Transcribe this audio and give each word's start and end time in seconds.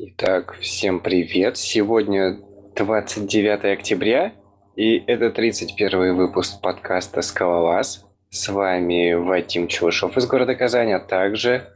Итак, 0.00 0.56
всем 0.60 1.00
привет. 1.00 1.56
Сегодня 1.56 2.38
29 2.76 3.64
октября, 3.64 4.32
и 4.76 4.96
это 4.96 5.30
31 5.30 6.14
выпуск 6.14 6.60
подкаста 6.62 7.20
«Скалолаз». 7.20 8.06
С 8.30 8.48
вами 8.48 9.14
Вадим 9.14 9.66
Чушев 9.66 10.16
из 10.16 10.24
города 10.26 10.54
Казань, 10.54 10.92
а 10.92 11.00
также... 11.00 11.70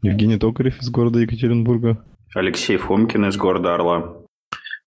Евгений 0.00 0.38
Токарев 0.38 0.80
из 0.80 0.88
города 0.88 1.18
Екатеринбурга. 1.18 2.02
Алексей 2.34 2.78
Фомкин 2.78 3.28
из 3.28 3.36
города 3.36 3.74
Орла. 3.74 4.16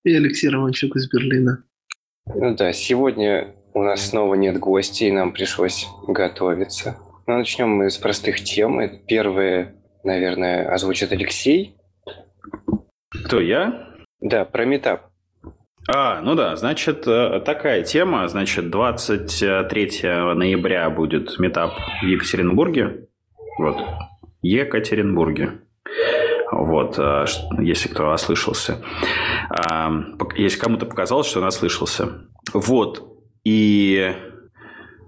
И 0.03 0.15
Алексей 0.15 0.49
Романчук 0.49 0.95
из 0.95 1.07
Берлина. 1.11 1.63
Ну 2.25 2.55
да, 2.55 2.73
сегодня 2.73 3.53
у 3.75 3.83
нас 3.83 4.09
снова 4.09 4.33
нет 4.33 4.57
гостей, 4.57 5.11
нам 5.11 5.31
пришлось 5.31 5.85
готовиться. 6.07 6.97
Но 7.27 7.37
начнем 7.37 7.69
мы 7.69 7.91
с 7.91 7.99
простых 7.99 8.41
тем. 8.43 8.81
Первое, 9.05 9.75
наверное, 10.03 10.73
озвучит 10.73 11.11
Алексей. 11.11 11.76
Кто, 13.27 13.41
я? 13.41 13.89
Да, 14.21 14.45
про 14.45 14.63
метап. 14.63 15.09
А, 15.89 16.21
ну 16.21 16.33
да, 16.35 16.55
значит, 16.55 17.05
э, 17.07 17.41
такая 17.45 17.83
тема. 17.83 18.25
Значит, 18.29 18.69
23 18.69 20.33
ноября 20.33 20.89
будет 20.89 21.37
метап 21.37 21.73
в 22.01 22.05
Екатеринбурге. 22.05 23.07
Вот. 23.59 23.75
Екатеринбурге. 24.41 25.59
Вот, 26.53 26.97
э, 26.97 27.25
если 27.59 27.89
кто 27.89 28.11
ослышался. 28.11 28.81
А, 29.49 29.91
если 30.37 30.57
кому-то 30.57 30.85
показалось, 30.85 31.27
что 31.27 31.41
он 31.41 31.47
ослышался. 31.47 32.29
Вот. 32.53 33.03
И 33.43 34.15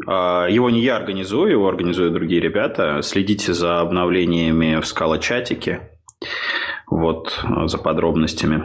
а, 0.05 0.48
его 0.48 0.70
не 0.70 0.82
я 0.82 0.98
организую, 0.98 1.52
его 1.52 1.70
организуют 1.70 2.16
другие 2.16 2.41
ребята. 2.41 3.02
Следите 3.02 3.54
за 3.54 3.80
обновлениями 3.80 4.82
в 4.82 4.86
скала-чатике. 4.86 5.90
Вот, 6.89 7.43
за 7.66 7.77
подробностями. 7.77 8.63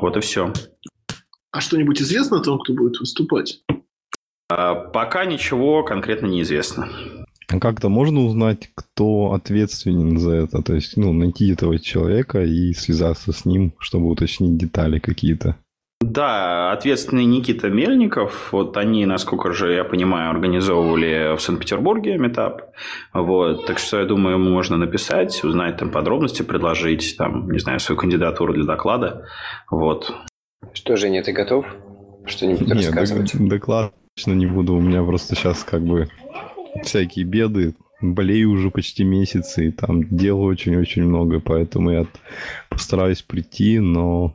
Вот 0.00 0.16
и 0.16 0.20
все. 0.20 0.52
А 1.50 1.60
что-нибудь 1.60 2.00
известно 2.00 2.38
о 2.38 2.42
том, 2.42 2.58
кто 2.58 2.72
будет 2.72 2.98
выступать? 2.98 3.62
А, 4.50 4.74
пока 4.74 5.24
ничего 5.24 5.82
конкретно 5.82 6.26
не 6.26 6.42
известно. 6.42 6.88
А 7.48 7.58
как-то 7.58 7.88
можно 7.88 8.24
узнать, 8.24 8.70
кто 8.74 9.32
ответственен 9.32 10.18
за 10.18 10.32
это? 10.32 10.62
То 10.62 10.74
есть, 10.74 10.96
ну, 10.96 11.12
найти 11.12 11.52
этого 11.52 11.78
человека 11.78 12.42
и 12.42 12.72
связаться 12.72 13.32
с 13.32 13.44
ним, 13.44 13.74
чтобы 13.78 14.08
уточнить 14.08 14.56
детали 14.56 14.98
какие-то. 14.98 15.56
Да, 16.02 16.72
ответственный 16.72 17.24
Никита 17.24 17.68
Мельников, 17.68 18.48
вот 18.52 18.76
они, 18.76 19.06
насколько 19.06 19.52
же 19.52 19.72
я 19.72 19.84
понимаю, 19.84 20.30
организовывали 20.30 21.36
в 21.36 21.40
Санкт-Петербурге 21.40 22.18
метап, 22.18 22.72
вот, 23.14 23.66
так 23.66 23.78
что 23.78 24.00
я 24.00 24.04
думаю, 24.04 24.36
ему 24.36 24.50
можно 24.50 24.76
написать, 24.76 25.44
узнать 25.44 25.76
там 25.76 25.90
подробности, 25.90 26.42
предложить 26.42 27.16
там, 27.16 27.48
не 27.52 27.60
знаю, 27.60 27.78
свою 27.78 28.00
кандидатуру 28.00 28.52
для 28.52 28.64
доклада, 28.64 29.28
вот. 29.70 30.12
Что, 30.72 30.96
Женя, 30.96 31.22
ты 31.22 31.32
готов 31.32 31.66
что-нибудь 32.26 32.66
Нет, 32.66 32.76
рассказывать? 32.78 33.32
доклад 33.38 33.92
точно 34.16 34.32
не 34.32 34.46
буду, 34.46 34.74
у 34.74 34.80
меня 34.80 35.04
просто 35.04 35.36
сейчас 35.36 35.62
как 35.62 35.84
бы 35.84 36.08
всякие 36.82 37.24
беды, 37.24 37.76
болею 38.00 38.50
уже 38.50 38.72
почти 38.72 39.04
месяц, 39.04 39.56
и 39.58 39.70
там 39.70 40.02
дел 40.08 40.42
очень-очень 40.42 41.04
много, 41.04 41.38
поэтому 41.38 41.92
я 41.92 42.06
постараюсь 42.70 43.22
прийти, 43.22 43.78
но 43.78 44.34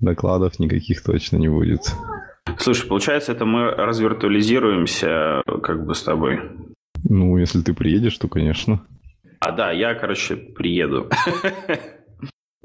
докладов 0.00 0.58
никаких 0.58 1.02
точно 1.02 1.36
не 1.36 1.48
будет. 1.48 1.80
Слушай, 2.58 2.86
получается, 2.86 3.32
это 3.32 3.44
мы 3.44 3.70
развиртуализируемся 3.70 5.42
как 5.62 5.84
бы 5.84 5.94
с 5.94 6.02
тобой. 6.02 6.40
Ну, 7.08 7.36
если 7.36 7.60
ты 7.60 7.74
приедешь, 7.74 8.16
то, 8.18 8.28
конечно. 8.28 8.84
А, 9.40 9.52
да, 9.52 9.72
я, 9.72 9.94
короче, 9.94 10.36
приеду. 10.36 11.08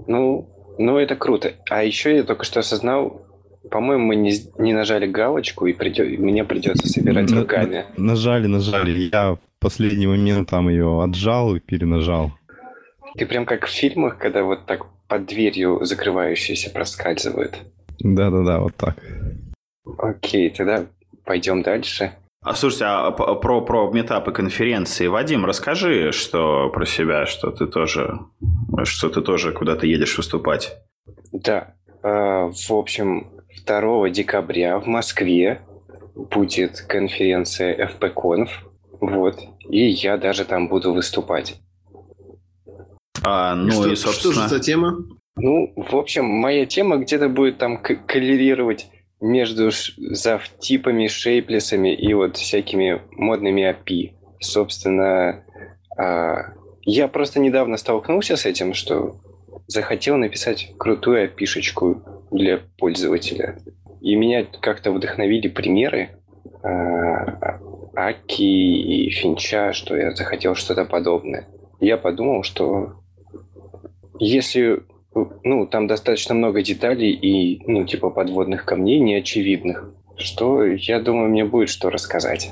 Ну, 0.07 0.49
ну 0.79 0.97
это 0.97 1.15
круто. 1.15 1.53
А 1.69 1.83
еще 1.83 2.15
я 2.15 2.23
только 2.23 2.43
что 2.43 2.61
осознал, 2.61 3.25
по-моему, 3.69 4.05
мы 4.05 4.15
не, 4.15 4.33
не 4.57 4.73
нажали 4.73 5.05
галочку, 5.05 5.67
и 5.67 5.73
придет, 5.73 6.17
мне 6.17 6.43
придется 6.43 6.87
собирать 6.87 7.29
на, 7.29 7.41
руками. 7.41 7.85
Нажали, 7.97 8.47
нажали. 8.47 9.09
Я 9.11 9.33
в 9.33 9.39
последний 9.59 10.07
момент 10.07 10.49
там 10.49 10.69
ее 10.69 11.03
отжал 11.03 11.55
и 11.55 11.59
перенажал. 11.59 12.31
Ты 13.15 13.25
прям 13.25 13.45
как 13.45 13.65
в 13.65 13.69
фильмах, 13.69 14.17
когда 14.17 14.43
вот 14.43 14.65
так 14.65 14.85
под 15.11 15.25
дверью 15.25 15.83
закрывающаяся 15.83 16.69
проскальзывает. 16.69 17.57
Да-да-да, 17.99 18.61
вот 18.61 18.73
так. 18.77 18.95
Окей, 19.97 20.49
тогда 20.49 20.85
пойдем 21.25 21.63
дальше. 21.63 22.13
А 22.41 22.53
слушайте, 22.53 22.85
а 22.85 23.11
про, 23.11 23.59
про 23.59 23.91
метапы 23.91 24.31
конференции. 24.31 25.07
Вадим, 25.07 25.45
расскажи, 25.45 26.13
что 26.13 26.69
про 26.69 26.85
себя, 26.85 27.25
что 27.25 27.51
ты 27.51 27.67
тоже, 27.67 28.19
что 28.85 29.09
ты 29.09 29.21
тоже 29.21 29.51
куда-то 29.51 29.85
едешь 29.85 30.15
выступать. 30.15 30.77
Да. 31.33 31.73
А, 32.03 32.47
в 32.47 32.71
общем, 32.71 33.33
2 33.67 34.09
декабря 34.11 34.79
в 34.79 34.87
Москве 34.87 35.59
будет 36.15 36.85
конференция 36.87 37.75
FPConf. 37.85 38.49
Вот. 39.01 39.41
И 39.67 39.89
я 39.89 40.15
даже 40.15 40.45
там 40.45 40.69
буду 40.69 40.93
выступать. 40.93 41.59
А, 43.23 43.55
ну 43.55 43.67
и, 43.67 43.71
что, 43.71 43.91
и, 43.91 43.95
собственно... 43.95 44.33
Что 44.33 44.43
же 44.43 44.49
за 44.49 44.59
тема? 44.59 44.97
Ну, 45.35 45.73
в 45.75 45.95
общем, 45.95 46.25
моя 46.25 46.65
тема 46.65 46.97
где-то 46.97 47.29
будет 47.29 47.57
там 47.57 47.77
коллерировать 47.77 48.87
между 49.19 49.69
завтипами, 49.71 51.07
шейплесами 51.07 51.93
и 51.93 52.13
вот 52.13 52.37
всякими 52.37 53.01
модными 53.11 53.61
API. 53.61 54.13
Собственно, 54.39 55.43
а, 55.97 56.53
я 56.83 57.07
просто 57.07 57.39
недавно 57.39 57.77
столкнулся 57.77 58.35
с 58.35 58.45
этим, 58.45 58.73
что 58.73 59.21
захотел 59.67 60.17
написать 60.17 60.73
крутую 60.77 61.25
опишечку 61.25 62.03
для 62.31 62.59
пользователя. 62.77 63.59
И 64.01 64.15
меня 64.15 64.45
как-то 64.61 64.91
вдохновили 64.91 65.47
примеры 65.47 66.09
а, 66.63 67.59
Аки 67.95 68.41
и 68.41 69.09
Финча, 69.11 69.73
что 69.73 69.95
я 69.95 70.11
захотел 70.11 70.55
что-то 70.55 70.85
подобное. 70.85 71.47
Я 71.79 71.97
подумал, 71.97 72.43
что 72.43 73.00
если 74.21 74.83
ну, 75.43 75.67
там 75.67 75.87
достаточно 75.87 76.35
много 76.35 76.61
деталей 76.61 77.11
и, 77.11 77.61
ну, 77.65 77.85
типа 77.85 78.11
подводных 78.11 78.65
камней 78.65 78.99
неочевидных, 78.99 79.89
что, 80.17 80.63
я 80.63 81.01
думаю, 81.01 81.29
мне 81.29 81.43
будет 81.43 81.69
что 81.69 81.89
рассказать. 81.89 82.51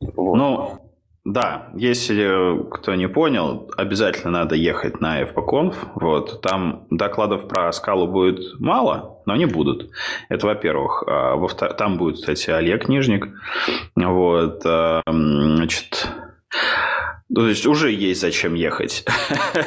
Вот. 0.00 0.36
Ну, 0.36 0.78
да, 1.24 1.70
если 1.74 2.68
кто 2.70 2.94
не 2.94 3.08
понял, 3.08 3.70
обязательно 3.76 4.30
надо 4.30 4.54
ехать 4.54 5.00
на 5.00 5.22
FPConf. 5.22 5.74
Вот. 5.94 6.42
Там 6.42 6.86
докладов 6.90 7.48
про 7.48 7.72
скалу 7.72 8.06
будет 8.06 8.60
мало, 8.60 9.22
но 9.26 9.32
они 9.32 9.46
будут. 9.46 9.90
Это 10.28 10.46
во-первых. 10.46 11.02
А, 11.06 11.34
во-вторых, 11.34 11.76
там 11.76 11.96
будет, 11.96 12.16
кстати, 12.16 12.50
Олег 12.50 12.88
Нижник. 12.88 13.28
Вот. 13.96 14.62
А, 14.64 15.02
значит, 15.06 16.08
то 17.34 17.48
есть 17.48 17.66
уже 17.66 17.90
есть 17.90 18.20
зачем 18.20 18.54
ехать. 18.54 19.04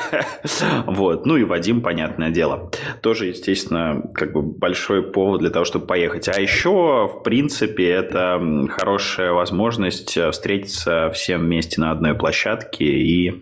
вот. 0.86 1.26
Ну 1.26 1.36
и 1.36 1.44
Вадим, 1.44 1.82
понятное 1.82 2.30
дело. 2.30 2.72
Тоже, 3.02 3.26
естественно, 3.28 4.02
как 4.14 4.32
бы 4.32 4.42
большой 4.42 5.04
повод 5.04 5.42
для 5.42 5.50
того, 5.50 5.66
чтобы 5.66 5.86
поехать. 5.86 6.30
А 6.30 6.40
еще, 6.40 7.08
в 7.08 7.22
принципе, 7.22 7.90
это 7.90 8.42
хорошая 8.70 9.34
возможность 9.34 10.16
э, 10.16 10.32
встретиться 10.32 11.12
всем 11.12 11.42
вместе 11.42 11.82
на 11.82 11.92
одной 11.92 12.14
площадке 12.14 12.86
и 12.86 13.30
э, 13.30 13.34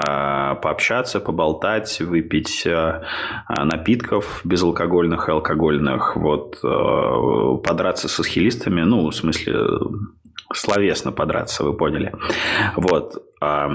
пообщаться, 0.00 1.20
поболтать, 1.20 2.00
выпить 2.00 2.66
э, 2.66 3.02
напитков 3.50 4.40
безалкогольных 4.44 5.28
и 5.28 5.32
алкогольных, 5.32 6.16
вот, 6.16 6.58
э, 6.64 7.58
подраться 7.62 8.08
со 8.08 8.22
схилистами, 8.22 8.80
ну, 8.80 9.10
в 9.10 9.14
смысле, 9.14 9.54
словесно 10.56 11.12
подраться, 11.12 11.64
вы 11.64 11.76
поняли. 11.76 12.14
Вот. 12.76 13.22
А, 13.40 13.70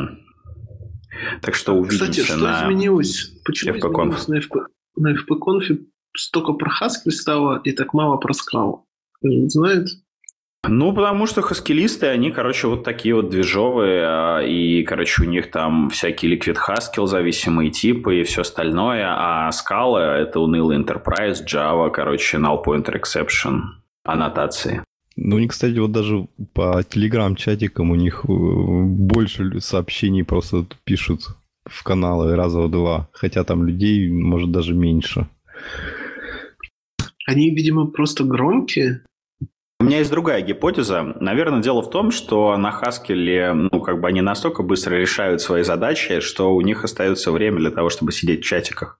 так 1.42 1.56
что 1.56 1.74
увидимся 1.74 2.12
Кстати, 2.12 2.26
что 2.26 2.38
на 2.38 2.64
изменилось? 2.64 3.32
Почему 3.46 3.74
FP 3.74 3.80
изменилось 3.80 4.28
на, 4.28 4.40
FP, 4.40 4.66
на 4.96 5.14
FP 5.14 5.78
столько 6.16 6.54
про 6.54 6.72
Haskell 6.72 7.12
стало 7.12 7.62
и 7.64 7.72
так 7.72 7.94
мало 7.94 8.18
про 8.18 8.34
Scala? 8.34 8.82
Кто-нибудь 9.20 9.52
знает? 9.52 9.88
Ну, 10.70 10.94
потому 10.94 11.28
что 11.28 11.42
хаскилисты, 11.42 12.08
они, 12.08 12.32
короче, 12.32 12.68
вот 12.68 12.84
такие 12.84 13.16
вот 13.16 13.30
движовые, 13.30 14.04
а, 14.06 14.40
и, 14.42 14.84
короче, 14.84 15.24
у 15.24 15.26
них 15.26 15.50
там 15.50 15.90
всякие 15.90 16.36
Liquid 16.36 16.58
Haskell 16.58 17.06
зависимые 17.06 17.72
типы 17.72 18.20
и 18.20 18.24
все 18.24 18.42
остальное, 18.42 19.06
а 19.08 19.50
Scala— 19.52 20.00
это 20.18 20.40
унылый 20.40 20.78
Enterprise, 20.78 21.46
Java, 21.46 21.90
короче, 21.90 22.38
null 22.38 22.64
pointer 22.66 23.00
exception, 23.00 23.62
аннотации. 24.04 24.84
Ну, 25.18 25.38
они, 25.38 25.48
кстати, 25.48 25.78
вот 25.80 25.92
даже 25.92 26.28
по 26.54 26.84
телеграм-чатикам 26.84 27.90
у 27.90 27.96
них 27.96 28.24
э, 28.24 28.32
больше 28.32 29.60
сообщений 29.60 30.24
просто 30.24 30.66
пишут 30.84 31.22
в 31.66 31.84
каналы 31.84 32.36
раза 32.36 32.62
в 32.62 32.72
два. 32.72 33.10
Хотя 33.12 33.44
там 33.44 33.66
людей, 33.66 34.10
может, 34.10 34.52
даже 34.52 34.76
меньше. 34.76 35.28
Они, 37.26 37.50
видимо, 37.50 37.88
просто 37.88 38.24
громкие. 38.24 39.04
У 39.80 39.84
меня 39.84 39.98
есть 40.00 40.12
другая 40.12 40.42
гипотеза. 40.42 41.02
Наверное, 41.20 41.64
дело 41.64 41.82
в 41.82 41.90
том, 41.90 42.12
что 42.12 42.56
на 42.56 42.70
Haskell, 42.70 43.70
ну, 43.72 43.82
как 43.82 44.00
бы 44.00 44.08
они 44.08 44.22
настолько 44.22 44.62
быстро 44.62 44.96
решают 44.96 45.42
свои 45.42 45.64
задачи, 45.64 46.20
что 46.20 46.56
у 46.56 46.62
них 46.62 46.84
остается 46.84 47.32
время 47.32 47.58
для 47.58 47.72
того, 47.72 47.90
чтобы 47.90 48.12
сидеть 48.12 48.42
в 48.42 48.48
чатиках. 48.48 49.00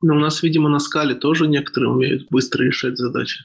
Но 0.00 0.14
у 0.14 0.18
нас, 0.18 0.42
видимо, 0.44 0.68
на 0.68 0.78
скале 0.78 1.14
тоже 1.14 1.48
некоторые 1.48 1.90
умеют 1.90 2.28
быстро 2.30 2.62
решать 2.62 2.96
задачи. 2.96 3.44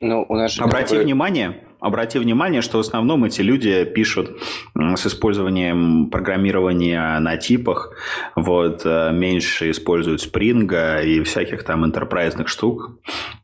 Ну, 0.00 0.24
у 0.28 0.34
нас 0.34 0.52
же 0.52 0.62
Обрати 0.62 0.90
такое- 0.90 1.04
внимание, 1.04 1.64
обрати 1.80 2.18
внимание, 2.18 2.62
что 2.62 2.78
в 2.78 2.80
основном 2.80 3.24
эти 3.24 3.40
люди 3.42 3.84
пишут 3.84 4.30
с 4.74 5.06
использованием 5.06 6.10
программирования 6.10 7.18
на 7.20 7.36
типах, 7.36 7.92
вот, 8.36 8.82
э, 8.84 9.12
меньше 9.12 9.70
используют 9.70 10.20
спринга 10.20 11.00
и 11.00 11.20
всяких 11.22 11.62
там 11.64 11.84
интерпрайзных 11.84 12.48
штук, 12.48 12.98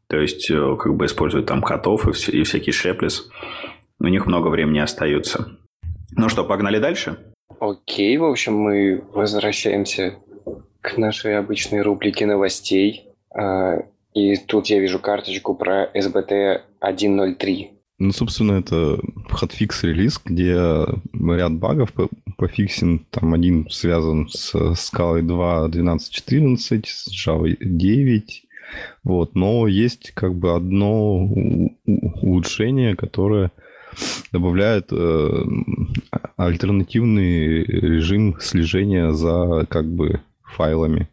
то 0.08 0.16
есть 0.18 0.50
э, 0.50 0.76
как 0.78 0.94
бы 0.96 1.06
используют 1.06 1.46
там 1.46 1.62
котов 1.62 2.06
и, 2.06 2.10
вс- 2.10 2.30
и 2.32 2.42
всякий 2.42 2.72
шеплес. 2.72 3.30
У 4.00 4.06
них 4.08 4.26
много 4.26 4.48
времени 4.48 4.80
остается. 4.80 5.58
Ну 6.16 6.28
что, 6.28 6.44
погнали 6.44 6.78
дальше? 6.78 7.16
Окей, 7.60 8.16
в 8.16 8.24
общем, 8.24 8.54
мы 8.56 9.04
возвращаемся 9.12 10.16
к 10.80 10.96
нашей 10.96 11.38
обычной 11.38 11.82
рубрике 11.82 12.26
новостей. 12.26 13.04
И 14.14 14.36
тут 14.36 14.66
я 14.66 14.80
вижу 14.80 14.98
карточку 14.98 15.54
про 15.54 15.86
SBT 15.94 16.60
1.03. 16.80 17.68
Ну, 17.98 18.12
собственно, 18.12 18.52
это 18.52 18.98
hotfix 19.30 19.82
релиз, 19.82 20.20
где 20.24 20.54
ряд 21.12 21.52
багов 21.54 21.92
по- 21.92 22.08
пофиксен. 22.36 23.00
Там 23.10 23.34
один 23.34 23.68
связан 23.70 24.28
с 24.30 24.54
Scala 24.54 25.20
2 25.20 25.68
12.14, 25.68 26.82
с 26.86 27.08
Java 27.28 27.54
9. 27.60 28.42
Вот. 29.04 29.34
Но 29.34 29.66
есть 29.68 30.12
как 30.12 30.34
бы 30.34 30.54
одно 30.56 31.28
улучшение, 31.84 32.96
которое 32.96 33.52
добавляет 34.32 34.88
э, 34.92 35.44
альтернативный 36.36 37.64
режим 37.64 38.36
слежения 38.40 39.12
за 39.12 39.66
как 39.68 39.86
бы 39.86 40.20
файлами. 40.42 41.08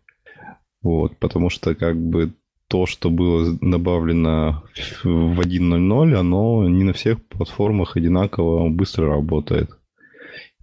Вот, 0.81 1.17
потому 1.17 1.49
что 1.49 1.75
как 1.75 1.97
бы 1.97 2.31
то, 2.69 2.85
что 2.85 3.09
было 3.09 3.57
добавлено 3.61 4.63
в 5.03 5.39
1.0.0, 5.39 6.13
оно 6.13 6.67
не 6.67 6.83
на 6.83 6.93
всех 6.93 7.25
платформах 7.27 7.95
одинаково 7.95 8.69
быстро 8.69 9.07
работает. 9.07 9.69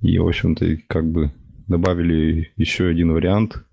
И, 0.03 0.19
в 0.19 0.27
общем-то, 0.27 0.67
как 0.87 1.11
бы 1.11 1.33
добавили 1.67 2.53
еще 2.57 2.89
один 2.89 3.13
вариант, 3.13 3.65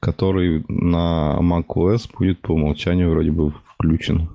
который 0.00 0.64
на 0.68 1.38
macOS 1.40 2.08
будет 2.16 2.40
по 2.40 2.52
умолчанию 2.52 3.10
вроде 3.10 3.32
бы 3.32 3.52
включен. 3.74 4.28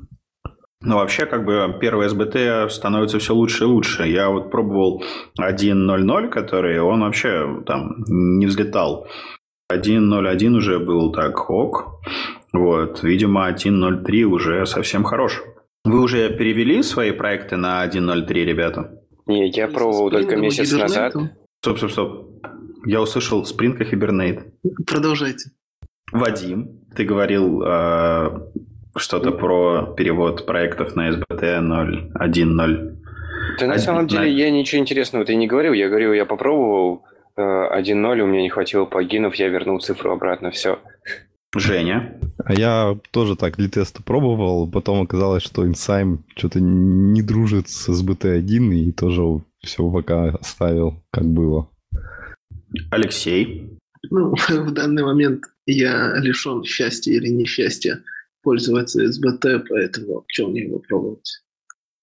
Ну, 0.82 0.96
вообще, 0.96 1.26
как 1.26 1.46
бы 1.46 1.78
первый 1.80 2.08
SBT 2.10 2.68
становится 2.70 3.18
все 3.18 3.34
лучше 3.34 3.64
и 3.64 3.68
лучше. 3.68 4.06
Я 4.06 4.30
вот 4.30 4.52
пробовал 4.52 5.02
1.0.0, 5.40 6.28
который, 6.28 6.82
он 6.82 7.00
вообще 7.00 7.64
там 7.66 8.04
не 8.08 8.48
взлетал. 8.48 9.08
1.0.1 9.72 10.58
уже 10.58 10.80
был 10.80 11.14
так 11.14 11.50
ок. 11.50 12.02
Вот, 12.54 13.04
видимо, 13.04 13.50
1.0.3 13.50 14.24
уже 14.24 14.66
совсем 14.66 15.04
хорош. 15.04 15.44
Вы 15.84 16.02
уже 16.02 16.30
перевели 16.30 16.84
свои 16.84 17.12
проекты 17.12 17.58
на 17.58 17.86
1.0.3, 17.86 18.34
ребята? 18.46 19.00
Не, 19.26 19.50
я 19.50 19.68
пробовал 19.68 20.12
только 20.12 20.36
месяц 20.36 20.72
назад. 20.72 21.14
Стоп, 21.62 21.78
стоп, 21.78 21.92
стоп. 21.92 22.30
Я 22.86 23.02
услышал 23.02 23.44
Spring 23.44 23.78
и 23.82 23.96
Hibernate. 23.96 24.52
Продолжайте. 24.86 25.52
Вадим, 26.12 26.82
ты 26.96 27.06
говорил 27.06 27.64
э, 27.64 28.30
что-то 28.96 29.32
про 29.32 29.94
перевод 29.98 30.46
проектов 30.46 30.96
на 30.96 31.10
SBT 31.10 31.60
0.1.0. 31.60 32.98
Да 33.60 33.68
на 33.68 33.78
самом 33.80 34.08
деле 34.08 34.32
я 34.32 34.52
ничего 34.52 34.82
интересного-то 34.82 35.32
и 35.32 35.36
не 35.36 35.48
говорил. 35.48 35.74
Я 35.74 35.88
говорил, 35.88 36.14
я 36.14 36.26
попробовал 36.26 37.04
э, 37.36 37.42
1.0, 37.42 38.22
у 38.22 38.28
меня 38.28 38.42
не 38.42 38.50
хватило 38.50 38.86
плагинов, 38.86 39.36
я 39.36 39.48
вернул 39.48 39.80
цифру 39.80 40.12
обратно, 40.12 40.52
все. 40.52 40.80
Женя, 41.56 42.20
А 42.44 42.54
я 42.54 42.98
тоже 43.12 43.36
так 43.36 43.58
для 43.58 43.70
теста 43.70 44.02
пробовал, 44.02 44.70
потом 44.70 45.02
оказалось, 45.02 45.44
что 45.44 45.66
Insign 45.66 46.20
что-то 46.36 46.60
не 46.60 47.22
дружит 47.22 47.70
с 47.70 47.90
SBT1 47.90 48.74
и 48.74 48.92
тоже 48.92 49.22
все 49.62 49.90
пока 49.90 50.30
оставил, 50.30 50.96
как 51.12 51.26
было. 51.26 51.70
Алексей, 52.90 53.78
Ну, 54.10 54.34
в 54.50 54.72
данный 54.72 55.04
момент 55.04 55.44
я 55.66 56.16
лишен 56.18 56.64
счастья 56.64 57.14
или 57.14 57.30
несчастья 57.30 58.04
пользоваться 58.42 59.04
SBT, 59.04 59.66
поэтому 59.70 60.26
чем 60.28 60.52
мне 60.52 60.64
его 60.64 60.80
пробовать? 60.80 61.44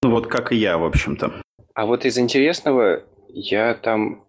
ну 0.03 0.11
вот 0.11 0.27
как 0.27 0.53
и 0.53 0.57
я, 0.57 0.79
в 0.79 0.85
общем-то. 0.85 1.43
А 1.75 1.87
вот 1.87 2.05
из 2.05 2.19
интересного, 2.19 3.03
я 3.29 3.75
там 3.75 4.25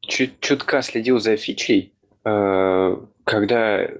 чуть 0.00 0.40
чутка 0.40 0.82
следил 0.82 1.18
за 1.18 1.36
фичей, 1.36 1.92
э, 2.24 2.96
когда 3.24 3.90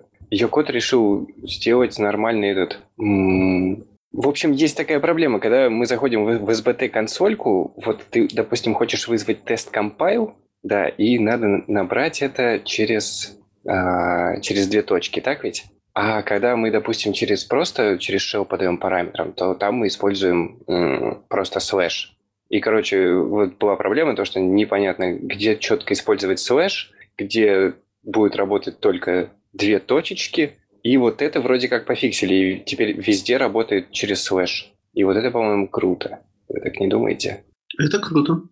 код 0.48 0.70
решил 0.70 1.28
сделать 1.42 1.98
нормальный 1.98 2.50
этот... 2.50 2.80
В 2.96 4.28
общем, 4.28 4.52
есть 4.52 4.76
такая 4.76 4.98
проблема, 4.98 5.40
когда 5.40 5.68
мы 5.68 5.84
заходим 5.84 6.24
в 6.24 6.48
SBT-консольку, 6.48 7.74
вот 7.76 8.02
ты, 8.10 8.28
допустим, 8.32 8.74
хочешь 8.74 9.08
вызвать 9.08 9.44
тест 9.44 9.74
compile, 9.74 10.32
да, 10.62 10.88
и 10.88 11.18
надо 11.18 11.64
набрать 11.66 12.22
это 12.22 12.60
через, 12.64 13.38
а, 13.66 14.40
через 14.40 14.68
две 14.68 14.82
точки, 14.82 15.20
так 15.20 15.44
ведь? 15.44 15.66
А 15.92 16.22
когда 16.22 16.56
мы, 16.56 16.70
допустим, 16.70 17.12
через 17.12 17.44
просто 17.44 17.98
через 17.98 18.22
shell 18.22 18.44
подаем 18.44 18.78
параметрам, 18.78 19.32
то 19.32 19.54
там 19.54 19.76
мы 19.76 19.86
используем 19.86 20.58
м, 20.66 21.22
просто 21.28 21.60
слэш. 21.60 22.16
И, 22.48 22.60
короче, 22.60 23.14
вот 23.14 23.56
была 23.56 23.76
проблема, 23.76 24.14
то, 24.14 24.24
что 24.24 24.38
непонятно, 24.40 25.14
где 25.14 25.56
четко 25.56 25.94
использовать 25.94 26.38
слэш, 26.38 26.92
где 27.16 27.74
будет 28.02 28.36
работать 28.36 28.78
только 28.78 29.30
две 29.56 29.78
точечки, 29.78 30.52
и 30.82 30.96
вот 30.96 31.22
это 31.22 31.40
вроде 31.40 31.68
как 31.68 31.86
пофиксили, 31.86 32.34
и 32.34 32.64
теперь 32.64 32.92
везде 32.92 33.36
работает 33.36 33.90
через 33.90 34.22
слэш. 34.22 34.72
И 34.94 35.04
вот 35.04 35.16
это, 35.16 35.30
по-моему, 35.30 35.68
круто. 35.68 36.20
Вы 36.48 36.60
так 36.60 36.78
не 36.80 36.86
думаете? 36.86 37.44
Это 37.78 37.98
круто. 37.98 38.42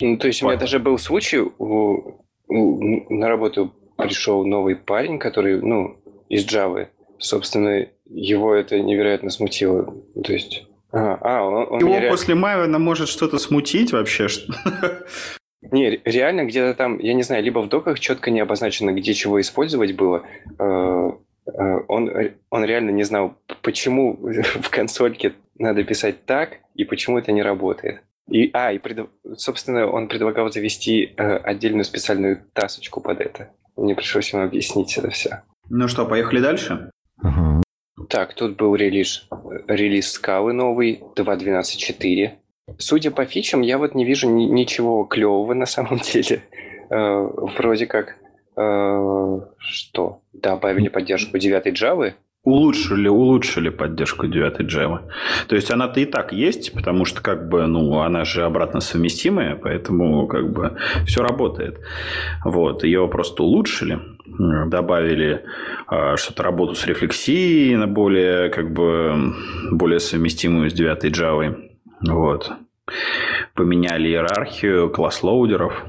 Ну, 0.00 0.16
то 0.18 0.26
есть 0.26 0.42
у 0.42 0.46
меня 0.46 0.56
даже 0.58 0.78
был 0.78 0.98
случай, 0.98 1.38
у- 1.38 2.24
у- 2.48 3.14
на 3.14 3.28
работу 3.28 3.74
пришел 3.96 4.44
новый 4.44 4.76
парень, 4.76 5.18
который, 5.18 5.60
ну, 5.60 5.98
из 6.28 6.46
Java. 6.46 6.88
Собственно, 7.18 7.86
его 8.04 8.54
это 8.54 8.78
невероятно 8.80 9.30
смутило. 9.30 9.94
То 10.24 10.32
есть... 10.32 10.64
А, 10.92 11.18
а, 11.20 11.44
он, 11.44 11.66
он 11.70 11.78
Его 11.80 11.88
меня 11.90 12.00
ре- 12.00 12.10
после 12.10 12.34
Мавина 12.34 12.78
может 12.78 13.08
что-то 13.08 13.38
смутить 13.38 13.92
вообще? 13.92 14.28
Не, 15.72 15.90
ре- 15.90 16.00
реально 16.04 16.44
где-то 16.44 16.74
там, 16.74 16.98
я 16.98 17.14
не 17.14 17.22
знаю, 17.22 17.42
либо 17.42 17.60
в 17.60 17.68
доках 17.68 17.98
четко 18.00 18.30
не 18.30 18.40
обозначено, 18.40 18.92
где 18.92 19.14
чего 19.14 19.40
использовать 19.40 19.94
было. 19.96 20.22
Э, 20.58 21.10
э, 21.46 21.78
Он, 21.88 22.10
он 22.50 22.64
реально 22.64 22.90
не 22.90 23.04
знал, 23.04 23.34
почему 23.62 24.16
в 24.62 24.70
консольке 24.70 25.32
надо 25.58 25.84
писать 25.84 26.24
так, 26.26 26.58
и 26.74 26.84
почему 26.84 27.18
это 27.18 27.32
не 27.32 27.42
работает. 27.42 28.02
И, 28.28 28.50
а, 28.52 28.72
и, 28.72 28.78
пред- 28.78 29.08
собственно, 29.36 29.86
он 29.86 30.08
предлагал 30.08 30.50
завести 30.50 31.14
э, 31.16 31.36
отдельную 31.36 31.84
специальную 31.84 32.42
тасочку 32.52 33.00
под 33.00 33.20
это. 33.20 33.50
Мне 33.76 33.94
пришлось 33.94 34.32
ему 34.32 34.42
объяснить 34.42 34.96
это 34.98 35.10
все. 35.10 35.42
Ну 35.68 35.86
что, 35.88 36.06
поехали 36.06 36.40
дальше? 36.40 36.90
Так, 38.08 38.34
тут 38.34 38.56
был 38.56 38.74
релиз, 38.76 39.28
релиз 39.68 40.12
скалы 40.12 40.52
новый, 40.52 41.00
2.12.4. 41.16 42.32
Судя 42.78 43.10
по 43.12 43.24
фичам, 43.24 43.62
я 43.62 43.78
вот 43.78 43.94
не 43.94 44.04
вижу 44.04 44.28
ни- 44.28 44.44
ничего 44.44 45.04
клевого 45.04 45.54
на 45.54 45.66
самом 45.66 45.98
деле. 46.12 46.42
Э, 46.90 47.28
вроде 47.58 47.86
как, 47.86 48.16
э, 48.56 49.40
что, 49.58 50.20
добавили 50.32 50.88
поддержку 50.88 51.38
9 51.38 51.66
Java. 51.80 52.14
Улучшили, 52.42 53.08
улучшили 53.08 53.70
поддержку 53.70 54.26
9 54.26 54.60
Java. 54.60 55.00
То 55.48 55.56
есть 55.56 55.70
она-то 55.70 56.00
и 56.00 56.04
так 56.04 56.32
есть, 56.32 56.72
потому 56.72 57.04
что 57.04 57.20
как 57.20 57.48
бы, 57.48 57.66
ну, 57.66 58.00
она 58.00 58.24
же 58.24 58.44
обратно 58.44 58.80
совместимая, 58.80 59.56
поэтому 59.56 60.26
как 60.28 60.52
бы 60.52 60.76
все 61.06 61.22
работает. 61.22 61.80
Вот, 62.44 62.84
ее 62.84 63.08
просто 63.08 63.42
улучшили, 63.42 63.98
добавили 64.68 65.44
а, 65.88 66.16
что-то 66.16 66.44
работу 66.44 66.76
с 66.76 66.86
рефлексией 66.86 67.74
на 67.74 67.88
более, 67.88 68.48
как 68.50 68.72
бы, 68.72 69.34
более 69.72 69.98
совместимую 69.98 70.70
с 70.70 70.72
9 70.72 71.04
Java. 71.06 71.65
Вот. 72.00 72.52
Поменяли 73.54 74.08
иерархию 74.08 74.90
класс-лоудеров. 74.90 75.84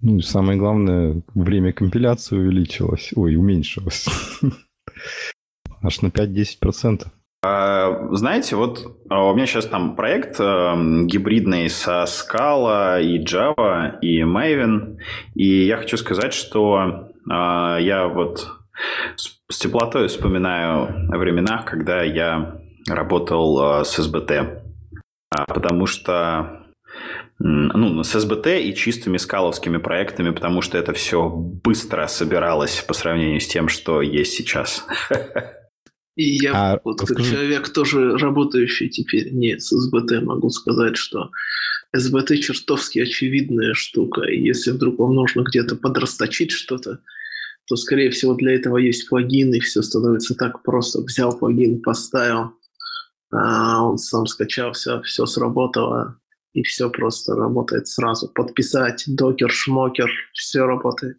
Ну 0.00 0.18
и 0.18 0.22
самое 0.22 0.58
главное, 0.58 1.22
время 1.34 1.72
компиляции 1.72 2.36
увеличилось. 2.36 3.12
Ой, 3.16 3.36
уменьшилось. 3.36 4.06
Аж 5.82 6.02
на 6.02 6.08
5-10%. 6.08 7.06
А, 7.42 8.08
Знаете, 8.10 8.56
вот 8.56 8.96
а, 9.08 9.30
у 9.30 9.34
меня 9.34 9.46
сейчас 9.46 9.66
там 9.66 9.94
проект 9.94 10.40
эм, 10.40 11.06
гибридный 11.06 11.70
со 11.70 12.04
Scala 12.04 13.00
и 13.00 13.24
Java 13.24 13.98
и 14.00 14.22
Maven, 14.22 14.98
и 15.34 15.64
я 15.64 15.76
хочу 15.76 15.96
сказать, 15.96 16.32
что 16.32 17.10
а, 17.30 17.78
я 17.78 18.08
вот 18.08 18.48
с, 19.16 19.58
теплотой 19.58 20.08
вспоминаю 20.08 21.12
о 21.12 21.18
временах, 21.18 21.64
когда 21.64 22.02
я 22.02 22.60
работал 22.88 23.60
а, 23.60 23.84
с 23.84 23.98
SBT, 24.00 24.67
потому 25.30 25.86
что 25.86 26.64
ну, 27.38 28.02
с 28.02 28.14
SBT 28.14 28.62
и 28.62 28.74
чистыми 28.74 29.16
скаловскими 29.16 29.76
проектами, 29.76 30.30
потому 30.30 30.60
что 30.60 30.76
это 30.78 30.92
все 30.92 31.28
быстро 31.28 32.06
собиралось 32.06 32.84
по 32.86 32.94
сравнению 32.94 33.40
с 33.40 33.46
тем, 33.46 33.68
что 33.68 34.02
есть 34.02 34.32
сейчас. 34.32 34.84
И 36.16 36.38
я, 36.42 36.52
а, 36.52 36.80
вот 36.82 37.00
расскажи... 37.00 37.22
как 37.22 37.32
человек, 37.32 37.68
тоже 37.68 38.18
работающий 38.18 38.88
теперь 38.88 39.32
не 39.32 39.56
с 39.56 39.68
СБТ, 39.68 40.20
могу 40.22 40.50
сказать, 40.50 40.96
что 40.96 41.30
СБТ 41.94 42.40
чертовски 42.40 42.98
очевидная 42.98 43.72
штука. 43.74 44.22
И 44.22 44.42
если 44.42 44.72
вдруг 44.72 44.98
вам 44.98 45.14
нужно 45.14 45.42
где-то 45.42 45.76
подрасточить 45.76 46.50
что-то, 46.50 46.98
то, 47.66 47.76
скорее 47.76 48.10
всего, 48.10 48.34
для 48.34 48.56
этого 48.56 48.78
есть 48.78 49.08
плагин, 49.08 49.54
и 49.54 49.60
все 49.60 49.80
становится 49.80 50.34
так 50.34 50.64
просто. 50.64 51.02
Взял 51.02 51.38
плагин, 51.38 51.82
поставил, 51.82 52.57
а 53.32 53.82
он 53.84 53.98
сам 53.98 54.26
скачался, 54.26 55.02
все 55.02 55.26
сработало, 55.26 56.18
и 56.52 56.62
все 56.62 56.90
просто 56.90 57.34
работает 57.34 57.88
сразу. 57.88 58.28
Подписать, 58.28 59.04
докер, 59.06 59.50
шмокер, 59.50 60.10
все 60.32 60.64
работает. 60.64 61.16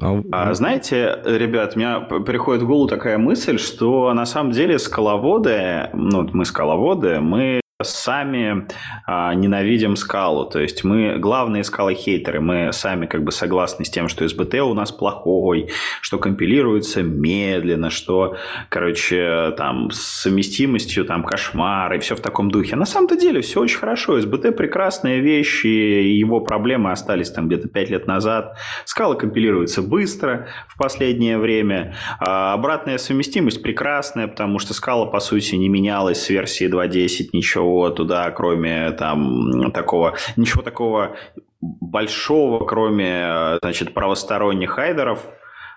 А, 0.00 0.22
а, 0.32 0.54
знаете, 0.54 1.20
ребят, 1.24 1.74
у 1.74 1.78
меня 1.78 2.00
приходит 2.00 2.62
в 2.62 2.66
голову 2.66 2.88
такая 2.88 3.18
мысль, 3.18 3.58
что 3.58 4.12
на 4.14 4.26
самом 4.26 4.52
деле 4.52 4.78
скаловоды, 4.78 5.90
ну, 5.92 6.28
мы 6.32 6.44
скаловоды, 6.44 7.20
мы 7.20 7.60
сами 7.84 8.66
а, 9.06 9.34
ненавидим 9.34 9.96
скалу. 9.96 10.44
То 10.46 10.60
есть 10.60 10.84
мы 10.84 11.18
главные 11.18 11.64
скалы-хейтеры. 11.64 12.40
Мы 12.40 12.72
сами 12.72 13.06
как 13.06 13.22
бы 13.22 13.32
согласны 13.32 13.84
с 13.84 13.90
тем, 13.90 14.08
что 14.08 14.26
СБТ 14.26 14.54
у 14.56 14.74
нас 14.74 14.92
плохой, 14.92 15.70
что 16.00 16.18
компилируется 16.18 17.02
медленно, 17.02 17.90
что, 17.90 18.36
короче, 18.68 19.52
там 19.56 19.90
с 19.90 20.22
совместимостью 20.22 21.04
там 21.04 21.22
кошмар 21.22 21.92
и 21.94 21.98
все 21.98 22.16
в 22.16 22.20
таком 22.20 22.50
духе. 22.50 22.76
На 22.76 22.86
самом-то 22.86 23.16
деле 23.16 23.40
все 23.40 23.60
очень 23.60 23.78
хорошо. 23.78 24.20
СБТ 24.20 24.56
прекрасные 24.56 25.20
вещи, 25.20 25.66
его 25.66 26.40
проблемы 26.40 26.90
остались 26.90 27.30
там 27.30 27.48
где-то 27.48 27.68
5 27.68 27.90
лет 27.90 28.06
назад. 28.06 28.56
Скала 28.84 29.14
компилируется 29.14 29.82
быстро 29.82 30.48
в 30.68 30.78
последнее 30.78 31.38
время. 31.38 31.94
А 32.18 32.54
обратная 32.54 32.98
совместимость 32.98 33.62
прекрасная, 33.62 34.28
потому 34.28 34.58
что 34.58 34.74
скала, 34.74 35.06
по 35.06 35.20
сути, 35.20 35.54
не 35.56 35.68
менялась 35.68 36.22
с 36.22 36.30
версии 36.30 36.66
2.10, 36.66 37.30
ничего 37.32 37.73
ничего 37.74 37.90
туда, 37.90 38.30
кроме 38.30 38.92
там 38.92 39.72
такого, 39.72 40.14
ничего 40.36 40.62
такого 40.62 41.16
большого, 41.60 42.64
кроме, 42.64 43.58
значит, 43.62 43.94
правосторонних 43.94 44.70
хайдеров, 44.70 45.26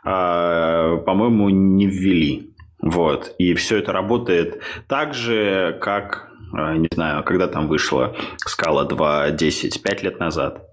а, 0.04 0.98
по-моему, 0.98 1.50
не 1.50 1.88
ввели. 1.88 2.54
Вот. 2.82 3.34
И 3.40 3.54
все 3.54 3.78
это 3.78 3.92
работает 3.92 4.62
так 4.88 5.14
же, 5.14 5.78
как, 5.82 6.30
а, 6.54 6.76
не 6.76 6.88
знаю, 6.94 7.24
когда 7.24 7.48
там 7.48 7.68
вышла 7.68 8.16
скала 8.38 8.86
2.10, 8.86 9.82
5 9.82 10.04
лет 10.04 10.20
назад. 10.20 10.64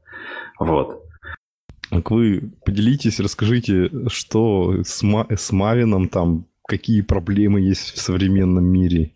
Вот. 0.58 1.02
Так 1.90 2.10
вы 2.10 2.52
поделитесь, 2.64 3.20
расскажите, 3.20 3.90
что 4.08 4.82
с, 4.82 5.02
Ма- 5.02 5.26
с 5.30 5.52
Мавином 5.52 6.08
там 6.08 6.46
какие 6.66 7.02
проблемы 7.02 7.60
есть 7.60 7.94
в 7.94 8.00
современном 8.00 8.64
мире, 8.64 9.12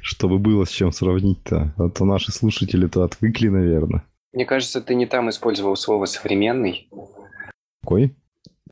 чтобы 0.00 0.38
было 0.38 0.64
с 0.64 0.70
чем 0.70 0.92
сравнить-то. 0.92 1.74
А 1.76 1.88
то 1.90 2.04
наши 2.04 2.32
слушатели-то 2.32 3.04
отвыкли, 3.04 3.48
наверное. 3.48 4.04
Мне 4.32 4.44
кажется, 4.44 4.80
ты 4.80 4.94
не 4.94 5.06
там 5.06 5.30
использовал 5.30 5.76
слово 5.76 6.06
«современный». 6.06 6.88
Какой? 7.82 8.14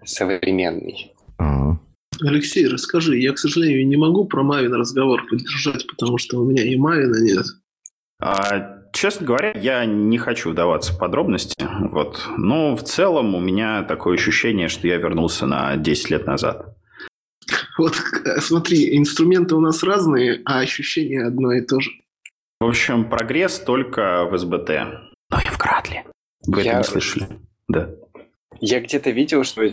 Современный. 0.04 1.12
А. 1.38 1.78
Алексей, 2.20 2.66
расскажи. 2.66 3.18
Я, 3.18 3.32
к 3.32 3.38
сожалению, 3.38 3.86
не 3.86 3.96
могу 3.96 4.24
про 4.26 4.42
Мавин 4.42 4.74
разговор 4.74 5.26
поддержать, 5.28 5.86
потому 5.86 6.18
что 6.18 6.40
у 6.40 6.44
меня 6.44 6.64
и 6.64 6.76
Мавина 6.76 7.22
нет. 7.22 7.46
А, 8.20 8.82
честно 8.92 9.26
говоря, 9.26 9.52
я 9.58 9.84
не 9.84 10.18
хочу 10.18 10.50
вдаваться 10.50 10.92
в 10.92 10.98
подробности. 10.98 11.54
Вот. 11.90 12.28
Но 12.36 12.76
в 12.76 12.82
целом 12.82 13.34
у 13.34 13.40
меня 13.40 13.82
такое 13.82 14.14
ощущение, 14.14 14.68
что 14.68 14.86
я 14.86 14.96
вернулся 14.96 15.46
на 15.46 15.76
10 15.76 16.10
лет 16.10 16.26
назад. 16.26 16.76
Вот 17.78 17.94
смотри, 18.38 18.96
инструменты 18.96 19.54
у 19.54 19.60
нас 19.60 19.82
разные, 19.82 20.40
а 20.44 20.60
ощущение 20.60 21.26
одно 21.26 21.52
и 21.52 21.60
то 21.60 21.80
же. 21.80 21.90
В 22.60 22.66
общем, 22.66 23.08
прогресс 23.08 23.58
только 23.58 24.24
в 24.26 24.38
СБТ. 24.38 24.70
Но 25.30 25.40
и 25.40 25.48
в 25.48 25.58
Кратле. 25.58 26.04
Вы 26.46 26.62
Я... 26.62 26.70
это 26.72 26.78
не 26.78 26.84
слышали? 26.84 27.28
Да. 27.68 27.90
Я 28.60 28.80
где-то 28.80 29.10
видел, 29.10 29.44
что 29.44 29.64
э, 29.64 29.72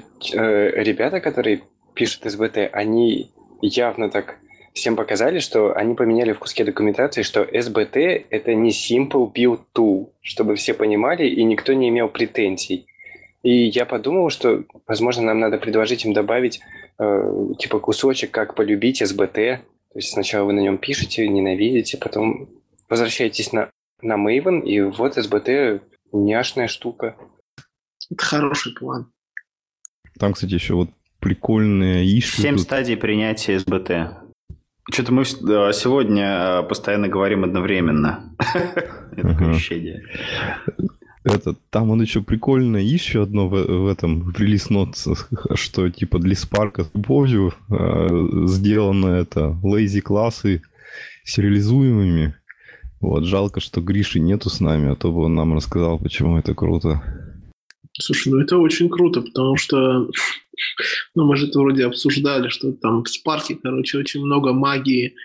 ребята, 0.83 1.19
которые 1.19 1.63
пишут 1.93 2.23
СБТ, 2.25 2.69
они 2.73 3.31
явно 3.61 4.09
так 4.09 4.37
всем 4.73 4.95
показали, 4.95 5.39
что 5.39 5.75
они 5.75 5.95
поменяли 5.95 6.33
в 6.33 6.39
куске 6.39 6.63
документации, 6.63 7.21
что 7.21 7.43
СБТ— 7.43 7.95
это 8.29 8.53
не 8.53 8.71
Simple 8.71 9.31
Build 9.31 9.61
Tool, 9.75 10.09
чтобы 10.21 10.55
все 10.55 10.73
понимали, 10.73 11.27
и 11.27 11.43
никто 11.43 11.73
не 11.73 11.89
имел 11.89 12.07
претензий. 12.07 12.87
И 13.43 13.67
я 13.67 13.85
подумал, 13.85 14.29
что, 14.29 14.63
возможно, 14.87 15.23
нам 15.23 15.39
надо 15.39 15.57
предложить 15.57 16.05
им 16.05 16.13
добавить 16.13 16.61
э, 16.99 17.47
типа 17.59 17.79
кусочек, 17.79 18.31
как 18.31 18.55
полюбить 18.55 19.05
СБТ. 19.05 19.33
То 19.33 19.95
есть 19.95 20.11
сначала 20.13 20.45
вы 20.45 20.53
на 20.53 20.59
нем 20.59 20.77
пишете, 20.77 21.27
ненавидите, 21.27 21.97
потом 21.97 22.49
возвращаетесь 22.89 23.51
на, 23.51 23.69
на 24.01 24.15
Maven, 24.15 24.63
и 24.63 24.81
вот 24.81 25.15
СБТ 25.15 25.83
няшная 26.11 26.67
штука. 26.67 27.15
Это 28.09 28.23
хороший 28.23 28.73
план. 28.73 29.11
Там, 30.19 30.33
кстати, 30.33 30.53
еще 30.53 30.75
вот 30.75 30.89
прикольные 31.19 32.05
иши. 32.19 32.41
Семь 32.41 32.55
тут... 32.55 32.63
стадий 32.63 32.97
принятия 32.97 33.59
СБТ. 33.59 33.91
Что-то 34.91 35.13
мы 35.13 35.23
сегодня 35.25 36.59
э, 36.59 36.63
постоянно 36.63 37.07
говорим 37.07 37.43
одновременно. 37.43 38.35
Это 38.53 39.27
такое 39.27 39.51
ощущение. 39.51 40.03
Это, 41.23 41.55
там 41.69 41.91
он 41.91 42.01
еще 42.01 42.21
прикольно, 42.21 42.77
еще 42.77 43.23
одно 43.23 43.47
в, 43.47 43.53
в 43.53 43.87
этом 43.87 44.31
в 44.31 44.39
релиз 44.39 44.69
что 45.55 45.89
типа 45.89 46.17
для 46.17 46.35
спарка 46.35 46.83
с 46.83 46.91
любовью 46.95 47.53
э, 47.69 48.45
сделано 48.47 49.07
это 49.07 49.55
лейзи 49.61 50.01
классы 50.01 50.63
сериализуемыми. 51.23 52.35
Вот, 53.01 53.25
жалко, 53.25 53.59
что 53.59 53.81
Гриши 53.81 54.19
нету 54.19 54.49
с 54.49 54.59
нами, 54.59 54.91
а 54.91 54.95
то 54.95 55.11
бы 55.11 55.23
он 55.23 55.35
нам 55.35 55.55
рассказал, 55.55 55.99
почему 55.99 56.37
это 56.37 56.53
круто. 56.53 57.01
Слушай, 57.99 58.31
ну 58.31 58.39
это 58.39 58.57
очень 58.57 58.89
круто, 58.89 59.21
потому 59.21 59.57
что 59.57 59.79
ну, 61.15 61.25
мы 61.25 61.35
же 61.35 61.47
это 61.47 61.59
вроде 61.59 61.85
обсуждали, 61.85 62.49
что 62.49 62.71
там 62.73 63.03
в 63.03 63.09
Спарке, 63.09 63.57
короче, 63.61 63.97
очень 63.97 64.23
много 64.25 64.53
магии, 64.53 65.15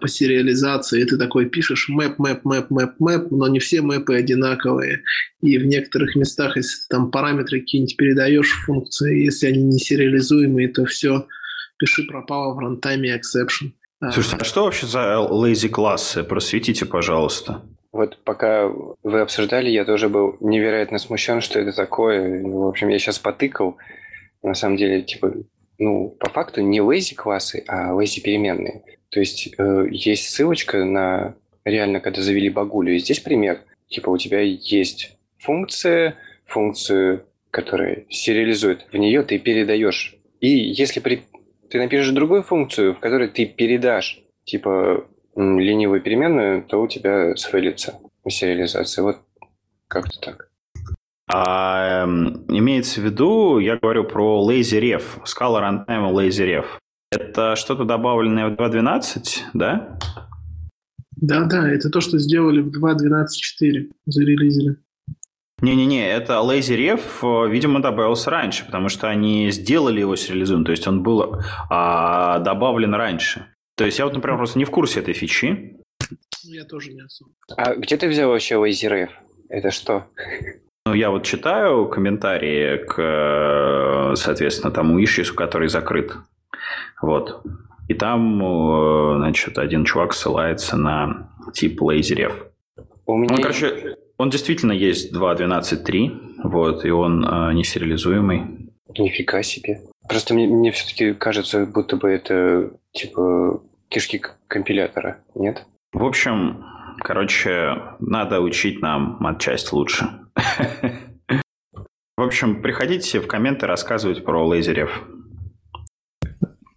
по 0.00 0.08
сериализации, 0.08 1.04
ты 1.04 1.16
такой 1.16 1.46
пишешь 1.46 1.88
мэп, 1.88 2.18
мэп, 2.18 2.44
мэп, 2.44 2.70
мэп, 2.70 2.90
мэп, 2.98 3.30
но 3.30 3.48
не 3.48 3.58
все 3.58 3.80
мэпы 3.80 4.14
одинаковые. 4.14 5.02
И 5.40 5.58
в 5.58 5.66
некоторых 5.66 6.14
местах, 6.16 6.56
если 6.56 6.82
ты 6.82 6.86
там 6.90 7.10
параметры 7.10 7.60
какие-нибудь 7.60 7.96
передаешь 7.96 8.52
функции, 8.64 9.24
если 9.24 9.48
они 9.48 9.62
не 9.62 9.78
сериализуемые, 9.78 10.68
то 10.68 10.84
все, 10.84 11.26
пиши 11.78 12.04
пропало 12.04 12.54
в 12.54 12.58
рантайме 12.58 13.16
exception. 13.16 13.72
А. 14.00 14.12
Слушайте, 14.12 14.36
а 14.40 14.44
что 14.44 14.64
вообще 14.64 14.86
за 14.86 15.26
lazy 15.30 15.68
классы? 15.68 16.22
Просветите, 16.22 16.84
пожалуйста. 16.84 17.62
Вот 17.92 18.18
пока 18.24 18.70
вы 19.02 19.20
обсуждали, 19.20 19.70
я 19.70 19.84
тоже 19.86 20.10
был 20.10 20.36
невероятно 20.40 20.98
смущен, 20.98 21.40
что 21.40 21.58
это 21.58 21.74
такое. 21.74 22.42
В 22.42 22.66
общем, 22.66 22.88
я 22.88 22.98
сейчас 22.98 23.18
потыкал. 23.18 23.78
На 24.42 24.54
самом 24.54 24.76
деле, 24.76 25.02
типа, 25.02 25.32
ну, 25.78 26.10
по 26.20 26.28
факту 26.28 26.60
не 26.60 26.80
lazy 26.80 27.14
классы, 27.14 27.64
а 27.66 27.92
lazy 27.92 28.20
переменные. 28.20 28.82
То 29.16 29.20
есть 29.20 29.48
э, 29.56 29.86
есть 29.90 30.28
ссылочка 30.28 30.84
на 30.84 31.36
реально, 31.64 32.00
когда 32.00 32.20
завели 32.20 32.50
багулю. 32.50 32.94
И 32.94 32.98
здесь 32.98 33.18
пример. 33.18 33.62
Типа 33.88 34.10
у 34.10 34.18
тебя 34.18 34.40
есть 34.42 35.16
функция, 35.38 36.16
функцию, 36.44 37.24
которая 37.50 38.04
сериализует. 38.10 38.86
В 38.92 38.96
нее 38.98 39.22
ты 39.22 39.38
передаешь. 39.38 40.16
И 40.40 40.48
если 40.48 41.00
при... 41.00 41.22
ты 41.70 41.78
напишешь 41.78 42.12
другую 42.12 42.42
функцию, 42.42 42.94
в 42.94 42.98
которой 42.98 43.28
ты 43.28 43.46
передашь, 43.46 44.22
типа, 44.44 45.06
ленивую 45.34 46.02
переменную, 46.02 46.62
то 46.64 46.82
у 46.82 46.86
тебя 46.86 47.34
сфейлится 47.36 47.98
сериализация. 48.28 49.02
Вот 49.02 49.20
как-то 49.88 50.20
так. 50.20 50.50
А, 51.32 52.04
э, 52.04 52.06
имеется 52.48 53.00
в 53.00 53.04
виду, 53.04 53.60
я 53.60 53.78
говорю 53.78 54.04
про 54.04 54.46
LazyRef, 54.46 55.24
скала 55.24 55.62
runtime 55.62 56.12
LazyRef. 56.12 56.66
Это 57.16 57.56
что-то 57.56 57.84
добавленное 57.84 58.48
в 58.48 58.52
2.12, 58.52 59.50
да? 59.54 59.98
Да-да, 61.16 61.68
это 61.68 61.90
то, 61.90 62.00
что 62.00 62.18
сделали 62.18 62.60
в 62.60 62.68
2.12.4, 62.68 63.90
зарелизили. 64.06 64.76
Не-не-не, 65.62 66.06
это 66.06 66.34
LazyRef, 66.34 67.48
видимо, 67.48 67.80
добавился 67.80 68.30
раньше, 68.30 68.66
потому 68.66 68.90
что 68.90 69.08
они 69.08 69.50
сделали 69.50 70.00
его 70.00 70.14
сериализуем, 70.14 70.66
то 70.66 70.72
есть 70.72 70.86
он 70.86 71.02
был 71.02 71.40
а, 71.70 72.40
добавлен 72.40 72.94
раньше. 72.94 73.46
То 73.76 73.86
есть 73.86 73.98
я 73.98 74.04
вот, 74.04 74.14
например, 74.14 74.36
просто 74.36 74.58
не 74.58 74.66
в 74.66 74.70
курсе 74.70 75.00
этой 75.00 75.14
фичи. 75.14 75.80
Я 76.42 76.64
тоже 76.64 76.92
не 76.92 77.00
особо. 77.00 77.30
А 77.56 77.74
где 77.74 77.96
ты 77.96 78.08
взял 78.08 78.28
вообще 78.28 78.56
LazyRef? 78.56 79.08
Это 79.48 79.70
что? 79.70 80.06
Ну, 80.84 80.92
я 80.92 81.10
вот 81.10 81.24
читаю 81.24 81.88
комментарии 81.88 82.76
к, 82.84 84.14
соответственно, 84.14 84.72
тому 84.72 85.02
ищису, 85.02 85.34
который 85.34 85.68
закрыт. 85.68 86.12
Вот. 87.00 87.42
И 87.88 87.94
там, 87.94 88.42
э, 88.42 89.16
значит, 89.18 89.58
один 89.58 89.84
чувак 89.84 90.12
ссылается 90.12 90.76
на 90.76 91.30
тип 91.54 91.80
лазерев. 91.82 92.46
У 93.06 93.16
меня... 93.16 93.36
Ну, 93.36 93.42
короче, 93.42 93.96
Он 94.16 94.30
действительно 94.30 94.72
есть 94.72 95.14
2.12.3, 95.14 96.42
вот, 96.44 96.84
и 96.84 96.90
он 96.90 97.24
э, 97.24 97.52
не 97.54 97.64
сериализуемый. 97.64 98.70
Нифига 98.98 99.42
себе. 99.42 99.82
Просто 100.08 100.34
мне, 100.34 100.46
мне 100.46 100.72
все-таки 100.72 101.12
кажется, 101.12 101.66
будто 101.66 101.96
бы 101.96 102.08
это 102.08 102.72
типа 102.92 103.62
кишки 103.88 104.22
компилятора, 104.48 105.18
нет? 105.34 105.64
В 105.92 106.04
общем, 106.04 106.64
короче, 106.98 107.82
надо 108.00 108.40
учить 108.40 108.80
нам 108.80 109.16
матчасть 109.20 109.72
лучше. 109.72 110.08
В 112.16 112.22
общем, 112.22 112.62
приходите 112.62 113.20
в 113.20 113.26
комменты 113.26 113.66
рассказывать 113.66 114.24
про 114.24 114.42
лазерев. 114.46 115.04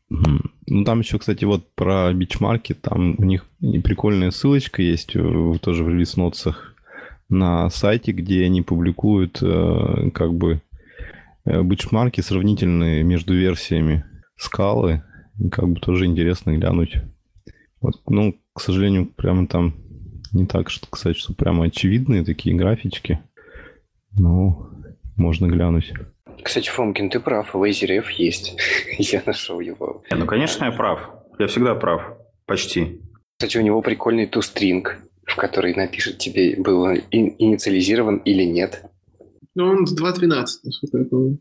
Ну, 0.09 0.83
там 0.85 0.99
еще, 0.99 1.19
кстати, 1.19 1.45
вот 1.45 1.73
про 1.75 2.11
бичмарки, 2.13 2.73
там 2.73 3.15
у 3.17 3.23
них 3.23 3.45
прикольная 3.59 4.31
ссылочка 4.31 4.81
есть 4.81 5.13
тоже 5.13 5.83
в 5.83 5.89
релиз-нотсах 5.89 6.75
на 7.29 7.69
сайте, 7.69 8.11
где 8.11 8.43
они 8.45 8.63
публикуют 8.63 9.39
э, 9.41 10.09
как 10.13 10.33
бы 10.33 10.61
э, 11.45 11.61
бичмарки 11.61 12.21
сравнительные 12.21 13.03
между 13.03 13.35
версиями 13.35 14.03
скалы. 14.35 15.03
Как 15.51 15.69
бы 15.69 15.79
тоже 15.79 16.05
интересно 16.05 16.57
глянуть. 16.57 16.95
Вот, 17.81 18.01
ну, 18.07 18.35
к 18.53 18.61
сожалению, 18.61 19.05
прямо 19.05 19.47
там 19.47 19.75
не 20.33 20.45
так, 20.45 20.69
что 20.69 20.87
сказать, 20.87 21.17
что 21.17 21.33
прямо 21.33 21.65
очевидные 21.65 22.25
такие 22.25 22.55
графички. 22.55 23.19
Но 24.17 24.71
можно 25.15 25.47
глянуть. 25.47 25.93
Кстати, 26.43 26.69
Фомкин, 26.69 27.09
ты 27.09 27.19
прав, 27.19 27.55
LaserF 27.55 28.05
есть. 28.17 28.57
я 28.97 29.21
нашел 29.25 29.59
его. 29.59 30.03
Ну, 30.11 30.25
конечно, 30.25 30.65
я 30.65 30.71
прав. 30.71 31.09
Я 31.37 31.47
всегда 31.47 31.75
прав. 31.75 32.17
Почти. 32.45 33.01
Кстати, 33.37 33.57
у 33.57 33.61
него 33.61 33.81
прикольный 33.81 34.25
тустринг, 34.25 34.97
в 35.25 35.35
который 35.35 35.73
напишет 35.75 36.17
тебе, 36.17 36.55
был 36.57 36.81
он 36.81 37.01
инициализирован 37.11 38.17
или 38.17 38.43
нет. 38.43 38.83
Ну, 39.55 39.65
он 39.65 39.85
с 39.85 39.97
2.12, 39.97 40.45
насколько 40.63 40.97
я 40.97 41.05
помню. 41.05 41.39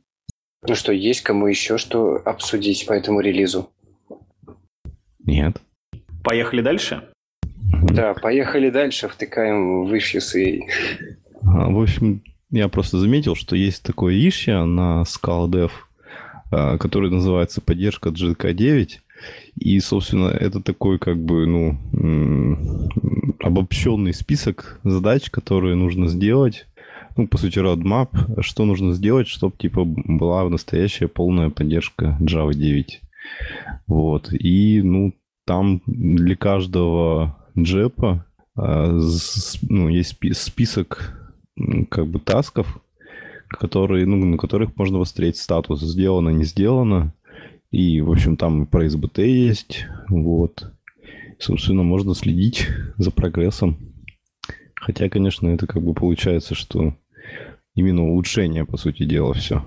Ну 0.67 0.75
что, 0.75 0.93
есть 0.93 1.23
кому 1.23 1.47
еще 1.47 1.79
что 1.79 2.17
обсудить 2.25 2.87
по 2.87 2.93
этому 2.93 3.21
релизу? 3.21 3.71
Нет. 5.25 5.61
Поехали 6.25 6.63
дальше? 6.63 7.09
Да, 7.83 8.15
поехали 8.15 8.71
дальше, 8.71 9.09
втыкаем 9.09 9.85
в 9.85 9.95
и... 10.37 10.69
А, 11.43 11.71
в 11.71 11.81
общем, 11.81 12.23
я 12.51 12.69
просто 12.69 12.99
заметил, 12.99 13.35
что 13.35 13.57
есть 13.57 13.83
такое 13.83 14.15
issue 14.15 14.65
на 14.65 15.03
ScalaDev, 15.03 15.71
а, 16.51 16.79
который 16.79 17.11
называется 17.11 17.61
поддержка 17.61 18.11
GK9. 18.11 18.89
И, 19.57 19.81
собственно, 19.81 20.29
это 20.29 20.63
такой 20.63 20.99
как 20.99 21.19
бы, 21.19 21.47
ну, 21.47 21.77
обобщенный 23.41 24.15
список 24.15 24.81
задач, 24.85 25.29
которые 25.31 25.75
нужно 25.75 26.07
сделать. 26.09 26.67
Ну, 27.17 27.27
по 27.27 27.37
сути, 27.37 27.59
roadmap, 27.59 28.43
что 28.43 28.65
нужно 28.65 28.93
сделать, 28.93 29.27
чтобы, 29.27 29.57
типа, 29.59 29.85
была 29.85 30.49
настоящая 30.49 31.09
полная 31.09 31.51
поддержка 31.51 32.17
Java 32.21 32.55
9. 32.55 33.01
Вот. 33.89 34.33
И, 34.33 34.81
ну, 34.83 35.15
там 35.45 35.83
для 35.87 36.37
каждого 36.37 37.37
джепа 37.59 38.25
ну, 38.55 39.89
есть 39.89 40.17
список 40.33 41.18
как 41.91 42.07
бы 42.07 42.19
тасков, 42.19 42.81
которые, 43.49 44.07
ну, 44.07 44.17
на 44.17 44.37
которых 44.37 44.77
можно 44.77 44.99
посмотреть 44.99 45.37
статус 45.37 45.81
сделано, 45.81 46.31
не 46.31 46.45
сделано. 46.45 47.15
И, 47.71 48.01
в 48.01 48.11
общем, 48.11 48.37
там 48.37 48.67
про 48.67 48.87
SBT 48.87 49.27
есть. 49.27 49.87
Вот. 50.09 50.71
Собственно, 51.39 51.83
можно 51.83 52.15
следить 52.15 52.67
за 52.97 53.11
прогрессом. 53.11 53.79
Хотя, 54.75 55.09
конечно, 55.09 55.49
это 55.49 55.67
как 55.67 55.83
бы 55.83 55.93
получается, 55.95 56.55
что 56.55 56.95
именно 57.75 58.05
улучшение, 58.05 58.65
по 58.65 58.77
сути 58.77 59.05
дела, 59.05 59.35
все. 59.35 59.65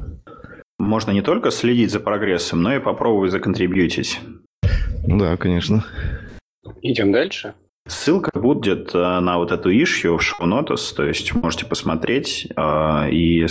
Можно 0.79 1.11
не 1.11 1.21
только 1.21 1.51
следить 1.51 1.91
за 1.91 1.99
прогрессом, 1.99 2.63
но 2.63 2.75
и 2.75 2.79
попробовать 2.79 3.31
законтрибьютить. 3.31 4.19
Да, 5.05 5.37
конечно. 5.37 5.85
Идем 6.81 7.11
дальше. 7.11 7.53
Ссылка 7.87 8.37
будет 8.37 8.93
э, 8.93 9.19
на 9.19 9.37
вот 9.37 9.51
эту 9.51 9.69
ишью 9.69 10.17
в 10.17 10.21
шоу 10.21 10.47
Notice, 10.47 10.95
то 10.95 11.03
есть 11.03 11.33
можете 11.33 11.65
посмотреть 11.65 12.47
э, 12.55 13.11
и 13.11 13.45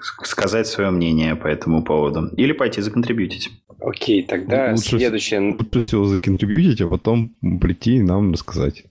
сказать 0.00 0.66
свое 0.66 0.90
мнение 0.90 1.36
по 1.36 1.46
этому 1.46 1.84
поводу. 1.84 2.28
Или 2.36 2.52
пойти 2.52 2.80
законтрибьютить. 2.80 3.50
Окей, 3.80 4.22
тогда 4.22 4.70
Лучше 4.70 4.98
следующее... 4.98 5.56
Лучше 5.72 6.04
законтрибьютить, 6.04 6.80
а 6.80 6.88
потом 6.88 7.34
прийти 7.60 7.96
и 7.96 8.02
нам 8.02 8.32
рассказать. 8.32 8.84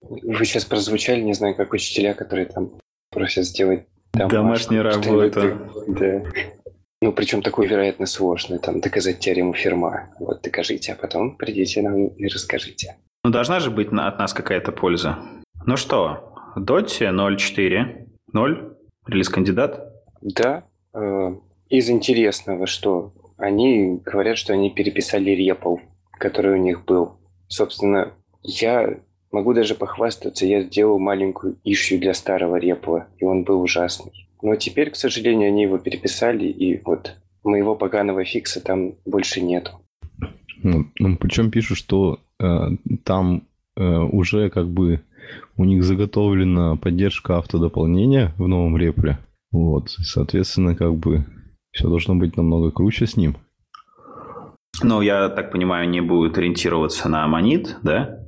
Вы 0.00 0.44
сейчас 0.44 0.64
прозвучали, 0.64 1.20
не 1.20 1.34
знаю, 1.34 1.56
как 1.56 1.72
учителя, 1.72 2.14
которые 2.14 2.46
там 2.46 2.70
просят 3.10 3.44
сделать 3.44 3.86
домашнюю 4.12 4.82
работу. 4.82 5.58
Да. 5.88 6.22
Ну, 7.02 7.12
причем 7.12 7.42
такую, 7.42 7.68
вероятно, 7.68 8.06
сложную, 8.06 8.60
там, 8.60 8.80
доказать 8.80 9.18
теорему 9.18 9.52
Ферма. 9.52 10.10
Вот, 10.18 10.42
докажите, 10.42 10.92
а 10.92 10.96
потом 10.96 11.36
придите 11.36 11.82
нам 11.82 12.06
и 12.06 12.26
расскажите. 12.26 12.96
Ну, 13.26 13.32
должна 13.32 13.58
же 13.58 13.72
быть 13.72 13.88
от 13.88 14.20
нас 14.20 14.32
какая-то 14.32 14.70
польза. 14.70 15.18
Ну 15.64 15.76
что, 15.76 16.32
Доте 16.54 17.06
0.4, 17.06 18.06
0, 18.32 18.76
релиз-кандидат? 19.04 19.92
Да. 20.20 20.62
Э, 20.94 21.34
из 21.68 21.90
интересного, 21.90 22.68
что 22.68 23.12
они 23.36 24.00
говорят, 24.04 24.38
что 24.38 24.52
они 24.52 24.70
переписали 24.70 25.30
репл, 25.30 25.78
который 26.12 26.52
у 26.52 26.62
них 26.62 26.84
был. 26.84 27.18
Собственно, 27.48 28.12
я 28.44 29.00
могу 29.32 29.54
даже 29.54 29.74
похвастаться, 29.74 30.46
я 30.46 30.62
сделал 30.62 31.00
маленькую 31.00 31.58
ишью 31.64 31.98
для 31.98 32.14
старого 32.14 32.54
репла, 32.54 33.08
и 33.18 33.24
он 33.24 33.42
был 33.42 33.60
ужасный. 33.60 34.12
Но 34.40 34.54
теперь, 34.54 34.90
к 34.90 34.94
сожалению, 34.94 35.48
они 35.48 35.62
его 35.62 35.78
переписали, 35.78 36.46
и 36.46 36.80
вот 36.84 37.16
моего 37.42 37.74
поганого 37.74 38.24
фикса 38.24 38.60
там 38.60 38.94
больше 39.04 39.40
нету. 39.40 39.80
Ну, 40.62 40.84
ну 41.00 41.16
причем 41.16 41.50
пишут, 41.50 41.78
что 41.78 42.20
там 42.38 43.42
э, 43.76 43.98
уже 43.98 44.50
как 44.50 44.68
бы 44.68 45.00
у 45.56 45.64
них 45.64 45.82
заготовлена 45.82 46.76
поддержка 46.76 47.38
автодополнения 47.38 48.32
в 48.38 48.46
новом 48.46 48.76
репле. 48.76 49.18
Вот, 49.52 49.90
соответственно, 49.90 50.74
как 50.74 50.94
бы 50.96 51.24
все 51.72 51.88
должно 51.88 52.14
быть 52.14 52.36
намного 52.36 52.70
круче 52.70 53.06
с 53.06 53.16
ним. 53.16 53.36
Ну, 54.82 55.00
я 55.00 55.28
так 55.28 55.52
понимаю, 55.52 55.88
не 55.88 56.00
будет 56.00 56.36
ориентироваться 56.36 57.08
на 57.08 57.24
Аммонит, 57.24 57.76
да? 57.82 58.18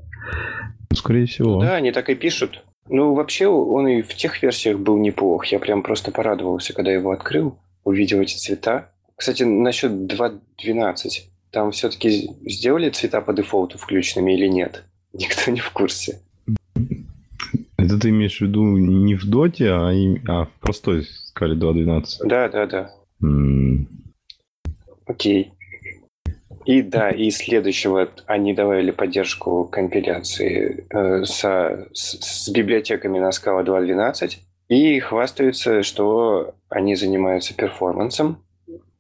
Скорее 0.95 1.27
всего. 1.27 1.61
Да, 1.61 1.75
они 1.75 1.93
так 1.93 2.09
и 2.09 2.15
пишут. 2.15 2.65
Ну, 2.89 3.15
вообще, 3.15 3.47
он 3.47 3.87
и 3.87 4.03
в 4.03 4.15
тех 4.15 4.43
версиях 4.43 4.79
был 4.79 4.97
неплох. 4.97 5.47
Я 5.47 5.59
прям 5.59 5.83
просто 5.83 6.11
порадовался, 6.11 6.73
когда 6.73 6.91
его 6.91 7.11
открыл, 7.11 7.59
увидел 7.85 8.21
эти 8.21 8.37
цвета. 8.37 8.93
Кстати, 9.15 9.43
насчет 9.43 9.93
2.12. 9.93 10.95
Там 11.51 11.71
все-таки 11.71 12.31
сделали 12.47 12.91
цвета 12.91 13.21
по 13.21 13.33
дефолту 13.33 13.79
включенными 13.79 14.33
или 14.33 14.47
нет? 14.47 14.85
Никто 15.13 15.51
не 15.51 15.61
в 15.61 15.71
курсе. 15.71 16.21
Это 17.77 17.99
ты 17.99 18.11
имеешь 18.11 18.39
в 18.39 18.41
виду 18.43 18.77
не 18.77 19.15
в 19.15 19.25
доте, 19.25 19.71
а, 19.71 19.91
и, 19.93 20.19
а 20.27 20.47
в 20.47 20.51
простой 20.61 21.05
скале 21.05 21.55
2.12? 21.55 22.05
Да, 22.25 22.49
да, 22.49 22.67
да. 22.67 22.91
Mm. 23.23 23.87
Окей. 25.07 25.53
И 26.67 26.83
да, 26.83 27.11
и 27.11 27.31
следующего 27.31 28.11
они 28.27 28.53
добавили 28.53 28.91
поддержку 28.91 29.65
компиляции 29.65 30.87
э, 30.91 31.25
со, 31.25 31.89
с, 31.95 32.19
с 32.21 32.49
библиотеками 32.51 33.19
на 33.19 33.33
скала 33.33 33.63
2.12 33.63 34.37
и 34.69 35.01
хвастаются, 35.01 35.83
что 35.83 36.55
они 36.69 36.95
занимаются 36.95 37.55
перформансом. 37.55 38.45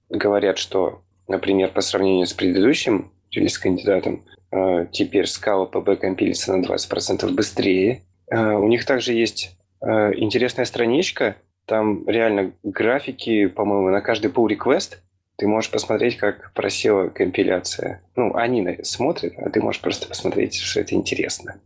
Говорят, 0.09 0.57
что 0.57 1.03
Например, 1.29 1.71
по 1.71 1.81
сравнению 1.81 2.27
с 2.27 2.33
предыдущим 2.33 3.13
релиз-кандидатом, 3.31 4.25
э, 4.51 4.87
теперь 4.91 5.27
Scala 5.27 5.71
PB 5.71 5.97
компилится 5.97 6.57
на 6.57 6.65
20% 6.65 7.31
быстрее. 7.33 8.03
Э, 8.31 8.55
у 8.55 8.67
них 8.67 8.85
также 8.85 9.13
есть 9.13 9.57
э, 9.81 10.15
интересная 10.17 10.65
страничка, 10.65 11.37
там 11.67 12.09
реально 12.09 12.53
графики, 12.63 13.47
по-моему, 13.47 13.91
на 13.91 14.01
каждый 14.01 14.31
pull 14.31 14.49
request 14.49 14.97
ты 15.39 15.47
можешь 15.47 15.71
посмотреть, 15.71 16.17
как 16.17 16.53
просела 16.53 17.09
компиляция. 17.09 18.03
Ну, 18.17 18.35
они 18.35 18.79
смотрят, 18.83 19.35
а 19.39 19.51
ты 19.51 19.63
можешь 19.63 19.81
просто 19.81 20.09
посмотреть, 20.09 20.57
что 20.57 20.81
это 20.81 20.97
интересно. 20.97 21.61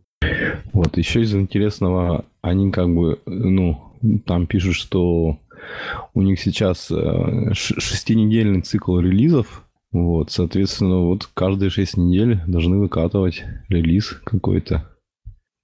Вот, 0.73 0.95
еще 0.95 1.21
из 1.21 1.33
интересного, 1.33 2.25
они 2.41 2.71
как 2.71 2.93
бы, 2.93 3.19
ну, 3.25 3.81
там 4.25 4.45
пишут, 4.45 4.75
что 4.75 5.39
у 6.13 6.21
них 6.21 6.39
сейчас 6.39 6.89
э, 6.91 7.53
шестинедельный 7.53 8.61
цикл 8.61 8.99
релизов. 8.99 9.63
Вот, 9.91 10.31
соответственно, 10.31 10.99
вот 10.99 11.29
каждые 11.33 11.69
шесть 11.69 11.97
недель 11.97 12.39
должны 12.47 12.77
выкатывать 12.79 13.43
релиз 13.69 14.19
какой-то. 14.23 14.89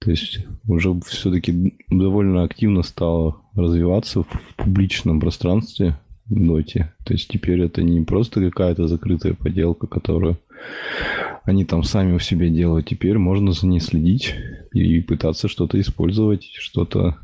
То 0.00 0.10
есть 0.10 0.46
уже 0.66 0.98
все-таки 1.06 1.74
довольно 1.88 2.44
активно 2.44 2.82
стало 2.82 3.42
развиваться 3.54 4.22
в 4.22 4.56
публичном 4.56 5.20
пространстве 5.20 5.98
Доте. 6.26 6.94
То 7.04 7.12
есть 7.12 7.28
теперь 7.28 7.60
это 7.60 7.82
не 7.82 8.00
просто 8.02 8.40
какая-то 8.40 8.86
закрытая 8.86 9.34
поделка, 9.34 9.86
которую 9.86 10.38
они 11.44 11.64
там 11.64 11.82
сами 11.82 12.14
у 12.14 12.18
себя 12.18 12.48
делают. 12.48 12.86
Теперь 12.86 13.18
можно 13.18 13.52
за 13.52 13.66
ней 13.66 13.80
следить 13.80 14.34
и 14.72 15.00
пытаться 15.00 15.48
что-то 15.48 15.78
использовать, 15.80 16.44
что-то 16.44 17.18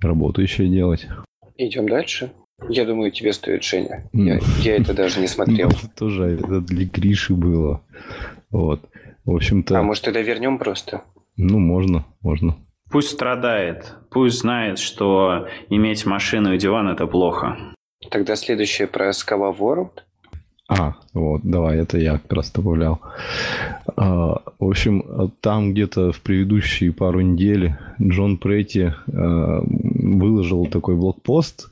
работающее 0.00 0.68
делать. 0.68 1.08
Идем 1.60 1.86
дальше. 1.86 2.32
Я 2.70 2.86
думаю, 2.86 3.10
тебе 3.10 3.34
стоит, 3.34 3.62
Женя. 3.62 4.08
Я, 4.14 4.38
я 4.62 4.76
это 4.76 4.94
даже 4.94 5.20
не 5.20 5.26
смотрел. 5.26 5.70
Тоже 5.98 6.38
это 6.38 6.62
для 6.62 6.86
Гриши 6.86 7.34
было. 7.34 7.84
Вот. 8.50 8.88
В 9.26 9.34
общем-то... 9.34 9.78
А 9.78 9.82
может, 9.82 10.04
тогда 10.04 10.22
вернем 10.22 10.58
просто? 10.58 11.02
Ну, 11.36 11.58
можно, 11.58 12.06
можно. 12.22 12.56
Пусть 12.90 13.10
страдает. 13.10 13.94
Пусть 14.10 14.38
знает, 14.38 14.78
что 14.78 15.48
иметь 15.68 16.06
машину 16.06 16.54
и 16.54 16.58
диван– 16.58 16.88
это 16.92 17.06
плохо. 17.06 17.58
Тогда 18.10 18.36
следующее 18.36 18.88
про 18.88 19.10
World. 19.10 19.90
А, 20.72 20.94
вот, 21.14 21.40
давай, 21.42 21.78
это 21.78 21.98
я 21.98 22.18
как 22.18 22.32
раз 22.32 22.52
добавлял. 22.52 23.00
А, 23.96 24.40
в 24.60 24.64
общем, 24.64 25.32
там 25.40 25.72
где-то 25.72 26.12
в 26.12 26.20
предыдущие 26.20 26.92
пару 26.92 27.20
недель 27.22 27.74
Джон 28.00 28.38
Претти 28.38 28.82
а, 28.84 29.64
выложил 29.64 30.66
такой 30.66 30.94
блокпост 30.94 31.70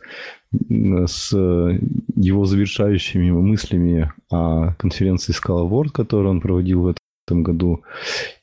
с 0.50 1.30
его 1.30 2.44
завершающими 2.44 3.30
мыслями 3.30 4.12
о 4.32 4.74
конференции 4.74 5.32
Scala 5.32 5.68
World, 5.68 5.90
которую 5.90 6.30
он 6.30 6.40
проводил 6.40 6.82
в 6.82 6.94
этом 7.26 7.44
году. 7.44 7.84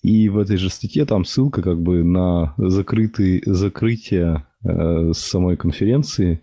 И 0.04 0.30
в 0.30 0.38
этой 0.38 0.56
же 0.56 0.70
статье 0.70 1.06
там 1.06 1.26
ссылка 1.26 1.62
как 1.62 1.82
бы 1.82 2.06
на 2.06 2.54
закрытый, 2.58 3.44
закрытие 3.46 4.46
э, 4.64 5.12
самой 5.14 5.58
конференции. 5.58 6.42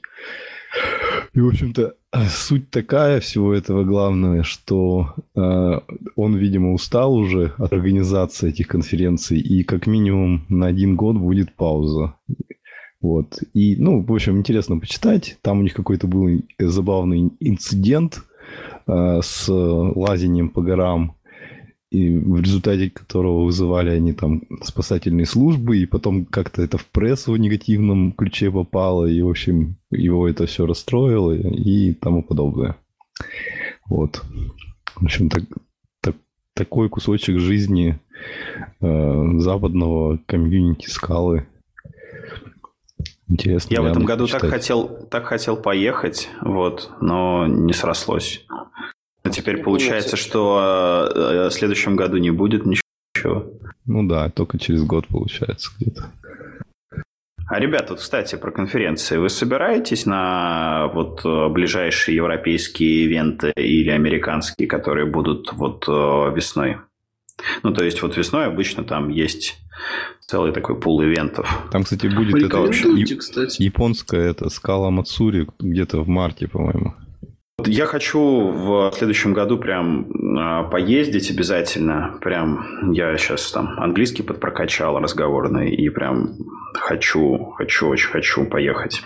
И, 1.32 1.40
в 1.40 1.48
общем-то, 1.48 1.94
суть 2.28 2.70
такая 2.70 3.20
всего 3.20 3.54
этого 3.54 3.84
главное, 3.84 4.42
что 4.42 5.14
э, 5.34 5.80
он, 6.16 6.36
видимо, 6.36 6.72
устал 6.72 7.14
уже 7.14 7.54
от 7.58 7.72
организации 7.72 8.50
этих 8.50 8.68
конференций, 8.68 9.38
и 9.40 9.62
как 9.64 9.86
минимум 9.86 10.44
на 10.48 10.66
один 10.66 10.96
год 10.96 11.16
будет 11.16 11.54
пауза. 11.56 12.14
Вот. 13.00 13.38
И, 13.54 13.76
ну, 13.76 14.02
в 14.02 14.12
общем, 14.12 14.38
интересно 14.38 14.78
почитать. 14.78 15.38
Там 15.42 15.58
у 15.58 15.62
них 15.62 15.74
какой-то 15.74 16.06
был 16.06 16.42
забавный 16.58 17.30
инцидент 17.40 18.22
э, 18.86 19.20
с 19.22 19.48
лазением 19.48 20.50
по 20.50 20.60
горам 20.60 21.16
и 21.92 22.16
в 22.16 22.40
результате 22.40 22.88
которого 22.88 23.44
вызывали 23.44 23.90
они 23.90 24.14
там 24.14 24.42
спасательные 24.62 25.26
службы, 25.26 25.76
и 25.76 25.86
потом 25.86 26.24
как-то 26.24 26.62
это 26.62 26.78
в 26.78 26.86
прессу 26.86 27.32
в 27.32 27.38
негативном 27.38 28.12
ключе 28.12 28.50
попало, 28.50 29.04
и, 29.04 29.20
в 29.20 29.28
общем, 29.28 29.76
его 29.90 30.26
это 30.26 30.46
все 30.46 30.64
расстроило 30.64 31.32
и 31.32 31.92
тому 31.92 32.22
подобное. 32.22 32.76
Вот. 33.86 34.22
В 34.96 35.04
общем, 35.04 35.28
так, 35.28 35.42
так, 36.00 36.16
такой 36.54 36.88
кусочек 36.88 37.38
жизни 37.38 38.00
э, 38.80 39.38
западного 39.38 40.18
комьюнити 40.24 40.88
скалы. 40.88 41.46
Интересно. 43.28 43.74
Я 43.74 43.82
в 43.82 43.86
этом 43.86 44.06
году 44.06 44.26
так 44.26 44.46
хотел, 44.46 44.88
так 45.10 45.24
хотел 45.24 45.56
поехать, 45.58 46.30
вот, 46.40 46.90
но 47.02 47.46
не 47.46 47.74
срослось. 47.74 48.46
А 49.22 49.30
теперь 49.30 49.62
получается, 49.62 50.16
что 50.16 51.08
э, 51.14 51.48
в 51.48 51.52
следующем 51.52 51.96
году 51.96 52.16
не 52.16 52.30
будет 52.30 52.64
ничего. 52.66 53.52
Ну 53.86 54.06
да, 54.06 54.30
только 54.30 54.58
через 54.58 54.82
год 54.82 55.06
получается 55.08 55.70
где-то. 55.78 56.10
А, 57.46 57.60
ребята, 57.60 57.96
кстати, 57.96 58.36
про 58.36 58.50
конференции. 58.50 59.18
Вы 59.18 59.28
собираетесь 59.28 60.06
на 60.06 60.88
вот 60.94 61.20
э, 61.24 61.48
ближайшие 61.48 62.16
европейские 62.16 63.04
ивенты 63.04 63.52
или 63.54 63.90
американские, 63.90 64.66
которые 64.66 65.06
будут 65.06 65.52
вот 65.52 65.84
э, 65.86 65.92
весной? 66.34 66.78
Ну, 67.62 67.72
то 67.72 67.84
есть, 67.84 68.00
вот 68.02 68.16
весной 68.16 68.46
обычно 68.46 68.84
там 68.84 69.08
есть 69.10 69.58
целый 70.20 70.52
такой 70.52 70.80
пул 70.80 71.02
ивентов. 71.02 71.68
Там, 71.70 71.82
кстати, 71.82 72.06
будет 72.06 72.42
это 72.42 73.16
кстати. 73.18 73.62
японская 73.62 74.30
это 74.30 74.48
скала 74.48 74.90
Мацури 74.90 75.46
где-то 75.58 76.00
в 76.00 76.08
марте, 76.08 76.48
по-моему. 76.48 76.94
Я 77.66 77.86
хочу 77.86 78.20
в 78.48 78.92
следующем 78.96 79.32
году 79.32 79.58
прям 79.58 80.10
а, 80.38 80.64
поездить 80.64 81.30
обязательно. 81.30 82.18
Прям 82.20 82.92
я 82.92 83.16
сейчас 83.16 83.50
там 83.50 83.78
английский 83.78 84.22
подпрокачал 84.22 84.98
разговорный 84.98 85.74
и 85.74 85.88
прям 85.88 86.36
хочу, 86.74 87.52
хочу, 87.56 87.88
очень 87.88 88.10
хочу 88.10 88.46
поехать. 88.46 89.02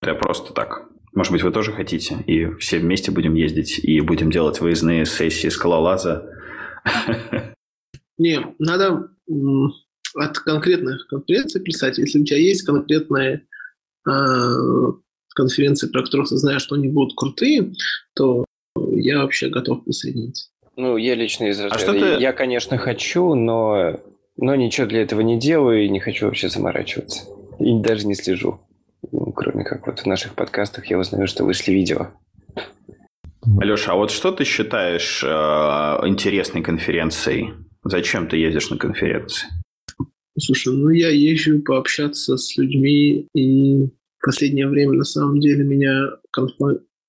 Это 0.00 0.14
просто 0.14 0.52
так. 0.52 0.88
Может 1.14 1.32
быть, 1.32 1.42
вы 1.42 1.52
тоже 1.52 1.72
хотите, 1.72 2.16
и 2.26 2.46
все 2.54 2.78
вместе 2.78 3.10
будем 3.10 3.34
ездить, 3.34 3.78
и 3.78 4.00
будем 4.00 4.30
делать 4.30 4.60
выездные 4.60 5.04
сессии 5.04 5.48
скалолаза. 5.48 6.26
Не, 8.18 8.54
надо 8.58 9.10
от 10.14 10.38
конкретных 10.38 11.06
конференций 11.08 11.60
писать. 11.60 11.98
Если 11.98 12.20
у 12.20 12.24
тебя 12.24 12.38
есть 12.38 12.64
конкретные 12.64 13.46
а, 14.08 14.54
конференции, 15.34 15.88
про 15.88 16.02
которых 16.02 16.28
ты 16.28 16.36
знаешь, 16.36 16.62
что 16.62 16.74
они 16.74 16.88
будут 16.88 17.14
крутые, 17.16 17.72
то 18.14 18.44
я 18.76 19.18
вообще 19.18 19.48
готов 19.48 19.84
присоединиться. 19.84 20.48
Ну, 20.76 20.96
я 20.96 21.14
лично 21.14 21.44
из 21.44 21.60
а 21.60 21.78
что 21.78 21.92
ты... 21.92 22.22
Я, 22.22 22.32
конечно, 22.32 22.78
хочу, 22.78 23.34
но, 23.34 24.00
но 24.36 24.54
ничего 24.54 24.86
для 24.86 25.02
этого 25.02 25.20
не 25.20 25.38
делаю 25.38 25.84
и 25.84 25.88
не 25.88 26.00
хочу 26.00 26.26
вообще 26.26 26.48
заморачиваться. 26.48 27.24
И 27.58 27.78
даже 27.80 28.06
не 28.06 28.14
слежу. 28.14 28.60
Ну, 29.10 29.32
кроме 29.32 29.64
как 29.64 29.86
вот 29.86 30.00
в 30.00 30.06
наших 30.06 30.34
подкастах 30.34 30.86
я 30.86 30.98
узнаю, 30.98 31.26
что 31.26 31.44
вышли 31.44 31.72
видео. 31.72 32.08
Алеша, 33.60 33.92
а 33.92 33.96
вот 33.96 34.10
что 34.10 34.30
ты 34.30 34.44
считаешь 34.44 35.22
э, 35.22 35.26
интересной 36.06 36.62
конференцией? 36.62 37.54
Зачем 37.84 38.28
ты 38.28 38.36
ездишь 38.36 38.70
на 38.70 38.78
конференции? 38.78 39.48
Слушай, 40.38 40.72
ну 40.74 40.88
я 40.88 41.10
езжу 41.10 41.60
пообщаться 41.60 42.36
с 42.36 42.56
людьми 42.56 43.26
и 43.34 43.88
последнее 44.22 44.68
время 44.68 44.94
на 44.94 45.04
самом 45.04 45.40
деле 45.40 45.64
меня 45.64 46.10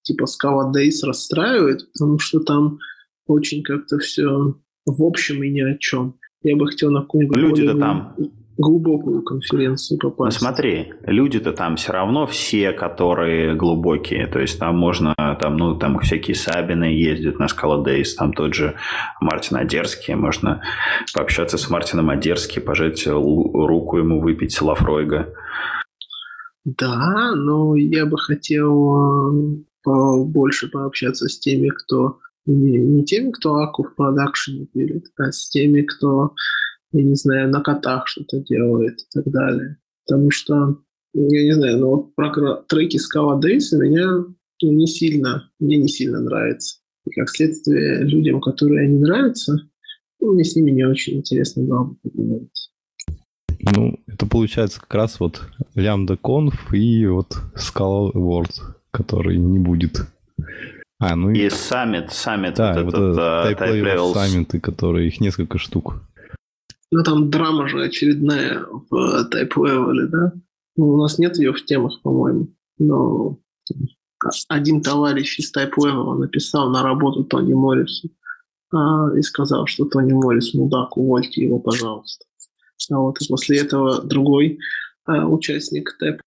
типа 0.04 0.26
Scala 0.26 0.72
Days 0.74 1.06
расстраивает, 1.06 1.92
потому 1.94 2.20
что 2.20 2.40
там 2.40 2.80
очень 3.28 3.64
как-то 3.64 4.00
все 4.00 4.56
в 4.86 5.04
общем 5.04 5.44
и 5.44 5.50
ни 5.50 5.62
о 5.62 5.78
чем. 5.78 6.16
Я 6.44 6.58
бы 6.58 6.68
хотел 6.68 6.92
на 6.92 7.02
какую-нибудь 7.02 7.38
Люди-то 7.38 7.78
там 7.78 8.16
глубокую 8.58 9.24
конференцию 9.24 10.00
попасть. 10.00 10.40
Ну 10.40 10.48
смотри, 10.48 10.94
люди-то 11.06 11.54
там 11.54 11.76
все 11.76 11.92
равно 11.92 12.28
все, 12.28 12.72
которые 12.72 13.56
глубокие. 13.56 14.28
То 14.28 14.40
есть 14.40 14.60
там 14.60 14.78
можно, 14.78 15.16
там, 15.40 15.58
ну, 15.58 15.76
там 15.76 16.00
всякие 16.00 16.36
Сабины 16.36 16.86
ездят 16.86 17.40
на 17.40 17.46
Scala 17.46 17.84
Days, 17.84 18.10
там 18.18 18.34
тот 18.34 18.54
же 18.54 18.76
Мартин 19.20 19.58
Одерский, 19.58 20.16
можно 20.16 20.62
пообщаться 21.14 21.58
с 21.58 21.70
Мартином 21.70 22.10
Одерски, 22.10 22.60
пожать 22.60 23.08
руку 23.08 23.98
ему, 23.98 24.22
выпить 24.22 24.62
Лафройга. 24.62 25.30
Да, 26.66 27.36
но 27.36 27.76
я 27.76 28.06
бы 28.06 28.18
хотел 28.18 29.54
э, 29.86 30.24
больше 30.26 30.70
пообщаться 30.70 31.28
с 31.28 31.40
теми, 31.40 31.70
кто 31.70 32.20
не, 32.46 32.78
не 32.78 33.06
теми, 33.06 33.32
кто 33.32 33.56
аку 33.56 33.84
в 33.84 33.96
продакшене 33.96 34.66
пилит, 34.68 35.06
а 35.18 35.32
с 35.32 35.50
теми, 35.50 35.82
кто, 35.82 36.34
я 36.92 37.04
не 37.04 37.16
знаю, 37.16 37.50
на 37.50 37.62
котах 37.62 38.08
что-то 38.08 38.40
делает 38.40 39.02
и 39.02 39.06
так 39.12 39.32
далее. 39.32 39.78
Потому 40.06 40.32
что, 40.32 40.78
я 41.14 41.44
не 41.44 41.54
знаю, 41.54 41.80
но 41.80 41.90
вот 41.90 42.16
про 42.16 42.64
треки 42.68 42.98
Scala 42.98 43.42
Days 43.42 43.78
меня 43.78 44.26
не 44.62 44.88
сильно, 44.88 45.50
мне 45.60 45.78
не 45.78 45.88
сильно 45.88 46.22
нравится. 46.22 46.80
И 47.06 47.12
как 47.12 47.30
следствие 47.30 48.04
людям, 48.04 48.40
которые 48.40 48.88
не 48.88 49.00
нравятся, 49.00 49.58
ну, 50.22 50.34
мне 50.34 50.46
с 50.46 50.56
ними 50.56 50.72
не 50.72 50.86
очень 50.86 51.18
интересно 51.18 51.64
было 51.64 51.84
бы 51.84 51.96
поговорить. 52.02 52.73
Ну, 53.66 53.98
это 54.08 54.26
получается 54.26 54.82
как 54.82 54.94
раз 54.94 55.20
вот 55.20 55.42
лямбда 55.76 56.18
конф 56.18 56.74
и 56.74 57.06
вот 57.08 57.38
Scala 57.56 58.12
World, 58.12 58.52
который 58.92 59.38
не 59.38 59.58
будет. 59.58 60.06
А, 61.00 61.16
ну 61.16 61.30
и... 61.32 61.40
И 61.40 61.48
Summit, 61.48 62.10
Summit, 62.10 62.56
да, 62.56 62.74
вот, 62.84 62.94
вот 62.94 62.96
этот 62.96 63.18
Type, 63.18 63.60
Type 63.60 63.82
Level 63.82 64.14
Summit, 64.14 64.60
которые 64.60 65.08
их 65.08 65.22
несколько 65.22 65.58
штук. 65.58 66.02
Ну 66.92 67.04
там 67.04 67.30
драма 67.30 67.68
же 67.68 67.84
очередная 67.84 68.66
в 68.90 69.30
Type 69.32 69.54
Level, 69.56 70.08
да? 70.08 70.34
Ну, 70.76 70.90
у 70.90 70.98
нас 70.98 71.18
нет 71.18 71.38
ее 71.38 71.54
в 71.54 71.64
темах, 71.64 72.02
по-моему. 72.02 72.50
Но 72.80 73.38
один 74.50 74.82
товарищ 74.82 75.40
из 75.40 75.56
Type 75.56 75.74
Level 75.78 76.18
написал 76.18 76.70
на 76.70 76.84
работу 76.84 77.24
Тони 77.24 77.54
Моррису 77.54 78.10
а, 78.74 79.10
и 79.18 79.22
сказал, 79.22 79.68
что 79.68 79.86
Тони 79.86 80.14
Моррис 80.14 80.54
мудак, 80.54 80.98
увольте 80.98 81.44
его, 81.44 81.60
пожалуйста. 81.60 82.26
А 82.92 82.98
вот 82.98 83.22
и 83.22 83.28
после 83.28 83.60
этого 83.60 84.02
другой 84.02 84.60
а, 85.06 85.28
участник 85.28 85.96
Type 86.02 86.20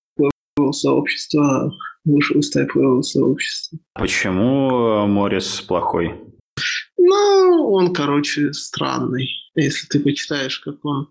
сообщества 0.72 1.72
вышел 2.04 2.40
из 2.40 2.54
Type 2.56 3.02
сообщества. 3.02 3.78
Почему 3.94 5.06
Морис 5.06 5.60
плохой? 5.60 6.14
Ну, 6.98 7.70
он, 7.72 7.92
короче, 7.92 8.52
странный. 8.52 9.28
Если 9.54 9.86
ты 9.86 10.00
почитаешь, 10.00 10.58
как 10.60 10.84
он 10.84 11.08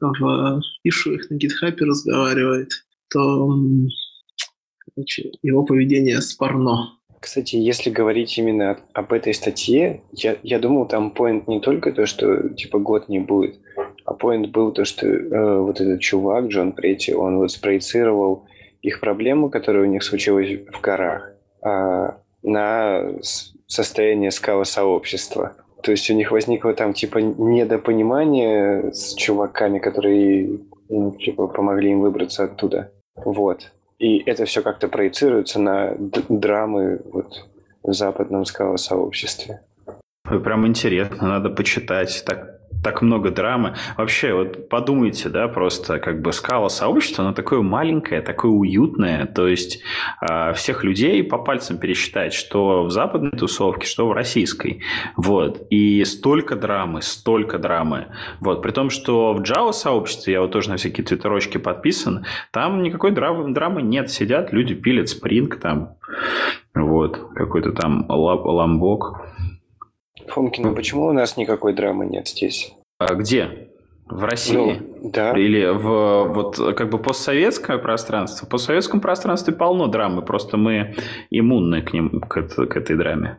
в 0.00 0.60
ишуях 0.84 1.30
на 1.30 1.36
гитхапе 1.36 1.84
разговаривает, 1.84 2.70
то 3.10 3.50
короче, 4.94 5.32
его 5.42 5.64
поведение 5.64 6.20
спорно. 6.20 6.98
Кстати, 7.20 7.54
если 7.54 7.88
говорить 7.88 8.36
именно 8.36 8.80
об 8.94 9.12
этой 9.12 9.32
статье, 9.32 10.02
я, 10.10 10.36
я 10.42 10.58
думал, 10.58 10.88
там 10.88 11.12
поинт 11.12 11.46
не 11.46 11.60
только 11.60 11.92
то, 11.92 12.04
что 12.04 12.48
типа 12.48 12.80
год 12.80 13.08
не 13.08 13.20
будет, 13.20 13.60
а 14.12 14.14
поинт 14.14 14.50
был 14.50 14.72
то, 14.72 14.84
что 14.84 15.06
э, 15.06 15.58
вот 15.58 15.80
этот 15.80 16.00
чувак, 16.00 16.48
Джон 16.48 16.72
Претти, 16.72 17.14
он 17.14 17.38
вот 17.38 17.50
спроецировал 17.50 18.44
их 18.82 19.00
проблему, 19.00 19.48
которая 19.48 19.84
у 19.84 19.86
них 19.86 20.02
случилась 20.02 20.60
в 20.70 20.80
горах, 20.82 21.32
а, 21.62 22.18
на 22.42 23.04
состояние 23.66 24.30
скала-сообщества. 24.30 25.54
То 25.82 25.92
есть 25.92 26.10
у 26.10 26.14
них 26.14 26.30
возникло 26.30 26.74
там 26.74 26.92
типа 26.92 27.18
недопонимание 27.18 28.92
с 28.92 29.14
чуваками, 29.14 29.78
которые 29.78 30.58
ну, 30.90 31.12
типа, 31.12 31.46
помогли 31.46 31.92
им 31.92 32.00
выбраться 32.00 32.44
оттуда. 32.44 32.92
Вот. 33.16 33.72
И 33.98 34.18
это 34.18 34.44
все 34.44 34.62
как-то 34.62 34.88
проецируется 34.88 35.58
на 35.58 35.94
драмы 36.28 37.00
вот, 37.10 37.48
в 37.82 37.92
западном 37.94 38.44
скалосообществе. 38.44 39.62
Прям 40.24 40.66
интересно, 40.66 41.28
надо 41.28 41.48
почитать. 41.48 42.22
Так 42.26 42.51
так 42.82 43.02
много 43.02 43.30
драмы. 43.30 43.74
Вообще, 43.96 44.34
вот 44.34 44.68
подумайте, 44.68 45.28
да, 45.28 45.48
просто 45.48 45.98
как 45.98 46.20
бы 46.20 46.32
скала 46.32 46.68
сообщества, 46.68 47.24
оно 47.24 47.34
такое 47.34 47.62
маленькое, 47.62 48.20
такое 48.20 48.50
уютное, 48.50 49.26
то 49.26 49.46
есть 49.46 49.80
э, 50.20 50.52
всех 50.54 50.84
людей 50.84 51.22
по 51.22 51.38
пальцам 51.38 51.78
пересчитать, 51.78 52.32
что 52.32 52.82
в 52.82 52.90
западной 52.90 53.30
тусовке, 53.30 53.86
что 53.86 54.06
в 54.08 54.12
российской. 54.12 54.82
Вот. 55.16 55.66
И 55.70 56.04
столько 56.04 56.56
драмы, 56.56 57.02
столько 57.02 57.58
драмы. 57.58 58.06
Вот. 58.40 58.62
При 58.62 58.70
том, 58.70 58.90
что 58.90 59.32
в 59.32 59.40
Java 59.40 59.72
сообществе, 59.72 60.34
я 60.34 60.40
вот 60.40 60.52
тоже 60.52 60.70
на 60.70 60.76
всякие 60.76 61.04
твиттерочки 61.04 61.58
подписан, 61.58 62.26
там 62.50 62.82
никакой 62.82 63.12
драмы, 63.12 63.52
драмы 63.52 63.82
нет. 63.82 64.10
Сидят 64.10 64.52
люди, 64.52 64.74
пилят 64.74 65.08
спринг 65.08 65.56
там, 65.56 65.96
вот, 66.74 67.18
какой-то 67.34 67.72
там 67.72 68.06
ламбок. 68.08 69.31
Фомкин, 70.32 70.64
ну 70.64 70.74
почему 70.74 71.06
у 71.06 71.12
нас 71.12 71.36
никакой 71.36 71.74
драмы 71.74 72.06
нет 72.06 72.26
здесь? 72.26 72.72
А 72.98 73.14
где? 73.14 73.68
В 74.06 74.24
России? 74.24 74.80
Ну, 74.80 75.10
да. 75.10 75.38
Или 75.38 75.66
в 75.66 76.32
вот 76.32 76.56
как 76.56 76.90
бы 76.90 76.98
постсоветское 76.98 77.78
пространство? 77.78 78.46
В 78.46 78.50
постсоветском 78.50 79.00
пространстве 79.00 79.54
полно 79.54 79.88
драмы, 79.88 80.22
просто 80.22 80.56
мы 80.56 80.94
иммунны 81.30 81.82
к 81.82 81.92
ним, 81.92 82.20
к, 82.20 82.42
к 82.48 82.76
этой 82.76 82.96
драме. 82.96 83.38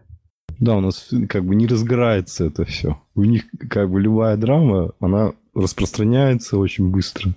Да, 0.59 0.77
у 0.77 0.81
нас 0.81 1.09
как 1.29 1.43
бы 1.43 1.55
не 1.55 1.65
разгорается 1.65 2.45
это 2.45 2.63
все. 2.63 3.01
У 3.15 3.23
них 3.23 3.43
как 3.69 3.89
бы 3.89 3.99
любая 3.99 4.37
драма, 4.37 4.91
она 4.99 5.33
распространяется 5.55 6.57
очень 6.57 6.91
быстро. 6.91 7.31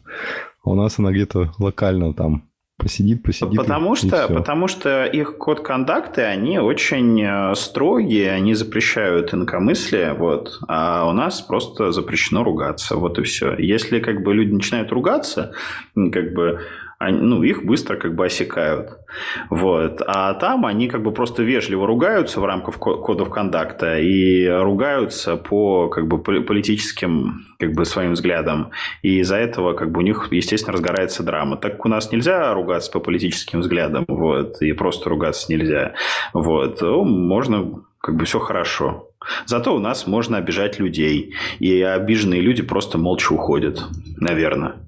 А 0.64 0.70
у 0.70 0.74
нас 0.74 0.98
она 0.98 1.12
где-то 1.12 1.52
локально 1.58 2.12
там 2.12 2.44
Посидит, 2.78 3.22
посидит. 3.22 3.56
Потому 3.56 3.94
и, 3.94 3.96
что, 3.96 4.26
и 4.26 4.34
потому 4.34 4.68
что 4.68 5.06
их 5.06 5.38
код 5.38 5.60
кондакты, 5.60 6.22
они 6.22 6.58
очень 6.58 7.20
э, 7.22 7.54
строгие, 7.54 8.32
они 8.32 8.54
запрещают 8.54 9.32
инкомыслие, 9.32 10.12
вот, 10.12 10.60
а 10.68 11.08
у 11.08 11.12
нас 11.12 11.40
просто 11.40 11.90
запрещено 11.92 12.44
ругаться, 12.44 12.96
вот 12.96 13.18
и 13.18 13.22
все. 13.22 13.56
Если 13.56 13.98
как 14.00 14.22
бы 14.22 14.34
люди 14.34 14.52
начинают 14.52 14.92
ругаться, 14.92 15.52
как 15.94 16.34
бы 16.34 16.60
они, 16.98 17.18
ну, 17.18 17.42
их 17.42 17.64
быстро 17.64 17.96
как 17.96 18.14
бы 18.14 18.26
осекают. 18.26 18.98
Вот. 19.50 20.00
А 20.06 20.32
там 20.34 20.64
они 20.64 20.88
как 20.88 21.02
бы 21.02 21.12
просто 21.12 21.42
вежливо 21.42 21.86
ругаются 21.86 22.40
в 22.40 22.44
рамках 22.44 22.78
кодов 22.78 23.28
кондакта 23.28 23.98
и 23.98 24.46
ругаются 24.48 25.36
по 25.36 25.88
как 25.88 26.08
бы 26.08 26.18
политическим 26.18 27.44
как 27.58 27.72
бы 27.72 27.84
своим 27.84 28.12
взглядам. 28.12 28.70
И 29.02 29.18
из-за 29.20 29.36
этого 29.36 29.74
как 29.74 29.90
бы 29.90 30.00
у 30.00 30.02
них, 30.02 30.28
естественно, 30.30 30.72
разгорается 30.72 31.22
драма. 31.22 31.56
Так 31.56 31.84
у 31.84 31.88
нас 31.88 32.12
нельзя 32.12 32.52
ругаться 32.54 32.90
по 32.90 33.00
политическим 33.00 33.60
взглядам, 33.60 34.04
вот, 34.08 34.62
и 34.62 34.72
просто 34.72 35.10
ругаться 35.10 35.52
нельзя. 35.52 35.94
Вот. 36.32 36.80
Ну, 36.80 37.04
можно 37.04 37.82
как 38.00 38.16
бы 38.16 38.24
все 38.24 38.38
хорошо. 38.38 39.10
Зато 39.46 39.74
у 39.74 39.80
нас 39.80 40.06
можно 40.06 40.38
обижать 40.38 40.78
людей. 40.78 41.34
И 41.58 41.82
обиженные 41.82 42.40
люди 42.40 42.62
просто 42.62 42.98
молча 42.98 43.32
уходят, 43.32 43.82
наверное. 44.16 44.85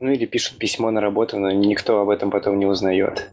Ну 0.00 0.10
или 0.10 0.24
пишут 0.24 0.56
письмо 0.56 0.90
на 0.90 1.00
работу, 1.00 1.38
но 1.38 1.50
никто 1.50 2.00
об 2.00 2.08
этом 2.08 2.30
потом 2.30 2.58
не 2.58 2.66
узнает. 2.66 3.30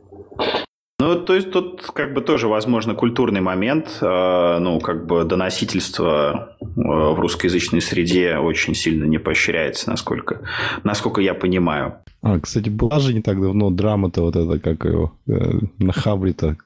Ну, 1.00 1.16
то 1.16 1.36
есть 1.36 1.52
тут 1.52 1.84
как 1.94 2.14
бы 2.14 2.22
тоже, 2.22 2.48
возможно, 2.48 2.96
культурный 2.96 3.40
момент, 3.40 4.00
э, 4.02 4.58
ну, 4.60 4.80
как 4.80 5.06
бы 5.06 5.24
доносительство 5.24 6.58
э, 6.60 6.66
в 6.66 7.20
русскоязычной 7.20 7.82
среде 7.82 8.38
очень 8.38 8.74
сильно 8.74 9.06
не 9.06 9.20
поощряется, 9.20 9.90
насколько, 9.90 10.42
насколько 10.84 11.22
я 11.22 11.36
понимаю. 11.36 12.00
А, 12.22 12.40
кстати, 12.40 12.70
была 12.70 13.00
же 13.00 13.14
не 13.14 13.22
так 13.22 13.40
давно 13.40 13.70
драма-то 13.70 14.22
вот 14.22 14.36
это, 14.36 14.60
как 14.60 14.86
его, 14.86 15.14
э, 15.28 15.60
на 15.78 15.94
Хабре-то, 15.94 16.58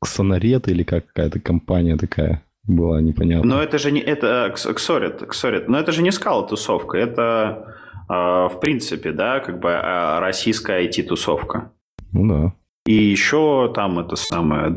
Ксонарет 0.00 0.68
или 0.68 0.82
как 0.82 1.06
какая-то 1.08 1.38
компания 1.38 1.96
такая 1.96 2.42
была, 2.64 3.00
непонятно. 3.00 3.56
Но 3.56 3.62
это 3.62 3.78
же 3.78 3.92
не, 3.92 4.00
это, 4.00 4.52
Ксорет, 4.54 5.26
Ксорет, 5.26 5.68
но 5.68 5.78
это 5.78 5.92
же 5.92 6.02
не 6.02 6.12
скала-тусовка, 6.12 6.96
это 6.96 7.22
а, 7.22 7.74
в 8.10 8.58
принципе, 8.60 9.12
да, 9.12 9.38
как 9.38 9.60
бы 9.60 9.70
а, 9.72 10.18
российская 10.18 10.84
IT-тусовка. 10.84 11.70
Ну 12.12 12.28
да. 12.28 12.52
И 12.84 12.92
еще 12.92 13.70
там 13.72 14.00
это 14.00 14.16
самое 14.16 14.74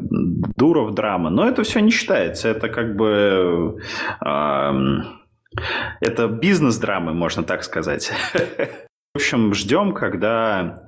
Дуров 0.55 0.93
драма. 0.93 1.31
Но 1.31 1.47
это 1.47 1.63
все 1.63 1.79
не 1.79 1.89
считается. 1.89 2.49
Это 2.49 2.69
как 2.69 2.95
бы... 2.95 3.79
Э, 4.23 4.71
это 5.99 6.27
бизнес-драмы, 6.27 7.13
можно 7.13 7.41
так 7.43 7.63
сказать. 7.63 8.11
В 9.13 9.17
общем, 9.17 9.55
ждем, 9.55 9.93
когда 9.93 10.83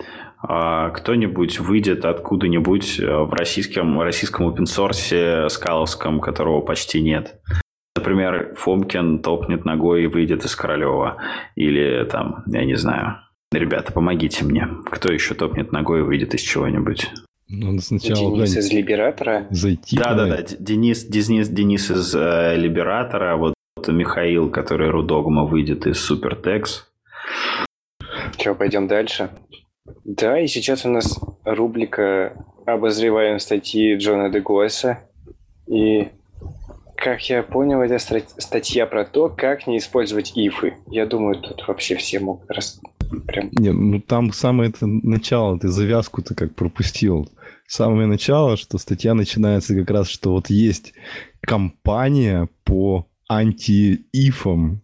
э, 0.47 0.91
кто-нибудь 0.93 1.59
выйдет 1.59 2.05
откуда-нибудь 2.05 2.99
в 2.99 3.33
российском, 3.33 3.99
российском 4.01 4.47
open 4.47 5.49
скаловском, 5.49 6.19
которого 6.19 6.61
почти 6.61 7.01
нет. 7.01 7.39
Например, 8.05 8.53
Фомкин 8.55 9.17
топнет 9.23 9.65
ногой 9.65 10.03
и 10.03 10.07
выйдет 10.07 10.45
из 10.45 10.55
Королева. 10.55 11.17
Или 11.55 12.05
там, 12.05 12.43
я 12.45 12.63
не 12.63 12.75
знаю. 12.75 13.17
Ребята, 13.51 13.91
помогите 13.91 14.45
мне. 14.45 14.67
Кто 14.85 15.11
еще 15.11 15.33
топнет 15.33 15.71
ногой 15.71 16.01
и 16.01 16.03
выйдет 16.03 16.35
из 16.35 16.41
чего-нибудь? 16.41 17.09
Надо 17.49 17.81
сначала 17.81 18.35
Денис 18.35 18.55
из 18.57 18.71
Либератора. 18.71 19.47
Зайти. 19.49 19.97
Да, 19.97 20.13
да, 20.13 20.27
да. 20.27 20.43
Денис, 20.59 21.03
Денис, 21.03 21.49
Денис 21.49 21.89
из 21.89 22.13
э, 22.13 22.55
Либератора. 22.57 23.37
Вот 23.37 23.55
Михаил, 23.87 24.51
который 24.51 24.91
Рудогма 24.91 25.43
выйдет 25.45 25.87
из 25.87 25.99
Супертекс. 25.99 26.87
Че, 28.37 28.53
пойдем 28.53 28.87
дальше? 28.87 29.31
Да, 30.03 30.39
и 30.39 30.45
сейчас 30.45 30.85
у 30.85 30.89
нас 30.89 31.19
рубрика 31.43 32.45
«Обозреваем 32.67 33.39
статьи 33.39 33.95
Джона 33.95 34.29
Дегуэса». 34.29 34.99
И 35.67 36.09
как 37.05 37.29
я 37.29 37.43
понял, 37.43 37.81
это 37.81 37.99
статья 37.99 38.87
про 38.87 39.05
то, 39.05 39.29
как 39.29 39.67
не 39.67 39.77
использовать 39.77 40.31
ифы. 40.35 40.73
Я 40.87 41.05
думаю, 41.05 41.39
тут 41.39 41.63
вообще 41.67 41.95
все 41.97 42.19
могут 42.19 42.49
раз... 42.49 42.81
прям... 43.27 43.49
Не, 43.51 43.71
ну 43.71 44.01
там 44.01 44.33
самое 44.33 44.71
это 44.71 44.87
начало, 44.87 45.59
ты 45.59 45.67
завязку-то 45.67 46.33
как 46.33 46.55
пропустил. 46.55 47.29
Самое 47.67 48.07
начало, 48.07 48.57
что 48.57 48.79
статья 48.79 49.13
начинается 49.13 49.75
как 49.75 49.91
раз, 49.91 50.07
что 50.09 50.31
вот 50.31 50.49
есть 50.49 50.93
компания 51.41 52.49
по 52.63 53.05
анти-ифам, 53.29 54.81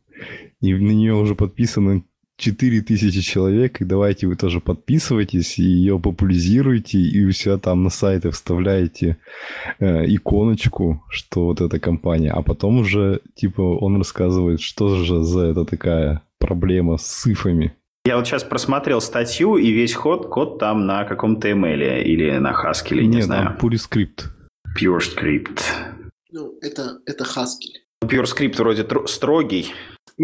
и 0.60 0.76
на 0.76 0.92
нее 0.92 1.16
уже 1.16 1.34
подписаны 1.34 2.04
4000 2.42 3.22
человек, 3.22 3.82
и 3.82 3.86
давайте 3.86 4.28
вы 4.28 4.36
тоже 4.36 4.60
подписывайтесь, 4.60 5.60
и 5.60 5.64
ее 5.64 6.00
популяризируйте, 6.00 6.98
и 6.98 7.24
у 7.24 7.32
себя 7.32 7.58
там 7.58 7.84
на 7.84 7.90
сайте 7.90 8.32
вставляете 8.32 9.18
э, 9.80 10.06
иконочку, 10.08 11.04
что 11.10 11.46
вот 11.46 11.62
эта 11.62 11.80
компания, 11.80 12.32
а 12.32 12.42
потом 12.42 12.80
уже, 12.80 13.22
типа, 13.36 13.62
он 13.62 13.98
рассказывает, 13.98 14.60
что 14.60 14.96
же 14.96 15.24
за 15.24 15.46
это 15.46 15.66
такая 15.66 16.22
проблема 16.40 16.98
с 16.98 17.04
цифрами. 17.04 17.74
Я 18.04 18.18
вот 18.18 18.26
сейчас 18.26 18.44
просмотрел 18.44 19.00
статью, 19.00 19.58
и 19.58 19.72
весь 19.72 19.94
ход, 19.94 20.28
код 20.28 20.58
там 20.58 20.88
на 20.88 21.06
каком-то 21.06 21.48
ML 21.50 22.02
или 22.02 22.38
на 22.40 22.52
Haskell, 22.52 23.00
не 23.02 23.18
Нет, 23.18 23.26
знаю. 23.26 23.58
Pure 23.62 23.78
Script. 23.78 24.24
Pure 24.76 25.00
Script. 25.00 25.62
Ну, 26.32 26.58
это, 26.62 26.98
это 27.06 27.24
Haskell. 27.24 27.78
Pure 28.04 28.26
Script 28.26 28.58
вроде 28.58 28.88
строгий, 29.06 29.68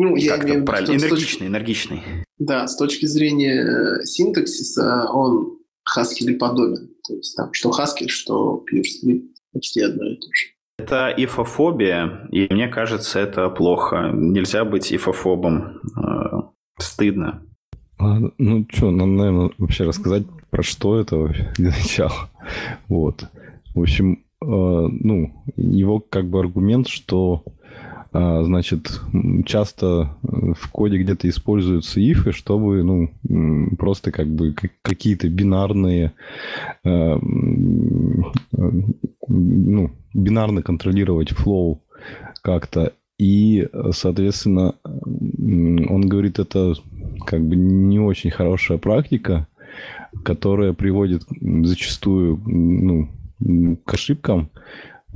ну, 0.03 0.15
я 0.15 0.37
имею 0.37 0.41
в 0.41 0.55
виду, 0.55 0.65
правильно? 0.65 0.91
Энергичный, 0.91 1.09
точки... 1.09 1.43
энергичный. 1.43 2.03
Да, 2.37 2.67
с 2.67 2.77
точки 2.77 3.05
зрения 3.07 3.63
э, 3.63 4.05
синтаксиса 4.05 5.09
он 5.11 5.57
Haskell 5.95 6.35
подобен. 6.35 6.89
То 7.07 7.15
есть 7.15 7.35
там 7.35 7.51
что 7.53 7.71
Haskell, 7.71 8.07
что 8.07 8.63
PureScript 8.71 9.23
почти 9.53 9.81
одно 9.81 10.05
и 10.05 10.15
то 10.15 10.27
же. 10.33 10.47
Это 10.77 11.11
ифофобия, 11.17 12.27
и 12.31 12.47
мне 12.53 12.67
кажется, 12.67 13.19
это 13.19 13.49
плохо. 13.49 14.11
Нельзя 14.13 14.63
быть 14.65 14.93
ифофобом. 14.93 15.79
Э, 15.97 16.41
стыдно. 16.79 17.41
А, 17.97 18.19
ну 18.37 18.67
что, 18.71 18.91
надо, 18.91 19.09
наверное, 19.09 19.51
вообще 19.57 19.85
рассказать, 19.85 20.23
про 20.51 20.61
что 20.61 20.99
это 20.99 21.33
для 21.57 21.71
начала. 21.71 22.29
Вот. 22.87 23.25
В 23.73 23.81
общем, 23.81 24.13
э, 24.13 24.45
ну, 24.45 25.43
его 25.55 25.99
как 25.99 26.29
бы 26.29 26.39
аргумент, 26.39 26.87
что 26.87 27.43
значит, 28.11 29.01
часто 29.45 30.15
в 30.21 30.71
коде 30.71 30.97
где-то 30.97 31.27
используются 31.29 31.99
ифы, 31.99 32.31
чтобы, 32.31 32.83
ну, 32.83 33.09
просто 33.77 34.11
как 34.11 34.27
бы 34.27 34.55
какие-то 34.81 35.29
бинарные, 35.29 36.13
а, 36.83 37.19
ну, 39.27 39.91
бинарно 40.13 40.61
контролировать 40.61 41.31
флоу 41.31 41.81
как-то. 42.41 42.93
И, 43.19 43.67
соответственно, 43.91 44.75
он 44.83 46.01
говорит, 46.07 46.39
это 46.39 46.75
как 47.25 47.41
бы 47.41 47.55
не 47.55 47.99
очень 47.99 48.29
хорошая 48.29 48.77
практика, 48.77 49.47
которая 50.23 50.73
приводит 50.73 51.23
зачастую 51.63 52.39
ну, 52.45 53.09
к 53.85 53.93
ошибкам, 53.93 54.49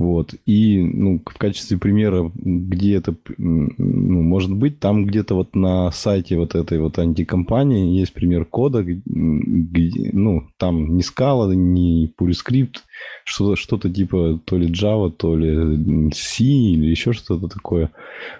вот. 0.02 0.34
И 0.46 0.82
ну, 0.82 1.22
в 1.24 1.38
качестве 1.38 1.78
примера, 1.78 2.28
где 2.34 2.96
это 2.96 3.14
ну, 3.38 4.22
может 4.22 4.52
быть, 4.52 4.80
там 4.80 5.06
где-то 5.06 5.36
вот 5.36 5.54
на 5.54 5.92
сайте 5.92 6.36
вот 6.36 6.56
этой 6.56 6.80
вот 6.80 6.98
антикомпании 6.98 7.96
есть 8.00 8.12
пример 8.12 8.44
кода, 8.44 8.82
где, 8.82 10.10
ну, 10.12 10.48
там 10.58 10.96
не 10.96 11.02
скала, 11.02 11.54
не 11.54 12.12
PureScript, 12.18 12.78
что-то, 13.24 13.54
что-то 13.54 13.90
типа 13.90 14.40
то 14.44 14.58
ли 14.58 14.68
Java, 14.68 15.12
то 15.12 15.36
ли 15.36 16.10
C 16.12 16.42
или 16.42 16.86
еще 16.86 17.12
что-то 17.12 17.46
такое. 17.46 17.92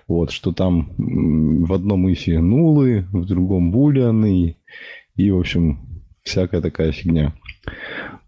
Вот, 0.09 0.33
что 0.33 0.51
там 0.51 0.91
в 0.99 1.73
одном 1.73 2.13
ифе 2.13 2.41
нулы, 2.41 3.07
в 3.13 3.25
другом 3.25 3.71
булианы, 3.71 4.57
и, 5.15 5.31
в 5.31 5.39
общем, 5.39 5.79
всякая 6.25 6.61
такая 6.61 6.91
фигня. 6.91 7.35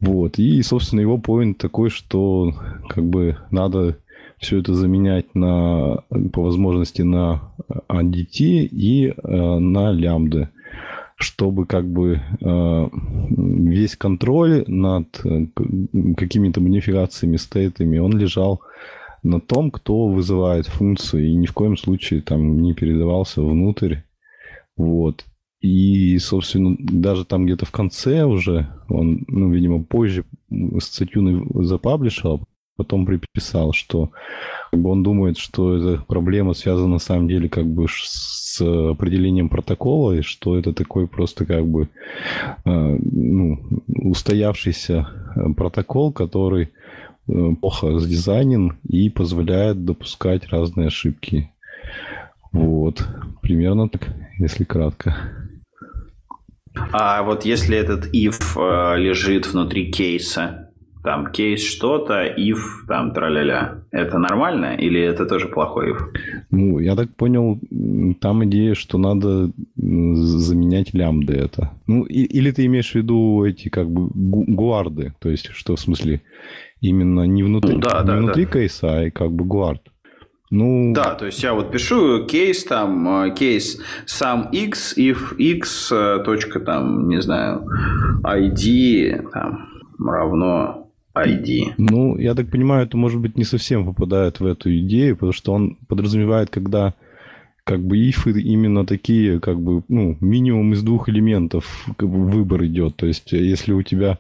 Вот. 0.01 0.39
И, 0.39 0.63
собственно, 0.63 1.01
его 1.01 1.19
поинт 1.19 1.59
такой, 1.59 1.91
что 1.91 2.53
как 2.89 3.05
бы 3.05 3.39
надо 3.51 3.99
все 4.39 4.59
это 4.59 4.75
заменять 4.75 5.35
на, 5.35 6.05
по 6.33 6.43
возможности 6.43 7.03
на 7.03 7.53
ADT 7.89 8.39
и 8.39 9.09
э, 9.09 9.13
на 9.59 9.91
лямбды, 9.93 10.51
чтобы 11.17 11.67
как 11.67 11.87
бы 11.87 12.21
э, 12.41 12.89
весь 13.31 13.97
контроль 13.97 14.65
над 14.67 15.21
э, 15.25 15.47
какими-то 16.17 16.61
модификациями, 16.61 17.37
стейтами, 17.37 17.99
он 17.99 18.17
лежал 18.19 18.61
на 19.23 19.41
том, 19.41 19.71
кто 19.71 20.09
вызывает 20.09 20.67
функцию, 20.67 21.27
и 21.27 21.35
ни 21.35 21.47
в 21.47 21.53
коем 21.53 21.77
случае 21.77 22.21
там 22.21 22.61
не 22.61 22.75
передавался 22.75 23.41
внутрь. 23.43 23.97
Вот. 24.77 25.25
И, 25.65 26.19
собственно, 26.19 26.77
даже 26.79 27.25
там 27.25 27.47
где-то 27.47 27.65
в 27.65 27.71
конце 27.71 28.25
уже, 28.25 28.69
он, 28.91 29.25
ну, 29.29 29.51
видимо, 29.51 29.83
позже 29.83 30.27
статью 30.79 31.65
запаблишил, 31.65 32.35
а 32.35 32.45
потом 32.77 33.07
приписал, 33.07 33.73
что 33.73 34.11
он 34.73 35.03
думает, 35.03 35.39
что 35.39 35.75
эта 35.75 36.05
проблема 36.05 36.53
связана 36.53 36.89
на 36.89 36.99
самом 36.99 37.29
деле 37.29 37.49
как 37.49 37.65
бы 37.65 37.87
с 37.89 38.61
определением 38.61 39.49
протокола, 39.49 40.13
и 40.13 40.21
что 40.21 40.59
это 40.59 40.75
такой 40.75 41.09
просто 41.09 41.47
как 41.47 41.67
бы 41.67 41.89
э, 42.67 42.99
ну, 43.01 43.59
устоявшийся 43.89 45.09
протокол, 45.57 46.13
который 46.13 46.73
э, 47.27 47.55
плохо 47.59 47.99
сдизайнен 48.01 48.77
и 48.87 49.09
позволяет 49.09 49.87
допускать 49.87 50.47
разные 50.49 50.89
ошибки. 50.89 51.51
Вот, 52.53 53.09
примерно 53.41 53.89
так, 53.89 54.15
если 54.39 54.65
кратко. 54.65 55.17
А 56.93 57.23
вот 57.23 57.45
если 57.45 57.77
этот 57.77 58.07
if 58.15 58.37
э, 58.57 58.99
лежит 58.99 59.47
внутри 59.47 59.91
кейса, 59.91 60.71
там 61.05 61.31
кейс 61.31 61.63
что-то, 61.63 62.25
if, 62.25 62.57
там 62.89 63.13
траля-ля, 63.13 63.83
это 63.91 64.19
нормально 64.19 64.75
или 64.75 65.01
это 65.01 65.27
тоже 65.27 65.49
плохой 65.49 65.93
if? 65.93 65.99
Ну, 66.51 66.79
я 66.79 66.97
так 66.97 67.15
понял, 67.15 67.61
там 68.21 68.45
идея, 68.47 68.75
что 68.75 68.97
надо 68.97 69.51
заменять 69.77 70.95
лямбды 70.95 71.35
это. 71.35 71.73
Ну, 71.87 72.05
и, 72.05 72.23
или 72.23 72.51
ты 72.51 72.65
имеешь 72.65 72.93
в 72.93 72.95
виду 72.95 73.45
эти 73.45 73.69
как 73.69 73.91
бы 73.91 74.09
гуарды, 74.15 75.13
то 75.21 75.29
есть 75.29 75.51
что 75.53 75.77
в 75.77 75.81
смысле 75.81 76.23
именно 76.81 77.25
не 77.25 77.43
внутри, 77.43 77.75
ну, 77.75 77.81
да, 77.81 78.01
не 78.01 78.07
да, 78.07 78.17
внутри 78.17 78.47
да. 78.47 78.53
кейса, 78.53 79.01
а 79.01 79.11
как 79.11 79.31
бы 79.31 79.45
гуард. 79.45 79.83
Ну... 80.55 80.93
Да, 80.95 81.17
то 81.17 81.27
есть 81.27 81.43
я 81.43 81.53
вот 81.53 81.73
пишу 81.73 82.27
кейс 82.27 82.65
там, 82.65 83.25
э, 83.25 83.35
кейс 83.35 83.81
сам 84.07 84.51
x, 84.53 84.97
if 84.97 85.37
x, 85.37 85.91
э, 85.91 86.23
точка 86.25 86.61
там, 86.61 87.09
не 87.09 87.21
знаю, 87.21 87.67
id 88.23 89.31
там, 89.33 89.69
равно 89.99 90.89
ID. 91.17 91.75
Ну, 91.77 92.17
я 92.19 92.35
так 92.35 92.51
понимаю, 92.51 92.87
это, 92.87 92.97
может 92.97 93.21
быть, 93.21 93.37
не 93.37 93.43
совсем 93.43 93.85
попадает 93.85 94.39
в 94.39 94.47
эту 94.47 94.77
идею, 94.79 95.17
потому 95.17 95.33
что 95.33 95.53
он 95.53 95.77
подразумевает, 95.89 96.51
когда 96.51 96.95
как 97.65 97.85
бы 97.85 97.97
ифы 97.97 98.31
именно 98.41 98.87
такие, 98.87 99.41
как 99.41 99.61
бы, 99.61 99.83
ну, 99.89 100.17
минимум 100.21 100.73
из 100.73 100.83
двух 100.83 101.09
элементов 101.09 101.87
как 101.97 102.09
бы, 102.09 102.27
выбор 102.27 102.65
идет. 102.67 102.95
То 102.95 103.07
есть, 103.07 103.33
если 103.33 103.73
у 103.73 103.83
тебя 103.83 104.19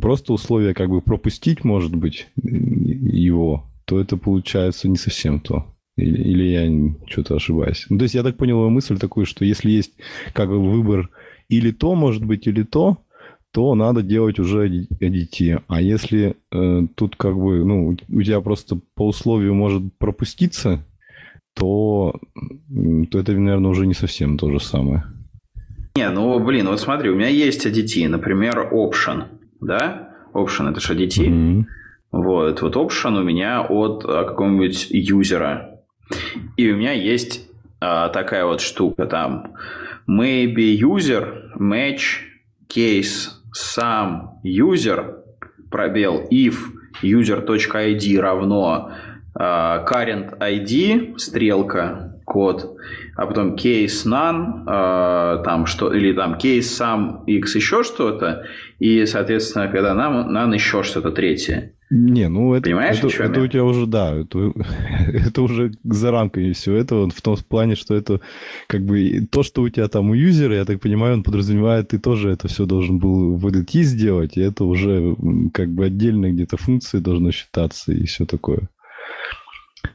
просто 0.00 0.32
условие 0.32 0.74
как 0.74 0.90
бы 0.90 1.00
пропустить, 1.00 1.64
может 1.64 1.96
быть, 1.96 2.28
его, 2.36 3.64
то 3.84 4.00
это 4.00 4.16
получается 4.16 4.88
не 4.88 4.96
совсем 4.96 5.40
то. 5.40 5.66
Или, 5.96 6.22
или 6.22 6.44
я 6.44 7.06
что-то 7.06 7.36
ошибаюсь. 7.36 7.86
Ну, 7.88 7.98
то 7.98 8.04
есть 8.04 8.14
я 8.14 8.22
так 8.22 8.36
понял 8.36 8.58
его 8.58 8.70
мысль 8.70 8.98
такую, 8.98 9.26
что 9.26 9.44
если 9.44 9.70
есть 9.70 9.92
как 10.32 10.48
бы 10.48 10.58
выбор 10.58 11.10
или 11.48 11.70
то, 11.70 11.94
может 11.94 12.24
быть, 12.24 12.46
или 12.46 12.62
то, 12.62 12.98
то 13.52 13.74
надо 13.76 14.02
делать 14.02 14.40
уже 14.40 14.68
ADT. 14.68 15.62
А 15.68 15.80
если 15.80 16.34
э, 16.50 16.86
тут 16.96 17.14
как 17.14 17.36
бы, 17.36 17.64
ну, 17.64 17.96
у 18.08 18.22
тебя 18.22 18.40
просто 18.40 18.80
по 18.96 19.06
условию 19.06 19.54
может 19.54 19.96
пропуститься, 19.98 20.84
то, 21.54 22.20
то 23.10 23.18
это, 23.18 23.32
наверное, 23.32 23.70
уже 23.70 23.86
не 23.86 23.94
совсем 23.94 24.38
то 24.38 24.50
же 24.50 24.58
самое. 24.58 25.04
Не, 25.94 26.10
ну, 26.10 26.40
блин, 26.40 26.66
вот 26.66 26.80
смотри, 26.80 27.10
у 27.10 27.14
меня 27.14 27.28
есть 27.28 27.64
ADT, 27.64 28.08
например, 28.08 28.70
option, 28.72 29.26
да? 29.60 30.10
Option– 30.34 30.70
это 30.72 30.80
же 30.80 30.94
ADT. 30.94 31.28
Mm-hmm. 31.28 31.64
Вот, 32.14 32.62
вот 32.62 32.76
option 32.76 33.18
у 33.18 33.24
меня 33.24 33.62
от 33.68 34.04
а, 34.06 34.22
какого-нибудь 34.22 34.86
юзера. 34.90 35.80
И 36.56 36.70
у 36.70 36.76
меня 36.76 36.92
есть 36.92 37.50
а, 37.80 38.08
такая 38.08 38.44
вот 38.44 38.60
штука 38.60 39.06
там. 39.06 39.54
Maybe 40.08 40.78
user 40.78 41.50
match 41.58 42.20
case 42.72 43.30
сам 43.52 44.40
user 44.44 45.16
пробел 45.72 46.28
if 46.30 46.54
user.id 47.02 48.20
равно 48.20 48.92
а, 49.34 49.84
current 49.84 50.38
ID 50.38 51.18
стрелка 51.18 52.20
код, 52.24 52.76
а 53.16 53.26
потом 53.26 53.54
case 53.54 54.06
none, 54.06 54.62
э, 54.66 55.42
там 55.44 55.66
что, 55.66 55.92
или 55.92 56.12
там 56.14 56.34
case 56.34 56.62
сам 56.62 57.22
x 57.26 57.54
еще 57.56 57.82
что-то, 57.82 58.46
и, 58.78 59.04
соответственно, 59.04 59.68
когда 59.68 59.94
нам, 59.94 60.34
none 60.34 60.54
еще 60.54 60.82
что-то 60.82 61.10
третье. 61.10 61.73
Не, 61.90 62.28
ну 62.28 62.54
это, 62.54 62.64
Понимаешь, 62.64 62.98
это, 62.98 63.08
это 63.22 63.40
у 63.40 63.46
тебя 63.46 63.64
уже, 63.64 63.86
да, 63.86 64.14
это, 64.14 64.52
это 65.12 65.42
уже 65.42 65.72
за 65.84 66.10
рамками 66.10 66.52
все 66.52 66.74
этого, 66.74 67.10
в 67.10 67.20
том 67.20 67.36
плане, 67.48 67.74
что 67.74 67.94
это 67.94 68.20
как 68.66 68.84
бы 68.84 69.26
то, 69.30 69.42
что 69.42 69.62
у 69.62 69.68
тебя 69.68 69.88
там 69.88 70.10
у 70.10 70.14
юзера, 70.14 70.54
я 70.54 70.64
так 70.64 70.80
понимаю, 70.80 71.14
он 71.14 71.22
подразумевает, 71.22 71.88
ты 71.88 71.98
тоже 71.98 72.30
это 72.30 72.48
все 72.48 72.66
должен 72.66 72.98
был 72.98 73.36
в 73.36 73.46
LT 73.46 73.82
сделать, 73.82 74.36
и 74.36 74.40
это 74.40 74.64
уже 74.64 75.14
как 75.52 75.68
бы 75.70 75.84
отдельно 75.84 76.30
где-то 76.32 76.56
функции 76.56 76.98
должно 76.98 77.30
считаться 77.30 77.92
и 77.92 78.06
все 78.06 78.24
такое. 78.24 78.68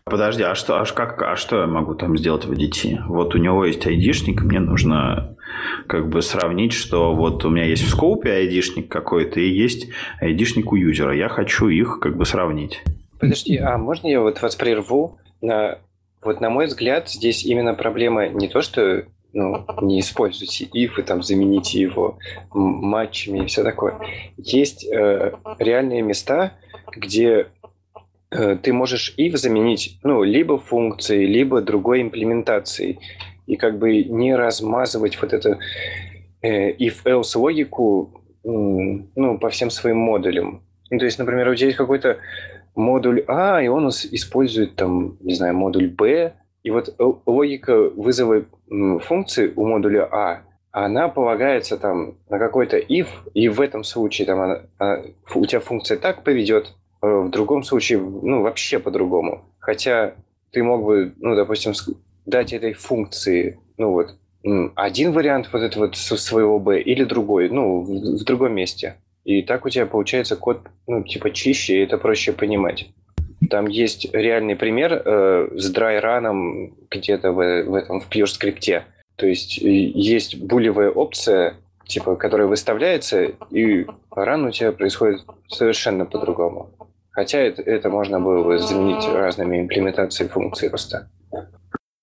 Подожди, 0.10 0.43
а 0.43 0.56
что, 0.56 0.80
аж 0.80 0.93
как, 0.93 1.22
а 1.22 1.36
что 1.36 1.62
я 1.62 1.67
могу 1.67 1.95
там 1.95 2.17
сделать 2.17 2.45
в 2.45 2.52
DT? 2.52 3.04
Вот 3.08 3.36
у 3.36 3.38
него 3.38 3.65
есть 3.65 3.86
айдишник, 3.86 4.41
мне 4.41 4.60
нужно 4.60 5.36
как 5.88 6.10
бы 6.10 6.22
сравнить, 6.22 6.74
что 6.74 7.15
вот 7.15 7.45
у 7.45 7.50
меня 7.50 7.65
есть 7.65 7.84
в 7.84 7.89
скопе 7.89 8.32
айдишник 8.32 8.89
какой-то 8.89 9.39
и 9.39 9.50
есть 9.50 9.89
айдишник 10.19 10.72
у 10.72 10.76
юзера. 10.76 11.15
Я 11.15 11.30
хочу 11.30 11.67
их 11.67 12.00
как 12.00 12.17
бы 12.17 12.26
сравнить. 12.26 12.82
Подожди, 13.19 13.58
а 13.58 13.78
можно 13.78 14.08
я 14.08 14.22
вот 14.22 14.41
вас 14.41 14.56
прерву? 14.56 15.17
На, 15.41 15.80
вот 16.22 16.41
на 16.41 16.50
мой 16.50 16.67
взгляд, 16.67 17.10
здесь 17.10 17.45
именно 17.45 17.74
проблема 17.74 18.30
не 18.30 18.48
то, 18.48 18.62
что 18.62 19.06
ну, 19.34 19.65
не 19.82 20.00
используйте 20.00 20.65
if 20.65 21.00
и 21.00 21.04
там 21.04 21.22
замените 21.22 21.80
его 21.80 22.17
матчами 22.52 23.43
и 23.43 23.45
все 23.45 23.63
такое. 23.63 24.00
Есть 24.38 24.86
э, 24.86 25.34
реальные 25.60 26.02
места, 26.02 26.54
где 26.91 27.48
ты 28.30 28.74
можешь 28.74 29.15
if 29.18 29.38
заменить 29.38 30.00
ну, 30.04 30.24
либо 30.24 30.60
функцией, 30.60 31.26
либо 31.26 31.62
другой 31.62 32.02
имплементацией 32.02 33.00
и 33.48 33.56
как 33.56 33.80
бы 33.80 34.04
не 34.04 34.36
размазывать 34.36 35.20
вот 35.22 35.34
эту 35.34 35.58
э, 36.42 36.72
if-else 36.74 37.38
логику 37.38 38.22
ну, 38.44 39.38
по 39.39 39.50
всем 39.50 39.70
своим 39.70 39.98
модулям. 39.98 40.63
Ну, 40.90 41.00
то 41.00 41.06
есть, 41.06 41.19
например, 41.19 41.50
у 41.50 41.56
тебя 41.56 41.67
есть 41.67 41.77
какой-то 41.77 42.17
модуль 42.75 43.23
А, 43.27 43.62
и 43.62 43.67
он 43.67 43.90
использует 43.90 44.75
там, 44.75 45.17
не 45.21 45.34
знаю, 45.34 45.56
модуль 45.56 45.90
Б, 45.90 46.34
и 46.63 46.71
вот 46.71 46.96
логика 47.25 47.90
вызова 47.90 48.46
функции 49.02 49.52
у 49.56 49.65
модуля 49.65 50.08
А, 50.12 50.42
она 50.71 51.10
полагается 51.10 51.77
там 51.77 52.17
на 52.30 52.38
какой-то 52.38 52.77
if, 52.77 53.08
и 53.34 53.50
в 53.50 53.62
этом 53.62 53.84
случае 53.84 54.27
там 54.27 54.40
она, 54.40 54.62
она, 54.77 55.04
у 55.34 55.46
тебя 55.46 55.60
функция 55.60 55.98
так 55.98 56.23
поведет, 56.23 56.67
э, 56.67 56.88
в 57.02 57.29
другом 57.29 57.63
случае, 57.63 58.00
ну, 58.00 58.41
вообще 58.41 58.79
по-другому. 58.79 59.43
Хотя 59.60 60.15
ты 60.52 60.63
мог 60.63 60.83
бы, 60.83 61.13
ну, 61.19 61.35
допустим, 61.35 61.73
дать 62.25 62.54
этой 62.54 62.73
функции, 62.73 63.60
ну 63.77 63.91
вот, 63.91 64.15
один 64.75 65.12
вариант 65.12 65.50
вот 65.52 65.62
этого 65.62 65.85
вот 65.85 65.95
своего 65.95 66.60
B 66.60 66.81
или 66.81 67.04
другой, 67.04 67.50
ну, 67.50 67.81
в, 67.81 68.21
в 68.21 68.23
другом 68.23 68.54
месте. 68.54 68.95
И 69.25 69.41
так 69.41 69.65
у 69.65 69.69
тебя 69.69 69.85
получается 69.85 70.35
код, 70.35 70.62
ну, 70.87 71.04
типа 71.04 71.31
чище, 71.31 71.75
и 71.75 71.83
это 71.83 71.97
проще 71.97 72.33
понимать. 72.33 72.89
Там 73.50 73.67
есть 73.67 74.13
реальный 74.13 74.56
пример 74.56 75.02
э, 75.06 75.50
с 75.56 75.69
драйраном 75.69 76.73
где-то 76.89 77.31
в, 77.31 77.63
в 77.63 77.73
этом, 77.73 78.00
в 78.00 78.10
pure 78.10 78.27
скрипте. 78.27 78.85
То 79.15 79.27
есть 79.27 79.58
есть 79.58 80.39
булевая 80.39 80.89
опция, 80.89 81.56
типа, 81.85 82.15
которая 82.15 82.47
выставляется, 82.47 83.31
и 83.52 83.85
ран 84.12 84.45
у 84.45 84.52
тебя 84.52 84.71
происходит 84.71 85.21
совершенно 85.47 86.06
по-другому. 86.06 86.69
Хотя 87.20 87.40
это, 87.40 87.62
это 87.63 87.90
можно 87.90 88.22
было 88.22 88.46
бы 88.46 88.60
заменить 88.60 89.06
разными 89.13 89.60
имплементациями 89.60 90.30
функций 90.30 90.70
просто. 90.70 91.12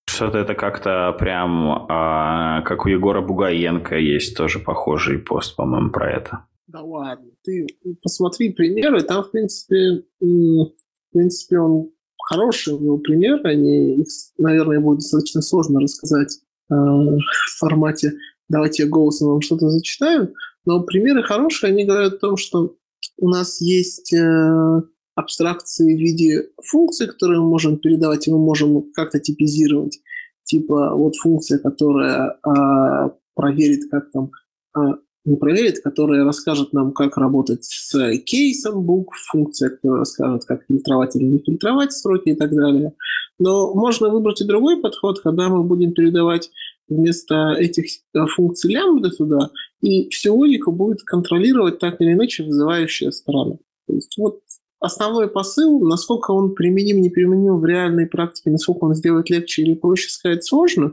Что-то 0.07 0.37
это 0.37 0.55
как-то 0.55 1.17
прям, 1.19 1.87
а, 1.89 2.61
как 2.61 2.85
у 2.85 2.91
Егора 2.91 3.23
Бугаенко 3.23 3.97
есть 3.97 4.37
тоже 4.37 4.59
похожий 4.59 5.19
пост, 5.19 5.57
по-моему, 5.57 5.89
про 5.91 6.12
это. 6.12 6.45
Да 6.67 6.83
ладно, 6.83 7.31
ты 7.43 7.67
посмотри 8.03 8.53
примеры, 8.53 9.01
там, 9.05 9.25
в 9.25 9.31
принципе, 9.31 10.03
в 10.21 10.73
принципе, 11.14 11.61
он 11.61 11.89
хороший 12.29 12.75
у 12.75 12.81
него 12.81 12.99
пример, 12.99 13.41
они, 13.45 14.03
их, 14.03 14.09
наверное, 14.37 14.81
будет 14.81 14.99
достаточно 14.99 15.41
сложно 15.41 15.81
рассказать 15.81 16.41
э, 16.71 16.75
в 16.75 17.59
формате 17.59 18.12
«давайте 18.51 18.83
я 18.83 18.89
голосом 18.91 19.29
вам 19.29 19.41
что-то 19.41 19.71
зачитаю», 19.71 20.35
но 20.67 20.83
примеры 20.83 21.23
хорошие, 21.23 21.73
они 21.73 21.87
говорят 21.87 22.12
о 22.12 22.19
том, 22.19 22.37
что 22.37 22.77
у 23.17 23.31
нас 23.31 23.62
есть 23.62 24.12
э, 24.12 24.83
абстракции 25.17 25.95
в 25.95 25.99
виде 25.99 26.51
функций, 26.62 27.09
которые 27.09 27.41
мы 27.41 27.49
можем 27.49 27.79
передавать, 27.79 28.29
и 28.29 28.31
мы 28.31 28.39
можем 28.39 28.93
как-то 28.93 29.19
типизировать. 29.19 29.99
Типа 30.45 30.95
вот 30.95 31.17
функция, 31.17 31.59
которая 31.59 32.39
э, 32.47 33.11
проверит, 33.35 33.91
как 33.91 34.11
там 34.12 34.31
э, 34.77 34.81
не 35.25 35.37
проверит, 35.37 35.81
которая 35.81 36.25
расскажет 36.25 36.73
нам, 36.73 36.93
как 36.93 37.17
работать 37.17 37.64
с 37.64 38.17
кейсом 38.19 38.85
букв, 38.85 39.17
функция, 39.31 39.71
которая 39.71 40.01
расскажет, 40.01 40.45
как 40.45 40.64
фильтровать 40.69 41.17
или 41.17 41.25
не 41.25 41.39
фильтровать 41.39 41.93
строки 41.93 42.29
и 42.29 42.37
так 42.37 42.55
далее. 42.55 42.93
Но 43.39 43.75
можно 43.75 44.09
выбрать 44.09 44.41
и 44.41 44.47
другой 44.47 44.81
подход, 44.81 45.21
когда 45.21 45.49
мы 45.49 45.64
будем 45.64 45.93
передавать 45.93 46.51
вместо 46.89 47.55
этих 47.59 47.87
э, 47.87 48.27
функций 48.27 48.73
лямбда 48.73 49.11
туда, 49.11 49.51
и 49.81 50.09
всю 50.11 50.37
логику 50.37 50.73
будет 50.73 51.03
контролировать 51.03 51.79
так 51.79 52.01
или 52.01 52.12
иначе 52.12 52.45
вызывающая 52.45 53.11
сторона. 53.11 53.57
То 53.89 53.95
есть 53.95 54.14
вот 54.19 54.41
основной 54.81 55.29
посыл, 55.29 55.81
насколько 55.81 56.33
он 56.33 56.55
применим, 56.55 57.01
не 57.01 57.11
применим 57.11 57.59
в 57.59 57.64
реальной 57.64 58.07
практике, 58.07 58.51
насколько 58.51 58.85
он 58.85 58.95
сделает 58.95 59.31
легче 59.31 59.62
или 59.62 59.74
проще 59.74 60.09
сказать 60.09 60.45
сложно, 60.45 60.93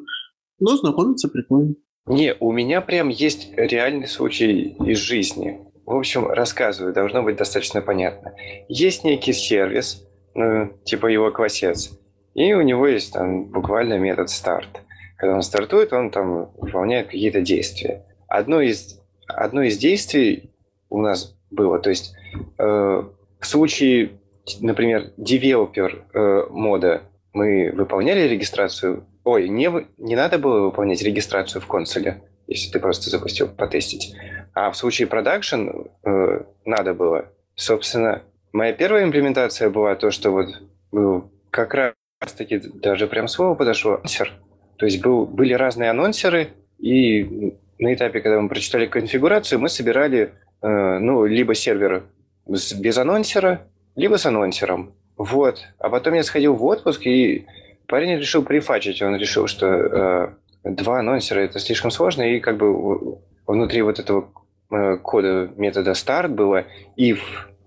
но 0.60 0.78
знакомиться 0.78 1.28
прикольно. 1.28 1.76
Не, 2.06 2.36
у 2.40 2.52
меня 2.52 2.82
прям 2.82 3.10
есть 3.10 3.54
реальный 3.56 4.08
случай 4.08 4.76
из 4.86 4.98
жизни. 4.98 5.60
В 5.86 5.96
общем, 5.96 6.28
рассказываю, 6.28 6.94
должно 6.94 7.24
быть 7.24 7.38
достаточно 7.38 7.82
понятно. 7.82 8.34
Есть 8.68 9.04
некий 9.04 9.34
сервис, 9.34 10.06
ну, 10.34 10.72
типа 10.86 11.08
его 11.08 11.32
квасец, 11.32 11.92
и 12.34 12.54
у 12.54 12.62
него 12.62 12.88
есть 12.88 13.14
там 13.14 13.46
буквально 13.46 14.00
метод 14.00 14.30
старт. 14.30 14.82
Когда 15.18 15.36
он 15.36 15.42
стартует, 15.42 15.94
он 15.94 16.10
там 16.10 16.52
выполняет 16.58 17.08
какие-то 17.08 17.42
действия. 17.42 18.06
Одно 18.28 18.62
из, 18.62 19.00
одно 19.28 19.62
из 19.62 19.78
действий 19.78 20.52
у 20.90 21.00
нас 21.00 21.38
было, 21.52 21.80
то 21.80 21.90
есть 21.90 22.14
э, 22.58 23.04
в 23.44 23.48
случае, 23.48 24.20
например, 24.60 25.12
девелопер 25.18 26.06
э, 26.14 26.44
мода 26.50 27.04
мы 27.34 27.72
выполняли 27.72 28.28
регистрацию 28.28 29.06
Ой, 29.24 29.48
не, 29.48 29.70
не 29.98 30.16
надо 30.16 30.38
было 30.38 30.66
выполнять 30.66 31.02
регистрацию 31.02 31.62
в 31.62 31.68
консоле, 31.68 32.22
если 32.48 32.72
ты 32.72 32.80
просто 32.80 33.10
запустил 33.10 33.48
потестить. 33.48 34.16
А 34.54 34.70
в 34.70 34.76
случае 34.76 35.08
продакшн 35.08 35.70
э, 36.04 36.42
надо 36.66 36.94
было. 36.94 37.32
Собственно, 37.56 38.24
моя 38.52 38.74
первая 38.74 39.06
имплементация 39.06 39.70
была 39.70 39.96
то, 39.96 40.12
что 40.12 40.32
вот 40.32 40.48
был 40.92 41.32
как 41.52 41.96
раз-таки 42.20 42.58
даже 42.58 43.08
прям 43.08 43.28
слово 43.28 43.56
подошло 43.56 43.96
анонсер. 43.96 44.34
То 44.78 44.86
есть 44.86 45.02
был, 45.02 45.26
были 45.26 45.54
разные 45.54 45.90
анонсеры, 45.90 46.50
и 46.78 47.56
на 47.80 47.94
этапе, 47.94 48.20
когда 48.20 48.42
мы 48.42 48.50
прочитали 48.50 48.88
конфигурацию, 48.88 49.60
мы 49.60 49.70
собирали 49.70 50.34
э, 50.62 50.68
ну, 51.00 51.26
либо 51.26 51.56
сервер 51.56 52.04
без 52.46 52.98
анонсера, 52.98 53.68
либо 53.96 54.18
с 54.18 54.26
анонсером. 54.26 54.94
Вот. 55.18 55.62
А 55.80 55.90
потом 55.90 56.16
я 56.16 56.24
сходил 56.24 56.56
в 56.56 56.64
отпуск 56.66 57.06
и 57.06 57.46
Парень 57.88 58.18
решил 58.18 58.44
прифачить, 58.44 59.02
он 59.02 59.16
решил, 59.18 59.48
что 59.48 59.68
э, 59.68 60.30
два 60.64 61.00
анонсера 61.00 61.42
это 61.42 61.60
слишком 61.60 61.92
сложно, 61.92 62.24
и 62.24 62.40
как 62.40 62.58
бы 62.58 63.20
внутри 63.46 63.82
вот 63.82 64.00
этого 64.00 64.30
э, 64.72 64.98
кода 64.98 65.52
метода 65.58 65.92
start 65.92 66.30
было 66.30 66.66
if 66.98 67.20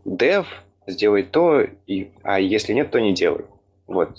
dev 0.05 0.47
сделай 0.87 1.23
то, 1.23 1.61
и, 1.87 2.11
а 2.23 2.41
если 2.41 2.73
нет, 2.73 2.91
то 2.91 2.99
не 2.99 3.13
делай. 3.13 3.45
Вот. 3.87 4.17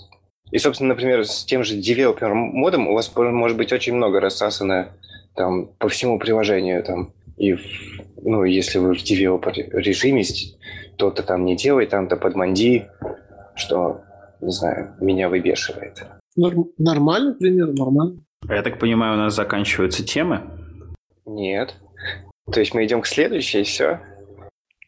И, 0.52 0.60
собственно, 0.60 0.90
например, 0.90 1.26
с 1.26 1.44
тем 1.44 1.64
же 1.64 1.78
developer 1.78 2.34
модом 2.34 2.88
у 2.88 2.94
вас 2.94 3.12
может 3.16 3.58
быть 3.58 3.74
очень 3.74 3.96
много 3.96 4.20
рассасано 4.20 4.90
там 5.36 5.68
по 5.78 5.90
всему 5.90 6.20
приложению 6.20 6.84
там 6.84 7.12
и 7.38 7.54
в, 7.54 7.62
ну 8.24 8.44
если 8.44 8.80
вы 8.80 8.94
в 8.94 8.98
developer 8.98 9.54
режиме 9.72 10.24
то-то 10.98 11.24
там 11.24 11.46
не 11.46 11.56
делай, 11.56 11.86
там-то 11.86 12.18
подманди, 12.18 12.88
что 13.56 14.02
не 14.42 14.52
знаю, 14.52 14.96
меня 15.00 15.30
выбешивает. 15.30 16.04
Нормально, 16.36 17.34
пример, 17.34 17.74
нормально. 17.74 18.24
Я 18.48 18.62
так 18.62 18.80
понимаю, 18.80 19.16
у 19.16 19.18
нас 19.18 19.36
заканчиваются 19.36 20.04
темы? 20.04 20.42
Нет. 21.26 21.76
То 22.52 22.60
есть 22.60 22.74
мы 22.74 22.86
идем 22.86 23.02
к 23.02 23.08
следующей, 23.08 23.62
и 23.62 23.64
все? 23.64 24.00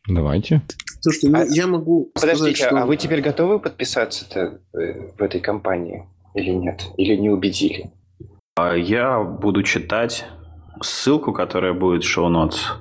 Давайте. 0.08 0.62
Слушайте, 1.02 1.30
ну, 1.30 1.39
а, 1.39 1.45
я 1.45 1.68
могу 1.68 2.12
Подождите, 2.14 2.56
сказать, 2.56 2.72
что... 2.72 2.82
а 2.82 2.86
вы 2.86 2.97
теперь 2.97 3.22
готовы 3.22 3.60
подписаться-то 3.60 4.60
э, 4.74 5.12
в 5.18 5.22
этой 5.22 5.39
компании 5.39 6.08
или 6.36 6.52
нет? 6.52 6.86
Или 6.97 7.16
не 7.16 7.30
убедили? 7.30 7.91
А 8.56 8.76
я 8.76 9.22
буду 9.22 9.64
читать 9.64 10.26
ссылку, 10.82 11.34
которая 11.34 11.73
будет 11.73 12.03
в 12.03 12.07
шоу-нотс. 12.07 12.71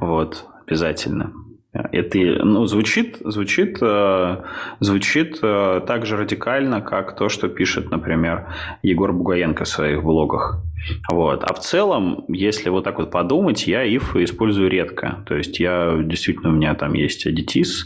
Вот, 0.00 0.46
обязательно. 0.66 1.32
Это 1.72 2.18
ну, 2.18 2.64
звучит, 2.66 3.18
звучит, 3.20 3.78
э, 3.82 4.36
звучит 4.80 5.38
э, 5.42 5.80
так 5.86 6.06
же 6.06 6.16
радикально, 6.16 6.80
как 6.80 7.14
то, 7.16 7.28
что 7.28 7.48
пишет, 7.48 7.90
например, 7.90 8.52
Егор 8.82 9.12
Бугаенко 9.12 9.64
в 9.64 9.68
своих 9.68 10.02
блогах. 10.02 10.62
Вот. 11.10 11.44
А 11.44 11.52
в 11.52 11.60
целом, 11.60 12.24
если 12.28 12.70
вот 12.70 12.84
так 12.84 12.98
вот 12.98 13.10
подумать, 13.10 13.66
я 13.66 13.86
if 13.86 14.22
использую 14.22 14.70
редко. 14.70 15.24
То 15.26 15.36
есть 15.36 15.60
я 15.60 15.96
действительно, 16.02 16.48
у 16.48 16.52
меня 16.52 16.74
там 16.74 16.94
есть 16.94 17.26
additis, 17.26 17.84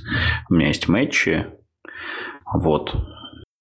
у 0.49 0.55
меня 0.55 0.69
есть 0.69 0.89
матчи. 0.89 1.47
Вот. 2.55 2.95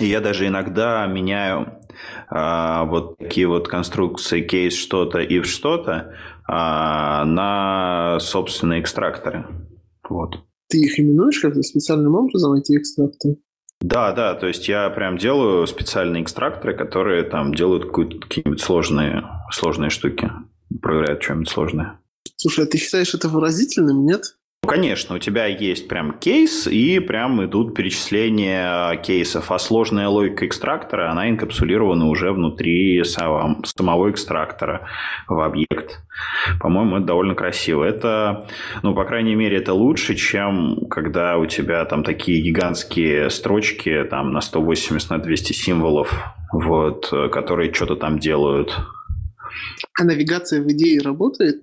И 0.02 0.08
я 0.08 0.20
даже 0.20 0.48
иногда 0.48 1.06
меняю 1.06 1.80
а, 2.28 2.86
вот 2.86 3.18
такие 3.20 3.48
вот 3.48 3.68
конструкции 3.68 4.42
кейс 4.42 4.74
что-то 4.74 5.20
и 5.20 5.40
в 5.40 5.46
что-то 5.46 6.16
а, 6.48 7.24
на 7.24 8.20
собственные 8.20 8.82
экстракторы. 8.82 9.46
Вот. 10.10 10.40
Ты 10.70 10.80
их 10.80 11.00
именуешь 11.00 11.40
как-то 11.40 11.62
специальным 11.62 12.16
образом, 12.16 12.54
эти 12.54 12.78
экстракторы? 12.78 13.38
Да, 13.80 14.12
да, 14.12 14.34
то 14.34 14.48
есть 14.48 14.68
я 14.68 14.90
прям 14.90 15.18
делаю 15.18 15.68
специальные 15.68 16.24
экстракторы, 16.24 16.76
которые 16.76 17.24
там 17.24 17.54
делают 17.54 17.92
какие-нибудь 17.92 18.62
сложные, 18.62 19.24
сложные 19.52 19.92
штуки, 19.92 20.32
проверяют 20.82 21.22
что-нибудь 21.22 21.50
сложное. 21.50 22.00
Слушай, 22.38 22.66
а 22.66 22.68
ты 22.68 22.80
считаешь 22.80 23.14
это 23.14 23.30
выразительным, 23.30 24.06
нет? 24.06 24.36
Ну, 24.64 24.70
конечно, 24.70 25.16
у 25.16 25.20
тебя 25.20 25.48
есть 25.48 25.88
прям 25.88 26.20
кейс, 26.20 26.68
и 26.68 27.00
прям 27.00 27.44
идут 27.44 27.74
перечисления 27.74 28.96
кейсов. 28.98 29.52
А 29.52 29.58
сложная 29.58 30.08
логика 30.08 30.46
экстрактора, 30.46 31.10
она 31.10 31.32
инкапсулирована 31.32 32.08
уже 32.08 32.32
внутри 32.32 33.04
самого 33.04 34.12
экстрактора 34.12 34.88
в 35.28 35.40
объект. 35.42 36.04
По-моему, 36.60 36.98
это 36.98 37.08
довольно 37.08 37.34
красиво. 37.34 37.84
Это, 37.84 38.48
ну, 38.84 38.94
по 38.94 39.04
крайней 39.04 39.34
мере, 39.34 39.58
это 39.58 39.74
лучше, 39.74 40.14
чем 40.14 40.86
когда 40.92 41.40
у 41.40 41.48
тебя 41.48 41.84
там 41.86 42.04
такие 42.04 42.40
гигантские 42.40 43.32
строчки 43.32 44.04
там 44.12 44.32
на 44.32 44.42
180, 44.42 45.10
на 45.10 45.18
200 45.18 45.54
символов, 45.54 46.14
вот, 46.54 47.12
которые 47.32 47.74
что-то 47.74 47.96
там 47.96 48.20
делают. 48.20 48.78
А 50.00 50.04
навигация 50.04 50.62
в 50.62 50.68
идее 50.72 51.02
работает? 51.02 51.62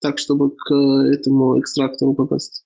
Так, 0.00 0.18
чтобы 0.18 0.50
к 0.50 0.72
этому 0.72 1.58
экстрактору 1.60 2.14
попасть? 2.14 2.64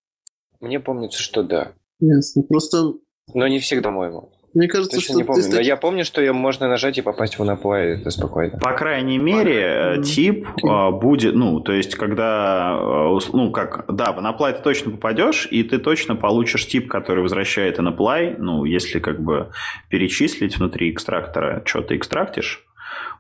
Мне 0.60 0.80
помнится, 0.80 1.20
что 1.20 1.42
да. 1.42 1.72
Ясно. 2.00 2.42
Просто... 2.42 2.94
Но 3.34 3.46
не 3.48 3.58
всегда, 3.58 3.88
по-моему. 3.88 4.32
Мне 4.54 4.68
кажется, 4.68 4.96
Точно 4.96 5.12
что... 5.12 5.18
не 5.18 5.24
помню, 5.24 5.42
ты... 5.42 5.50
но 5.50 5.60
я 5.60 5.76
помню, 5.76 6.04
что 6.04 6.20
ее 6.20 6.32
можно 6.32 6.68
нажать 6.68 6.98
и 6.98 7.02
попасть 7.02 7.38
в 7.38 7.42
Unapply, 7.42 8.00
это 8.00 8.10
спокойно. 8.10 8.58
По 8.58 8.72
крайней 8.72 9.16
мере, 9.16 9.96
mm-hmm. 9.96 10.02
тип 10.02 10.46
mm-hmm. 10.46 11.00
будет, 11.00 11.34
ну, 11.34 11.60
то 11.60 11.72
есть, 11.72 11.94
когда, 11.94 12.76
э, 12.78 13.18
ну, 13.32 13.50
как, 13.50 13.86
да, 13.88 14.12
в 14.12 14.18
Unapply 14.18 14.58
ты 14.58 14.62
точно 14.62 14.90
попадешь, 14.90 15.48
и 15.50 15.62
ты 15.62 15.78
точно 15.78 16.16
получишь 16.16 16.66
тип, 16.66 16.88
который 16.90 17.22
возвращает 17.22 17.78
Unapply, 17.78 18.36
ну, 18.38 18.64
если 18.64 18.98
как 18.98 19.22
бы 19.22 19.52
перечислить 19.88 20.58
внутри 20.58 20.92
экстрактора, 20.92 21.62
что 21.64 21.80
ты 21.80 21.96
экстрактишь, 21.96 22.66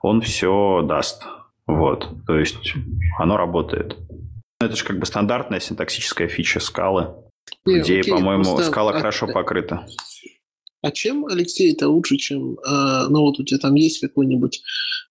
он 0.02 0.20
все 0.20 0.82
даст. 0.86 1.22
Вот, 1.76 2.08
то 2.26 2.38
есть 2.38 2.74
оно 3.18 3.36
работает. 3.36 3.96
Это 4.60 4.76
же 4.76 4.84
как 4.84 4.98
бы 4.98 5.06
стандартная 5.06 5.60
синтаксическая 5.60 6.28
фича 6.28 6.60
скалы. 6.60 7.14
Не, 7.64 7.80
где, 7.80 8.00
окей, 8.00 8.12
по-моему, 8.12 8.44
просто... 8.44 8.70
Scala 8.70 8.92
а, 8.92 8.98
хорошо 8.98 9.26
покрыта. 9.26 9.86
А 10.82 10.90
чем, 10.90 11.26
Алексей, 11.26 11.72
это 11.72 11.88
лучше, 11.88 12.16
чем... 12.16 12.58
Э, 12.58 13.06
ну, 13.08 13.20
вот 13.20 13.38
у 13.38 13.44
тебя 13.44 13.58
там 13.58 13.74
есть 13.74 14.00
какой-нибудь 14.00 14.62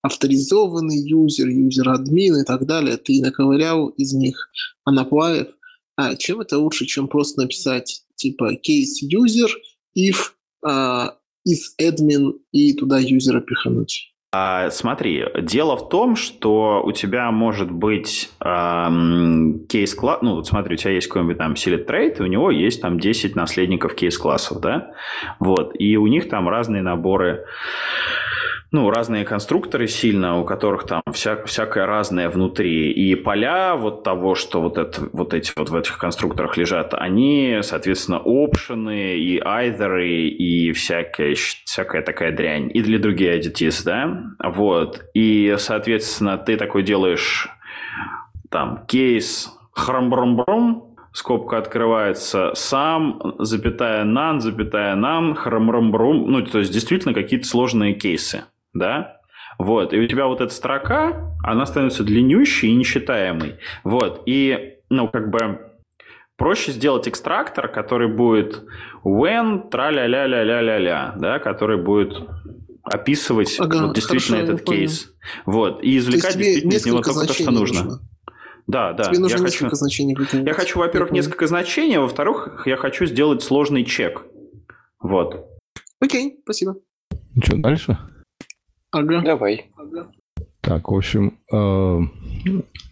авторизованный 0.01 0.97
юзер, 0.97 1.47
юзер-админ 1.47 2.41
и 2.41 2.45
так 2.45 2.65
далее. 2.65 2.97
Ты 2.97 3.21
наковырял 3.21 3.87
из 3.89 4.13
них 4.13 4.49
unapply 4.83 5.28
ев. 5.28 5.47
А 5.95 6.15
чем 6.15 6.41
это 6.41 6.57
лучше, 6.57 6.85
чем 6.85 7.07
просто 7.07 7.41
написать 7.41 8.03
типа 8.15 8.53
case 8.55 9.03
user 9.03 9.49
if 9.97 10.31
uh, 10.65 11.11
is 11.47 11.75
admin 11.79 12.33
и 12.51 12.73
туда 12.73 12.99
юзера 12.99 13.41
пихануть? 13.41 14.10
А, 14.33 14.69
смотри, 14.69 15.25
дело 15.41 15.75
в 15.75 15.89
том, 15.89 16.15
что 16.15 16.81
у 16.85 16.93
тебя 16.93 17.29
может 17.31 17.69
быть 17.69 18.31
эм, 18.39 19.65
case 19.67 19.88
class, 19.88 20.19
ну, 20.21 20.35
вот 20.35 20.47
смотри, 20.47 20.75
у 20.75 20.77
тебя 20.77 20.91
есть 20.91 21.07
какой-нибудь 21.07 21.37
там 21.37 21.51
sealed 21.51 21.85
trait, 21.85 22.19
и 22.19 22.21
у 22.21 22.27
него 22.27 22.49
есть 22.49 22.81
там 22.81 22.97
10 22.97 23.35
наследников 23.35 23.93
case 23.93 24.16
class 24.16 24.44
ов, 24.44 24.61
да, 24.61 24.91
вот, 25.39 25.73
и 25.77 25.97
у 25.97 26.07
них 26.07 26.29
там 26.29 26.47
разные 26.47 26.81
наборы 26.81 27.43
ну, 28.71 28.89
разные 28.89 29.25
конструкторы 29.25 29.87
сильно, 29.87 30.39
у 30.39 30.45
которых 30.45 30.85
там 30.85 31.01
вся, 31.11 31.43
всякое 31.43 31.85
разное 31.85 32.29
внутри. 32.29 32.91
И 32.91 33.15
поля 33.15 33.75
вот 33.75 34.03
того, 34.03 34.33
что 34.33 34.61
вот, 34.61 34.77
это, 34.77 35.09
вот 35.11 35.33
эти 35.33 35.51
вот 35.57 35.69
в 35.69 35.75
этих 35.75 35.97
конструкторах 35.97 36.55
лежат, 36.55 36.93
они, 36.93 37.59
соответственно, 37.63 38.21
опшены 38.23 39.17
и 39.17 39.41
айдеры 39.43 40.29
и 40.29 40.71
всякая, 40.71 41.35
всякая 41.35 42.01
такая 42.01 42.31
дрянь. 42.31 42.71
И 42.73 42.81
для 42.81 42.97
других 42.97 43.45
IDTs, 43.45 43.83
да? 43.83 44.23
Вот. 44.41 45.03
И, 45.13 45.53
соответственно, 45.57 46.37
ты 46.37 46.55
такой 46.55 46.83
делаешь 46.83 47.49
там 48.49 48.85
кейс 48.87 49.51
храм-бром-бром, 49.73 50.95
скобка 51.11 51.57
открывается 51.57 52.51
сам, 52.55 53.35
запятая 53.39 54.05
нан, 54.05 54.39
запятая 54.39 54.95
нан, 54.95 55.35
храм-бром-бром. 55.35 56.31
Ну, 56.31 56.41
то 56.45 56.59
есть, 56.59 56.71
действительно, 56.71 57.13
какие-то 57.13 57.45
сложные 57.45 57.95
кейсы 57.95 58.45
да, 58.73 59.17
вот, 59.57 59.93
и 59.93 59.99
у 59.99 60.07
тебя 60.07 60.27
вот 60.27 60.41
эта 60.41 60.53
строка, 60.53 61.35
она 61.43 61.65
становится 61.65 62.03
длиннющей 62.03 62.69
и 62.69 62.75
нечитаемой, 62.75 63.57
вот, 63.83 64.23
и, 64.25 64.77
ну, 64.89 65.07
как 65.07 65.29
бы, 65.29 65.71
проще 66.37 66.71
сделать 66.71 67.07
экстрактор, 67.07 67.67
который 67.67 68.07
будет 68.07 68.63
when, 69.03 69.69
тра-ля-ля-ля-ля-ля-ля, 69.69 71.13
да, 71.17 71.39
который 71.39 71.77
будет 71.77 72.13
описывать 72.83 73.59
ага, 73.59 73.87
вот, 73.87 73.95
действительно 73.95 74.37
хорошо, 74.37 74.53
этот 74.55 74.67
кейс. 74.67 75.13
Вот, 75.45 75.83
и 75.83 75.97
извлекать 75.97 76.35
действительно 76.35 76.73
из 76.73 76.85
него 76.85 77.01
только 77.01 77.27
то, 77.27 77.33
что 77.33 77.51
нужно. 77.51 77.83
нужно. 77.83 77.99
Да, 78.67 78.93
да. 78.93 79.03
Тебе 79.03 79.19
нужно 79.19 79.37
я 79.37 79.43
несколько 79.43 79.69
хочу, 79.69 79.75
значений 79.75 80.15
выкинуть. 80.15 80.47
Я 80.47 80.53
хочу, 80.53 80.79
во-первых, 80.79 81.11
несколько 81.11 81.45
значений, 81.45 81.97
а 81.97 82.01
во-вторых, 82.01 82.63
я 82.65 82.77
хочу 82.77 83.05
сделать 83.05 83.43
сложный 83.43 83.85
чек. 83.85 84.23
Вот. 84.99 85.47
Окей, 85.99 86.39
спасибо. 86.43 86.75
Ну 87.35 87.41
что, 87.43 87.57
дальше? 87.57 87.97
Ага. 88.91 89.21
Давай. 89.21 89.69
Так, 90.61 90.89
в 90.89 90.95
общем, 90.95 91.37
э, 91.51 92.01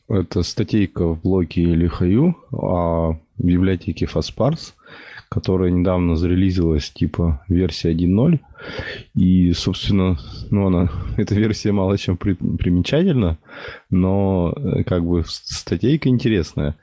это 0.09 0.43
статейка 0.43 1.05
в 1.07 1.21
блоге 1.21 1.75
Лихаю 1.75 2.35
о 2.51 3.19
библиотеке 3.37 4.05
FastParse, 4.05 4.73
которая 5.29 5.69
недавно 5.69 6.15
зарелизилась 6.15 6.89
типа 6.89 7.43
версия 7.47 7.91
1.0. 7.91 8.39
И, 9.15 9.53
собственно, 9.53 10.17
ну, 10.49 10.67
она, 10.67 10.89
эта 11.17 11.35
версия 11.35 11.71
мало 11.71 11.97
чем 11.97 12.17
при, 12.17 12.33
примечательна, 12.33 13.37
но 13.89 14.53
э, 14.55 14.83
как 14.83 15.05
бы 15.05 15.23
статейка 15.25 16.09
интересная. 16.09 16.75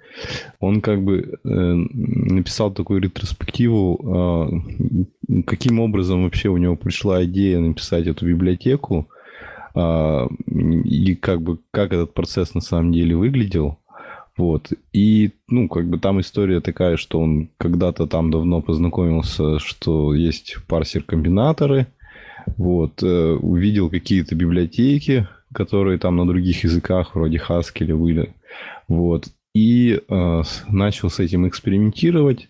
Он 0.61 0.81
как 0.81 1.03
бы 1.03 1.39
э, 1.45 1.49
написал 1.49 2.73
такую 2.73 3.01
ретроспективу, 3.01 4.63
э, 5.29 5.43
каким 5.47 5.81
образом 5.81 6.25
вообще 6.25 6.49
у 6.49 6.57
него 6.57 6.77
пришла 6.77 7.25
идея 7.25 7.59
написать 7.61 8.07
эту 8.07 8.27
библиотеку, 8.27 9.09
э, 9.75 10.27
и 10.85 11.15
как 11.15 11.43
бы 11.43 11.59
как 11.71 11.93
этот 11.93 12.15
процесс 12.15 12.55
на 12.55 12.61
самом 12.61 12.93
деле 12.93 13.17
выглядел. 13.17 13.79
Вот. 14.37 14.71
И, 14.93 15.31
ну, 15.49 15.69
как 15.69 15.89
бы 15.89 15.99
там 15.99 16.21
история 16.21 16.61
такая, 16.61 16.97
что 16.97 17.21
он 17.21 17.49
когда-то 17.59 18.07
там 18.07 18.31
давно 18.31 18.61
познакомился, 18.61 19.59
что 19.59 20.15
есть 20.15 20.59
парсер-комбинаторы, 20.69 21.87
вот, 22.57 23.03
э, 23.03 23.33
увидел 23.33 23.89
какие-то 23.89 24.35
библиотеки, 24.35 25.27
которые 25.55 25.99
там 25.99 26.17
на 26.17 26.27
других 26.27 26.65
языках, 26.65 27.15
вроде 27.15 27.39
Haskell 27.39 27.97
были, 27.97 28.35
вот, 28.89 29.29
и 29.55 29.99
э, 30.07 30.43
начал 30.69 31.09
с 31.09 31.19
этим 31.19 31.49
экспериментировать, 31.49 32.49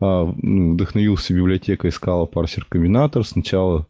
э, 0.00 0.32
вдохновился 0.42 1.34
библиотекой 1.34 1.90
Scala 1.90 2.28
Parser 2.30 2.62
Combinator, 2.70 3.22
сначала 3.22 3.86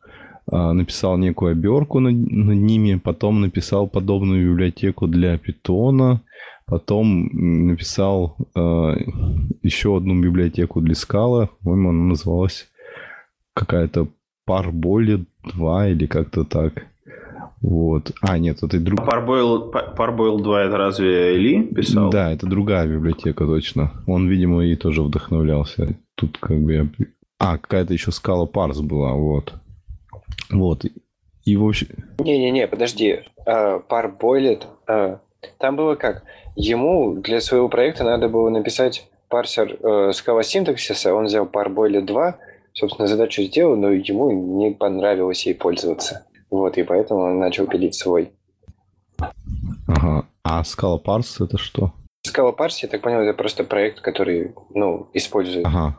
э, 0.50 0.72
написал 0.72 1.16
некую 1.18 1.52
оберку 1.52 2.00
над, 2.00 2.14
над 2.14 2.56
ними, 2.56 2.96
потом 2.96 3.40
написал 3.40 3.86
подобную 3.86 4.50
библиотеку 4.50 5.06
для 5.06 5.36
Python, 5.36 6.18
потом 6.68 7.28
написал 7.66 8.36
э, 8.54 8.94
еще 9.62 9.96
одну 9.96 10.20
библиотеку 10.20 10.80
для 10.80 10.94
Scala, 10.94 11.48
по-моему, 11.62 11.90
она 11.90 12.04
называлась 12.04 12.68
какая-то 13.54 14.08
Parboiled 14.48 15.26
2 15.54 15.88
или 15.88 16.06
как-то 16.06 16.44
так. 16.44 16.86
Вот. 17.60 18.12
А, 18.20 18.38
нет, 18.38 18.62
это 18.62 18.78
друг... 18.78 19.00
Parboil, 19.00 19.72
Parboil 19.96 20.40
2 20.40 20.62
это 20.62 20.76
разве 20.76 21.36
Ли 21.36 21.62
писал? 21.64 22.10
Да, 22.10 22.32
это 22.32 22.46
другая 22.46 22.86
библиотека, 22.86 23.46
точно. 23.46 23.92
Он, 24.06 24.28
видимо, 24.28 24.64
и 24.64 24.76
тоже 24.76 25.02
вдохновлялся. 25.02 25.96
Тут 26.14 26.38
как 26.38 26.60
бы 26.60 26.72
я... 26.72 26.88
А, 27.40 27.58
какая-то 27.58 27.92
еще 27.92 28.12
скала 28.12 28.46
Парс 28.46 28.80
была, 28.80 29.12
вот. 29.12 29.54
Вот. 30.50 30.84
И 31.44 31.56
в 31.56 31.64
общем... 31.64 31.88
Не-не-не, 32.18 32.66
подожди. 32.68 33.20
Uh, 33.46 33.82
Parboiled... 33.88 34.64
Uh, 34.86 35.18
там 35.58 35.76
было 35.76 35.94
как? 35.94 36.24
Ему 36.60 37.14
для 37.14 37.40
своего 37.40 37.68
проекта 37.68 38.02
надо 38.02 38.28
было 38.28 38.50
написать 38.50 39.08
парсер 39.28 39.74
uh, 39.74 40.12
скала 40.12 40.42
синтаксиса, 40.42 41.14
он 41.14 41.26
взял 41.26 41.46
Parboiled 41.46 42.00
2, 42.00 42.36
собственно, 42.72 43.06
задачу 43.06 43.42
сделал, 43.42 43.76
но 43.76 43.92
ему 43.92 44.58
не 44.58 44.72
понравилось 44.72 45.46
ей 45.46 45.54
пользоваться. 45.54 46.26
Вот, 46.50 46.76
и 46.76 46.82
поэтому 46.82 47.20
он 47.20 47.38
начал 47.38 47.68
пилить 47.68 47.94
свой. 47.94 48.32
Ага. 49.86 50.26
А 50.42 50.62
Scala 50.62 51.00
Parse 51.00 51.44
это 51.44 51.58
что? 51.58 51.92
Scala 52.26 52.56
Parse, 52.56 52.80
я 52.82 52.88
так 52.88 53.02
понял, 53.02 53.20
это 53.20 53.34
просто 53.34 53.62
проект, 53.62 54.00
который, 54.00 54.52
ну, 54.74 55.10
использует 55.14 55.64
ага. 55.64 55.96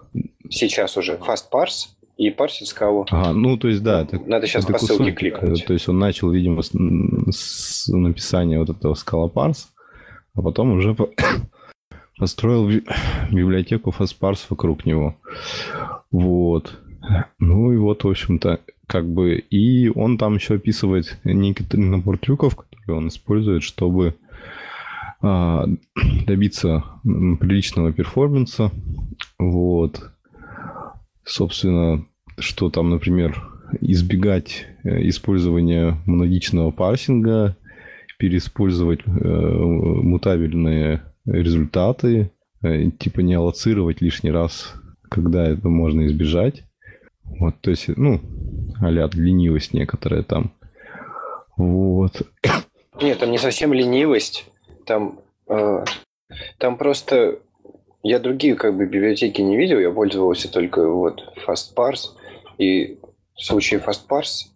сейчас 0.49 0.97
уже 0.97 1.13
Fast 1.13 1.45
Parse 1.53 1.87
и 2.17 2.31
парсит 2.31 2.67
скалу. 2.67 3.05
Ага, 3.11 3.31
ну, 3.31 3.55
то 3.55 3.69
есть, 3.69 3.81
да. 3.81 4.01
Это, 4.01 4.19
Надо 4.25 4.45
сейчас 4.45 4.65
это 4.65 4.73
по 4.73 4.79
ссылке 4.79 5.13
кликнуть. 5.13 5.65
То 5.65 5.71
есть, 5.71 5.87
он 5.87 5.99
начал, 5.99 6.29
видимо, 6.31 6.63
с, 6.63 6.71
с 7.31 7.87
написания 7.87 8.59
вот 8.59 8.69
этого 8.69 8.93
Scala 8.93 9.31
Parse, 9.31 9.67
а 10.33 10.41
потом 10.41 10.71
уже 10.71 10.95
построил 12.17 12.67
библиотеку 13.31 13.93
FastParse 13.97 14.45
вокруг 14.49 14.85
него. 14.85 15.15
Вот. 16.11 16.79
Ну 17.39 17.71
и 17.71 17.77
вот, 17.77 18.03
в 18.03 18.09
общем-то, 18.09 18.59
как 18.87 19.07
бы, 19.07 19.37
и 19.37 19.89
он 19.89 20.17
там 20.17 20.35
еще 20.35 20.55
описывает 20.55 21.19
некоторый 21.23 21.81
набор 21.81 22.17
трюков, 22.17 22.55
которые 22.55 22.97
он 22.97 23.07
использует, 23.07 23.63
чтобы 23.63 24.15
а, 25.21 25.65
добиться 26.25 26.83
приличного 27.03 27.93
перформанса. 27.93 28.71
Вот. 29.37 30.11
Собственно, 31.23 32.05
что 32.39 32.69
там, 32.69 32.89
например, 32.89 33.49
избегать 33.81 34.65
э, 34.83 35.07
использования 35.09 35.97
монадичного 36.05 36.71
парсинга, 36.71 37.55
переиспользовать 38.19 38.99
э, 39.07 39.09
мутабельные 39.11 41.01
результаты, 41.25 42.31
э, 42.61 42.91
типа 42.91 43.21
не 43.21 43.33
аллоцировать 43.33 44.01
лишний 44.01 44.29
раз, 44.29 44.73
когда 45.09 45.47
это 45.47 45.69
можно 45.69 46.05
избежать. 46.05 46.63
Вот, 47.23 47.55
то 47.61 47.71
есть, 47.71 47.87
ну, 47.87 48.19
а 48.81 48.91
ленивость 48.91 49.73
некоторая 49.73 50.23
там. 50.23 50.51
Вот. 51.55 52.21
Нет, 53.01 53.19
там 53.19 53.31
не 53.31 53.37
совсем 53.37 53.71
ленивость. 53.71 54.45
Там, 54.85 55.21
э, 55.47 55.85
там 56.57 56.77
просто 56.77 57.39
я 58.03 58.19
другие 58.19 58.55
как 58.55 58.75
бы 58.75 58.85
библиотеки 58.85 59.41
не 59.41 59.55
видел, 59.55 59.79
я 59.79 59.91
пользовался 59.91 60.51
только 60.51 60.85
вот 60.89 61.23
FastParse. 61.47 62.17
И 62.57 62.99
в 63.35 63.43
случае 63.43 63.79
FastParse 63.79 64.47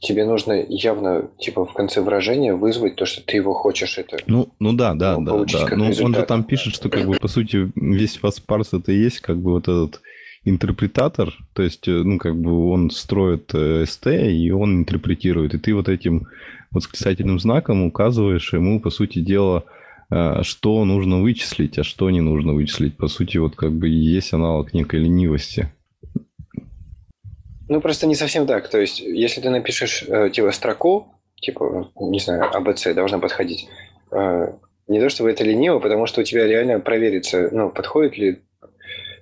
тебе 0.00 0.24
нужно 0.26 0.64
явно 0.68 1.30
типа 1.38 1.64
в 1.64 1.72
конце 1.72 2.02
выражения 2.02 2.54
вызвать 2.54 2.96
то, 2.96 3.06
что 3.06 3.22
ты 3.24 3.36
его 3.36 3.54
хочешь. 3.54 3.96
Это, 3.96 4.18
ну, 4.26 4.48
ну 4.58 4.72
да, 4.72 4.94
да, 4.94 5.18
ну, 5.18 5.44
да. 5.44 5.66
да. 5.66 5.76
Ну, 5.76 5.90
он 6.02 6.14
же 6.14 6.22
там 6.22 6.44
пишет, 6.44 6.74
что 6.74 6.90
как 6.90 7.06
бы 7.06 7.14
по 7.14 7.28
сути 7.28 7.72
весь 7.74 8.18
FastParse 8.22 8.78
это 8.80 8.92
и 8.92 8.98
есть 8.98 9.20
как 9.20 9.38
бы 9.38 9.52
вот 9.52 9.64
этот 9.64 10.02
интерпретатор, 10.44 11.32
то 11.52 11.62
есть, 11.62 11.86
э, 11.88 11.92
ну, 11.92 12.18
как 12.18 12.36
бы 12.36 12.68
он 12.68 12.90
строит 12.90 13.54
э, 13.54 13.84
и 13.84 14.50
он 14.50 14.80
интерпретирует. 14.80 15.54
И 15.54 15.58
ты 15.58 15.74
вот 15.74 15.88
этим 15.88 16.26
восклицательным 16.70 17.38
знаком 17.38 17.84
указываешь 17.84 18.52
ему, 18.52 18.80
по 18.80 18.90
сути 18.90 19.20
дела, 19.20 19.64
э, 20.10 20.42
что 20.42 20.84
нужно 20.84 21.20
вычислить, 21.20 21.78
а 21.78 21.84
что 21.84 22.10
не 22.10 22.20
нужно 22.20 22.54
вычислить. 22.54 22.96
По 22.96 23.08
сути, 23.08 23.38
вот 23.38 23.54
как 23.54 23.72
бы 23.72 23.88
есть 23.88 24.32
аналог 24.32 24.74
некой 24.74 25.00
ленивости. 25.00 25.72
Ну, 27.72 27.80
просто 27.80 28.06
не 28.06 28.14
совсем 28.14 28.46
так. 28.46 28.68
То 28.68 28.78
есть, 28.78 29.00
если 29.00 29.40
ты 29.40 29.48
напишешь, 29.48 30.04
типа, 30.32 30.52
строку, 30.52 31.06
типа, 31.40 31.90
не 31.98 32.18
знаю, 32.18 32.50
ABC 32.52 32.92
должна 32.92 33.18
подходить. 33.18 33.66
Э, 34.10 34.52
не 34.88 35.00
то 35.00 35.08
чтобы 35.08 35.30
это 35.30 35.42
лениво, 35.42 35.78
потому 35.78 36.04
что 36.04 36.20
у 36.20 36.24
тебя 36.24 36.46
реально 36.46 36.80
проверится, 36.80 37.48
ну, 37.50 37.70
подходит 37.70 38.18
ли 38.18 38.42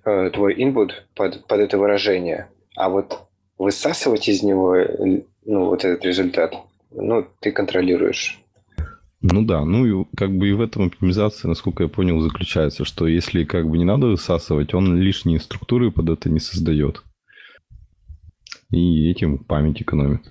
э, 0.04 0.30
твой 0.32 0.56
input 0.56 0.90
под, 1.14 1.46
под 1.46 1.60
это 1.60 1.78
выражение. 1.78 2.48
А 2.76 2.88
вот 2.88 3.20
высасывать 3.56 4.28
из 4.28 4.42
него, 4.42 4.76
ну, 5.44 5.66
вот 5.66 5.84
этот 5.84 6.04
результат, 6.04 6.52
ну, 6.90 7.24
ты 7.38 7.52
контролируешь. 7.52 8.40
Ну 9.22 9.44
да, 9.44 9.64
ну 9.64 9.86
и 9.86 10.06
как 10.16 10.36
бы 10.36 10.48
и 10.48 10.54
в 10.54 10.60
этом 10.60 10.86
оптимизация, 10.86 11.48
насколько 11.48 11.84
я 11.84 11.88
понял, 11.88 12.20
заключается, 12.20 12.84
что 12.84 13.06
если 13.06 13.44
как 13.44 13.68
бы 13.68 13.78
не 13.78 13.84
надо 13.84 14.08
высасывать, 14.08 14.74
он 14.74 14.98
лишние 14.98 15.38
структуры 15.38 15.92
под 15.92 16.08
это 16.08 16.28
не 16.30 16.40
создает. 16.40 17.04
И 18.70 19.10
этим 19.10 19.38
память 19.38 19.82
экономит. 19.82 20.22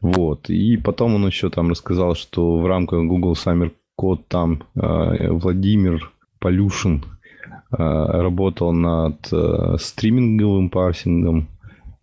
Вот. 0.00 0.50
И 0.50 0.76
потом 0.76 1.14
он 1.14 1.26
еще 1.26 1.50
там 1.50 1.70
рассказал, 1.70 2.14
что 2.14 2.58
в 2.58 2.66
рамках 2.66 3.04
Google 3.04 3.34
Summer 3.34 3.72
Code 3.98 4.24
там 4.28 4.64
э, 4.74 5.30
Владимир 5.30 6.12
Полюшин 6.40 7.04
э, 7.04 7.76
работал 7.78 8.72
над 8.72 9.32
э, 9.32 9.76
стриминговым 9.78 10.68
парсингом. 10.68 11.48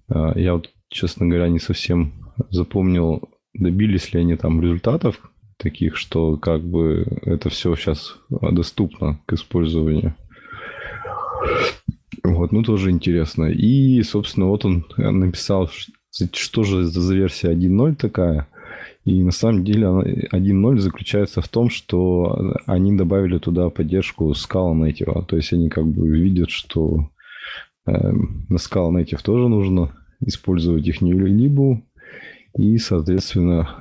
Э, 0.09 0.31
я 0.35 0.53
вот, 0.53 0.69
честно 0.89 1.27
говоря, 1.27 1.49
не 1.49 1.59
совсем 1.59 2.13
запомнил, 2.49 3.29
добились 3.53 4.13
ли 4.13 4.21
они 4.21 4.35
там 4.35 4.61
результатов 4.61 5.19
таких, 5.57 5.95
что 5.95 6.37
как 6.37 6.63
бы 6.63 7.05
это 7.21 7.49
все 7.49 7.75
сейчас 7.75 8.15
доступно 8.29 9.19
к 9.27 9.33
использованию. 9.33 10.15
Вот, 12.23 12.51
ну 12.51 12.63
тоже 12.63 12.91
интересно. 12.91 13.45
И, 13.45 14.01
собственно, 14.03 14.47
вот 14.47 14.65
он 14.65 14.85
написал, 14.97 15.69
что 16.33 16.63
же 16.63 16.83
за 16.85 17.15
версия 17.15 17.51
1.0 17.51 17.95
такая. 17.95 18.47
И 19.03 19.23
на 19.23 19.31
самом 19.31 19.63
деле 19.63 19.87
1.0 19.87 20.77
заключается 20.77 21.41
в 21.41 21.47
том, 21.47 21.69
что 21.69 22.55
они 22.67 22.95
добавили 22.95 23.39
туда 23.39 23.69
поддержку 23.69 24.31
Scala 24.31 24.73
Native. 24.73 25.25
То 25.25 25.35
есть 25.35 25.53
они 25.53 25.69
как 25.69 25.87
бы 25.87 26.07
видят, 26.07 26.51
что 26.51 27.09
э, 27.87 27.91
на 27.91 28.57
Scala 28.57 28.91
Native 28.91 29.23
тоже 29.23 29.47
нужно 29.47 29.91
использовать 30.19 30.87
их 30.87 31.01
либо 31.01 31.81
и, 32.55 32.77
соответственно, 32.77 33.77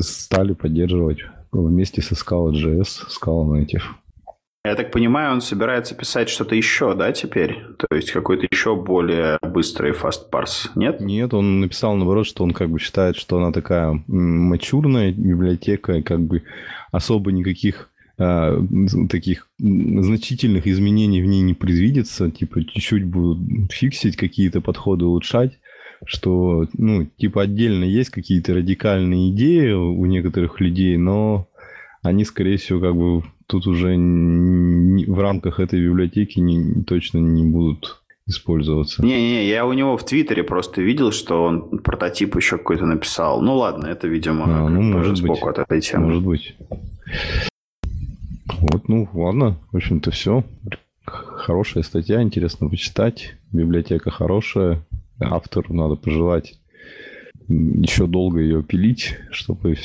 стали 0.00 0.54
поддерживать 0.54 1.18
вместе 1.52 2.02
со 2.02 2.14
Scala.js 2.14 3.06
Scala 3.08 3.60
Native. 3.60 3.82
Я 4.62 4.74
так 4.74 4.90
понимаю, 4.90 5.32
он 5.32 5.40
собирается 5.40 5.94
писать 5.94 6.28
что-то 6.28 6.54
еще, 6.54 6.94
да, 6.94 7.12
теперь? 7.12 7.64
То 7.78 7.86
есть 7.96 8.10
какой-то 8.10 8.46
еще 8.50 8.76
более 8.76 9.38
быстрый 9.40 9.92
fast 9.92 10.28
parse, 10.30 10.68
нет? 10.74 11.00
Нет, 11.00 11.32
он 11.32 11.60
написал 11.60 11.96
наоборот, 11.96 12.26
что 12.26 12.44
он 12.44 12.52
как 12.52 12.68
бы 12.68 12.78
считает, 12.78 13.16
что 13.16 13.38
она 13.38 13.52
такая 13.52 14.02
мачурная 14.06 15.12
библиотека, 15.12 15.94
и 15.94 16.02
как 16.02 16.20
бы 16.20 16.42
особо 16.92 17.32
никаких 17.32 17.88
э, 18.18 18.58
таких 19.08 19.48
значительных 19.58 20.66
изменений 20.66 21.22
в 21.22 21.26
ней 21.26 21.40
не 21.40 21.54
предвидится, 21.54 22.30
типа 22.30 22.62
чуть-чуть 22.62 23.04
будут 23.04 23.72
фиксить 23.72 24.16
какие-то 24.18 24.60
подходы, 24.60 25.06
улучшать, 25.06 25.58
что, 26.04 26.66
ну, 26.74 27.06
типа 27.16 27.42
отдельно 27.42 27.84
есть 27.84 28.10
какие-то 28.10 28.52
радикальные 28.52 29.30
идеи 29.30 29.72
у 29.72 30.04
некоторых 30.04 30.60
людей, 30.60 30.98
но 30.98 31.48
они, 32.02 32.26
скорее 32.26 32.58
всего, 32.58 32.78
как 32.78 32.94
бы 32.94 33.22
тут 33.50 33.66
уже 33.66 33.96
в 33.96 35.20
рамках 35.20 35.60
этой 35.60 35.80
библиотеки 35.80 36.38
не, 36.38 36.82
точно 36.84 37.18
не 37.18 37.44
будут 37.44 38.00
использоваться. 38.26 39.04
Не-не, 39.04 39.48
я 39.48 39.66
у 39.66 39.72
него 39.72 39.96
в 39.96 40.04
Твиттере 40.04 40.44
просто 40.44 40.80
видел, 40.82 41.10
что 41.10 41.44
он 41.44 41.78
прототип 41.78 42.36
еще 42.36 42.58
какой-то 42.58 42.86
написал. 42.86 43.42
Ну 43.42 43.56
ладно, 43.56 43.86
это, 43.86 44.06
видимо, 44.06 44.44
а, 44.46 44.68
ну, 44.68 44.80
может 44.82 45.16
сбоку 45.16 45.46
быть. 45.46 45.58
от 45.58 45.66
этой 45.66 45.80
темы. 45.80 46.06
Может 46.06 46.22
быть. 46.22 46.56
Вот, 48.58 48.88
ну 48.88 49.08
ладно, 49.12 49.56
в 49.72 49.76
общем-то 49.76 50.12
все. 50.12 50.44
Хорошая 51.04 51.82
статья, 51.82 52.22
интересно 52.22 52.68
почитать. 52.68 53.34
Библиотека 53.52 54.10
хорошая. 54.10 54.84
Автору 55.18 55.74
надо 55.74 55.96
пожелать 55.96 56.54
еще 57.48 58.06
долго 58.06 58.40
ее 58.40 58.62
пилить, 58.62 59.16
чтобы 59.32 59.76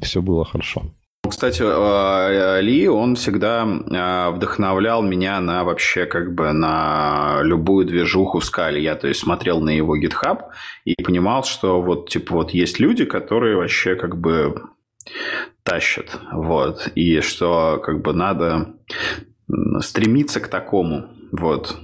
все 0.00 0.20
было 0.20 0.44
хорошо. 0.44 0.82
Кстати, 1.28 1.62
э, 1.62 2.60
Ли, 2.62 2.88
он 2.88 3.14
всегда 3.14 3.64
э, 3.64 4.30
вдохновлял 4.30 5.02
меня 5.02 5.40
на 5.40 5.62
вообще 5.62 6.04
как 6.04 6.34
бы 6.34 6.52
на 6.52 7.40
любую 7.42 7.86
движуху 7.86 8.40
в 8.40 8.44
скале. 8.44 8.82
Я, 8.82 8.96
то 8.96 9.06
есть, 9.06 9.20
смотрел 9.20 9.60
на 9.60 9.70
его 9.70 9.96
GitHub 9.96 10.40
и 10.84 10.94
понимал, 11.02 11.44
что 11.44 11.80
вот, 11.80 12.08
типа, 12.10 12.34
вот 12.34 12.50
есть 12.50 12.80
люди, 12.80 13.04
которые 13.04 13.56
вообще 13.56 13.94
как 13.94 14.20
бы 14.20 14.62
тащат, 15.62 16.18
вот, 16.32 16.88
и 16.96 17.20
что 17.20 17.80
как 17.84 18.02
бы 18.02 18.12
надо 18.12 18.74
стремиться 19.80 20.40
к 20.40 20.48
такому, 20.48 21.08
вот. 21.30 21.76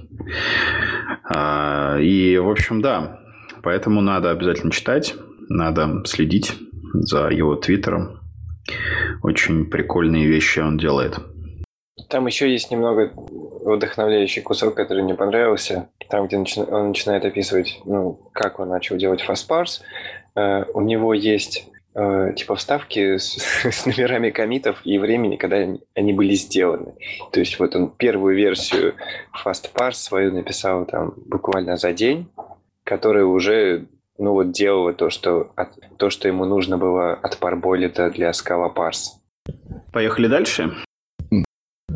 А, 1.23 1.97
и, 1.99 2.37
в 2.37 2.49
общем, 2.49 2.81
да, 2.81 3.19
поэтому 3.63 4.01
надо 4.01 4.31
обязательно 4.31 4.71
читать, 4.71 5.15
надо 5.47 6.03
следить 6.05 6.57
за 6.93 7.29
его 7.29 7.55
твиттером, 7.55 8.18
очень 9.23 9.65
прикольные 9.65 10.27
вещи 10.27 10.59
он 10.59 10.77
делает. 10.77 11.15
Там 12.09 12.25
еще 12.25 12.51
есть 12.51 12.71
немного 12.71 13.11
вдохновляющий 13.15 14.41
кусок, 14.41 14.75
который 14.75 15.03
мне 15.03 15.15
понравился. 15.15 15.89
Там, 16.09 16.27
где 16.27 16.37
он 16.37 16.87
начинает 16.87 17.25
описывать, 17.25 17.81
ну, 17.85 18.19
как 18.33 18.59
он 18.59 18.69
начал 18.69 18.97
делать 18.97 19.23
FastParse. 19.27 19.81
Uh, 20.35 20.65
у 20.73 20.81
него 20.81 21.13
есть 21.13 21.67
uh, 21.95 22.33
типа 22.33 22.55
вставки 22.55 23.17
с, 23.17 23.37
с 23.63 23.85
номерами 23.85 24.29
комитов 24.29 24.81
и 24.85 24.97
времени, 24.97 25.35
когда 25.35 25.57
они 25.95 26.13
были 26.13 26.33
сделаны. 26.33 26.93
То 27.31 27.39
есть 27.39 27.59
вот 27.59 27.75
он 27.75 27.89
первую 27.89 28.35
версию 28.35 28.95
FastParse 29.45 29.93
свою 29.93 30.33
написал 30.33 30.85
там 30.85 31.13
буквально 31.25 31.77
за 31.77 31.93
день, 31.93 32.27
которая 32.83 33.25
уже 33.25 33.85
ну 34.19 34.33
вот 34.33 34.51
делала 34.51 34.93
то, 34.93 35.09
что, 35.09 35.51
то, 35.97 36.09
что 36.09 36.27
ему 36.27 36.45
нужно 36.45 36.77
было 36.77 37.13
от 37.13 37.37
парболита 37.39 38.11
для 38.11 38.31
скала 38.33 38.69
парс. 38.69 39.19
Поехали 39.91 40.27
дальше. 40.27 40.71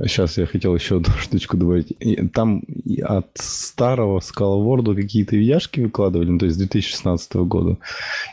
Сейчас 0.02 0.38
я 0.38 0.46
хотел 0.46 0.74
еще 0.74 0.98
одну 0.98 1.14
штучку 1.20 1.58
добавить. 1.58 1.96
Там 2.34 2.64
от 3.04 3.28
старого 3.36 4.22
скаловорда 4.22 4.96
какие-то 4.96 5.36
видяшки 5.36 5.82
выкладывали, 5.82 6.30
ну, 6.30 6.40
то 6.40 6.46
есть 6.46 6.56
с 6.56 6.60
2016 6.60 7.36
года. 7.36 7.78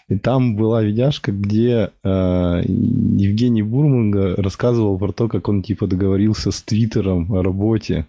И 0.09 0.19
там 0.19 0.57
была 0.57 0.83
видяшка, 0.83 1.33
где 1.33 1.91
э, 2.03 2.63
Евгений 2.65 3.63
Бурманга 3.63 4.37
рассказывал 4.37 4.99
про 4.99 5.13
то, 5.13 5.29
как 5.29 5.49
он 5.49 5.63
типа 5.63 5.87
договорился 5.87 6.51
с 6.51 6.63
Твиттером 6.63 7.33
о 7.33 7.43
работе. 7.43 8.07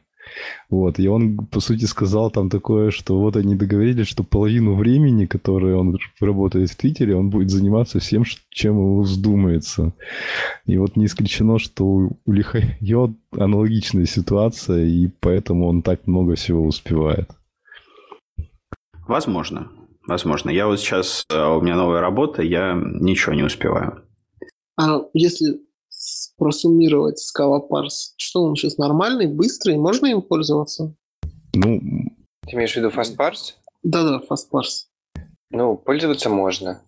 Вот, 0.70 1.00
и 1.00 1.08
он, 1.08 1.38
по 1.38 1.60
сути, 1.60 1.86
сказал 1.86 2.32
там 2.32 2.50
такое, 2.50 2.92
что 2.92 3.20
вот 3.20 3.36
они 3.36 3.56
договорились, 3.56 4.08
что 4.08 4.24
половину 4.24 4.76
времени, 4.76 5.26
которое 5.26 5.76
он 5.76 5.98
работает 6.20 6.70
в 6.70 6.76
Твиттере, 6.76 7.16
он 7.16 7.30
будет 7.30 7.50
заниматься 7.50 8.00
всем, 8.00 8.24
чем 8.50 8.76
ему 8.76 9.02
вздумается. 9.02 9.94
И 10.66 10.78
вот 10.78 10.96
не 10.96 11.06
исключено, 11.06 11.60
что 11.60 11.86
у 11.86 12.18
Лихайо 12.26 13.14
аналогичная 13.32 14.06
ситуация, 14.06 14.86
и 14.86 15.10
поэтому 15.20 15.68
он 15.68 15.82
так 15.82 16.08
много 16.08 16.36
всего 16.36 16.66
успевает. 16.66 17.30
Возможно. 19.08 19.70
Возможно. 20.08 20.50
Я 20.50 20.68
вот 20.68 20.80
сейчас, 20.80 21.26
э, 21.30 21.44
у 21.44 21.62
меня 21.62 21.76
новая 21.76 22.02
работа, 22.02 22.42
я 22.42 22.74
ничего 22.74 23.34
не 23.34 23.44
успеваю. 23.44 24.04
А 24.78 25.02
если 25.14 25.60
просуммировать 26.38 27.20
Scala 27.20 27.62
Parse. 27.70 28.14
Что 28.18 28.44
он 28.44 28.56
сейчас 28.56 28.78
нормальный, 28.78 29.28
быстрый, 29.28 29.78
можно 29.78 30.08
им 30.08 30.22
пользоваться? 30.22 30.96
Ну, 31.54 31.80
ты 32.48 32.56
имеешь 32.56 32.74
в 32.74 32.78
виду 32.78 32.90
Fast 32.90 33.16
Parse? 33.18 33.54
Да-да, 33.84 34.22
Fast 34.30 34.50
Parse. 34.52 34.88
Ну, 35.50 35.76
пользоваться 35.76 36.30
можно. 36.30 36.82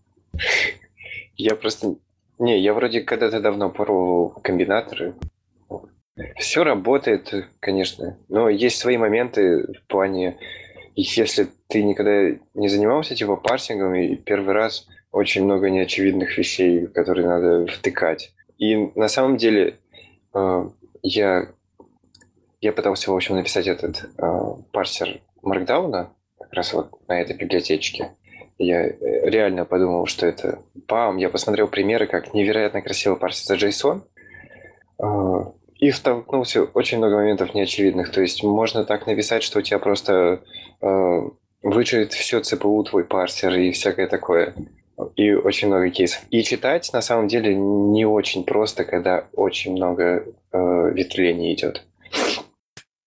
Я 1.35 1.55
просто... 1.55 1.95
Не, 2.39 2.59
я 2.59 2.73
вроде 2.73 3.01
когда-то 3.01 3.39
давно 3.39 3.69
пробовал 3.69 4.29
комбинаторы. 4.41 5.15
Все 6.37 6.63
работает, 6.63 7.33
конечно, 7.59 8.17
но 8.29 8.47
есть 8.49 8.77
свои 8.77 8.97
моменты 8.97 9.73
в 9.73 9.87
плане, 9.87 10.37
если 10.95 11.47
ты 11.67 11.81
никогда 11.83 12.37
не 12.53 12.67
занимался 12.67 13.15
типа 13.15 13.35
парсингом 13.35 13.95
и 13.95 14.15
первый 14.15 14.53
раз 14.53 14.87
очень 15.11 15.43
много 15.43 15.69
неочевидных 15.69 16.37
вещей, 16.37 16.85
которые 16.87 17.27
надо 17.27 17.65
втыкать. 17.71 18.33
И 18.57 18.75
на 18.95 19.07
самом 19.07 19.37
деле 19.37 19.79
э, 20.33 20.69
я, 21.01 21.47
я 22.61 22.71
пытался, 22.71 23.11
в 23.11 23.15
общем, 23.15 23.35
написать 23.35 23.67
этот 23.67 24.09
э, 24.17 24.39
парсер 24.71 25.21
Markdown 25.43 26.07
как 26.39 26.53
раз 26.53 26.73
вот 26.73 26.91
на 27.07 27.19
этой 27.19 27.35
библиотечке. 27.35 28.11
Я 28.57 28.85
э, 28.87 28.95
реально 29.29 29.65
подумал, 29.65 30.05
что 30.05 30.25
это 30.25 30.59
бам. 30.87 31.17
Я 31.17 31.29
посмотрел 31.29 31.67
примеры, 31.67 32.07
как 32.07 32.33
невероятно 32.33 32.81
красиво 32.81 33.15
парсится 33.15 33.55
JSON. 33.55 34.03
Э, 34.99 35.51
и 35.75 35.91
столкнулся 35.91 36.63
очень 36.63 36.99
много 36.99 37.15
моментов 37.15 37.53
неочевидных. 37.53 38.11
То 38.11 38.21
есть 38.21 38.43
можно 38.43 38.85
так 38.85 39.05
написать, 39.07 39.43
что 39.43 39.59
у 39.59 39.61
тебя 39.61 39.79
просто 39.79 40.43
э, 40.81 41.21
выживет 41.61 42.13
все 42.13 42.39
ЦПУ, 42.39 42.83
твой 42.83 43.03
парсер 43.03 43.53
и 43.55 43.71
всякое 43.71 44.07
такое. 44.07 44.53
И 45.15 45.31
очень 45.33 45.67
много 45.67 45.89
кейсов. 45.89 46.21
И 46.29 46.43
читать 46.43 46.89
на 46.93 47.01
самом 47.01 47.27
деле 47.27 47.55
не 47.55 48.05
очень 48.05 48.43
просто, 48.43 48.83
когда 48.83 49.27
очень 49.33 49.73
много 49.73 50.25
э, 50.51 50.91
ветвлений 50.93 51.53
идет. 51.53 51.85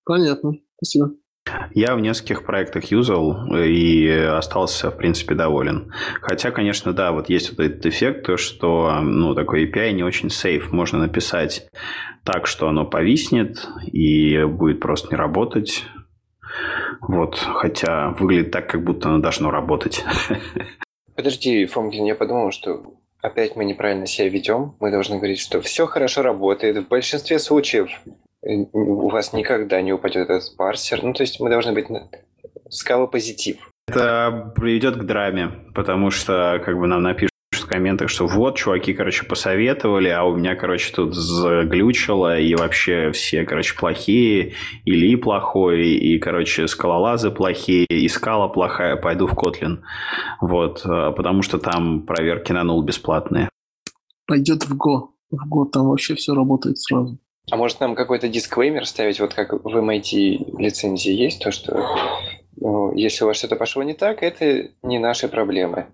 Понятно. 0.04 0.54
Спасибо. 0.76 1.12
Я 1.74 1.94
в 1.94 2.00
нескольких 2.00 2.44
проектах 2.44 2.86
юзал 2.90 3.54
и 3.54 4.08
остался, 4.08 4.90
в 4.90 4.96
принципе, 4.96 5.34
доволен. 5.34 5.92
Хотя, 6.20 6.50
конечно, 6.50 6.92
да, 6.92 7.12
вот 7.12 7.28
есть 7.28 7.50
вот 7.50 7.60
этот 7.60 7.86
эффект, 7.86 8.26
то, 8.26 8.36
что 8.36 9.00
ну, 9.00 9.34
такой 9.34 9.66
API 9.66 9.92
не 9.92 10.02
очень 10.02 10.30
сейф. 10.30 10.72
Можно 10.72 10.98
написать 10.98 11.68
так, 12.24 12.46
что 12.46 12.68
оно 12.68 12.84
повиснет 12.84 13.68
и 13.86 14.42
будет 14.44 14.80
просто 14.80 15.10
не 15.10 15.16
работать. 15.16 15.84
Вот, 17.00 17.36
хотя 17.36 18.10
выглядит 18.18 18.50
так, 18.50 18.68
как 18.68 18.82
будто 18.82 19.08
оно 19.08 19.18
должно 19.18 19.50
работать. 19.50 20.04
Подожди, 21.16 21.64
Фомкин, 21.64 22.04
я 22.04 22.14
подумал, 22.14 22.52
что 22.52 22.94
опять 23.22 23.56
мы 23.56 23.64
неправильно 23.64 24.06
себя 24.06 24.28
ведем. 24.28 24.76
Мы 24.80 24.90
должны 24.90 25.16
говорить, 25.16 25.40
что 25.40 25.60
все 25.60 25.86
хорошо 25.86 26.22
работает. 26.22 26.76
В 26.76 26.88
большинстве 26.88 27.38
случаев 27.38 27.90
у 28.42 29.08
вас 29.08 29.32
никогда 29.32 29.80
не 29.80 29.92
упадет 29.92 30.28
этот 30.30 30.56
парсер. 30.56 31.02
Ну, 31.02 31.12
то 31.14 31.22
есть 31.22 31.40
мы 31.40 31.50
должны 31.50 31.72
быть 31.72 31.86
скала 32.68 33.06
позитив. 33.06 33.56
Это 33.88 34.52
приведет 34.54 34.96
к 34.96 35.04
драме, 35.04 35.50
потому 35.74 36.10
что 36.10 36.60
как 36.64 36.78
бы 36.78 36.86
нам 36.86 37.02
напишут 37.02 37.30
в 37.66 37.68
комментах, 37.68 38.08
что 38.08 38.26
вот, 38.26 38.56
чуваки, 38.56 38.94
короче, 38.94 39.24
посоветовали, 39.24 40.08
а 40.08 40.22
у 40.22 40.36
меня, 40.36 40.54
короче, 40.54 40.92
тут 40.94 41.14
заглючило, 41.14 42.38
и 42.38 42.54
вообще 42.54 43.10
все, 43.10 43.44
короче, 43.44 43.76
плохие, 43.76 44.52
или 44.84 45.16
плохой, 45.16 45.88
и, 45.88 46.18
короче, 46.18 46.68
скалолазы 46.68 47.32
плохие, 47.32 47.84
и 47.86 48.08
скала 48.08 48.48
плохая, 48.48 48.96
пойду 48.96 49.26
в 49.26 49.34
Котлин. 49.34 49.84
Вот, 50.40 50.86
э, 50.86 51.12
потому 51.16 51.42
что 51.42 51.58
там 51.58 52.02
проверки 52.02 52.52
на 52.52 52.62
нул 52.62 52.82
бесплатные. 52.82 53.48
Пойдет 54.26 54.64
в 54.64 54.76
Го. 54.76 55.10
В 55.30 55.48
Го 55.48 55.64
там 55.64 55.88
вообще 55.88 56.14
все 56.14 56.34
работает 56.34 56.78
сразу. 56.78 57.18
А 57.50 57.56
может 57.56 57.80
нам 57.80 57.96
какой-то 57.96 58.28
дисклеймер 58.28 58.86
ставить, 58.86 59.18
вот 59.18 59.34
как 59.34 59.52
в 59.52 59.76
MIT 59.76 60.60
лицензии 60.60 61.12
есть, 61.12 61.42
то 61.42 61.50
что 61.50 61.84
ну, 62.56 62.94
если 62.94 63.24
у 63.24 63.26
вас 63.26 63.36
что-то 63.36 63.56
пошло 63.56 63.82
не 63.82 63.94
так, 63.94 64.22
это 64.22 64.70
не 64.82 64.98
наши 64.98 65.28
проблемы. 65.28 65.86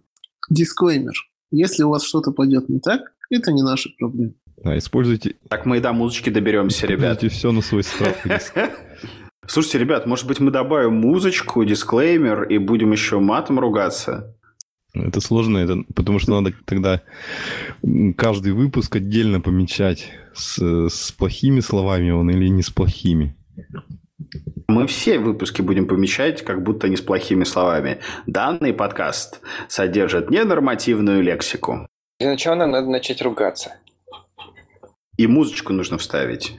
Дисклеймер. 0.51 1.32
Если 1.53 1.83
у 1.83 1.91
вас 1.91 2.03
что-то 2.03 2.33
пойдет 2.33 2.69
не 2.69 2.81
так, 2.81 3.13
это 3.31 3.53
не 3.53 3.63
наши 3.63 3.91
проблемы. 3.99 4.35
Да, 4.65 4.77
используйте... 4.77 5.37
Так 5.49 5.67
мы 5.67 5.77
и 5.77 5.81
до 5.81 5.93
музычки 5.93 6.31
доберемся, 6.31 6.87
ребят. 6.87 7.19
Используйте 7.19 7.37
все 7.37 7.53
на 7.53 7.61
свой 7.61 7.83
страх 7.83 8.17
Слушайте, 9.47 9.79
ребят, 9.79 10.07
может 10.07 10.27
быть, 10.27 10.41
мы 10.41 10.51
добавим 10.51 10.95
музычку, 10.95 11.65
дисклеймер 11.65 12.45
и 12.45 12.59
будем 12.59 12.93
еще 12.93 13.19
матом 13.19 13.59
ругаться? 13.59 14.35
Это 14.95 15.21
сложно, 15.21 15.59
это, 15.59 15.85
потому 15.95 16.19
что 16.19 16.41
надо 16.41 16.55
тогда 16.65 17.03
каждый 18.17 18.53
выпуск 18.53 18.97
отдельно 18.97 19.41
помечать, 19.41 20.11
с, 20.35 20.89
с 20.89 21.13
плохими 21.13 21.61
словами 21.61 22.11
он 22.11 22.31
или 22.31 22.49
не 22.49 22.63
с 22.63 22.71
плохими. 22.71 23.37
Мы 24.69 24.87
все 24.87 25.19
выпуски 25.19 25.63
будем 25.63 25.87
помечать, 25.87 26.43
как 26.43 26.63
будто 26.63 26.89
не 26.89 26.97
с 26.97 27.01
плохими 27.01 27.45
словами. 27.45 27.99
Данный 28.27 28.73
подкаст 28.73 29.41
содержит 29.69 30.31
ненормативную 30.31 31.23
лексику. 31.23 31.87
Для 32.19 32.31
начала 32.31 32.55
нам 32.55 32.71
надо 32.71 32.89
начать 32.89 33.21
ругаться. 33.23 33.75
И 35.17 35.27
музычку 35.27 35.73
нужно 35.73 35.99
вставить. 35.99 36.59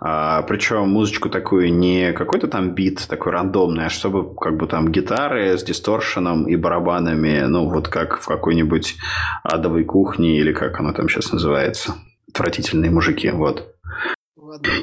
А, 0.00 0.42
причем 0.42 0.88
музычку 0.88 1.28
такую 1.28 1.72
не 1.72 2.12
какой-то 2.12 2.48
там 2.48 2.74
бит 2.74 3.06
такой 3.08 3.32
рандомный, 3.32 3.86
а 3.86 3.90
чтобы 3.90 4.34
как 4.34 4.56
бы 4.56 4.66
там 4.66 4.90
гитары 4.90 5.56
с 5.56 5.62
дисторшеном 5.62 6.48
и 6.48 6.56
барабанами, 6.56 7.42
ну 7.46 7.68
вот 7.68 7.88
как 7.88 8.20
в 8.20 8.26
какой-нибудь 8.26 8.96
адовой 9.42 9.84
кухне 9.84 10.38
или 10.38 10.52
как 10.52 10.80
она 10.80 10.92
там 10.92 11.08
сейчас 11.08 11.32
называется. 11.32 11.94
Отвратительные 12.28 12.90
мужики, 12.90 13.30
вот. 13.30 13.71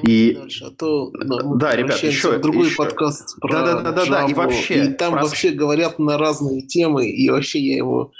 И 0.03 0.33
дальше, 0.33 0.65
а 0.65 0.71
то 0.71 1.11
да, 1.11 1.37
да 1.55 1.75
ребят, 1.75 2.01
еще 2.01 2.39
другой 2.39 2.67
еще. 2.67 2.77
подкаст 2.77 3.39
про 3.39 3.51
да, 3.51 3.65
да, 3.65 3.81
да, 3.81 3.91
да, 3.91 4.05
да, 4.05 4.25
и 4.25 4.33
вообще, 4.33 4.85
и 4.85 4.93
там 4.93 5.13
про... 5.13 5.23
вообще 5.23 5.51
говорят 5.51 5.99
на 5.99 6.17
разные 6.17 6.65
темы, 6.65 7.09
и 7.09 7.29
вообще 7.29 7.59
я 7.59 7.77
его 7.77 8.11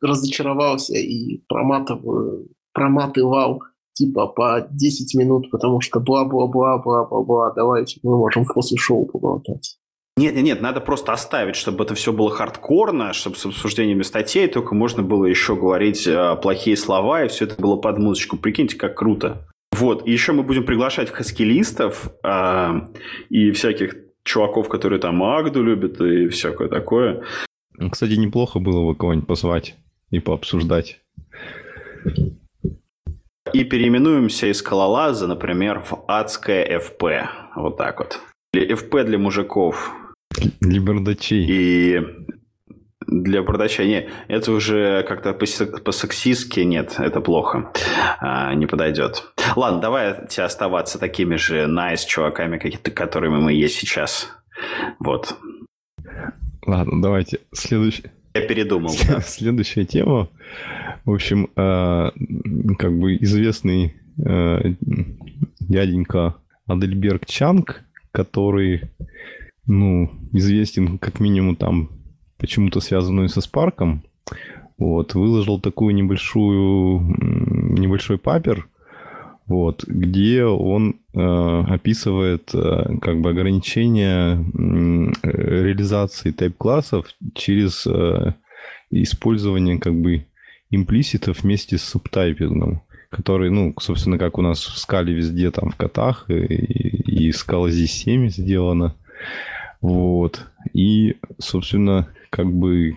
разочаровался 0.00 0.94
и 0.94 1.42
проматываю, 1.48 2.48
проматывал 2.72 3.62
типа 3.92 4.28
по 4.28 4.66
10 4.70 5.14
минут, 5.16 5.50
потому 5.50 5.80
что 5.80 6.00
бла-бла-бла-бла-бла-бла, 6.00 7.52
давайте 7.54 8.00
мы 8.02 8.16
можем 8.16 8.44
после 8.44 8.78
шоу 8.78 9.06
поболтать. 9.06 9.78
Нет, 10.16 10.34
нет, 10.34 10.44
нет, 10.44 10.60
надо 10.60 10.80
просто 10.80 11.12
оставить, 11.12 11.54
чтобы 11.54 11.84
это 11.84 11.94
все 11.94 12.12
было 12.12 12.30
хардкорно, 12.30 13.12
чтобы 13.12 13.36
с 13.36 13.46
обсуждениями 13.46 14.02
статей 14.02 14.48
только 14.48 14.74
можно 14.74 15.02
было 15.02 15.26
еще 15.26 15.54
говорить 15.54 16.08
э, 16.08 16.36
плохие 16.42 16.76
слова, 16.76 17.24
и 17.24 17.28
все 17.28 17.44
это 17.44 17.60
было 17.60 17.76
под 17.76 17.98
музычку. 17.98 18.36
Прикиньте, 18.36 18.76
как 18.76 18.96
круто. 18.96 19.46
Вот, 19.72 20.06
и 20.06 20.12
еще 20.12 20.32
мы 20.32 20.42
будем 20.42 20.64
приглашать 20.64 21.10
хаскилистов 21.10 22.10
э, 22.24 22.80
и 23.28 23.52
всяких 23.52 23.96
чуваков, 24.24 24.68
которые 24.68 25.00
там 25.00 25.22
Агду 25.22 25.62
любят 25.62 26.00
и 26.00 26.28
всякое 26.28 26.68
такое. 26.68 27.22
Кстати, 27.90 28.12
неплохо 28.12 28.58
было 28.58 28.84
бы 28.84 28.96
кого-нибудь 28.96 29.28
позвать 29.28 29.76
и 30.10 30.18
пообсуждать. 30.20 31.00
И 33.52 33.64
переименуемся 33.64 34.48
из 34.48 34.58
скалолаза, 34.58 35.26
например, 35.26 35.80
в 35.80 36.04
адское 36.06 36.78
ФП. 36.80 37.04
Вот 37.56 37.76
так 37.76 37.98
вот. 38.00 38.20
Или 38.52 38.74
ФП 38.74 39.04
для 39.04 39.18
мужиков. 39.18 39.92
Для 40.60 40.80
бардачей. 40.80 41.46
И 41.48 42.02
для 43.08 43.42
бардача. 43.42 43.84
Не, 43.84 44.08
это 44.28 44.52
уже 44.52 45.02
как-то 45.02 45.32
по-сексистски 45.32 46.60
нет, 46.60 46.96
это 46.98 47.20
плохо. 47.20 47.72
А, 48.20 48.54
не 48.54 48.66
подойдет. 48.66 49.32
Ладно, 49.56 49.80
давайте 49.80 50.42
оставаться 50.42 50.98
такими 50.98 51.36
же 51.36 51.64
nice 51.64 52.06
чуваками, 52.06 52.58
которыми 52.58 53.38
мы 53.38 53.52
есть 53.52 53.76
сейчас. 53.76 54.30
Вот. 55.00 55.36
Ладно, 56.66 57.00
давайте. 57.00 57.40
Следующий. 57.52 58.04
Я 58.34 58.42
передумал. 58.42 58.94
Да. 59.08 59.20
Следующая 59.26 59.84
тема. 59.84 60.28
В 61.04 61.12
общем, 61.12 61.48
э, 61.56 62.10
как 62.78 62.98
бы 62.98 63.16
известный 63.16 63.94
э, 64.24 64.74
дяденька 65.60 66.36
Адельберг 66.66 67.24
Чанг, 67.24 67.84
который, 68.12 68.90
ну, 69.66 70.10
известен 70.32 70.98
как 70.98 71.20
минимум 71.20 71.56
там 71.56 71.97
почему-то 72.38 72.80
связанную 72.80 73.28
со 73.28 73.40
Спарком, 73.40 74.02
вот, 74.78 75.14
выложил 75.14 75.60
такую 75.60 75.94
небольшую, 75.94 77.00
небольшой 77.78 78.18
папер, 78.18 78.68
вот, 79.46 79.84
где 79.86 80.44
он 80.44 80.96
э, 81.14 81.20
описывает 81.20 82.50
э, 82.54 82.98
как 83.00 83.20
бы 83.20 83.30
ограничения 83.30 84.34
э, 84.34 84.42
реализации 85.22 86.32
тайп-классов 86.32 87.06
через 87.34 87.86
э, 87.86 88.34
использование 88.90 89.78
как 89.78 89.94
бы 89.94 90.26
имплиситов 90.70 91.42
вместе 91.42 91.78
с 91.78 91.84
субтайпингом, 91.84 92.82
который, 93.10 93.50
ну, 93.50 93.74
собственно, 93.80 94.18
как 94.18 94.36
у 94.38 94.42
нас 94.42 94.58
в 94.58 94.76
скале 94.76 95.14
везде, 95.14 95.50
там, 95.50 95.70
в 95.70 95.76
котах, 95.76 96.26
и, 96.28 96.34
и 96.34 97.32
скала 97.32 97.70
здесь 97.70 97.92
7 97.92 98.28
сделана. 98.28 98.94
Вот. 99.80 100.46
И, 100.74 101.16
собственно, 101.38 102.08
как 102.30 102.52
бы 102.52 102.96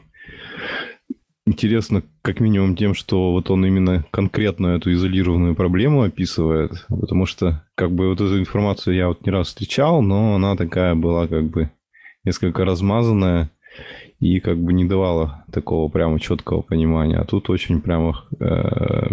интересно 1.46 2.04
как 2.22 2.40
минимум 2.40 2.76
тем, 2.76 2.94
что 2.94 3.32
вот 3.32 3.50
он 3.50 3.66
именно 3.66 4.06
конкретно 4.12 4.68
эту 4.68 4.92
изолированную 4.94 5.56
проблему 5.56 6.04
описывает, 6.04 6.86
потому 6.88 7.26
что 7.26 7.66
как 7.76 7.92
бы 7.92 8.08
вот 8.10 8.22
эту 8.22 8.40
информацию 8.40 8.96
я 8.96 9.08
вот 9.08 9.26
не 9.26 9.32
раз 9.32 9.48
встречал, 9.48 10.02
но 10.02 10.36
она 10.36 10.56
такая 10.56 10.96
была 10.96 11.28
как 11.28 11.50
бы 11.50 11.72
несколько 12.24 12.66
размазанная 12.66 13.50
и 14.20 14.40
как 14.40 14.60
бы 14.60 14.74
не 14.74 14.86
давала 14.86 15.46
такого 15.52 15.90
прямо 15.90 16.20
четкого 16.20 16.62
понимания. 16.62 17.18
А 17.18 17.26
тут 17.26 17.50
очень 17.50 17.82
прямо 17.82 18.24
э, 18.40 19.08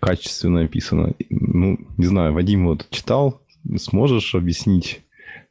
качественно 0.00 0.62
описано. 0.62 1.14
Ну, 1.30 1.78
не 1.96 2.06
знаю, 2.06 2.32
Вадим 2.32 2.66
вот 2.66 2.88
читал, 2.90 3.42
сможешь 3.76 4.34
объяснить 4.34 5.02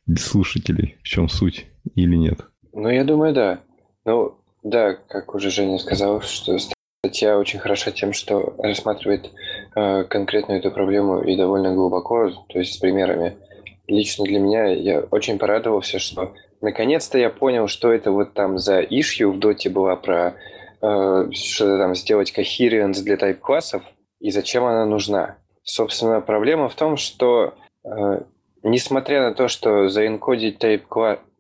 для 0.06 0.22
слушателей, 0.22 0.98
в 1.02 1.08
чем 1.08 1.30
суть 1.30 1.68
или 1.96 2.16
нет? 2.16 2.47
Ну, 2.80 2.90
я 2.90 3.04
думаю, 3.04 3.34
да. 3.34 3.60
Ну, 4.06 4.36
да, 4.62 4.94
как 4.94 5.34
уже 5.34 5.50
Женя 5.50 5.80
сказал, 5.80 6.22
что 6.22 6.60
статья 6.60 7.40
очень 7.40 7.58
хороша 7.58 7.90
тем, 7.90 8.14
что 8.14 8.54
рассматривает 8.60 9.32
э, 9.76 10.04
конкретную 10.04 10.60
эту 10.60 10.70
проблему 10.70 11.24
и 11.24 11.36
довольно 11.36 11.74
глубоко, 11.74 12.30
то 12.48 12.60
есть 12.60 12.76
с 12.76 12.78
примерами. 12.78 13.36
Лично 13.88 14.26
для 14.26 14.40
меня 14.40 14.66
я 14.68 15.00
очень 15.10 15.40
порадовался, 15.40 15.98
что 15.98 16.36
наконец-то 16.62 17.18
я 17.18 17.32
понял, 17.32 17.68
что 17.68 17.92
это 17.92 18.12
вот 18.12 18.36
там 18.36 18.60
за 18.60 18.82
ишью 18.82 19.32
в 19.32 19.40
доте 19.40 19.72
была 19.72 19.96
про 19.96 20.36
э, 20.80 21.32
что 21.34 21.80
там 21.80 21.96
сделать 21.96 22.32
coherence 22.38 23.02
для 23.02 23.18
тайп-классов 23.18 23.82
и 24.20 24.30
зачем 24.30 24.66
она 24.66 24.86
нужна. 24.86 25.38
Собственно, 25.64 26.22
проблема 26.22 26.70
в 26.70 26.76
том, 26.76 26.96
что 26.96 27.56
э, 27.84 28.22
несмотря 28.62 29.24
на 29.24 29.34
то, 29.34 29.48
что 29.48 29.90
заинкодить 29.90 30.60
тайп 30.60 30.86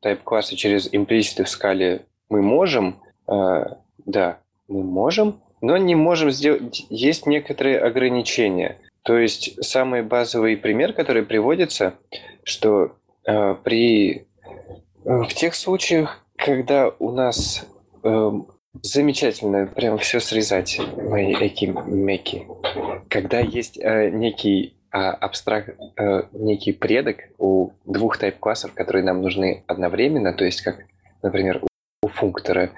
тайп-классы 0.01 0.55
через 0.55 0.89
имплиситы 0.91 1.43
в 1.43 1.49
скале 1.49 2.05
мы 2.29 2.41
можем, 2.41 3.01
э, 3.27 3.65
да, 4.05 4.39
мы 4.67 4.83
можем, 4.83 5.41
но 5.61 5.77
не 5.77 5.95
можем 5.95 6.31
сделать... 6.31 6.85
Есть 6.89 7.25
некоторые 7.25 7.79
ограничения. 7.79 8.77
То 9.03 9.17
есть 9.17 9.63
самый 9.63 10.03
базовый 10.03 10.57
пример, 10.57 10.93
который 10.93 11.23
приводится, 11.23 11.93
что 12.43 12.95
э, 13.25 13.55
при 13.63 14.27
э, 15.05 15.21
в 15.23 15.33
тех 15.33 15.55
случаях, 15.55 16.25
когда 16.35 16.91
у 16.99 17.11
нас 17.11 17.65
э, 18.03 18.31
замечательно 18.81 19.67
прям 19.67 19.97
все 19.97 20.19
срезать, 20.19 20.79
мои 20.97 21.33
эки 21.33 21.65
меки, 21.65 22.47
когда 23.09 23.39
есть 23.39 23.79
э, 23.79 24.09
некий 24.09 24.76
абстракт, 24.91 25.77
э, 25.97 26.23
некий 26.33 26.71
предок 26.71 27.17
у 27.37 27.71
двух 27.85 28.17
тайп-классов, 28.17 28.73
которые 28.73 29.03
нам 29.03 29.21
нужны 29.21 29.63
одновременно, 29.67 30.33
то 30.33 30.45
есть 30.45 30.61
как, 30.61 30.77
например, 31.21 31.61
у, 31.63 31.67
у 32.05 32.09
функтора, 32.09 32.71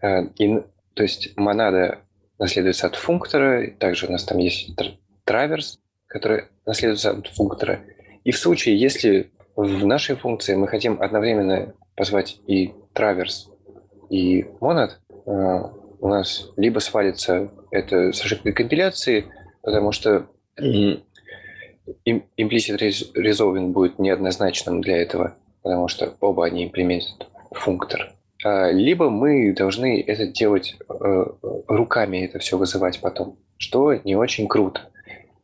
э, 0.00 0.24
и, 0.38 0.62
то 0.94 1.02
есть 1.02 1.36
монада 1.36 1.98
наследуется 2.38 2.86
от 2.86 2.96
функтора, 2.96 3.70
также 3.78 4.06
у 4.06 4.12
нас 4.12 4.24
там 4.24 4.38
есть 4.38 4.76
траверс, 5.24 5.80
который 6.06 6.44
наследуется 6.64 7.10
от 7.10 7.26
функтора. 7.28 7.80
И 8.24 8.30
в 8.30 8.38
случае, 8.38 8.78
если 8.78 9.30
в 9.56 9.86
нашей 9.86 10.16
функции 10.16 10.54
мы 10.54 10.68
хотим 10.68 11.00
одновременно 11.00 11.74
позвать 11.96 12.40
и 12.46 12.74
траверс, 12.92 13.50
и 14.10 14.46
монад, 14.60 15.00
э, 15.10 15.60
у 15.98 16.08
нас 16.08 16.50
либо 16.56 16.78
свалится 16.78 17.50
это 17.70 18.12
с 18.12 18.20
ошибкой 18.24 18.52
компиляции, 18.52 19.26
потому 19.62 19.92
что 19.92 20.26
implicit 22.04 22.80
resolving 23.14 23.68
будет 23.68 23.98
неоднозначным 23.98 24.80
для 24.80 24.98
этого, 24.98 25.34
потому 25.62 25.88
что 25.88 26.14
оба 26.20 26.46
они 26.46 26.64
имплементируют 26.64 27.28
функтор. 27.52 28.12
А, 28.44 28.70
либо 28.70 29.10
мы 29.10 29.52
должны 29.52 30.00
это 30.00 30.26
делать 30.26 30.76
э, 30.88 31.24
руками, 31.68 32.18
это 32.18 32.38
все 32.38 32.58
вызывать 32.58 33.00
потом, 33.00 33.38
что 33.56 33.94
не 33.94 34.16
очень 34.16 34.46
круто. 34.46 34.82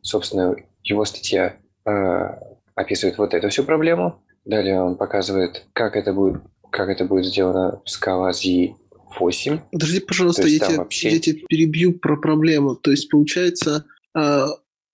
Собственно, 0.01 0.55
его 0.83 1.05
статья 1.05 1.55
э, 1.85 2.29
описывает 2.75 3.17
вот 3.17 3.33
эту 3.33 3.49
всю 3.49 3.63
проблему. 3.63 4.21
Далее 4.45 4.81
он 4.81 4.95
показывает, 4.95 5.65
как 5.73 5.95
это 5.95 6.13
будет, 6.13 6.41
как 6.69 6.89
это 6.89 7.05
будет 7.05 7.25
сделано 7.25 7.81
в 7.85 7.87
Scala 7.87 8.31
Z 8.33 8.75
8. 9.19 9.59
Подожди, 9.71 9.99
пожалуйста, 9.99 10.47
я 10.47 10.59
тебя, 10.59 10.77
вообще... 10.77 11.09
я 11.09 11.19
тебя 11.19 11.41
перебью 11.47 11.93
про 11.93 12.17
проблему. 12.17 12.75
То 12.75 12.91
есть, 12.91 13.09
получается, 13.09 13.85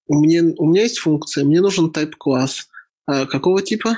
у 0.10 0.20
меня, 0.20 0.44
у 0.58 0.68
меня 0.68 0.82
есть 0.82 0.98
функция, 0.98 1.46
мне 1.46 1.62
нужен 1.62 1.92
type 1.92 2.14
класс. 2.18 2.68
А 3.06 3.26
какого 3.26 3.62
типа? 3.62 3.98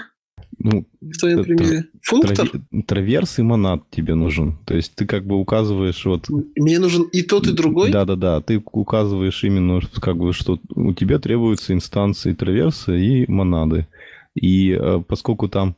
Ну, 0.60 0.86
в 1.00 1.18
твоем 1.18 1.44
примере? 1.44 1.86
Функтор? 2.04 2.52
Траверс 2.86 3.40
и 3.40 3.42
монад 3.42 3.84
тебе 3.90 4.14
нужен. 4.14 4.58
То 4.66 4.76
есть 4.76 4.94
ты 4.94 5.06
как 5.06 5.26
бы 5.26 5.38
указываешь 5.38 6.06
вот... 6.06 6.30
Мне 6.30 6.78
нужен 6.78 7.04
и 7.04 7.24
тот, 7.24 7.48
и 7.48 7.54
другой? 7.54 7.92
Да-да-да. 7.92 8.42
Ты 8.42 8.62
указываешь 8.72 9.44
именно, 9.44 9.80
как 10.00 10.18
бы, 10.18 10.34
что 10.34 10.60
у 10.76 10.94
тебя 10.94 11.18
требуются 11.18 11.74
инстанции 11.74 12.34
траверса 12.34 12.94
и 12.94 13.26
монады. 13.32 13.88
И 14.36 14.72
э, 14.72 15.02
поскольку 15.08 15.50
там 15.50 15.76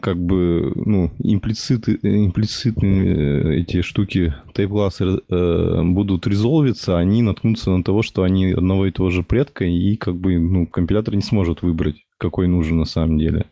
как 0.00 0.16
бы, 0.16 0.72
ну, 0.74 1.10
имплициты, 1.18 1.98
имплицитные 2.02 3.14
э, 3.14 3.60
эти 3.60 3.82
штуки 3.82 4.34
тайп-классы 4.54 5.04
э, 5.04 5.82
будут 5.84 6.26
резолвиться, 6.26 6.98
они 6.98 7.22
наткнутся 7.22 7.70
на 7.70 7.82
того, 7.82 8.02
что 8.02 8.22
они 8.22 8.52
одного 8.52 8.86
и 8.86 8.92
того 8.92 9.10
же 9.10 9.22
предка, 9.22 9.64
и 9.64 9.96
как 9.96 10.16
бы, 10.16 10.38
ну, 10.38 10.66
компилятор 10.66 11.14
не 11.14 11.22
сможет 11.22 11.62
выбрать, 11.62 11.96
какой 12.18 12.46
нужен 12.46 12.78
на 12.78 12.84
самом 12.84 13.18
деле. 13.18 13.46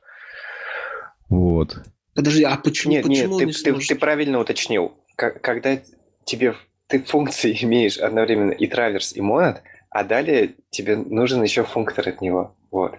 Вот. 1.29 1.83
Подожди, 2.15 2.43
а 2.43 2.57
почему, 2.57 2.93
нет, 2.93 3.07
почему 3.07 3.41
нет, 3.41 3.57
ты, 3.57 3.73
ты, 3.73 3.81
ты 3.81 3.95
правильно 3.95 4.41
уточнил. 4.41 4.93
Когда 5.17 5.79
тебе 6.25 6.55
ты 6.91 7.01
функции 7.01 7.57
имеешь 7.63 7.99
одновременно 7.99 8.53
и 8.53 8.67
траверс, 8.67 9.15
и 9.15 9.21
монад, 9.21 9.63
а 9.89 10.05
далее 10.05 10.55
тебе 10.71 10.97
нужен 10.97 11.43
еще 11.43 11.65
функтор 11.65 12.09
от 12.09 12.21
него. 12.21 12.55
Вот. 12.71 12.99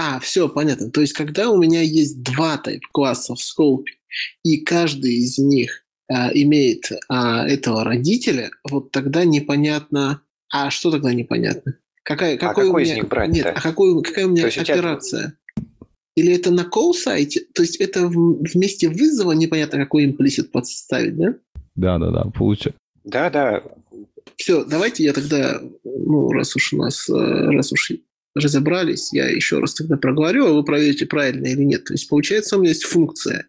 А, 0.00 0.20
все, 0.20 0.48
понятно. 0.48 0.92
То 0.92 1.00
есть, 1.00 1.12
когда 1.12 1.50
у 1.50 1.56
меня 1.56 1.82
есть 1.82 2.22
два 2.22 2.56
тайп-класса 2.56 3.34
в 3.34 3.40
скопе, 3.40 3.94
и 4.44 4.58
каждый 4.58 5.14
из 5.14 5.38
них 5.38 5.84
а, 6.08 6.30
имеет 6.32 6.92
а, 7.08 7.44
этого 7.48 7.82
родителя, 7.82 8.50
вот 8.70 8.92
тогда 8.92 9.24
непонятно... 9.24 10.22
А 10.50 10.70
что 10.70 10.92
тогда 10.92 11.12
непонятно? 11.12 11.78
Какая, 12.04 12.36
а 12.36 12.38
какой 12.38 12.68
у 12.68 12.78
меня... 12.78 12.92
из 12.92 12.96
них 12.96 13.08
брать 13.08 13.30
Нет, 13.30 13.46
а 13.46 13.60
какой, 13.60 14.00
какая 14.04 14.26
у 14.26 14.30
меня 14.30 14.46
операция? 14.46 15.36
Или 16.14 16.32
это 16.32 16.52
на 16.52 16.60
call-сайте? 16.60 17.40
То 17.52 17.62
есть 17.62 17.76
это 17.76 18.06
вместе 18.06 18.88
вызова 18.88 19.32
непонятно, 19.32 19.78
какой 19.78 20.04
имплисит 20.04 20.52
подставить, 20.52 21.16
да? 21.16 21.34
Да, 21.74 21.98
да, 21.98 22.10
да, 22.12 22.30
получается. 22.30 22.80
Да, 23.02 23.30
да. 23.30 23.64
Все, 24.36 24.64
давайте 24.64 25.02
я 25.02 25.12
тогда, 25.12 25.60
ну, 25.82 26.30
раз 26.30 26.54
уж 26.54 26.72
у 26.72 26.76
нас, 26.76 27.10
э, 27.10 27.50
раз 27.50 27.72
уж 27.72 27.90
разобрались, 28.38 29.12
я 29.12 29.28
еще 29.28 29.58
раз 29.58 29.74
тогда 29.74 29.96
проговорю, 29.96 30.46
а 30.46 30.52
вы 30.52 30.64
проверите, 30.64 31.06
правильно 31.06 31.46
или 31.46 31.62
нет. 31.62 31.84
То 31.84 31.94
есть, 31.94 32.08
получается, 32.08 32.56
у 32.56 32.60
меня 32.60 32.70
есть 32.70 32.84
функция. 32.84 33.46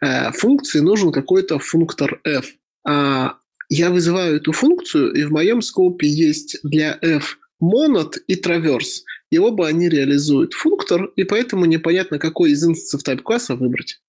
Э, 0.00 0.32
функции 0.32 0.80
нужен 0.80 1.12
какой-то 1.12 1.58
функтор 1.58 2.20
f. 2.24 2.46
А 2.86 3.34
я 3.68 3.90
вызываю 3.90 4.36
эту 4.36 4.52
функцию, 4.52 5.12
и 5.12 5.24
в 5.24 5.30
моем 5.30 5.62
скопе 5.62 6.08
есть 6.08 6.58
для 6.62 6.98
f 7.02 7.38
монод 7.60 8.16
и 8.26 8.36
траверс. 8.36 9.04
И 9.30 9.38
оба 9.38 9.68
они 9.68 9.88
реализуют 9.88 10.54
функтор, 10.54 11.12
и 11.16 11.24
поэтому 11.24 11.66
непонятно, 11.66 12.18
какой 12.18 12.50
из 12.50 12.64
инстансов 12.64 13.04
тайп-класса 13.04 13.54
выбрать. 13.54 14.00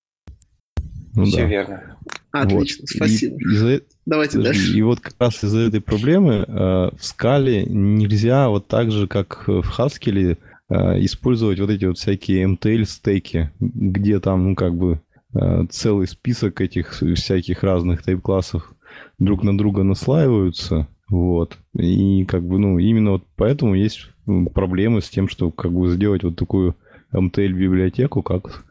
Ну, 1.13 1.25
Все 1.25 1.41
да. 1.41 1.45
верно. 1.45 1.97
Отлично, 2.31 2.81
вот. 2.83 2.89
спасибо. 2.89 3.35
И, 3.35 3.43
из 3.43 3.81
Давайте 4.05 4.37
Подожди, 4.37 4.59
дальше. 4.59 4.77
И 4.77 4.81
вот 4.81 4.99
как 4.99 5.13
раз 5.19 5.43
из-за 5.43 5.59
этой 5.59 5.81
проблемы 5.81 6.45
э, 6.47 6.89
в 6.97 6.99
скале 7.01 7.65
нельзя 7.65 8.49
вот 8.49 8.67
так 8.67 8.91
же, 8.91 9.07
как 9.07 9.47
в 9.47 9.77
Haskell, 9.77 10.37
э, 10.69 10.75
использовать 11.03 11.59
вот 11.59 11.69
эти 11.69 11.85
вот 11.85 11.97
всякие 11.97 12.45
MTL-стеки, 12.45 13.51
где 13.59 14.19
там, 14.19 14.49
ну, 14.49 14.55
как 14.55 14.75
бы 14.75 15.01
э, 15.33 15.65
целый 15.69 16.07
список 16.07 16.61
этих 16.61 16.93
всяких 16.93 17.63
разных 17.63 18.03
тайп-классов 18.03 18.73
друг 19.19 19.43
на 19.43 19.57
друга 19.57 19.83
наслаиваются, 19.83 20.87
вот. 21.09 21.57
И 21.77 22.25
как 22.25 22.43
бы, 22.43 22.57
ну, 22.57 22.79
именно 22.79 23.11
вот 23.11 23.23
поэтому 23.35 23.75
есть 23.75 24.07
проблемы 24.53 25.01
с 25.01 25.09
тем, 25.09 25.27
что 25.27 25.51
как 25.51 25.73
бы 25.73 25.89
сделать 25.89 26.23
вот 26.23 26.37
такую 26.37 26.75
MTL-библиотеку, 27.13 28.21
как, 28.23 28.65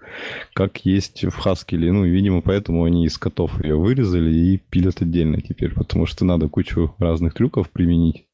как 0.54 0.84
есть 0.84 1.24
в 1.24 1.46
Haskell. 1.46 1.90
Ну, 1.92 2.04
видимо, 2.04 2.40
поэтому 2.40 2.84
они 2.84 3.04
из 3.04 3.18
котов 3.18 3.62
ее 3.62 3.76
вырезали 3.76 4.32
и 4.32 4.58
пилят 4.58 5.02
отдельно 5.02 5.40
теперь, 5.40 5.74
потому 5.74 6.06
что 6.06 6.24
надо 6.24 6.48
кучу 6.48 6.94
разных 6.98 7.34
трюков 7.34 7.70
применить, 7.70 8.26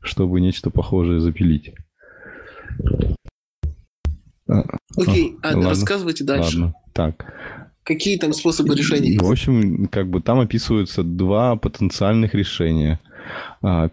чтобы 0.00 0.40
нечто 0.40 0.70
похожее 0.70 1.20
запилить. 1.20 1.74
А, 4.48 4.64
Окей, 4.96 5.36
а, 5.42 5.50
а, 5.50 5.62
рассказывайте 5.62 6.24
дальше. 6.24 6.58
Ладно, 6.58 6.74
так. 6.92 7.32
Какие 7.82 8.18
там 8.18 8.32
способы 8.32 8.74
решения 8.74 9.10
есть? 9.10 9.22
В 9.22 9.30
общем, 9.30 9.86
как 9.86 10.08
бы 10.08 10.20
там 10.20 10.40
описываются 10.40 11.02
два 11.02 11.56
потенциальных 11.56 12.34
решения– 12.34 13.00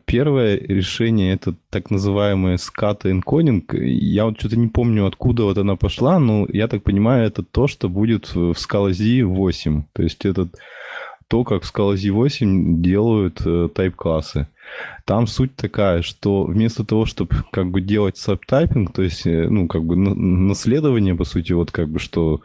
первое 0.06 0.58
решение 0.58 1.34
это 1.34 1.56
так 1.70 1.92
называемая 1.92 2.58
ската 2.58 3.12
энкодинг. 3.12 3.74
Я 3.74 4.26
вот 4.26 4.40
что-то 4.40 4.58
не 4.58 4.68
помню, 4.68 5.06
откуда 5.06 5.44
вот 5.44 5.58
она 5.58 5.76
пошла, 5.76 6.20
но 6.20 6.48
я 6.50 6.68
так 6.68 6.84
понимаю, 6.84 7.28
это 7.28 7.44
то, 7.44 7.68
что 7.68 7.90
будет 7.90 8.34
в 8.34 8.52
Scala 8.52 8.94
Z 8.94 9.24
8. 9.24 9.84
То 9.94 10.04
есть 10.04 10.26
это 10.26 10.50
то, 11.28 11.44
как 11.44 11.64
в 11.64 11.74
Scala 11.74 11.98
Z 11.98 12.12
8 12.12 12.82
делают 12.82 13.42
э, 13.46 13.70
тайп-классы. 13.74 14.48
Там 15.06 15.28
суть 15.28 15.56
такая, 15.56 16.02
что 16.02 16.44
вместо 16.44 16.86
того, 16.86 17.06
чтобы 17.06 17.36
как 17.52 17.70
бы 17.70 17.82
делать 17.82 18.18
сабтайпинг, 18.18 18.94
то 18.94 19.02
есть, 19.02 19.28
э, 19.28 19.48
ну, 19.50 19.68
как 19.68 19.84
бы 19.84 19.96
наследование, 19.96 21.16
по 21.16 21.26
сути, 21.26 21.54
вот 21.54 21.72
как 21.72 21.90
бы, 21.90 22.00
что 22.00 22.42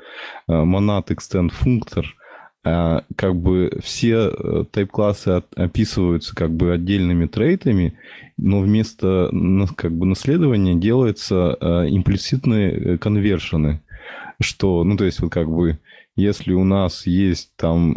э, 0.49 0.53
monad 0.53 1.07
extend 1.07 1.51
функтор– 1.51 2.07
а, 2.21 2.21
как 2.62 3.34
бы 3.34 3.72
все 3.82 4.30
э, 4.30 4.64
тайп-классы 4.70 5.42
описываются 5.56 6.34
как 6.34 6.52
бы 6.52 6.72
отдельными 6.72 7.26
трейтами, 7.26 7.94
но 8.36 8.60
вместо 8.60 9.30
как 9.76 9.92
бы 9.92 10.06
наследования 10.06 10.76
делаются 10.76 11.56
э, 11.60 11.88
имплицитные 11.88 12.72
э, 12.72 12.98
конвершены, 12.98 13.80
что, 14.40 14.84
ну, 14.84 14.96
то 14.96 15.04
есть 15.04 15.20
вот 15.20 15.32
как 15.32 15.50
бы 15.50 15.78
если 16.14 16.52
у 16.52 16.62
нас 16.62 17.06
есть 17.06 17.52
там 17.56 17.96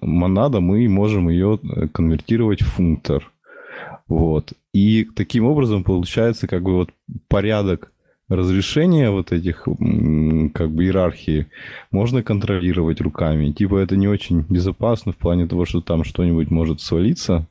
монада, 0.00 0.60
мы 0.60 0.88
можем 0.88 1.28
ее 1.28 1.58
конвертировать 1.92 2.62
в 2.62 2.66
функтор. 2.66 3.28
Вот. 4.06 4.52
И 4.72 5.08
таким 5.16 5.46
образом 5.46 5.82
получается 5.82 6.46
как 6.46 6.62
бы 6.62 6.74
вот 6.74 6.90
порядок 7.26 7.90
разрешение 8.28 9.10
вот 9.10 9.32
этих 9.32 9.64
как 9.64 10.70
бы 10.70 10.84
иерархии 10.84 11.46
можно 11.90 12.22
контролировать 12.22 13.00
руками. 13.00 13.52
Типа 13.52 13.78
это 13.78 13.96
не 13.96 14.08
очень 14.08 14.44
безопасно 14.48 15.12
в 15.12 15.16
плане 15.16 15.46
того, 15.46 15.64
что 15.64 15.80
там 15.80 16.04
что-нибудь 16.04 16.50
может 16.50 16.80
свалиться. 16.80 17.46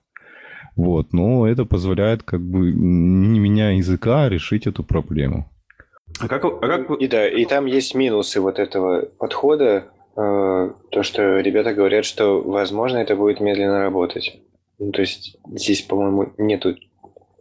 Вот, 0.75 1.11
но 1.11 1.47
это 1.47 1.65
позволяет 1.65 2.21
как 2.21 2.41
бы 2.41 2.71
не 2.71 3.39
меняя 3.39 3.75
языка 3.75 4.30
решить 4.30 4.67
эту 4.67 4.84
проблему. 4.84 5.49
А 6.19 6.28
как, 6.28 6.45
а 6.45 6.59
как... 6.59 6.91
И 7.01 7.07
да, 7.07 7.28
и 7.28 7.45
там 7.45 7.65
есть 7.65 7.95
минусы 7.95 8.39
вот 8.41 8.59
этого 8.59 9.01
подхода, 9.17 9.88
э, 10.15 10.71
то, 10.91 11.03
что 11.03 11.39
ребята 11.39 11.73
говорят, 11.73 12.05
что, 12.05 12.41
возможно, 12.41 12.97
это 12.97 13.15
будет 13.15 13.39
медленно 13.39 13.80
работать. 13.80 14.39
Ну, 14.80 14.91
то 14.91 15.01
есть 15.01 15.38
здесь, 15.51 15.82
по-моему, 15.82 16.34
нету 16.38 16.75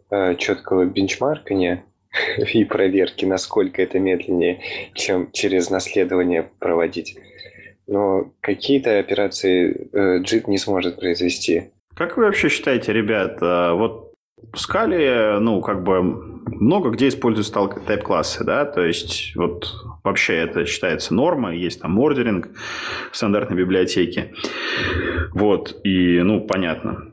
э, 0.09 0.35
четкого 0.35 0.85
бенчмаркания 0.85 1.83
и 2.53 2.63
проверки, 2.63 3.25
насколько 3.25 3.81
это 3.81 3.99
медленнее, 3.99 4.59
чем 4.93 5.31
через 5.31 5.69
наследование 5.69 6.49
проводить. 6.59 7.17
Но 7.87 8.31
какие-то 8.41 8.99
операции 8.99 9.89
э, 9.93 10.19
JIT 10.21 10.43
не 10.47 10.57
сможет 10.57 10.99
произвести. 10.99 11.71
Как 11.95 12.17
вы 12.17 12.25
вообще 12.25 12.49
считаете, 12.49 12.93
ребят, 12.93 13.37
э, 13.41 13.71
вот 13.71 14.13
в 14.53 14.59
скале, 14.59 15.37
ну, 15.39 15.61
как 15.61 15.83
бы 15.83 16.01
много 16.01 16.89
где 16.91 17.07
используются 17.07 17.53
тайп-классы, 17.53 18.43
да, 18.43 18.65
то 18.65 18.83
есть 18.83 19.35
вот 19.35 19.67
вообще 20.03 20.35
это 20.37 20.65
считается 20.65 21.13
нормой, 21.13 21.57
есть 21.57 21.81
там 21.81 21.99
ордеринг 21.99 22.49
в 23.11 23.17
стандартной 23.17 23.57
библиотеке, 23.57 24.33
вот, 25.33 25.79
и, 25.83 26.21
ну, 26.21 26.41
понятно. 26.41 27.06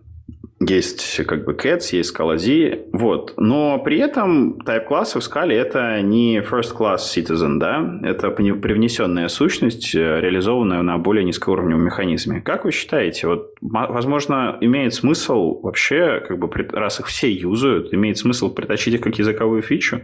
Есть 0.69 1.25
как 1.27 1.45
бы 1.45 1.53
Cats, 1.53 1.89
есть 1.93 2.15
Scala 2.15 2.39
Z, 2.39 2.87
вот. 2.93 3.35
Но 3.37 3.79
при 3.79 3.99
этом 3.99 4.59
type-классы 4.65 5.21
в 5.21 5.23
Scala 5.23 5.53
это 5.53 6.01
не 6.03 6.39
first-class 6.39 6.99
citizen, 7.15 7.59
да? 7.59 8.01
Это 8.03 8.31
привнесенная 8.31 9.29
сущность, 9.29 9.95
э, 9.95 10.21
реализованная 10.21 10.83
на 10.83 10.99
более 10.99 11.25
низкоуровневом 11.25 11.85
механизме. 11.85 12.41
Как 12.41 12.65
вы 12.65 12.73
считаете, 12.73 13.27
вот, 13.27 13.55
возможно, 13.61 14.57
имеет 14.61 14.95
смысл 14.95 15.61
вообще, 15.61 16.23
как 16.27 16.39
бы, 16.39 16.49
раз 16.73 17.01
их 17.01 17.07
все 17.07 17.31
юзают, 17.31 17.93
имеет 17.93 18.19
смысл 18.19 18.53
притащить 18.53 18.95
их 18.95 19.01
как 19.01 19.19
языковую 19.19 19.62
фичу? 19.62 20.01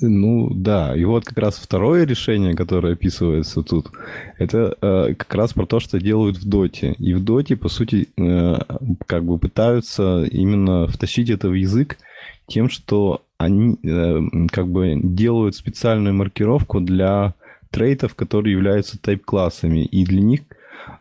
Ну 0.00 0.50
да, 0.54 0.96
и 0.96 1.04
вот 1.04 1.24
как 1.24 1.38
раз 1.38 1.56
второе 1.56 2.06
решение, 2.06 2.54
которое 2.54 2.94
описывается 2.94 3.62
тут, 3.62 3.90
это 4.38 4.76
э, 4.80 5.14
как 5.14 5.34
раз 5.34 5.52
про 5.52 5.66
то, 5.66 5.80
что 5.80 6.00
делают 6.00 6.38
в 6.38 6.48
доте. 6.48 6.94
И 6.98 7.14
в 7.14 7.22
доте, 7.22 7.56
по 7.56 7.68
сути, 7.68 8.08
э, 8.16 8.58
как 9.06 9.24
бы 9.24 9.38
пытаются 9.38 10.24
именно 10.24 10.86
втащить 10.86 11.30
это 11.30 11.48
в 11.48 11.54
язык 11.54 11.98
тем, 12.46 12.68
что 12.68 13.22
они 13.38 13.76
э, 13.82 14.20
как 14.50 14.68
бы 14.68 14.98
делают 15.02 15.56
специальную 15.56 16.14
маркировку 16.14 16.80
для 16.80 17.34
трейтов, 17.70 18.14
которые 18.14 18.52
являются 18.52 18.98
тайп-классами. 18.98 19.84
И 19.84 20.04
для 20.04 20.20
них 20.20 20.40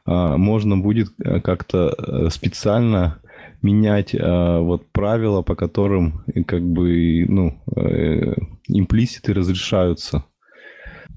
э, 0.06 0.36
можно 0.38 0.78
будет 0.78 1.10
э, 1.24 1.40
как-то 1.40 1.96
э, 1.98 2.30
специально 2.30 3.21
менять 3.62 4.14
э, 4.14 4.60
вот 4.60 4.88
правила, 4.92 5.42
по 5.42 5.56
которым 5.56 6.24
как 6.48 6.64
бы, 6.64 7.26
ну, 7.28 7.62
э, 7.76 8.36
имплиситы 8.68 9.34
разрешаются. 9.34 10.26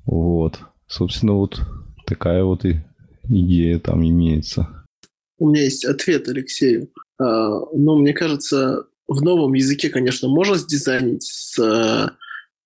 Вот. 0.05 0.59
Собственно, 0.87 1.33
вот 1.35 1.61
такая 2.07 2.45
вот 2.45 2.65
и 2.65 2.83
идея 3.25 3.79
там 3.79 4.07
имеется. 4.07 4.85
У 5.39 5.51
меня 5.51 5.63
есть 5.63 5.85
ответ 5.85 6.29
Алексею. 6.29 6.91
А, 7.19 7.61
но 7.75 7.97
мне 7.97 8.13
кажется, 8.13 8.87
в 9.09 9.23
новом 9.23 9.55
языке, 9.55 9.89
конечно, 9.89 10.29
можно 10.29 10.57
сдизайнить 10.57 11.23
с 11.23 11.59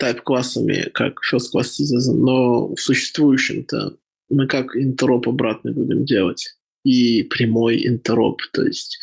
type-классами, 0.00 0.90
как 0.94 1.20
first 1.32 1.46
class 1.54 1.68
citizen, 1.80 2.14
но 2.14 2.74
в 2.74 2.80
существующем-то 2.80 3.96
мы 4.30 4.46
как 4.46 4.76
интероп 4.76 5.28
обратный 5.28 5.72
будем 5.72 6.04
делать 6.04 6.54
и 6.84 7.22
прямой 7.24 7.86
интероп. 7.86 8.40
То 8.52 8.64
есть 8.64 8.98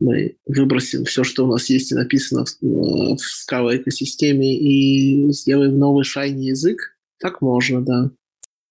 мы 0.00 0.36
выбросим 0.46 1.04
все, 1.04 1.24
что 1.24 1.44
у 1.44 1.50
нас 1.50 1.70
есть 1.70 1.92
и 1.92 1.94
написано 1.94 2.44
в, 2.44 3.16
в 3.16 3.18
Scala 3.18 3.76
экосистеме 3.76 4.56
и 4.56 5.30
сделаем 5.32 5.78
новый 5.78 6.04
шайный 6.04 6.46
язык. 6.46 6.96
Так 7.20 7.40
можно, 7.40 7.80
да. 7.80 8.10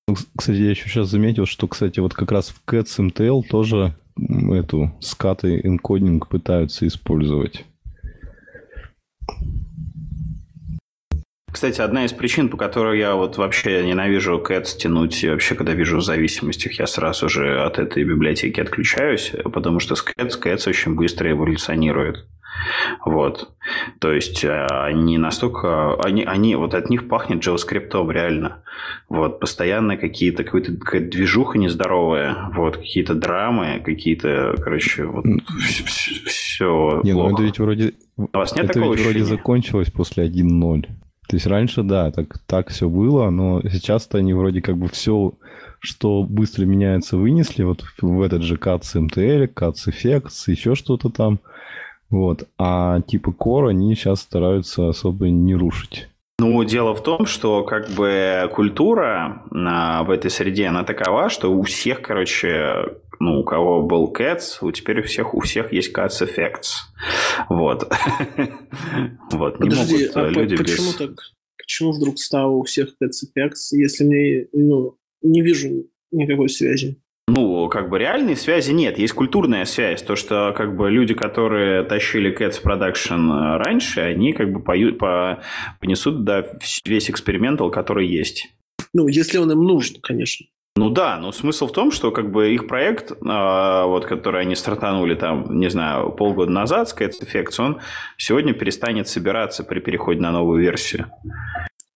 Ну, 0.07 0.15
кстати, 0.37 0.57
я 0.57 0.71
еще 0.71 0.89
сейчас 0.89 1.09
заметил, 1.09 1.45
что, 1.45 1.67
кстати, 1.67 1.99
вот 1.99 2.13
как 2.13 2.31
раз 2.31 2.49
в 2.49 2.61
Cats 2.67 2.99
MTL 2.99 3.43
тоже 3.49 3.95
эту 4.51 4.93
скаты 4.99 5.59
энкодинг 5.63 6.27
пытаются 6.27 6.85
использовать. 6.85 7.65
Кстати, 11.53 11.81
одна 11.81 12.05
из 12.05 12.11
причин, 12.13 12.49
по 12.49 12.57
которой 12.57 12.97
я 12.97 13.13
вот 13.13 13.37
вообще 13.37 13.85
ненавижу 13.85 14.43
Cats 14.43 14.75
тянуть, 14.75 15.23
и 15.23 15.29
вообще, 15.29 15.53
когда 15.53 15.73
вижу 15.73 15.97
в 15.97 16.01
зависимостях, 16.01 16.79
я 16.79 16.87
сразу 16.87 17.29
же 17.29 17.61
от 17.61 17.77
этой 17.77 18.03
библиотеки 18.03 18.59
отключаюсь, 18.59 19.31
потому 19.43 19.79
что 19.79 19.95
с 19.95 20.03
Cats, 20.03 20.31
Cats 20.41 20.67
очень 20.67 20.95
быстро 20.95 21.29
эволюционирует. 21.29 22.25
Вот. 23.05 23.51
То 23.99 24.11
есть 24.11 24.43
э, 24.43 24.65
они 24.65 25.19
настолько... 25.19 25.93
Они, 26.01 26.23
они, 26.23 26.55
вот 26.55 26.73
от 26.73 26.89
них 26.89 27.07
пахнет 27.07 27.45
JavaScript 27.45 28.11
реально. 28.11 28.63
Вот. 29.07 29.39
Постоянно 29.39 29.95
какие-то, 29.95 30.43
какая-то, 30.43 30.75
какая-то 30.77 31.11
движуха 31.11 31.59
нездоровая. 31.59 32.49
Вот. 32.53 32.77
Какие-то 32.77 33.13
драмы, 33.13 33.79
какие-то, 33.85 34.55
короче, 34.57 35.05
вот 35.05 35.25
все, 35.59 35.83
все 36.25 37.01
Не, 37.03 37.13
ну 37.13 37.31
это 37.31 37.43
ведь 37.43 37.59
вроде... 37.59 37.93
У 38.17 38.27
вас 38.33 38.55
нет 38.55 38.65
это 38.65 38.73
такого 38.73 38.95
ведь 38.95 39.03
вроде 39.03 39.23
закончилось 39.23 39.91
после 39.91 40.25
1.0. 40.25 40.87
То 41.33 41.37
есть 41.37 41.47
раньше, 41.47 41.81
да, 41.81 42.11
так, 42.11 42.37
так 42.45 42.69
все 42.69 42.87
было, 42.87 43.31
но 43.31 43.59
сейчас-то 43.63 44.19
они 44.19 44.35
вроде 44.35 44.61
как 44.61 44.77
бы 44.77 44.87
все, 44.87 45.33
что 45.79 46.21
быстро 46.21 46.65
меняется, 46.65 47.17
вынесли 47.17 47.63
вот 47.63 47.83
в 47.99 48.21
этот 48.21 48.43
же 48.43 48.53
CATS 48.53 49.07
MTL, 49.09 49.51
CATS 49.51 49.87
Effects, 49.87 50.43
еще 50.45 50.75
что-то 50.75 51.09
там. 51.09 51.39
Вот. 52.11 52.47
А 52.59 53.01
типа 53.01 53.31
Core 53.31 53.69
они 53.69 53.95
сейчас 53.95 54.21
стараются 54.21 54.89
особо 54.89 55.31
не 55.31 55.55
рушить. 55.55 56.07
Ну, 56.39 56.63
дело 56.63 56.95
в 56.95 57.03
том, 57.03 57.25
что 57.25 57.63
как 57.63 57.89
бы 57.91 58.49
культура 58.53 59.43
а, 59.51 60.03
в 60.03 60.09
этой 60.09 60.31
среде, 60.31 60.65
она 60.65 60.83
такова, 60.83 61.29
что 61.29 61.53
у 61.53 61.61
всех, 61.61 62.01
короче, 62.01 62.97
ну, 63.19 63.39
у 63.39 63.43
кого 63.43 63.83
был 63.83 64.11
Cats, 64.11 64.57
у 64.61 64.71
теперь 64.71 65.01
у 65.01 65.03
всех, 65.03 65.35
у 65.35 65.41
всех 65.41 65.71
есть 65.71 65.95
Cats 65.95 66.21
Effects. 66.21 66.71
Вот. 67.49 67.83
вот, 69.31 69.59
не 69.59 69.69
могут 69.69 70.17
а 70.17 70.29
люди 70.29 70.57
почему 70.57 70.87
без... 70.87 70.95
так? 70.95 71.11
Почему 71.57 71.91
вдруг 71.91 72.17
стало 72.17 72.51
у 72.51 72.63
всех 72.63 72.95
Cats 73.01 73.23
Effects, 73.23 73.69
если 73.71 74.03
мне, 74.03 74.47
ну, 74.53 74.97
не 75.21 75.41
вижу 75.41 75.87
никакой 76.11 76.49
связи? 76.49 77.02
Ну, 77.27 77.69
как 77.69 77.89
бы 77.89 77.99
реальной 77.99 78.35
связи 78.35 78.71
нет, 78.71 78.97
есть 78.97 79.13
культурная 79.13 79.65
связь. 79.65 80.01
То, 80.01 80.15
что 80.15 80.53
как 80.55 80.75
бы 80.75 80.91
люди, 80.91 81.13
которые 81.13 81.83
тащили 81.83 82.35
Cats 82.37 82.61
Production 82.61 83.57
раньше, 83.57 84.01
они 84.01 84.33
как 84.33 84.51
бы 84.51 84.59
поют, 84.61 84.97
по, 84.97 85.41
понесут 85.79 86.25
да, 86.25 86.45
весь 86.85 87.09
экспериментал, 87.09 87.71
который 87.71 88.07
есть. 88.07 88.49
Ну, 88.93 89.07
если 89.07 89.37
он 89.37 89.51
им 89.51 89.63
нужен, 89.63 90.01
конечно. 90.01 90.45
Ну 90.75 90.89
да, 90.89 91.17
но 91.19 91.31
смысл 91.31 91.67
в 91.67 91.71
том, 91.71 91.91
что 91.91 92.11
как 92.11 92.31
бы 92.31 92.53
их 92.53 92.67
проект, 92.67 93.11
э, 93.11 93.15
вот, 93.21 94.05
который 94.05 94.41
они 94.41 94.55
стартанули 94.55 95.13
там, 95.13 95.59
не 95.59 95.69
знаю, 95.69 96.11
полгода 96.11 96.51
назад, 96.51 96.91
Sketch 96.91 97.21
Effects, 97.21 97.55
он 97.59 97.79
сегодня 98.17 98.53
перестанет 98.53 99.07
собираться 99.07 99.63
при 99.63 99.79
переходе 99.79 100.19
на 100.19 100.31
новую 100.31 100.61
версию. 100.61 101.11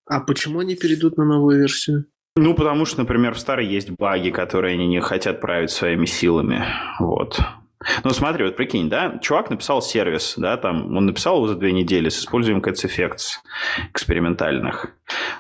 А 0.06 0.20
почему 0.22 0.60
они 0.60 0.76
перейдут 0.76 1.18
на 1.18 1.26
новую 1.26 1.60
версию? 1.60 2.06
Ну, 2.40 2.54
потому 2.54 2.86
что, 2.86 3.00
например, 3.00 3.34
в 3.34 3.40
старой 3.40 3.66
есть 3.66 3.90
баги, 3.90 4.30
которые 4.30 4.76
они 4.76 4.88
не 4.88 5.02
хотят 5.02 5.42
править 5.42 5.72
своими 5.72 6.06
силами. 6.06 6.64
Вот. 7.00 7.40
Ну, 8.04 8.12
смотри, 8.12 8.44
вот 8.44 8.56
прикинь, 8.56 8.90
да, 8.90 9.18
чувак 9.22 9.50
написал 9.50 9.82
сервис, 9.82 10.34
да, 10.38 10.58
там, 10.58 10.96
он 10.96 11.06
написал 11.06 11.38
его 11.38 11.48
за 11.48 11.56
две 11.56 11.72
недели 11.72 12.10
с 12.10 12.20
использованием 12.20 12.64
Cats 12.64 12.86
Effects 12.86 13.38
экспериментальных, 13.92 14.88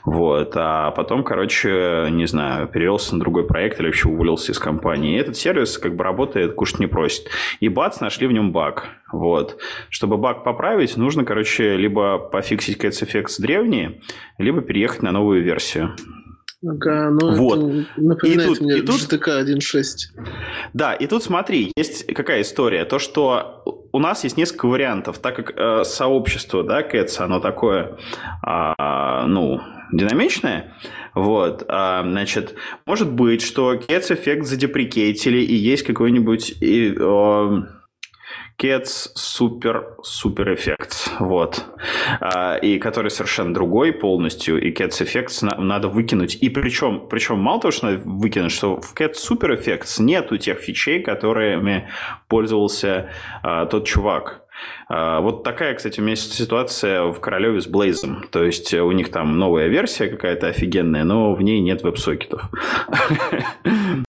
вот, 0.05 0.53
а 0.55 0.91
потом, 0.91 1.23
короче, 1.23 2.07
не 2.11 2.25
знаю, 2.25 2.67
перевелся 2.67 3.15
на 3.15 3.19
другой 3.19 3.45
проект 3.45 3.79
или 3.79 3.87
вообще 3.87 4.07
уволился 4.07 4.51
из 4.51 4.59
компании, 4.59 5.15
и 5.15 5.19
этот 5.19 5.35
сервис 5.35 5.77
как 5.77 5.95
бы 5.95 6.03
работает, 6.03 6.53
кушать 6.53 6.79
не 6.79 6.87
просит, 6.87 7.27
и 7.59 7.69
бац, 7.69 7.99
нашли 7.99 8.27
в 8.27 8.31
нем 8.31 8.51
баг, 8.51 8.87
вот. 9.11 9.59
Чтобы 9.89 10.17
баг 10.17 10.43
поправить, 10.43 10.95
нужно, 10.95 11.25
короче, 11.25 11.75
либо 11.75 12.19
пофиксить 12.19 12.81
Cats 12.81 13.03
Effects 13.03 13.39
древние, 13.39 13.99
либо 14.37 14.61
переехать 14.61 15.01
на 15.01 15.11
новую 15.11 15.43
версию. 15.43 15.95
Ага, 16.65 17.11
ну 17.11 17.35
вот. 17.35 17.59
это 17.59 17.85
напоминает 17.97 18.49
и 18.49 18.53
тут, 18.55 18.61
мне 18.61 18.77
и 18.77 18.81
тут... 18.81 18.95
GTK 18.95 19.43
1.6. 19.45 20.23
Да, 20.73 20.93
и 20.93 21.05
тут 21.05 21.23
смотри, 21.23 21.71
есть 21.75 22.11
какая 22.13 22.41
история. 22.41 22.83
То, 22.85 22.97
что 22.97 23.63
у 23.91 23.99
нас 23.99 24.23
есть 24.23 24.37
несколько 24.37 24.67
вариантов, 24.67 25.19
так 25.19 25.35
как 25.35 25.53
э, 25.55 25.83
сообщество, 25.83 26.63
да, 26.63 26.81
Cats, 26.81 27.19
оно 27.19 27.39
такое, 27.39 27.97
э, 28.45 28.73
ну, 29.27 29.61
динамичное, 29.91 30.73
вот, 31.13 31.63
а, 31.67 32.03
значит, 32.03 32.55
может 32.85 33.11
быть, 33.11 33.41
что 33.41 33.73
Cats 33.75 34.13
эффект 34.13 34.45
задеприкейтили 34.45 35.39
и 35.39 35.53
есть 35.53 35.83
какой-нибудь... 35.83 36.57
И, 36.61 36.95
э, 36.97 37.61
Cats 38.59 39.09
Super 39.15 39.97
Super 40.01 40.55
Effects, 40.55 41.11
вот, 41.19 41.63
а, 42.19 42.55
и 42.55 42.79
который 42.79 43.11
совершенно 43.11 43.53
другой 43.53 43.93
полностью, 43.93 44.59
и 44.59 44.73
Cats 44.73 45.03
Effects 45.03 45.45
надо 45.61 45.89
выкинуть, 45.89 46.35
и 46.41 46.49
причем, 46.49 47.07
причем 47.07 47.37
мало 47.37 47.61
того, 47.61 47.71
что 47.71 47.91
надо 47.91 48.01
выкинуть, 48.03 48.51
что 48.51 48.81
в 48.81 48.95
Cats 48.95 49.15
Super 49.29 49.55
Effects 49.55 50.01
нету 50.01 50.37
тех 50.37 50.57
фичей, 50.59 51.03
которыми 51.03 51.87
пользовался 52.27 53.11
а, 53.43 53.67
тот 53.67 53.85
чувак, 53.85 54.43
А, 54.89 55.19
вот 55.21 55.43
такая, 55.43 55.75
кстати, 55.75 55.99
у 55.99 56.03
меня 56.03 56.15
ситуация 56.15 57.03
в 57.03 57.19
Королеве 57.19 57.61
с 57.61 57.67
Блейзом. 57.67 58.23
То 58.31 58.43
есть 58.43 58.73
у 58.73 58.91
них 58.91 59.11
там 59.11 59.37
новая 59.37 59.67
версия 59.67 60.07
какая-то 60.07 60.47
офигенная, 60.47 61.03
но 61.03 61.35
в 61.35 61.43
ней 61.43 61.59
нет 61.59 61.83
веб-сокетов. 61.83 62.49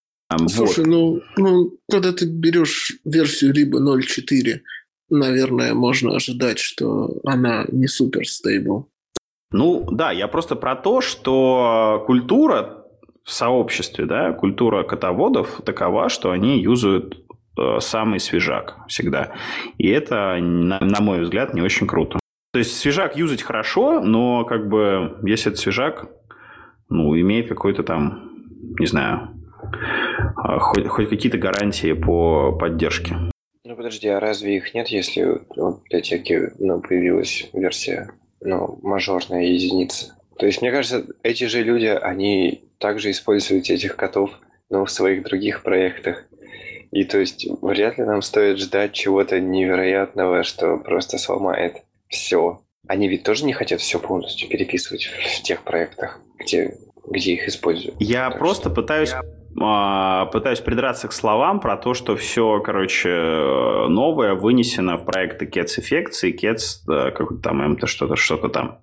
Слушай, 0.48 0.84
ну, 0.84 1.22
ну, 1.36 1.72
когда 1.90 2.12
ты 2.12 2.26
берешь 2.26 2.98
версию 3.04 3.54
либо 3.54 3.80
0.4, 3.80 4.60
наверное, 5.10 5.74
можно 5.74 6.14
ожидать, 6.14 6.58
что 6.58 7.20
она 7.24 7.64
не 7.72 7.86
супер 7.86 8.28
стейбл. 8.28 8.88
Ну, 9.50 9.86
да, 9.90 10.12
я 10.12 10.28
просто 10.28 10.56
про 10.56 10.76
то, 10.76 11.00
что 11.00 12.04
культура 12.06 12.84
в 13.24 13.32
сообществе, 13.32 14.04
да, 14.04 14.32
культура 14.32 14.82
котоводов 14.82 15.62
такова, 15.64 16.10
что 16.10 16.30
они 16.30 16.60
юзают 16.60 17.24
э, 17.58 17.78
самый 17.80 18.20
свежак 18.20 18.76
всегда. 18.88 19.32
И 19.78 19.88
это, 19.88 20.36
на, 20.40 20.80
на 20.80 21.00
мой 21.00 21.22
взгляд, 21.22 21.54
не 21.54 21.62
очень 21.62 21.86
круто. 21.86 22.18
То 22.52 22.58
есть 22.58 22.76
свежак 22.78 23.16
юзать 23.16 23.42
хорошо, 23.42 24.00
но 24.00 24.44
как 24.44 24.68
бы 24.68 25.18
если 25.24 25.52
это 25.52 25.60
свежак, 25.60 26.10
ну, 26.90 27.18
имеет 27.18 27.48
какой-то 27.48 27.82
там, 27.82 28.30
не 28.78 28.86
знаю, 28.86 29.37
хоть, 30.36 30.86
хоть 30.86 31.08
какие-то 31.08 31.38
гарантии 31.38 31.92
по 31.92 32.52
поддержке. 32.52 33.14
Ну 33.64 33.76
подожди, 33.76 34.08
а 34.08 34.20
разве 34.20 34.56
их 34.56 34.74
нет, 34.74 34.88
если 34.88 35.24
в 35.24 35.82
библиотеке 35.84 36.52
ну, 36.58 36.80
появилась 36.80 37.48
версия, 37.52 38.10
ну, 38.40 38.78
мажорная 38.82 39.42
единица? 39.42 40.18
То 40.38 40.46
есть, 40.46 40.62
мне 40.62 40.70
кажется, 40.70 41.04
эти 41.22 41.44
же 41.44 41.62
люди, 41.62 41.86
они 41.86 42.64
также 42.78 43.10
используют 43.10 43.68
этих 43.68 43.96
котов, 43.96 44.30
но 44.70 44.84
в 44.84 44.90
своих 44.90 45.24
других 45.24 45.62
проектах. 45.62 46.24
И 46.92 47.04
то 47.04 47.18
есть, 47.18 47.46
вряд 47.60 47.98
ли 47.98 48.04
нам 48.04 48.22
стоит 48.22 48.58
ждать 48.58 48.92
чего-то 48.92 49.40
невероятного, 49.40 50.44
что 50.44 50.78
просто 50.78 51.18
сломает 51.18 51.82
все. 52.08 52.60
Они 52.86 53.08
ведь 53.08 53.24
тоже 53.24 53.44
не 53.44 53.52
хотят 53.52 53.80
все 53.80 53.98
полностью 53.98 54.48
переписывать 54.48 55.04
в 55.04 55.42
тех 55.42 55.62
проектах, 55.62 56.20
где, 56.38 56.74
где 57.06 57.34
их 57.34 57.48
используют. 57.48 57.96
Я 58.00 58.30
так 58.30 58.38
просто 58.38 58.70
что... 58.70 58.74
пытаюсь 58.74 59.12
а, 59.12 59.22
пытаюсь 59.54 60.60
придраться 60.60 61.08
к 61.08 61.12
словам 61.12 61.60
про 61.60 61.76
то, 61.76 61.94
что 61.94 62.16
все, 62.16 62.60
короче, 62.60 63.08
новое 63.88 64.34
вынесено 64.34 64.96
в 64.96 65.04
проекты 65.04 65.46
Cats 65.46 65.78
Effects 65.78 66.28
и 66.28 66.36
Cats 66.36 66.80
э, 66.88 67.10
какой-то 67.10 67.42
там 67.42 67.72
МТ 67.72 67.88
что-то, 67.88 68.16
что-то 68.16 68.48
там. 68.48 68.80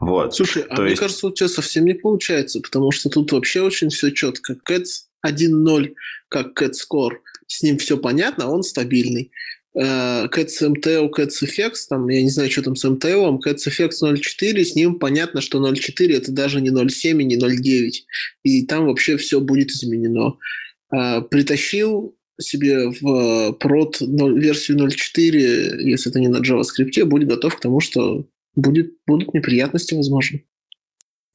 Вот. 0.00 0.34
Слушай, 0.34 0.62
а 0.62 0.76
то 0.76 0.82
а 0.82 0.84
есть... 0.86 0.96
мне 0.96 0.96
кажется, 0.96 1.26
у 1.26 1.32
тебя 1.32 1.48
совсем 1.48 1.84
не 1.84 1.94
получается, 1.94 2.60
потому 2.60 2.90
что 2.90 3.10
тут 3.10 3.32
вообще 3.32 3.60
очень 3.60 3.88
все 3.88 4.10
четко. 4.10 4.56
Cats 4.68 5.06
1.0, 5.26 5.94
как 6.28 6.60
Cats 6.60 6.80
Core, 6.90 7.16
с 7.46 7.62
ним 7.62 7.78
все 7.78 7.96
понятно, 7.96 8.50
он 8.50 8.62
стабильный. 8.62 9.30
Cats 9.76 10.62
MTL, 10.62 11.10
Cats 11.10 11.42
Effects, 11.42 11.86
там, 11.88 12.08
я 12.08 12.22
не 12.22 12.30
знаю, 12.30 12.50
что 12.50 12.62
там 12.62 12.76
с 12.76 12.84
MTL, 12.84 13.38
Cats 13.44 13.66
Effects 13.66 14.02
0.4, 14.02 14.64
с 14.64 14.74
ним 14.76 14.98
понятно, 14.98 15.40
что 15.40 15.58
0.4 15.58 16.16
это 16.16 16.32
даже 16.32 16.60
не 16.60 16.70
0.7 16.70 17.20
и 17.20 17.24
не 17.24 17.36
0.9, 17.36 17.92
и 18.44 18.66
там 18.66 18.86
вообще 18.86 19.16
все 19.16 19.40
будет 19.40 19.70
изменено. 19.70 20.38
Э, 20.94 21.22
притащил 21.22 22.16
себе 22.40 22.90
в 23.00 23.52
прод 23.54 24.00
0, 24.00 24.40
версию 24.40 24.78
0.4, 24.78 25.80
если 25.80 26.10
это 26.10 26.20
не 26.20 26.28
на 26.28 26.38
JavaScript, 26.38 27.04
будет 27.04 27.28
готов 27.28 27.56
к 27.56 27.60
тому, 27.60 27.80
что 27.80 28.26
будет, 28.54 28.94
будут 29.06 29.34
неприятности, 29.34 29.94
возможно. 29.94 30.40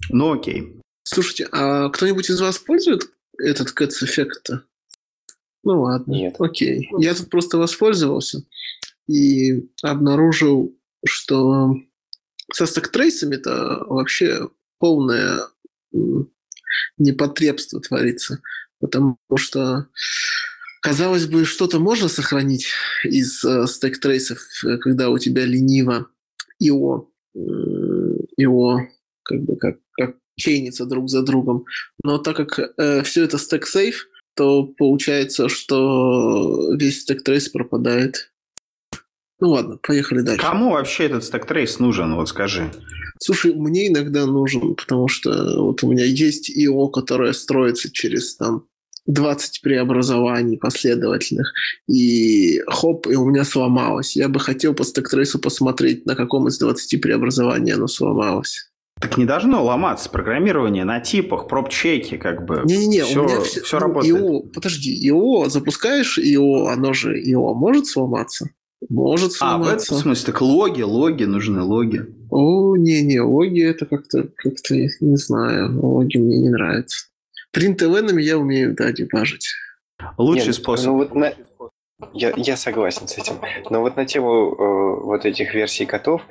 Ну 0.09 0.33
окей. 0.33 0.63
Слушайте, 1.03 1.47
а 1.51 1.89
кто-нибудь 1.89 2.29
из 2.29 2.39
вас 2.39 2.57
пользует 2.57 3.09
этот 3.37 3.73
Cats 3.77 4.03
Effect? 4.03 4.61
Ну 5.64 5.82
ладно, 5.82 6.14
Нет. 6.14 6.36
окей. 6.39 6.89
Я 6.97 7.14
тут 7.14 7.30
просто 7.30 7.57
воспользовался 7.57 8.43
и 9.07 9.68
обнаружил, 9.82 10.76
что 11.05 11.76
со 12.53 12.66
стек-трейсами 12.66 13.36
это 13.36 13.84
вообще 13.88 14.49
полное 14.80 15.41
непотребство 16.97 17.82
творится. 17.82 18.41
Потому 18.80 19.18
что, 19.36 19.88
казалось 20.82 21.26
бы, 21.26 21.45
что-то 21.45 21.80
можно 21.80 22.07
сохранить 22.07 22.68
из 23.03 23.43
э, 23.43 23.68
stack 23.67 23.95
trace 23.95 24.23
ов, 24.23 24.39
э, 24.64 24.78
когда 24.78 25.10
у 25.10 25.18
тебя 25.18 25.45
лениво 25.45 26.07
IO, 26.59 27.09
IO 28.38 28.88
как 29.24 29.41
бы 29.41 29.57
как, 29.57 29.78
как 29.91 30.16
chain 30.38 30.61
ится 30.61 30.86
друг 30.86 31.10
за 31.10 31.24
другом. 31.24 31.66
Но 32.03 32.18
так 32.18 32.38
как 32.38 32.60
э, 32.78 33.03
все 33.03 33.24
это 33.24 33.38
stack 33.38 33.72
safe, 33.72 34.07
то 34.39 34.63
получается, 34.63 35.49
что 35.49 36.73
весь 36.73 37.01
stack 37.01 37.26
trace 37.26 37.49
пропадает. 37.49 38.31
Ну 39.41 39.49
ладно, 39.49 39.77
поехали 39.85 40.21
дальше. 40.21 40.41
Кому 40.41 40.71
вообще 40.71 41.07
этот 41.07 41.25
stack 41.26 41.51
trace 41.51 41.78
нужен, 41.79 42.15
вот 42.15 42.29
скажи? 42.29 42.71
Слушай, 43.21 43.53
мне 43.53 43.89
иногда 43.89 44.25
нужен, 44.25 44.75
потому 44.75 45.09
что 45.09 45.61
вот 45.61 45.83
у 45.83 45.91
меня 45.91 46.05
есть 46.05 46.49
ИО, 46.49 46.87
которое 46.87 47.33
строится 47.33 47.91
через 47.91 48.37
там 48.37 48.63
20 49.07 49.61
преобразований 49.61 50.57
последовательных, 50.57 51.51
и 51.89 52.61
хоп, 52.65 53.07
и 53.07 53.15
у 53.15 53.25
меня 53.25 53.43
сломалось. 53.43 54.15
Я 54.15 54.29
бы 54.29 54.39
хотел 54.39 54.73
по 54.73 54.85
стек-трейсу 54.85 55.39
посмотреть, 55.39 56.05
на 56.05 56.15
каком 56.15 56.47
из 56.47 56.57
20 56.59 57.01
преобразований 57.01 57.73
оно 57.73 57.87
сломалось. 57.87 58.68
Так 59.02 59.18
не 59.18 59.26
должно 59.26 59.64
ломаться 59.64 60.10
программирование 60.10 60.84
на 60.84 61.00
типах, 61.00 61.47
проб-чеки, 61.47 62.18
как 62.18 62.45
бы. 62.45 62.64
Не-не-не, 62.66 63.04
все, 63.04 63.22
у 63.22 63.28
меня 63.28 63.41
все, 63.41 63.62
все 63.62 63.80
ну, 63.80 63.86
работает. 63.86 64.16
ИО, 64.16 64.39
подожди, 64.54 65.08
ИО, 65.08 65.47
запускаешь 65.47 66.20
ИО, 66.20 66.68
оно 66.68 66.93
же 66.93 67.18
ИО 67.18 67.54
может 67.54 67.88
сломаться? 67.88 68.50
Может 68.89 69.34
сломаться. 69.34 69.72
А, 69.72 69.74
в 69.74 69.82
этом 69.82 69.97
смысле, 69.97 70.26
так 70.26 70.41
логи, 70.41 70.82
логи, 70.82 71.24
нужны 71.24 71.62
логи. 71.62 72.06
О, 72.30 72.76
не-не, 72.76 73.22
логи 73.22 73.64
это 73.64 73.86
как-то, 73.86 74.30
как-то, 74.36 74.76
не 74.76 75.18
знаю, 75.18 75.80
логи 75.82 76.18
мне 76.18 76.38
не 76.38 76.50
нравятся. 76.50 77.08
Принт 77.52 77.82
эвенами 77.82 78.22
я 78.22 78.38
умею, 78.38 78.76
да, 78.76 78.91
дебажить. 78.91 79.47
Лучший 80.18 80.47
Нет, 80.47 80.56
способ. 80.56 80.88
Ну, 80.88 80.97
вот 80.97 81.16
на... 81.16 81.34
я, 82.14 82.34
я 82.38 82.56
согласен 82.56 83.08
с 83.08 83.18
этим. 83.18 83.36
Но 83.70 83.82
вот 83.82 83.95
на 83.95 84.06
тему 84.06 84.54
э, 84.54 85.04
вот 85.04 85.26
этих 85.26 85.54
версий 85.54 85.86
котов, 85.86 86.22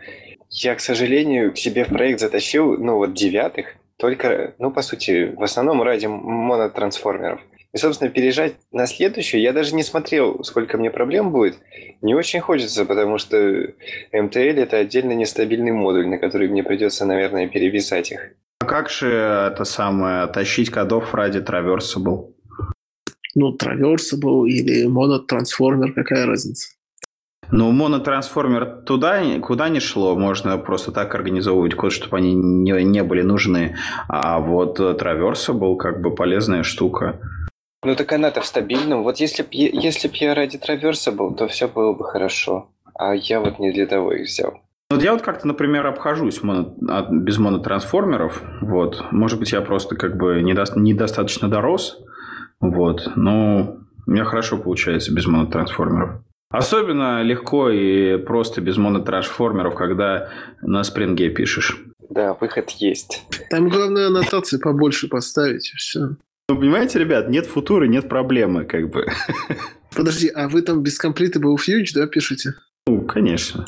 я, 0.51 0.75
к 0.75 0.81
сожалению, 0.81 1.53
к 1.53 1.59
себе 1.59 1.85
в 1.85 1.89
проект 1.89 2.21
затащил, 2.21 2.77
ну, 2.77 2.97
вот 2.97 3.15
девятых, 3.15 3.77
только, 3.97 4.55
ну, 4.59 4.71
по 4.71 4.83
сути, 4.83 5.35
в 5.37 5.43
основном 5.43 5.83
ради 5.83 6.07
монотрансформеров. 6.07 7.41
И, 7.75 7.77
собственно, 7.77 8.11
переезжать 8.11 8.55
на 8.73 8.87
следующую 8.87 9.43
я 9.43 9.53
даже 9.53 9.75
не 9.75 9.83
смотрел, 9.83 10.43
сколько 10.43 10.79
мне 10.79 10.91
проблем 10.91 11.33
будет. 11.33 11.59
Не 12.01 12.15
очень 12.15 12.41
хочется, 12.41 12.87
потому 12.87 13.19
что 13.19 13.37
MTL— 13.37 14.55
это 14.57 14.79
отдельно 14.79 15.13
нестабильный 15.13 15.73
модуль, 15.73 16.09
на 16.09 16.19
который 16.19 16.49
мне 16.49 16.63
придется, 16.63 17.05
наверное, 17.05 17.47
переписать 17.47 18.11
их. 18.13 18.33
А 18.61 18.65
как 18.65 18.89
же 18.89 19.11
это 19.11 19.65
самое, 19.65 20.27
тащить 20.29 20.71
кодов 20.71 21.15
ради 21.15 21.39
Traversable? 21.39 22.33
Ну, 23.35 23.55
Traversable 23.55 24.47
или 24.47 24.87
монотрансформер, 24.87 25.93
какая 25.93 26.25
разница? 26.25 26.71
Ну, 27.51 27.73
монотрансформер 27.73 28.83
туда, 28.85 29.23
куда 29.41 29.69
не 29.69 29.81
шло, 29.81 30.15
можно 30.17 30.59
просто 30.59 30.93
так 30.93 31.15
организовывать 31.15 31.75
код, 31.75 31.93
чтобы 31.93 32.19
они 32.19 32.35
не, 32.35 32.85
не 32.85 33.03
были 33.03 33.23
нужны. 33.23 33.77
А 34.09 34.39
вот 34.39 34.79
Traversable 34.79 35.77
как 35.77 36.01
бы 36.01 36.15
полезная 36.15 36.63
штука. 36.63 37.21
Ну 37.85 37.95
так 37.95 38.13
она-то 38.13 38.41
в 38.41 38.47
стабильном. 38.47 39.03
Вот 39.03 39.19
если 39.19 39.43
б 39.43 39.49
если 39.51 40.09
б 40.09 40.15
я 40.17 40.35
ради 40.35 40.59
Traversable, 40.59 41.35
то 41.37 41.47
все 41.49 41.69
было 41.69 41.93
бы 41.95 42.05
хорошо. 42.05 42.71
А 42.95 43.15
я 43.15 43.41
вот 43.41 43.59
не 43.59 43.73
для 43.73 43.87
того 43.87 44.13
их 44.13 44.27
взял. 44.27 44.61
Вот 44.91 45.03
я 45.03 45.13
вот 45.13 45.23
как-то, 45.23 45.47
например, 45.47 45.87
обхожусь 45.87 46.43
моно, 46.43 46.75
без 47.11 47.39
монотрансформеров. 47.39 48.43
Вот. 48.63 49.05
Может 49.11 49.39
быть, 49.39 49.53
я 49.53 49.61
просто 49.61 49.97
как 49.97 50.17
бы 50.17 50.41
недо, 50.43 50.65
недостаточно 50.77 51.49
дорос. 51.49 52.03
Вот. 52.61 53.13
Но 53.15 53.77
у 54.07 54.11
меня 54.11 54.25
хорошо 54.25 54.59
получается 54.59 55.15
без 55.15 55.27
монотрансформеров. 55.27 56.23
Особенно 56.51 57.23
легко 57.23 57.71
и 57.71 58.17
просто 58.17 58.61
без 58.61 58.79
монотрансформеров, 58.79 59.75
когда 59.75 60.31
на 60.63 60.83
спринге 60.83 61.29
пишешь. 61.29 61.85
Да, 62.09 62.35
выход 62.35 62.71
есть. 62.71 63.23
Там 63.51 63.69
главное 63.69 64.07
аннотации 64.07 64.59
побольше 64.59 65.09
поставить, 65.09 65.71
и 65.75 65.77
все. 65.77 66.17
Ну, 66.49 66.57
понимаете, 66.57 66.99
ребят, 66.99 67.29
нет 67.29 67.45
футуры, 67.45 67.89
нет 67.89 68.09
проблемы, 68.09 68.65
как 68.65 68.91
бы. 68.91 69.07
Подожди, 69.95 70.29
а 70.29 70.49
вы 70.49 70.63
там 70.63 70.83
без 70.83 70.99
completable 70.99 71.57
fuge, 71.57 71.93
да, 71.95 72.07
пишете? 72.07 72.55
Ну, 72.87 73.03
конечно. 73.03 73.67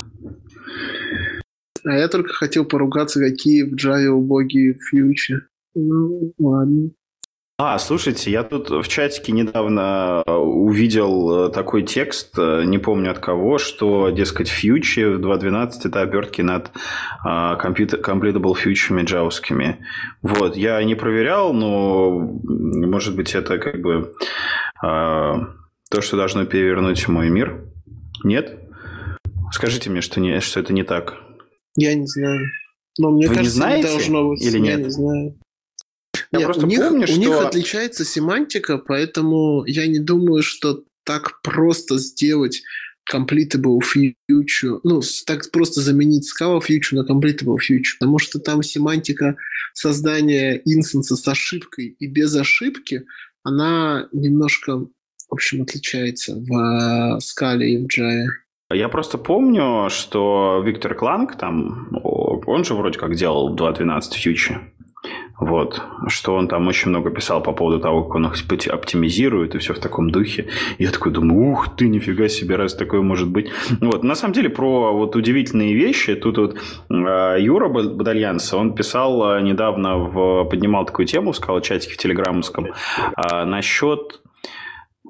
А 1.85 1.93
я 1.93 2.09
только 2.09 2.32
хотел 2.32 2.65
поругаться, 2.65 3.20
какие 3.20 3.65
в 3.65 3.74
Java 3.74 4.09
убогие 4.09 4.78
фьючи. 4.78 5.43
Ну, 5.74 6.32
ладно. 6.39 6.90
А, 7.62 7.78
слушайте, 7.78 8.30
я 8.30 8.42
тут 8.42 8.70
в 8.70 8.88
чатике 8.88 9.32
недавно 9.32 10.22
э, 10.26 10.32
увидел 10.32 11.48
э, 11.48 11.52
такой 11.52 11.82
текст, 11.82 12.32
э, 12.38 12.64
не 12.64 12.78
помню 12.78 13.10
от 13.10 13.18
кого, 13.18 13.58
что, 13.58 14.08
дескать, 14.08 14.48
фьючи 14.48 15.00
в 15.00 15.20
2.12 15.20 15.72
это 15.84 16.00
обертки 16.00 16.40
над 16.40 16.70
completable 17.22 18.54
фьючами 18.54 19.02
джавскими. 19.02 19.76
Вот, 20.22 20.56
я 20.56 20.82
не 20.82 20.94
проверял, 20.94 21.52
но, 21.52 22.10
может 22.42 23.14
быть, 23.14 23.34
это 23.34 23.58
как 23.58 23.82
бы 23.82 24.14
то, 24.80 26.00
что 26.00 26.16
должно 26.16 26.46
перевернуть 26.46 27.08
мой 27.08 27.28
мир. 27.28 27.62
Нет? 28.24 28.58
Скажите 29.52 29.90
мне, 29.90 30.00
что, 30.00 30.18
не, 30.18 30.40
что 30.40 30.60
это 30.60 30.72
не 30.72 30.82
так. 30.82 31.16
Я 31.76 31.94
не 31.94 32.06
знаю. 32.06 32.40
Но 32.98 33.10
мне 33.10 33.28
Вы 33.28 33.34
кажется, 33.34 33.54
не 33.54 33.60
знаете 33.60 33.88
не 33.88 33.92
должно 33.92 34.28
быть. 34.30 34.42
или 34.42 34.56
Я 34.56 34.76
нет? 34.76 34.86
не 34.86 34.90
знаю. 34.90 35.34
Я 36.32 36.38
Нет, 36.40 36.47
просто 36.47 36.66
у 36.66 36.68
них, 36.68 36.80
помню, 36.80 37.05
у 37.05 37.06
что... 37.06 37.18
них 37.18 37.40
отличается 37.40 38.05
семантика, 38.05 38.78
поэтому 38.78 39.64
я 39.66 39.86
не 39.86 39.98
думаю, 39.98 40.42
что 40.42 40.84
так 41.05 41.40
просто 41.42 41.98
сделать 41.98 42.62
completable 43.12 43.80
future, 43.80 44.80
ну, 44.84 45.01
так 45.26 45.51
просто 45.51 45.80
заменить 45.80 46.30
scala 46.30 46.60
future 46.60 46.94
на 46.94 47.05
completable 47.10 47.56
future, 47.56 47.97
потому 47.98 48.18
что 48.18 48.38
там 48.38 48.62
семантика 48.62 49.36
создания 49.72 50.60
инстанса 50.64 51.16
с 51.16 51.26
ошибкой 51.26 51.97
и 51.98 52.06
без 52.06 52.34
ошибки, 52.36 53.05
она 53.42 54.09
немножко, 54.12 54.78
в 54.78 54.88
общем, 55.30 55.62
отличается 55.62 56.34
в 56.36 57.16
э, 57.16 57.20
скале 57.20 57.74
и 57.74 57.78
в 57.78 57.86
Java. 57.86 58.28
Я 58.72 58.88
просто 58.88 59.18
помню, 59.18 59.88
что 59.90 60.62
Виктор 60.64 60.94
Кланг 60.94 61.36
там, 61.36 61.88
он 62.02 62.64
же 62.64 62.74
вроде 62.74 62.98
как 62.98 63.16
делал 63.16 63.56
2.12 63.56 64.12
фьючи. 64.14 64.60
Вот. 65.39 65.82
Что 66.09 66.35
он 66.35 66.48
там 66.48 66.68
очень 66.68 66.90
много 66.90 67.10
писал 67.10 67.43
по 67.43 67.52
поводу 67.52 67.81
того, 67.81 68.05
как 68.05 68.16
он 68.16 68.27
их 68.27 68.35
оптимизирует 68.68 69.55
и 69.55 69.59
все 69.59 69.72
в 69.72 69.78
таком 69.78 70.10
духе. 70.10 70.48
Я 70.78 70.90
такой 70.90 71.12
думаю, 71.12 71.52
ух 71.52 71.74
ты, 71.77 71.89
нифига 71.89 72.28
себе, 72.28 72.56
раз 72.56 72.74
такое 72.74 73.01
может 73.01 73.28
быть. 73.28 73.51
Вот. 73.81 74.05
На 74.05 74.14
самом 74.14 74.35
деле, 74.35 74.51
про 74.51 74.93
вот 74.93 75.16
удивительные 75.16 75.74
вещи, 75.74 76.14
тут 76.14 76.39
вот 76.39 76.56
э, 76.90 77.36
Юра 77.40 77.68
Бад- 77.68 77.97
Бадальянс, 77.97 78.52
он 78.52 78.74
писал 78.74 79.36
э, 79.36 79.43
недавно, 79.43 79.97
в, 79.97 80.44
поднимал 80.44 80.85
такую 80.85 81.06
тему 81.06 81.32
в 81.32 81.36
скалочатике 81.36 81.94
в 81.94 81.97
телеграммском 81.97 82.66
э, 82.66 83.44
насчет 83.44 84.20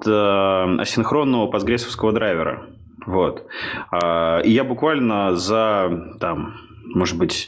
асинхронного 0.03 1.45
постгрессовского 1.47 2.11
драйвера. 2.11 2.65
Вот. 3.05 3.45
А, 3.91 4.39
И 4.39 4.51
я 4.51 4.63
буквально 4.63 5.35
за, 5.35 6.15
там, 6.19 6.55
может 6.85 7.17
быть, 7.17 7.47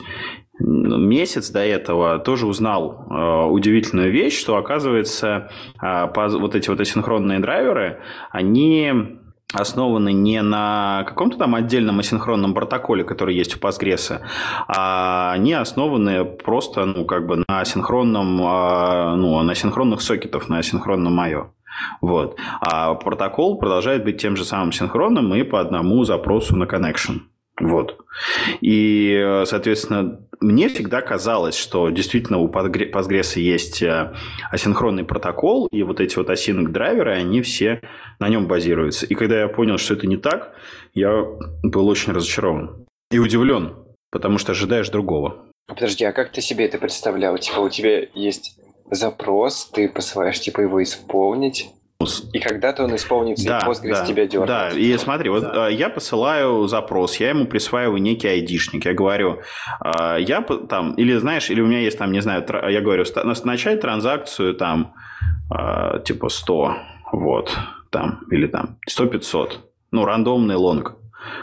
месяц 0.59 1.49
до 1.49 1.59
этого 1.59 2.19
тоже 2.19 2.47
узнал 2.47 3.07
э, 3.09 3.45
удивительную 3.49 4.11
вещь, 4.11 4.39
что, 4.39 4.57
оказывается, 4.57 5.49
э, 5.81 6.07
вот 6.15 6.55
эти 6.55 6.69
вот 6.69 6.79
асинхронные 6.79 7.39
драйверы, 7.39 7.99
они 8.31 9.19
основаны 9.53 10.13
не 10.13 10.41
на 10.41 11.03
каком-то 11.07 11.37
там 11.37 11.55
отдельном 11.55 11.99
асинхронном 11.99 12.53
протоколе, 12.53 13.03
который 13.03 13.35
есть 13.35 13.55
у 13.55 13.59
Postgres, 13.59 14.19
а 14.67 15.31
они 15.31 15.53
основаны 15.53 16.25
просто, 16.25 16.85
ну, 16.85 17.05
как 17.05 17.27
бы 17.27 17.43
на 17.47 17.59
асинхронном, 17.59 18.41
э, 18.41 19.15
ну, 19.15 19.41
на 19.41 19.51
асинхронных 19.51 20.01
сокетах, 20.01 20.49
на 20.49 20.59
асинхронном 20.59 21.19
I.O. 21.19 21.51
Вот. 22.01 22.37
А 22.61 22.93
протокол 22.93 23.57
продолжает 23.57 24.03
быть 24.03 24.21
тем 24.21 24.35
же 24.35 24.45
самым 24.45 24.71
синхронным 24.71 25.33
и 25.33 25.43
по 25.43 25.59
одному 25.59 26.03
запросу 26.03 26.55
на 26.55 26.65
connection. 26.65 27.21
Вот. 27.59 28.02
И, 28.61 29.13
э, 29.13 29.45
соответственно, 29.45 30.19
мне 30.39 30.69
всегда 30.69 31.01
казалось, 31.01 31.55
что 31.55 31.89
действительно 31.89 32.39
у 32.39 32.49
Postgre- 32.49 32.91
Postgres 32.91 33.39
есть 33.39 33.81
э, 33.81 34.13
асинхронный 34.51 35.03
протокол, 35.03 35.67
и 35.67 35.83
вот 35.83 35.99
эти 35.99 36.17
вот 36.17 36.29
async 36.29 36.69
драйверы, 36.69 37.13
они 37.13 37.41
все 37.41 37.81
на 38.19 38.29
нем 38.29 38.47
базируются. 38.47 39.05
И 39.05 39.15
когда 39.15 39.39
я 39.39 39.47
понял, 39.47 39.77
что 39.77 39.93
это 39.93 40.07
не 40.07 40.17
так, 40.17 40.53
я 40.93 41.25
был 41.63 41.87
очень 41.87 42.13
разочарован. 42.13 42.85
И 43.11 43.19
удивлен, 43.19 43.75
потому 44.11 44.37
что 44.37 44.51
ожидаешь 44.51 44.89
другого. 44.89 45.45
Подожди, 45.67 46.03
а 46.03 46.11
как 46.11 46.31
ты 46.31 46.41
себе 46.41 46.65
это 46.65 46.77
представлял? 46.77 47.37
Типа 47.37 47.59
у 47.59 47.69
тебя 47.69 48.05
есть 48.13 48.59
запрос, 48.91 49.69
ты 49.73 49.87
посылаешь 49.87 50.39
типа 50.39 50.61
его 50.61 50.83
исполнить, 50.83 51.69
и 52.31 52.39
когда-то 52.39 52.83
он 52.83 52.95
исполнится, 52.95 53.47
Да, 53.47 53.59
и 53.59 53.69
Postgres 53.69 53.89
да, 53.89 54.05
тебя 54.05 54.27
дернет. 54.27 54.47
Да, 54.47 54.69
и 54.69 54.97
смотри, 54.97 55.29
вот 55.29 55.43
э, 55.43 55.73
я 55.73 55.89
посылаю 55.89 56.67
запрос, 56.67 57.17
я 57.17 57.29
ему 57.29 57.45
присваиваю 57.45 58.01
некий 58.01 58.27
айдишник, 58.27 58.85
я 58.85 58.93
говорю, 58.93 59.39
э, 59.83 60.17
я 60.19 60.41
там, 60.41 60.93
или 60.95 61.15
знаешь, 61.17 61.49
или 61.49 61.61
у 61.61 61.67
меня 61.67 61.79
есть 61.79 61.97
там, 61.97 62.11
не 62.11 62.21
знаю, 62.21 62.45
я 62.69 62.81
говорю, 62.81 63.05
начать 63.43 63.81
транзакцию 63.81 64.55
там, 64.55 64.93
э, 65.51 65.99
типа 66.03 66.29
100, 66.29 66.75
вот, 67.11 67.57
там, 67.89 68.21
или 68.31 68.47
там 68.47 68.77
100-500, 68.89 69.59
ну, 69.91 70.05
рандомный 70.05 70.55
лонг. 70.55 70.95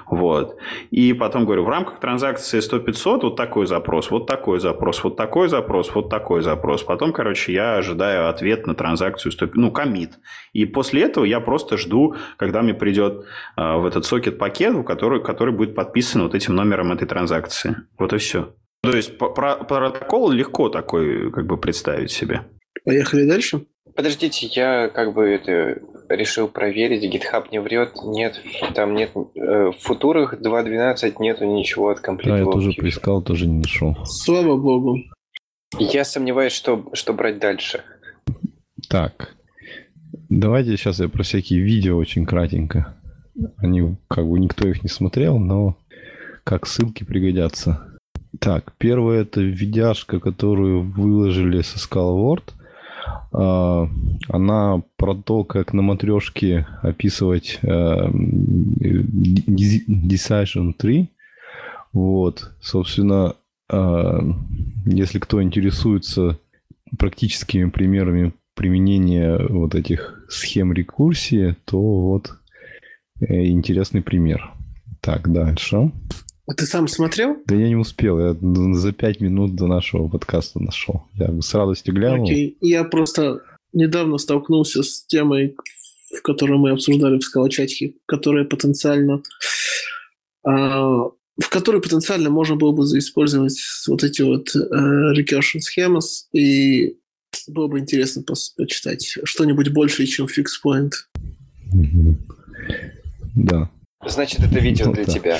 Вот. 0.07 0.57
И 0.91 1.13
потом 1.13 1.45
говорю, 1.45 1.65
в 1.65 1.69
рамках 1.69 2.01
транзакции 2.01 2.61
100-500 2.61 3.21
вот 3.23 3.37
такой 3.37 3.67
запрос, 3.67 4.11
вот 4.11 4.27
такой 4.27 4.61
запрос, 4.61 5.03
вот 5.05 5.17
такой 5.17 5.49
запрос, 5.49 5.95
вот 5.95 6.09
такой 6.09 6.43
запрос. 6.43 6.83
Потом, 6.83 7.13
короче, 7.13 7.53
я 7.53 7.77
ожидаю 7.77 8.29
ответ 8.29 8.67
на 8.67 8.75
транзакцию 8.75 9.33
100, 9.33 9.51
ну, 9.55 9.71
комит. 9.71 10.19
И 10.53 10.65
после 10.65 11.03
этого 11.03 11.25
я 11.25 11.41
просто 11.41 11.77
жду, 11.77 12.17
когда 12.37 12.63
мне 12.63 12.75
придет 12.75 13.25
э, 13.57 13.77
в 13.77 13.87
этот 13.87 14.05
сокет 14.05 14.39
пакет, 14.39 14.75
который, 14.87 15.23
который 15.23 15.55
будет 15.55 15.75
подписан 15.75 16.23
вот 16.23 16.35
этим 16.35 16.55
номером 16.55 16.93
этой 16.93 17.07
транзакции. 17.07 17.77
Вот 17.99 18.13
и 18.13 18.19
все. 18.19 18.55
То 18.83 18.97
есть 18.97 19.19
про- 19.19 19.57
протокол 19.57 20.31
легко 20.31 20.69
такой 20.69 21.31
как 21.31 21.47
бы 21.47 21.59
представить 21.59 22.11
себе. 22.11 22.43
Поехали 22.85 23.27
дальше. 23.27 23.67
Подождите, 23.95 24.47
я 24.47 24.89
как 24.89 25.15
бы 25.15 25.29
это 25.29 25.81
решил 26.09 26.49
проверить, 26.49 27.05
GitHub 27.05 27.47
не 27.53 27.61
врет, 27.61 27.93
нет, 28.05 28.41
там 28.75 28.95
нет, 28.95 29.11
э, 29.15 29.71
в 29.71 29.77
футурах 29.81 30.35
2.12 30.35 31.17
нету 31.21 31.45
ничего 31.45 31.91
от 31.91 32.05
Complete 32.05 32.29
Да, 32.29 32.39
я 32.39 32.45
тоже 32.45 32.73
поискал, 32.73 33.23
тоже 33.23 33.47
не 33.47 33.61
нашел. 33.61 33.97
Слава 34.05 34.57
богу. 34.57 34.99
Я 35.79 36.05
сомневаюсь, 36.05 36.53
что, 36.53 36.91
что 36.95 37.13
брать 37.13 37.39
дальше. 37.39 37.83
Так, 38.89 39.37
давайте 40.29 40.77
сейчас 40.77 40.99
я 40.99 41.09
про 41.09 41.23
всякие 41.23 41.61
видео 41.61 41.97
очень 41.97 42.27
кратенько. 42.27 42.97
Они, 43.59 43.97
как 44.09 44.29
бы, 44.29 44.39
никто 44.41 44.67
их 44.69 44.83
не 44.83 44.89
смотрел, 44.89 45.39
но 45.39 45.77
как 46.45 46.67
ссылки 46.67 47.05
пригодятся. 47.05 47.87
Так, 48.41 48.73
первое 48.79 49.23
это 49.23 49.41
видяшка, 49.41 50.19
которую 50.19 50.83
выложили 50.83 51.63
со 51.63 51.79
ScalaWord. 51.79 52.53
А, 53.33 53.89
Она 54.29 54.83
про 54.97 55.15
то, 55.15 55.45
как 55.45 55.73
на 55.73 55.83
матрешке 55.83 56.67
описывать 56.83 57.59
э, 57.63 58.09
Deci- 58.89 59.87
Decision 59.89 60.73
3. 60.77 61.09
Вот, 61.93 62.53
собственно, 62.61 63.35
а, 63.69 64.21
если 64.87 65.19
кто 65.19 65.43
интересуется 65.43 66.39
практическими 66.99 67.69
примерами 67.71 68.33
применения 68.55 69.39
вот 69.49 69.75
этих 69.75 70.25
схем 70.29 70.73
рекурсии, 70.73 71.57
то 71.65 71.81
вот 71.81 72.33
э, 73.21 73.47
интересный 73.47 74.03
пример. 74.03 74.51
Так, 75.01 75.33
дальше. 75.33 75.91
А 76.51 76.55
ты 76.55 76.67
сам 76.67 76.89
смотрел? 76.89 77.37
Да 77.47 77.55
я 77.55 77.69
не 77.69 77.77
успел, 77.77 78.19
я 78.19 78.37
за 78.75 78.93
пять 78.93 79.21
минут 79.21 79.55
до 79.55 79.69
нашего 79.69 80.09
подкаста 80.09 80.59
нашел. 80.59 81.05
Я 81.15 81.29
бы 81.29 81.43
с 81.43 81.55
радостью 81.55 81.95
глянул. 81.95 82.25
Окей. 82.25 82.57
Я 82.61 82.83
просто 82.83 83.41
недавно 83.73 84.19
столкнулся 84.19 84.83
с 84.83 85.07
темой, 85.07 85.55
в 86.13 86.21
которой 86.23 86.59
мы 86.59 86.71
обсуждали 86.71 87.19
в 87.19 87.23
скалочатике, 87.23 87.95
которая 88.05 88.45
потенциально 88.45 89.23
а, 90.43 91.05
в 91.05 91.49
которой 91.51 91.81
потенциально 91.81 92.31
можно 92.31 92.57
было 92.57 92.73
бы 92.73 92.85
заиспользовать 92.85 93.57
вот 93.87 94.03
эти 94.03 94.23
вот 94.23 94.49
э, 94.57 95.15
recursion 95.17 95.61
schemas, 95.61 96.27
и 96.33 96.97
было 97.47 97.69
бы 97.69 97.79
интересно 97.79 98.25
пос- 98.29 98.57
почитать 98.57 99.19
что-нибудь 99.23 99.69
большее, 99.69 100.09
чем 100.09 100.27
fix 100.27 100.47
point. 100.67 100.91
Мгм. 101.73 102.19
Да. 103.37 103.71
Значит, 104.07 104.41
это 104.41 104.59
видео 104.59 104.87
Ну 104.87 104.95
для 104.95 105.05
да. 105.05 105.13
тебя. 105.13 105.39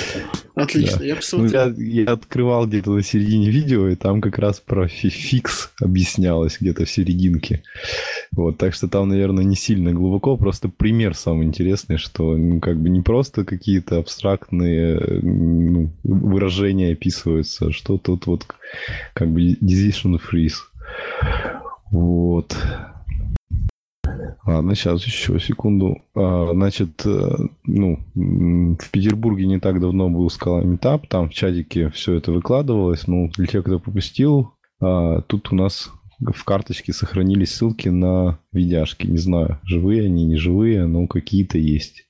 Отлично, 0.63 0.99
Да. 0.99 1.05
я 1.05 1.15
Ну, 1.15 1.21
посмотрел. 1.21 1.75
я, 1.77 2.03
я 2.03 2.13
открывал 2.13 2.67
где-то 2.67 2.91
на 2.93 3.03
середине 3.03 3.51
видео, 3.51 3.89
и 3.89 3.95
там 3.97 4.21
как 4.21 4.39
раз 4.39 4.61
про 4.61 4.89
фи- 4.89 5.09
фикс 5.09 5.73
объяснялось 5.81 6.59
где-то 6.61 6.85
в 6.85 6.91
серединке. 6.91 7.63
Вот, 8.33 8.59
так 8.59 8.75
что 8.75 8.89
там, 8.89 9.09
наверное, 9.09 9.45
не 9.45 9.57
сильно 9.57 9.93
глубоко, 9.93 10.37
просто 10.37 10.69
пример 10.69 11.15
самый 11.15 11.47
интересный, 11.47 11.97
что 11.99 12.37
ну, 12.37 12.61
как 12.61 12.81
бы 12.81 12.89
не 12.89 13.01
просто 13.03 13.45
какие-то 13.45 13.99
абстрактные 13.99 15.01
ну, 15.23 15.91
выражения 16.05 16.93
описываются, 16.93 17.73
что 17.73 17.99
тут 17.99 18.27
вот 18.27 18.47
как 19.15 19.29
бы 19.31 19.53
decision 19.55 20.21
freeze. 20.21 20.55
Вот. 21.91 22.57
Ладно, 24.47 24.75
сейчас 24.75 25.05
еще 25.05 25.39
секунду. 25.39 26.03
А, 26.15 26.51
значит, 26.53 27.03
э, 27.05 27.37
ну, 27.65 27.99
в 28.15 28.91
Петербурге 28.91 29.47
не 29.47 29.61
так 29.61 29.81
давно 29.81 30.09
был 30.09 30.29
скала 30.31 30.63
метап, 30.63 31.07
там 31.09 31.29
в 31.29 31.35
чатике 31.35 31.91
все 31.91 32.15
это 32.15 32.33
выкладывалось. 32.33 33.07
Ну, 33.07 33.29
для 33.37 33.47
тех, 33.47 33.65
кто 33.65 33.79
пропустил, 33.79 34.53
а, 34.81 35.21
тут 35.23 35.53
у 35.53 35.57
нас 35.57 35.91
в 36.21 36.45
карточке 36.45 36.93
сохранились 36.93 37.55
ссылки 37.55 37.89
на 37.89 38.39
видяшки. 38.53 39.07
Не 39.07 39.19
знаю, 39.19 39.59
живые 39.65 40.07
они, 40.07 40.25
не 40.25 40.37
живые, 40.37 40.87
но 40.87 41.07
какие-то 41.07 41.59
есть. 41.59 42.07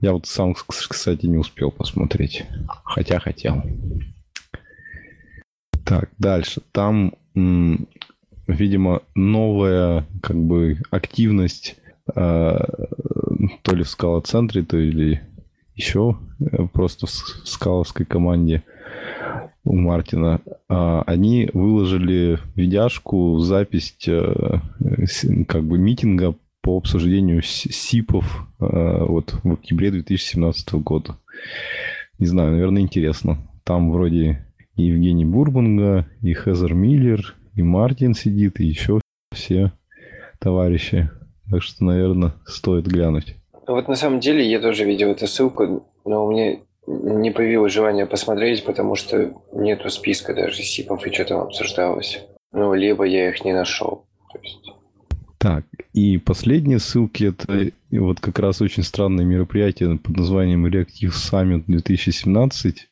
Я 0.00 0.12
вот 0.12 0.26
сам, 0.26 0.52
кс- 0.52 0.86
кстати, 0.88 1.26
не 1.26 1.36
успел 1.36 1.70
посмотреть. 1.70 2.44
Хотя 2.84 3.20
хотел. 3.20 3.62
Так, 5.84 6.10
дальше. 6.18 6.62
Там 6.72 7.14
видимо, 8.50 9.02
новая 9.14 10.06
как 10.22 10.36
бы 10.36 10.78
активность 10.90 11.76
э, 12.14 12.58
то 13.62 13.74
ли 13.74 13.82
в 13.82 13.88
скала-центре, 13.88 14.62
то 14.62 14.76
ли 14.76 15.20
еще 15.74 16.18
э, 16.40 16.66
просто 16.72 17.06
в 17.06 17.10
скаловской 17.10 18.06
команде 18.06 18.62
у 19.64 19.76
Мартина, 19.76 20.40
а, 20.68 21.02
они 21.06 21.50
выложили 21.52 22.38
видяшку, 22.54 23.38
запись 23.38 23.96
э, 24.08 24.60
как 25.46 25.64
бы 25.64 25.78
митинга 25.78 26.34
по 26.62 26.78
обсуждению 26.78 27.42
СИПов 27.42 28.46
э, 28.58 29.04
вот 29.04 29.34
в 29.42 29.52
октябре 29.52 29.90
2017 29.90 30.72
года. 30.74 31.16
Не 32.18 32.26
знаю, 32.26 32.52
наверное, 32.52 32.82
интересно. 32.82 33.38
Там 33.64 33.92
вроде 33.92 34.46
и 34.76 34.84
Евгений 34.84 35.24
Бурбунга, 35.24 36.06
и 36.22 36.32
Хезер 36.34 36.74
Миллер, 36.74 37.34
и 37.60 37.62
Мартин 37.62 38.14
сидит, 38.14 38.58
и 38.58 38.64
еще 38.64 39.00
все 39.32 39.72
товарищи. 40.38 41.10
Так 41.50 41.62
что, 41.62 41.84
наверное, 41.84 42.34
стоит 42.46 42.86
глянуть. 42.86 43.36
Вот 43.66 43.86
на 43.86 43.96
самом 43.96 44.20
деле 44.20 44.48
я 44.48 44.60
тоже 44.60 44.84
видел 44.84 45.10
эту 45.10 45.26
ссылку, 45.26 45.86
но 46.04 46.26
у 46.26 46.30
меня 46.32 46.58
не 46.86 47.30
появилось 47.30 47.72
желания 47.72 48.06
посмотреть, 48.06 48.64
потому 48.64 48.96
что 48.96 49.34
нету 49.52 49.90
списка 49.90 50.34
даже 50.34 50.62
сипов 50.62 51.06
и 51.06 51.12
что 51.12 51.24
там 51.24 51.40
обсуждалось. 51.40 52.20
Ну, 52.52 52.72
либо 52.74 53.04
я 53.04 53.28
их 53.28 53.44
не 53.44 53.52
нашел. 53.52 54.06
есть... 54.42 54.72
Так, 55.38 55.64
и 55.92 56.18
последние 56.18 56.78
ссылки 56.78 57.24
это 57.24 57.70
вот 57.90 58.20
как 58.20 58.38
раз 58.38 58.60
очень 58.62 58.82
странное 58.82 59.24
мероприятие 59.24 59.98
под 59.98 60.16
названием 60.16 60.66
Reactive 60.66 61.12
Summit 61.12 61.64
2017. 61.66 62.88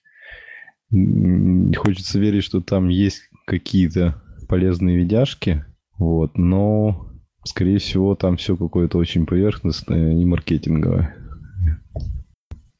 Хочется 1.76 2.18
верить, 2.18 2.44
что 2.44 2.60
там 2.60 2.88
есть 2.88 3.22
какие-то 3.46 4.22
полезные 4.48 4.96
видяшки, 4.96 5.64
вот, 5.98 6.36
но, 6.36 7.08
скорее 7.44 7.78
всего, 7.78 8.14
там 8.14 8.36
все 8.36 8.56
какое-то 8.56 8.98
очень 8.98 9.26
поверхностное 9.26 10.14
и 10.14 10.24
маркетинговое. 10.24 11.14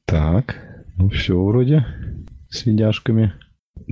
Так, 0.05 0.57
ну 0.97 1.11
все 1.11 1.41
вроде 1.41 1.87
с 2.49 2.67
видяшками. 2.67 3.35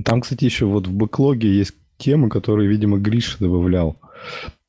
Там, 0.03 0.21
кстати, 0.21 0.45
еще 0.45 0.65
вот 0.65 0.87
в 0.87 0.93
бэклоге 0.93 1.55
есть 1.55 1.75
темы, 1.97 2.29
которые, 2.29 2.67
видимо, 2.67 2.97
Гриша 2.97 3.37
добавлял. 3.39 3.97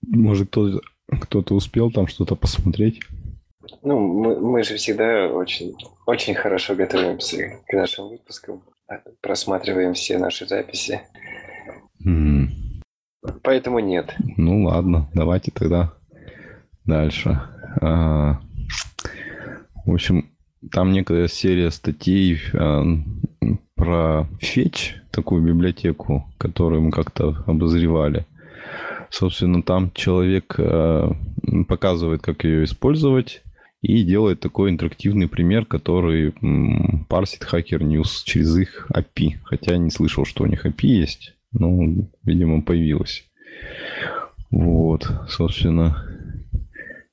Может, 0.07 0.49
кто-то 0.49 0.81
кто-то 1.09 1.55
успел 1.55 1.91
там 1.91 2.07
что-то 2.07 2.37
посмотреть? 2.37 3.01
Ну, 3.83 3.99
мы, 3.99 4.39
мы 4.41 4.63
же 4.63 4.77
всегда 4.77 5.29
очень, 5.29 5.75
очень 6.07 6.35
хорошо 6.35 6.75
готовимся 6.75 7.61
к 7.67 7.73
нашим 7.73 8.09
выпускам. 8.09 8.63
Просматриваем 9.21 9.95
все 9.95 10.19
наши 10.19 10.47
записи. 10.47 11.01
Mm. 12.05 12.49
Поэтому 13.43 13.81
нет. 13.81 14.15
Ну 14.37 14.65
ладно, 14.65 15.09
давайте 15.15 15.51
тогда 15.51 15.93
дальше. 16.85 17.41
А, 17.81 18.41
в 19.85 19.93
общем, 19.93 20.31
там 20.71 20.93
некая 20.93 21.29
серия 21.29 21.71
статей 21.71 22.39
а, 22.53 22.85
про 23.75 24.29
Fetch, 24.41 24.95
такую 25.11 25.43
библиотеку, 25.43 26.33
которую 26.39 26.83
мы 26.83 26.91
как-то 26.91 27.43
обозревали. 27.47 28.27
Собственно, 29.11 29.63
там 29.63 29.91
человек 29.93 30.57
э, 30.59 31.11
показывает, 31.67 32.21
как 32.21 32.45
ее 32.45 32.65
использовать, 32.65 33.43
и 33.81 34.03
делает 34.03 34.41
такой 34.41 34.71
интерактивный 34.71 35.29
пример, 35.29 35.65
который 35.65 36.35
парсит 37.09 37.43
Hacker 37.51 37.79
News 37.79 38.23
через 38.25 38.57
их 38.57 38.91
API. 38.93 39.37
Хотя 39.45 39.77
не 39.79 39.91
слышал, 39.91 40.25
что 40.25 40.45
у 40.45 40.47
них 40.47 40.67
API 40.67 40.87
есть, 40.87 41.35
но, 41.53 42.09
видимо, 42.23 42.63
появилось. 42.63 43.25
Вот, 44.51 45.07
собственно, 45.29 46.05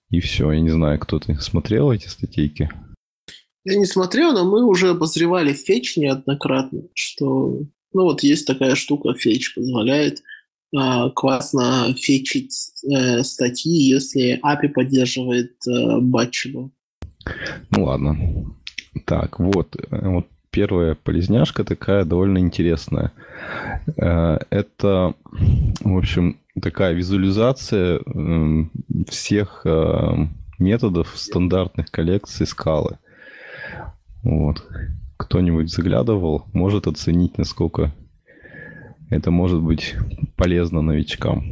и 0.10 0.20
все. 0.20 0.52
Я 0.52 0.60
не 0.60 0.70
знаю, 0.70 1.00
кто 1.00 1.20
ты 1.20 1.36
смотрел 1.36 1.92
эти 1.92 2.08
статейки? 2.08 2.70
Я 3.64 3.76
не 3.78 3.86
смотрел, 3.86 4.34
но 4.34 4.46
мы 4.46 4.64
уже 4.64 4.90
обозревали 4.90 5.54
фетч 5.54 5.98
неоднократно, 5.98 6.84
что 6.94 7.64
ну 7.94 8.04
вот 8.04 8.24
есть 8.24 8.46
такая 8.46 8.76
штука, 8.76 9.16
фетч 9.16 9.56
позволяет 9.56 10.22
а, 10.76 11.10
классно 11.10 11.96
фетчить 11.98 12.54
э, 12.84 13.24
статьи, 13.24 13.72
если 13.72 14.40
API 14.44 14.70
поддерживает 14.70 15.54
э, 15.68 16.00
батчину. 16.02 16.74
Ну 17.72 17.84
ладно. 17.86 18.18
Так, 19.06 19.40
вот, 19.40 19.76
э, 19.76 20.10
вот 20.10 20.28
первая 20.56 20.96
полезняшка 20.96 21.66
такая 21.66 22.06
довольно 22.06 22.38
интересная. 22.38 23.12
Э, 23.98 24.38
это, 24.50 25.14
в 25.82 25.98
общем, 25.98 26.40
такая 26.62 26.94
визуализация 26.94 28.00
эм, 28.00 28.72
всех 29.10 29.64
э, 29.66 30.28
методов 30.58 31.12
стандартных 31.16 31.92
коллекций 31.92 32.48
скалы. 32.48 33.00
Вот. 34.24 34.64
Кто-нибудь 35.18 35.70
заглядывал, 35.70 36.46
может 36.54 36.88
оценить, 36.88 37.38
насколько 37.38 37.94
это 39.10 39.32
может 39.32 39.62
быть 39.62 39.96
полезно 40.38 40.82
новичкам. 40.82 41.44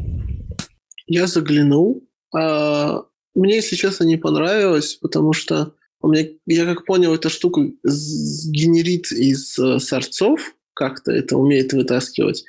Я 1.08 1.28
заглянул. 1.28 2.08
А, 2.34 3.02
мне, 3.36 3.56
если 3.56 3.76
честно, 3.76 4.06
не 4.06 4.16
понравилось, 4.16 4.96
потому 4.96 5.34
что 5.34 5.74
у 6.04 6.10
меня, 6.10 6.28
я 6.46 6.66
как 6.66 6.86
понял, 6.86 7.16
эта 7.16 7.30
штука 7.30 7.62
генерит 7.62 9.12
из 9.12 9.58
э, 9.58 9.80
сорцов, 9.80 10.54
как-то 10.74 11.14
это 11.14 11.38
умеет 11.38 11.72
вытаскивать. 11.72 12.44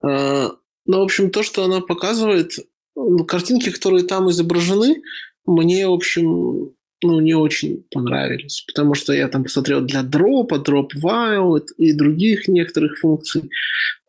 А, 0.00 0.52
но, 0.86 1.00
в 1.00 1.02
общем, 1.02 1.30
то, 1.30 1.42
что 1.42 1.64
она 1.64 1.80
показывает, 1.80 2.52
ну, 2.94 3.24
картинки, 3.24 3.70
которые 3.70 4.04
там 4.04 4.30
изображены, 4.30 5.02
мне, 5.44 5.88
в 5.88 5.92
общем, 5.92 6.72
ну, 7.02 7.20
не 7.20 7.34
очень 7.34 7.84
понравились, 7.90 8.62
потому 8.64 8.94
что 8.94 9.12
я 9.12 9.26
там 9.26 9.42
посмотрел 9.42 9.80
для 9.80 10.04
дропа, 10.04 10.62
drop 10.64 10.90
while 10.94 11.60
и 11.76 11.92
других 11.92 12.46
некоторых 12.46 12.98
функций. 13.00 13.50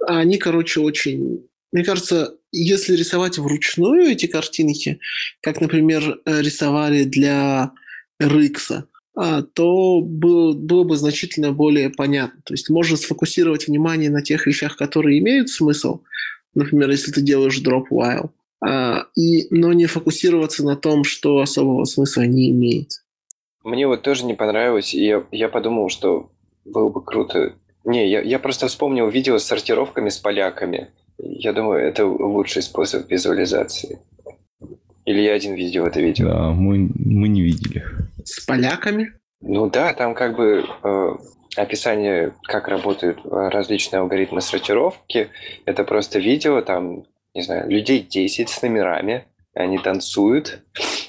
Они, 0.07 0.38
короче, 0.38 0.80
очень... 0.80 1.48
Мне 1.72 1.84
кажется, 1.84 2.36
если 2.52 2.95
рисовать 2.95 3.40
вручную 3.40 4.12
эти 4.12 4.28
картинки, 4.28 4.99
как, 5.41 5.60
например, 5.60 6.22
рисовали 6.26 7.03
для 7.03 7.74
RX, 8.22 8.84
а, 9.16 9.42
то 9.42 10.02
было, 10.02 10.54
было 10.54 10.84
бы 10.84 10.98
значительно 10.98 11.52
более 11.52 11.90
понятно. 11.90 12.42
То 12.46 12.54
есть 12.54 12.70
можно 12.70 12.98
сфокусировать 12.98 13.68
внимание 13.68 14.10
на 14.10 14.22
тех 14.22 14.46
вещах, 14.46 14.78
которые 14.78 15.20
имеют 15.20 15.50
смысл, 15.50 16.02
например, 16.54 16.90
если 16.90 17.12
ты 17.12 17.22
делаешь 17.22 17.62
drop 17.62 17.86
while, 17.92 18.30
а, 18.62 19.08
и, 19.16 19.48
но 19.56 19.74
не 19.74 19.86
фокусироваться 19.86 20.66
на 20.66 20.76
том, 20.76 21.04
что 21.04 21.40
особого 21.40 21.86
смысла 21.86 22.24
не 22.24 22.52
имеет. 22.52 23.04
Мне 23.64 23.88
вот 23.88 24.04
тоже 24.04 24.26
не 24.26 24.34
понравилось, 24.34 24.94
и 24.94 25.06
я, 25.06 25.26
я 25.32 25.50
подумал, 25.50 25.90
что 25.90 26.32
было 26.66 26.90
бы 26.90 27.04
круто. 27.04 27.56
Не, 27.84 28.10
я, 28.10 28.22
я 28.22 28.40
просто 28.40 28.68
вспомнил 28.68 29.10
видео 29.10 29.38
с 29.38 29.46
сортировками 29.46 30.10
с 30.10 30.18
поляками. 30.18 30.90
Я 31.18 31.54
думаю, 31.54 31.88
это 31.88 32.06
лучший 32.06 32.62
способ 32.62 33.10
визуализации. 33.10 34.00
Или 35.06 35.22
я 35.22 35.34
один 35.34 35.53
видел 35.53 35.86
это 35.86 36.02
видео? 36.02 36.27
Да, 36.27 36.52
мы, 36.52 36.90
мы 36.95 37.27
не 37.27 37.41
видели. 37.41 37.84
С 38.23 38.45
поляками? 38.45 39.14
Ну 39.41 39.69
да, 39.69 39.94
там 39.94 40.15
как 40.15 40.36
бы 40.36 40.65
э, 40.84 41.10
описание, 41.56 42.34
как 42.44 42.68
работают 42.68 43.19
э, 43.23 43.49
различные 43.49 43.99
алгоритмы 43.99 44.41
сортировки. 44.41 45.30
Это 45.65 45.84
просто 45.84 46.19
видео, 46.19 46.61
там 46.61 47.06
не 47.36 47.41
знаю, 47.41 47.69
людей 47.69 48.02
10 48.02 48.49
с 48.49 48.61
номерами, 48.61 49.26
они 49.53 49.77
танцуют, 49.77 50.64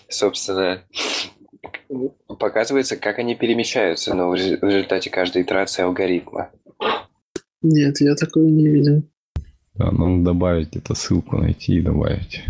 собственно, 0.09 0.83
показывается, 2.27 2.97
как 2.97 3.19
они 3.19 3.37
перемещаются, 3.37 4.13
но 4.15 4.29
в 4.31 4.35
результате 4.35 5.09
каждой 5.09 5.43
итерации 5.43 5.85
алгоритма. 5.85 6.51
Нет, 7.63 8.01
я 8.01 8.15
такого 8.17 8.45
не 8.45 8.67
видел. 8.67 9.03
Да, 9.75 9.91
надо 9.93 10.25
добавить 10.25 10.77
это 10.77 10.95
ссылку 10.95 11.37
найти 11.37 11.77
и 11.77 11.81
добавить. 11.81 12.43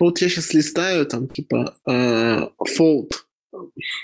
Вот 0.00 0.20
я 0.20 0.28
сейчас 0.28 0.54
листаю, 0.54 1.06
там, 1.06 1.28
типа, 1.28 1.76
э, 1.86 2.48
fold. 2.78 3.10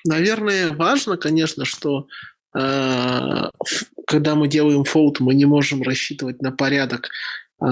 Наверное, 0.05 0.73
важно, 0.73 1.17
конечно, 1.17 1.65
что 1.65 2.07
э, 2.57 3.51
когда 4.07 4.35
мы 4.35 4.49
делаем 4.49 4.83
fold, 4.83 5.17
мы 5.21 5.35
не 5.35 5.47
можем 5.47 5.83
рассчитывать 5.83 6.43
на 6.43 6.53
порядок 6.53 7.09
э, 7.61 7.67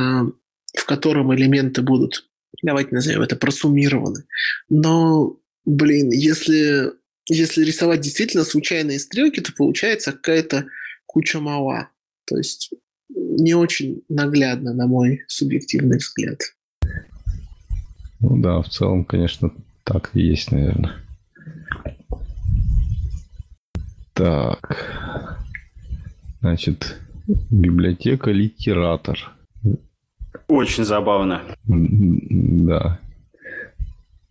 в 0.75 0.87
котором 0.87 1.35
элементы 1.35 1.83
будут, 1.83 2.29
давайте 2.63 2.95
назовем 2.95 3.23
это, 3.23 3.37
просуммированы. 3.37 4.25
Но, 4.69 5.39
блин, 5.65 6.11
если, 6.11 6.93
если 7.29 7.65
рисовать 7.65 8.01
действительно 8.01 8.45
случайные 8.45 8.99
стрелки, 8.99 9.41
то 9.41 9.53
получается 9.53 10.13
какая-то 10.13 10.67
куча 11.07 11.41
мала. 11.41 11.91
То 12.27 12.37
есть 12.37 12.71
не 13.09 13.55
очень 13.55 14.03
наглядно, 14.09 14.75
на 14.75 14.87
мой 14.87 15.23
субъективный 15.29 15.99
взгляд. 15.99 16.41
Ну 18.27 18.39
да, 18.39 18.63
в 18.63 18.69
целом, 18.71 19.05
конечно, 19.05 19.51
так 19.85 20.11
и 20.15 20.23
есть, 20.23 20.51
наверное. 20.51 20.95
Так. 24.15 25.39
Значит, 26.41 26.99
библиотека 27.51 28.31
литератор. 28.31 29.31
Очень 30.49 30.85
забавно. 30.85 31.43
Да. 31.67 32.99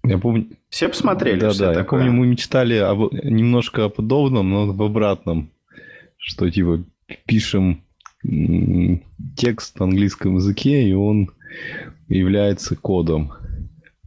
Я 0.04 0.18
помню... 0.18 0.48
Все 0.70 0.90
посмотрели, 0.90 1.40
Да, 1.40 1.54
да, 1.54 1.74
я 1.74 1.84
помню, 1.84 2.12
мы 2.12 2.26
мечтали 2.26 2.78
об... 2.78 3.14
немножко 3.14 3.86
о 3.86 3.90
подобном, 3.90 4.50
но 4.50 4.74
в 4.74 4.82
обратном. 4.82 5.52
Что, 6.18 6.50
типа, 6.50 6.84
пишем 7.28 7.84
текст 9.38 9.80
на 9.80 9.86
английском 9.86 10.38
языке, 10.38 10.82
и 10.82 10.94
он 10.94 11.30
является 12.08 12.76
кодом. 12.76 13.34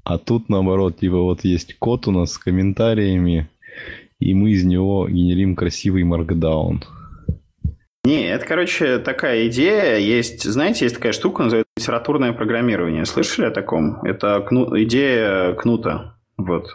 А 0.06 0.18
тут, 0.18 0.48
наоборот, 0.48 0.98
типа, 0.98 1.16
вот 1.16 1.42
есть 1.42 1.76
код 1.80 2.06
у 2.06 2.12
нас 2.12 2.34
с 2.34 2.38
комментариями, 2.38 3.50
и 4.20 4.34
мы 4.34 4.52
из 4.52 4.62
него 4.62 5.08
генерим 5.08 5.56
красивый 5.56 6.04
маркдаун. 6.04 6.84
Не, 8.04 8.28
это, 8.28 8.46
короче, 8.46 8.98
такая 8.98 9.48
идея. 9.48 9.96
Есть, 9.96 10.44
знаете, 10.44 10.84
есть 10.84 10.94
такая 10.94 11.10
штука, 11.10 11.42
называется 11.42 11.72
литературное 11.76 12.32
программирование. 12.32 13.04
Слышали 13.04 13.46
о 13.46 13.50
таком? 13.50 14.00
Это 14.04 14.40
кну... 14.42 14.80
идея 14.80 15.54
Кнута. 15.54 16.14
Вот. 16.36 16.68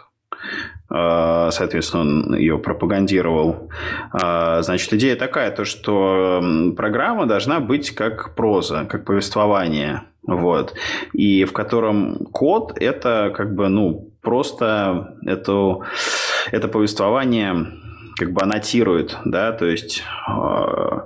А, 0.90 1.50
соответственно, 1.52 2.02
он 2.02 2.36
ее 2.36 2.58
пропагандировал. 2.58 3.70
А, 4.12 4.60
значит, 4.60 4.92
идея 4.92 5.16
такая, 5.16 5.50
то, 5.52 5.64
что 5.64 6.44
программа 6.76 7.24
должна 7.24 7.60
быть 7.60 7.92
как 7.92 8.34
проза, 8.34 8.84
как 8.84 9.06
повествование. 9.06 10.02
Вот. 10.26 10.74
И 11.12 11.44
в 11.44 11.52
котором 11.52 12.26
код– 12.26 12.72
это 12.80 13.32
как 13.34 13.54
бы, 13.54 13.68
ну, 13.68 14.12
просто 14.22 15.16
это, 15.26 15.78
это 16.50 16.68
повествование 16.68 17.66
как 18.16 18.32
бы 18.32 18.42
аннотирует, 18.42 19.18
да, 19.24 19.52
то 19.52 19.66
есть 19.66 20.02
э, 20.28 21.00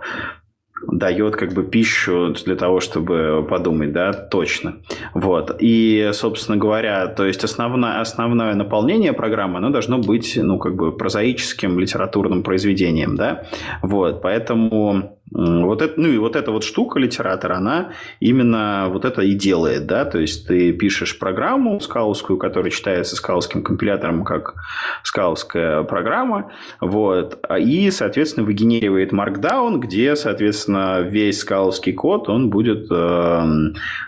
дает 0.89 1.37
как 1.37 1.53
бы 1.53 1.65
пищу 1.65 2.35
для 2.45 2.57
того, 2.57 2.81
чтобы 2.81 3.47
подумать, 3.49 3.93
да, 3.93 4.13
точно. 4.13 4.77
Вот. 5.15 5.57
И, 5.59 6.11
собственно 6.13 6.59
говоря, 6.59 7.07
то 7.07 7.25
есть 7.25 7.45
основное, 7.45 8.01
основное 8.01 8.55
наполнение 8.55 9.13
программы, 9.13 9.59
оно 9.59 9.71
должно 9.71 9.99
быть, 9.99 10.39
ну, 10.41 10.59
как 10.59 10.75
бы 10.75 10.93
прозаическим 10.93 11.79
литературным 11.79 12.43
произведением, 12.43 13.17
да. 13.17 13.45
Вот. 13.83 14.23
Поэтому 14.23 15.16
вот 15.33 15.83
это, 15.83 16.01
ну 16.01 16.09
и 16.09 16.19
вот 16.19 16.37
эта 16.37 16.53
вот 16.53 16.65
штука 16.65 16.99
литератора, 16.99 17.57
она 17.57 17.93
именно 18.21 18.87
вот 18.91 19.05
это 19.05 19.23
и 19.23 19.35
делает, 19.35 19.87
да, 19.87 20.05
то 20.05 20.19
есть 20.19 20.47
ты 20.47 20.73
пишешь 20.73 21.19
программу 21.19 21.81
скаловскую, 21.81 22.39
которая 22.39 22.71
читается 22.71 23.17
скаловским 23.17 23.63
компилятором 23.63 24.25
как 24.25 24.55
скаловская 25.03 25.83
программа, 25.83 26.53
вот, 26.81 27.45
и, 27.59 27.91
соответственно, 27.91 28.47
выгенеривает 28.47 29.13
Markdown, 29.13 29.79
где, 29.79 30.15
соответственно, 30.15 31.01
весь 31.01 31.41
скаловский 31.41 31.93
код, 31.93 32.29
он 32.29 32.51
будет 32.51 32.87
э, 32.91 33.45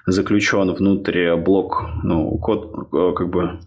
заключен 0.06 0.72
внутрь 0.72 1.34
блок, 1.34 1.84
ну, 2.04 2.38
код, 2.38 2.88
э, 2.92 3.12
как 3.16 3.28
бы 3.28 3.58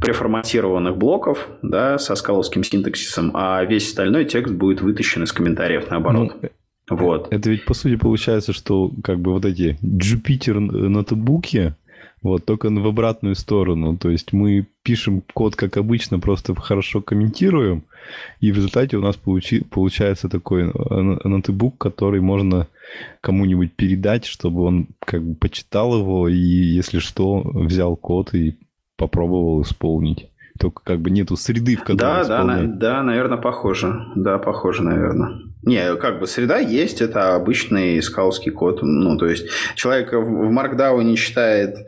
преформатированных 0.00 0.96
блоков, 0.96 1.48
да, 1.62 1.98
со 1.98 2.14
скаловским 2.14 2.64
синтаксисом, 2.64 3.32
а 3.34 3.62
весь 3.64 3.88
остальной 3.88 4.24
текст 4.24 4.54
будет 4.54 4.80
вытащен 4.80 5.24
из 5.24 5.32
комментариев 5.32 5.90
наоборот. 5.90 6.36
Ну, 6.40 6.48
вот. 6.90 7.32
Это 7.32 7.50
ведь 7.50 7.64
по 7.64 7.74
сути 7.74 7.96
получается, 7.96 8.52
что 8.52 8.92
как 9.02 9.20
бы 9.20 9.32
вот 9.32 9.44
эти 9.44 9.78
Jupyter 9.82 10.58
ноутбуки, 10.58 11.74
вот, 12.22 12.44
только 12.44 12.68
в 12.68 12.86
обратную 12.86 13.34
сторону. 13.34 13.96
То 13.96 14.10
есть 14.10 14.32
мы 14.32 14.66
пишем 14.82 15.22
код, 15.32 15.56
как 15.56 15.76
обычно, 15.76 16.18
просто 16.18 16.54
хорошо 16.54 17.00
комментируем, 17.00 17.84
и 18.40 18.52
в 18.52 18.56
результате 18.56 18.96
у 18.96 19.00
нас 19.00 19.16
получи, 19.16 19.60
получается 19.60 20.28
такой 20.28 20.64
ноутбук, 20.64 21.78
который 21.78 22.20
можно 22.20 22.66
кому-нибудь 23.20 23.72
передать, 23.72 24.26
чтобы 24.26 24.62
он 24.62 24.88
как 24.98 25.22
бы 25.24 25.34
почитал 25.34 25.98
его 25.98 26.28
и, 26.28 26.36
если 26.36 26.98
что, 26.98 27.40
взял 27.54 27.96
код 27.96 28.34
и 28.34 28.56
попробовал 28.96 29.62
исполнить. 29.62 30.26
Только 30.60 30.82
как 30.84 31.00
бы 31.00 31.08
нету 31.08 31.36
среды, 31.36 31.74
в 31.74 31.80
которой 31.80 31.96
да, 31.96 32.24
да, 32.24 32.62
да, 32.66 33.02
наверное, 33.02 33.38
похоже. 33.38 34.04
Да, 34.14 34.36
похоже, 34.36 34.82
наверное. 34.82 35.40
Не, 35.62 35.96
как 35.96 36.20
бы 36.20 36.26
среда 36.26 36.58
есть, 36.58 37.00
это 37.00 37.34
обычный 37.34 38.02
скаутский 38.02 38.52
код. 38.52 38.80
Ну, 38.82 39.16
то 39.16 39.26
есть, 39.26 39.46
человек 39.74 40.12
в 40.12 40.50
Markdown 40.50 41.14
читает, 41.16 41.86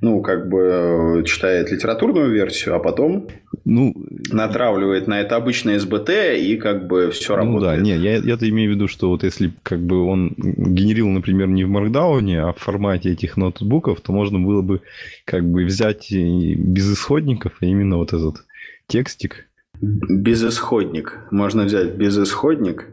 ну, 0.00 0.22
как 0.22 0.48
бы 0.48 1.24
читает 1.26 1.70
литературную 1.70 2.30
версию, 2.30 2.76
а 2.76 2.78
потом 2.78 3.28
ну, 3.68 3.92
натравливает 4.30 5.08
на 5.08 5.20
это 5.20 5.34
обычное 5.34 5.80
СБТ 5.80 6.10
и 6.38 6.56
как 6.56 6.86
бы 6.86 7.10
все 7.10 7.32
ну, 7.36 7.58
работает. 7.58 7.78
да, 7.78 7.84
не, 7.84 7.96
я, 7.96 8.18
я-то 8.18 8.48
имею 8.48 8.70
в 8.70 8.74
виду, 8.76 8.86
что 8.86 9.08
вот 9.10 9.24
если 9.24 9.52
как 9.64 9.80
бы 9.80 10.04
он 10.04 10.34
генерил, 10.36 11.08
например, 11.08 11.48
не 11.48 11.64
в 11.64 11.76
Markdown, 11.76 12.32
а 12.36 12.52
в 12.52 12.58
формате 12.58 13.10
этих 13.10 13.36
ноутбуков, 13.36 14.00
то 14.00 14.12
можно 14.12 14.38
было 14.38 14.62
бы 14.62 14.82
как 15.24 15.44
бы 15.44 15.64
взять 15.64 16.12
без 16.12 16.92
исходников, 16.92 17.54
а 17.60 17.66
именно 17.66 17.96
вот 17.96 18.12
этот 18.12 18.44
текстик. 18.86 19.48
Безысходник. 19.80 21.18
Можно 21.32 21.64
взять 21.64 21.96
безысходник, 21.96 22.86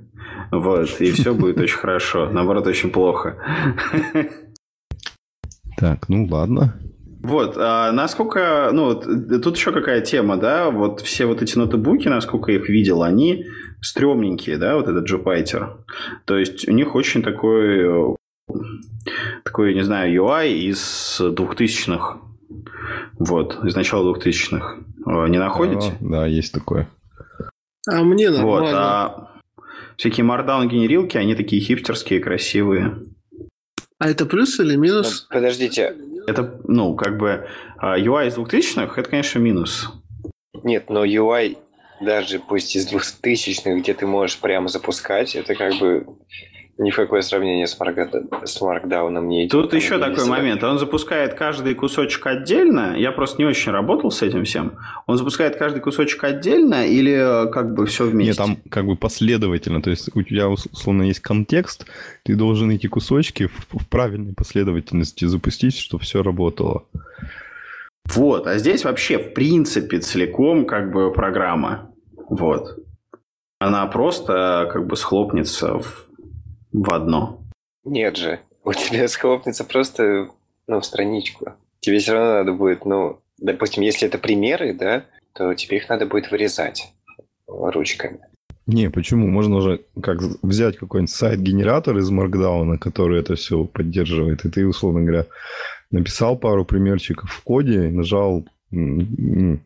вот, 0.49 0.89
и 0.99 1.11
все 1.11 1.33
будет 1.35 1.59
очень 1.59 1.77
хорошо. 1.77 2.31
Наоборот, 2.31 2.65
очень 2.65 2.89
плохо. 2.89 3.37
Так, 5.77 6.09
ну 6.09 6.25
ладно. 6.25 6.79
Вот, 7.23 7.55
а 7.57 7.91
насколько, 7.93 8.69
ну, 8.73 8.93
тут 8.95 9.55
еще 9.55 9.71
какая 9.71 10.01
тема, 10.01 10.35
да, 10.35 10.69
вот 10.69 10.99
все 10.99 11.25
вот 11.25 11.41
эти 11.41 11.57
ноутбуки, 11.57 12.09
насколько 12.09 12.51
я 12.51 12.57
их 12.59 12.67
видел, 12.67 13.01
они 13.01 13.45
стрёмненькие, 13.81 14.57
да, 14.57 14.75
вот 14.75 14.89
этот 14.89 15.09
Jupyter. 15.09 15.77
То 16.25 16.37
есть, 16.37 16.67
у 16.67 16.73
них 16.73 16.95
очень 16.95 17.23
такой, 17.23 18.17
такой, 19.45 19.73
не 19.73 19.83
знаю, 19.83 20.13
UI 20.13 20.51
из 20.51 21.17
2000-х. 21.21 22.19
Вот, 23.19 23.63
из 23.63 23.73
начала 23.73 24.13
2000-х. 24.13 24.79
Не 25.29 25.39
находите? 25.39 25.95
Да, 26.01 26.09
да, 26.09 26.27
есть 26.27 26.53
такое. 26.53 26.89
А 27.89 28.03
мне 28.03 28.29
нормально. 28.29 28.51
Вот, 28.51 28.69
а 28.73 29.31
всякие 29.95 30.25
Markdown 30.25 30.67
генерилки, 30.67 31.17
они 31.17 31.35
такие 31.35 31.61
хипстерские, 31.61 32.19
красивые. 32.19 32.97
А 34.03 34.09
это 34.09 34.25
плюс 34.25 34.59
или 34.59 34.75
минус? 34.75 35.27
Ну, 35.29 35.35
подождите. 35.37 35.95
Это, 36.27 36.59
ну, 36.67 36.93
как 36.93 37.17
бы 37.17 37.47
а, 37.77 37.97
UI 37.97 38.27
из 38.27 38.37
2000-х, 38.37 38.99
это, 38.99 39.09
конечно, 39.09 39.39
минус. 39.39 39.93
Нет, 40.61 40.89
но 40.89 41.05
UI 41.05 41.57
даже 42.01 42.39
пусть 42.39 42.75
из 42.75 42.91
2000-х, 42.91 43.75
где 43.75 43.93
ты 43.93 44.05
можешь 44.05 44.39
прямо 44.39 44.67
запускать, 44.67 45.37
это 45.37 45.55
как 45.55 45.75
бы 45.75 46.05
ни 46.77 46.89
в 46.89 46.95
какое 46.95 47.21
сравнение 47.21 47.67
с, 47.67 47.79
Марк... 47.79 47.97
с 48.45 48.61
Маркдауном 48.61 49.27
не 49.27 49.43
идет. 49.43 49.51
Тут 49.51 49.73
еще 49.73 49.99
такой 49.99 50.25
момент. 50.25 50.63
Он 50.63 50.79
запускает 50.79 51.35
каждый 51.35 51.75
кусочек 51.75 52.25
отдельно. 52.25 52.95
Я 52.97 53.11
просто 53.11 53.41
не 53.41 53.45
очень 53.45 53.71
работал 53.71 54.09
с 54.09 54.23
этим 54.23 54.43
всем. 54.43 54.73
Он 55.05 55.17
запускает 55.17 55.55
каждый 55.55 55.81
кусочек 55.81 56.23
отдельно 56.23 56.87
или 56.87 57.13
э, 57.13 57.51
как 57.51 57.75
бы 57.75 57.85
все 57.85 58.05
вместе? 58.05 58.29
Нет, 58.29 58.37
там 58.37 58.57
как 58.69 58.87
бы 58.87 58.95
последовательно. 58.95 59.83
То 59.83 59.91
есть 59.91 60.09
у 60.15 60.23
тебя 60.23 60.49
условно 60.49 61.03
есть 61.03 61.19
контекст, 61.19 61.85
ты 62.23 62.35
должен 62.35 62.71
эти 62.71 62.87
кусочки 62.87 63.47
в, 63.47 63.79
в 63.79 63.87
правильной 63.87 64.33
последовательности 64.33 65.25
запустить, 65.25 65.77
чтобы 65.77 66.03
все 66.03 66.23
работало. 66.23 66.85
Вот, 68.05 68.47
а 68.47 68.57
здесь 68.57 68.83
вообще 68.83 69.17
в 69.17 69.33
принципе 69.33 69.99
целиком 69.99 70.65
как 70.65 70.91
бы 70.91 71.13
программа. 71.13 71.91
Вот. 72.29 72.79
Она 73.59 73.85
просто 73.85 74.69
как 74.73 74.87
бы 74.87 74.97
схлопнется 74.97 75.77
в 75.77 76.07
в 76.73 76.91
одно. 76.91 77.39
Нет 77.85 78.17
же, 78.17 78.39
у 78.63 78.73
тебя 78.73 79.07
схлопнется 79.07 79.63
просто, 79.63 80.29
ну, 80.67 80.81
страничку. 80.81 81.53
Тебе 81.79 81.99
все 81.99 82.13
равно 82.13 82.33
надо 82.33 82.53
будет, 82.53 82.85
ну, 82.85 83.19
допустим, 83.37 83.83
если 83.83 84.07
это 84.07 84.17
примеры, 84.17 84.73
да, 84.73 85.05
то 85.33 85.53
тебе 85.53 85.77
их 85.77 85.89
надо 85.89 86.05
будет 86.05 86.31
вырезать 86.31 86.93
ручками. 87.47 88.19
Не, 88.65 88.89
почему? 88.89 89.27
Можно 89.27 89.61
же 89.61 89.81
как 90.01 90.21
взять 90.41 90.77
какой-нибудь 90.77 91.13
сайт-генератор 91.13 91.97
из 91.97 92.09
Markdown, 92.09 92.77
который 92.77 93.19
это 93.19 93.35
все 93.35 93.65
поддерживает, 93.65 94.45
и 94.45 94.49
ты, 94.49 94.65
условно 94.65 95.01
говоря, 95.01 95.25
написал 95.91 96.37
пару 96.37 96.63
примерчиков 96.63 97.29
в 97.29 97.43
коде, 97.43 97.89
нажал 97.89 98.45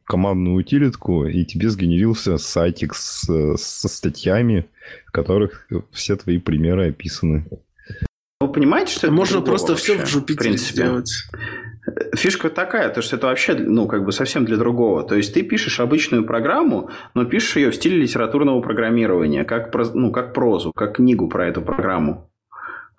командную 0.06 0.58
утилитку, 0.58 1.26
и 1.26 1.46
тебе 1.46 1.70
сгенерился 1.70 2.38
сайтик 2.38 2.94
с, 2.96 3.56
со 3.58 3.88
статьями, 3.88 4.66
в 5.06 5.12
которых 5.12 5.68
все 5.92 6.16
твои 6.16 6.40
примеры 6.40 6.90
описаны. 6.90 7.46
Вы 8.40 8.52
понимаете, 8.52 8.94
что 8.94 9.08
это 9.08 9.16
можно 9.16 9.42
просто 9.42 9.72
вообще, 9.72 9.98
все 10.04 10.20
в 10.20 10.24
Jupyter 10.24 10.58
сделать? 10.58 11.12
Фишка 12.16 12.50
такая, 12.50 12.90
то 12.90 13.02
что 13.02 13.16
это 13.16 13.28
вообще, 13.28 13.56
ну, 13.56 13.88
как 13.88 14.04
бы 14.04 14.12
совсем 14.12 14.46
для 14.46 14.58
другого. 14.58 15.04
То 15.04 15.16
есть 15.16 15.34
ты 15.34 15.42
пишешь 15.42 15.80
обычную 15.80 16.26
программу, 16.26 16.90
но 17.14 17.26
пишешь 17.26 17.56
ее 17.56 17.72
в 17.72 17.76
стиле 17.76 17.98
литературного 17.98 18.62
программирования, 18.62 19.44
как, 19.46 19.74
ну, 19.94 20.12
как 20.12 20.34
прозу, 20.34 20.72
как 20.74 20.98
книгу 20.98 21.30
про 21.30 21.48
эту 21.48 21.62
программу. 21.62 22.30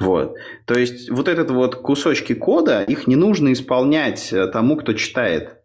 Вот. 0.00 0.36
То 0.64 0.78
есть 0.78 1.10
вот 1.10 1.28
этот 1.28 1.50
вот 1.50 1.74
кусочки 1.76 2.34
кода, 2.34 2.82
их 2.82 3.06
не 3.06 3.16
нужно 3.16 3.52
исполнять 3.52 4.32
э, 4.32 4.46
тому, 4.46 4.76
кто 4.76 4.92
читает. 4.92 5.57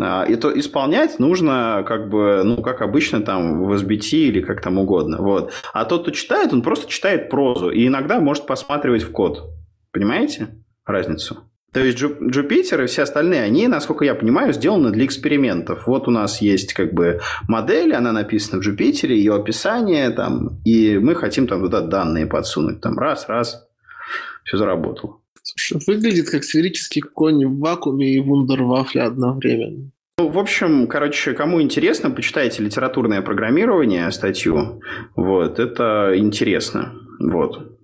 А, 0.00 0.24
и 0.24 0.36
то 0.36 0.56
исполнять 0.58 1.18
нужно, 1.18 1.84
как 1.86 2.08
бы, 2.08 2.42
ну, 2.44 2.62
как 2.62 2.82
обычно, 2.82 3.20
там, 3.20 3.64
в 3.64 3.72
SBT 3.72 4.10
или 4.28 4.40
как 4.40 4.60
там 4.60 4.78
угодно. 4.78 5.18
Вот. 5.18 5.52
А 5.72 5.84
тот, 5.84 6.02
кто 6.02 6.10
читает, 6.12 6.52
он 6.52 6.62
просто 6.62 6.88
читает 6.88 7.28
прозу 7.30 7.70
и 7.70 7.86
иногда 7.86 8.20
может 8.20 8.46
посматривать 8.46 9.02
в 9.02 9.10
код. 9.10 9.50
Понимаете 9.90 10.48
разницу? 10.86 11.38
То 11.72 11.80
есть 11.80 11.98
Jupyter 11.98 12.84
и 12.84 12.86
все 12.86 13.02
остальные, 13.02 13.42
они, 13.42 13.68
насколько 13.68 14.04
я 14.04 14.14
понимаю, 14.14 14.54
сделаны 14.54 14.90
для 14.90 15.04
экспериментов. 15.04 15.86
Вот 15.86 16.08
у 16.08 16.10
нас 16.10 16.40
есть 16.40 16.72
как 16.72 16.94
бы 16.94 17.20
модель, 17.46 17.94
она 17.94 18.12
написана 18.12 18.62
в 18.62 18.66
Jupyter, 18.66 19.08
ее 19.08 19.34
описание 19.34 20.08
там, 20.10 20.60
и 20.64 20.98
мы 20.98 21.14
хотим 21.14 21.46
там 21.46 21.60
туда 21.60 21.82
данные 21.82 22.26
подсунуть. 22.26 22.80
Там 22.80 22.98
раз, 22.98 23.28
раз, 23.28 23.68
все 24.44 24.56
заработало. 24.56 25.20
Выглядит 25.86 26.30
как 26.30 26.44
сферический 26.44 27.02
конь 27.02 27.46
в 27.46 27.58
вакууме 27.58 28.14
и 28.14 28.20
вундервафля 28.20 29.06
одновременно. 29.06 29.90
Ну, 30.18 30.28
в 30.28 30.38
общем, 30.38 30.88
короче, 30.88 31.32
кому 31.32 31.62
интересно, 31.62 32.10
почитайте 32.10 32.62
литературное 32.62 33.22
программирование, 33.22 34.10
статью. 34.10 34.80
Вот, 35.14 35.60
это 35.60 36.12
интересно. 36.16 36.92
Вот. 37.20 37.78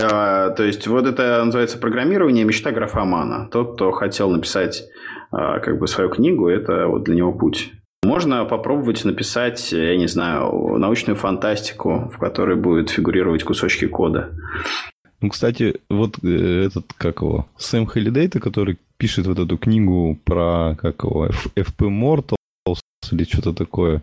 А, 0.00 0.50
то 0.50 0.62
есть, 0.62 0.86
вот 0.86 1.06
это 1.06 1.44
называется 1.44 1.76
программирование 1.76 2.44
мечта 2.44 2.70
графомана. 2.70 3.50
Тот, 3.50 3.74
кто 3.74 3.92
хотел 3.92 4.30
написать 4.30 4.84
а, 5.30 5.58
как 5.60 5.78
бы 5.78 5.86
свою 5.88 6.08
книгу, 6.08 6.48
это 6.48 6.86
вот 6.86 7.04
для 7.04 7.16
него 7.16 7.32
путь. 7.32 7.72
Можно 8.02 8.44
попробовать 8.46 9.04
написать, 9.04 9.72
я 9.72 9.96
не 9.96 10.08
знаю, 10.08 10.76
научную 10.78 11.16
фантастику, 11.16 12.10
в 12.12 12.18
которой 12.18 12.56
будут 12.56 12.90
фигурировать 12.90 13.44
кусочки 13.44 13.86
кода. 13.86 14.30
Ну, 15.22 15.28
кстати, 15.28 15.76
вот 15.88 16.18
э, 16.24 16.64
этот, 16.66 16.92
как 16.94 17.22
его, 17.22 17.46
Сэм 17.56 17.86
Холидей, 17.86 18.28
который 18.28 18.76
пишет 18.96 19.26
вот 19.26 19.38
эту 19.38 19.56
книгу 19.56 20.18
про, 20.24 20.74
как 20.74 21.04
его, 21.04 21.28
FP 21.54 21.88
Mortals 21.88 22.36
или 23.12 23.22
что-то 23.22 23.52
такое, 23.52 24.02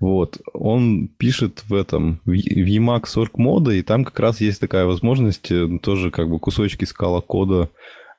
вот, 0.00 0.40
он 0.52 1.06
пишет 1.06 1.62
в 1.68 1.74
этом, 1.74 2.20
в 2.24 2.32
Emacs 2.32 3.16
Org 3.16 3.30
мода, 3.34 3.70
и 3.70 3.82
там 3.82 4.04
как 4.04 4.18
раз 4.18 4.40
есть 4.40 4.60
такая 4.60 4.86
возможность 4.86 5.52
э, 5.52 5.78
тоже 5.80 6.10
как 6.10 6.28
бы 6.28 6.40
кусочки 6.40 6.84
скала 6.84 7.20
кода 7.20 7.70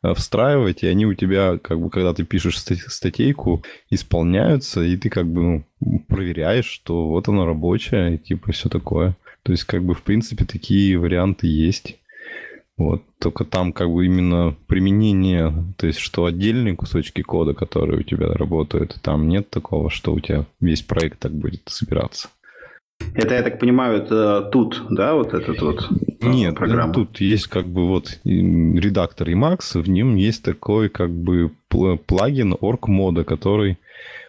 э, 0.01 0.13
встраивать, 0.13 0.83
и 0.83 0.87
они 0.87 1.05
у 1.05 1.15
тебя, 1.15 1.57
как 1.57 1.81
бы, 1.81 1.89
когда 1.89 2.13
ты 2.13 2.23
пишешь 2.23 2.59
статейку, 2.59 3.61
исполняются, 3.89 4.81
и 4.83 4.95
ты 4.95 5.09
как 5.09 5.27
бы 5.27 5.65
ну, 5.81 5.99
проверяешь, 6.07 6.65
что 6.65 7.09
вот 7.09 7.27
она 7.27 7.45
рабочая, 7.45 8.15
и 8.15 8.17
типа 8.17 8.53
все 8.53 8.69
такое. 8.69 9.17
То 9.43 9.51
есть, 9.51 9.65
как 9.65 9.83
бы, 9.83 9.93
в 9.93 10.01
принципе, 10.01 10.43
такие 10.43 10.97
варианты 10.97 11.45
есть. 11.45 11.99
Вот. 12.77 13.03
Только 13.19 13.45
там 13.45 13.71
как 13.71 13.89
бы 13.89 14.05
именно 14.05 14.55
применение, 14.67 15.53
то 15.77 15.87
есть 15.87 15.99
что 15.99 16.25
отдельные 16.25 16.75
кусочки 16.75 17.21
кода, 17.21 17.53
которые 17.53 17.99
у 18.01 18.03
тебя 18.03 18.27
работают, 18.33 18.97
там 19.01 19.29
нет 19.29 19.49
такого, 19.49 19.89
что 19.89 20.13
у 20.13 20.19
тебя 20.19 20.45
весь 20.59 20.81
проект 20.81 21.19
так 21.19 21.31
будет 21.31 21.61
собираться. 21.67 22.29
Это, 23.13 23.35
я 23.35 23.43
так 23.43 23.59
понимаю, 23.59 23.97
это 23.97 24.41
тут, 24.51 24.83
да, 24.89 25.15
вот 25.15 25.33
этот 25.33 25.61
вот 25.61 25.89
э, 26.21 26.27
Нет, 26.27 26.55
программа? 26.55 26.93
тут 26.93 27.19
есть 27.19 27.47
как 27.47 27.67
бы 27.67 27.87
вот 27.87 28.19
редактор 28.23 29.29
Emacs, 29.29 29.79
в 29.81 29.89
нем 29.89 30.15
есть 30.15 30.43
такой 30.43 30.89
как 30.89 31.11
бы 31.11 31.51
плагин 31.69 32.55
org 32.59 32.87
мода, 32.87 33.23
который 33.23 33.77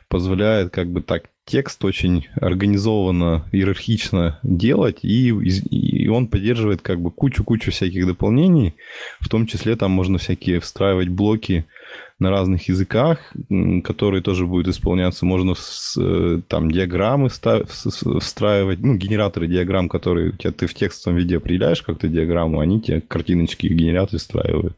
позволяет 0.08 0.70
как 0.70 0.88
бы 0.88 1.00
так 1.00 1.24
текст 1.46 1.84
очень 1.84 2.26
организованно, 2.34 3.44
иерархично 3.52 4.38
делать, 4.42 4.98
и, 5.02 5.28
и 5.28 6.08
он 6.08 6.26
поддерживает 6.26 6.82
как 6.82 7.00
бы 7.00 7.10
кучу-кучу 7.10 7.70
всяких 7.70 8.06
дополнений, 8.06 8.74
в 9.20 9.28
том 9.28 9.46
числе 9.46 9.76
там 9.76 9.92
можно 9.92 10.18
всякие 10.18 10.58
встраивать 10.60 11.08
блоки 11.08 11.64
на 12.18 12.30
разных 12.30 12.68
языках, 12.68 13.32
которые 13.84 14.22
тоже 14.22 14.46
будут 14.46 14.68
исполняться. 14.68 15.24
Можно 15.24 15.54
с, 15.54 15.96
э, 16.00 16.40
там 16.48 16.70
диаграммы 16.70 17.28
встраивать, 17.28 18.80
ну, 18.80 18.94
генераторы 18.96 19.46
диаграмм, 19.46 19.88
которые 19.88 20.30
у 20.30 20.32
тебя 20.32 20.50
ты 20.50 20.66
в 20.66 20.74
текстовом 20.74 21.18
виде 21.18 21.36
определяешь 21.36 21.82
как-то 21.82 22.08
диаграмму, 22.08 22.60
они 22.60 22.80
тебе 22.80 23.02
картиночки 23.02 23.68
в 23.68 23.72
генераторе 23.72 24.18
встраивают. 24.18 24.76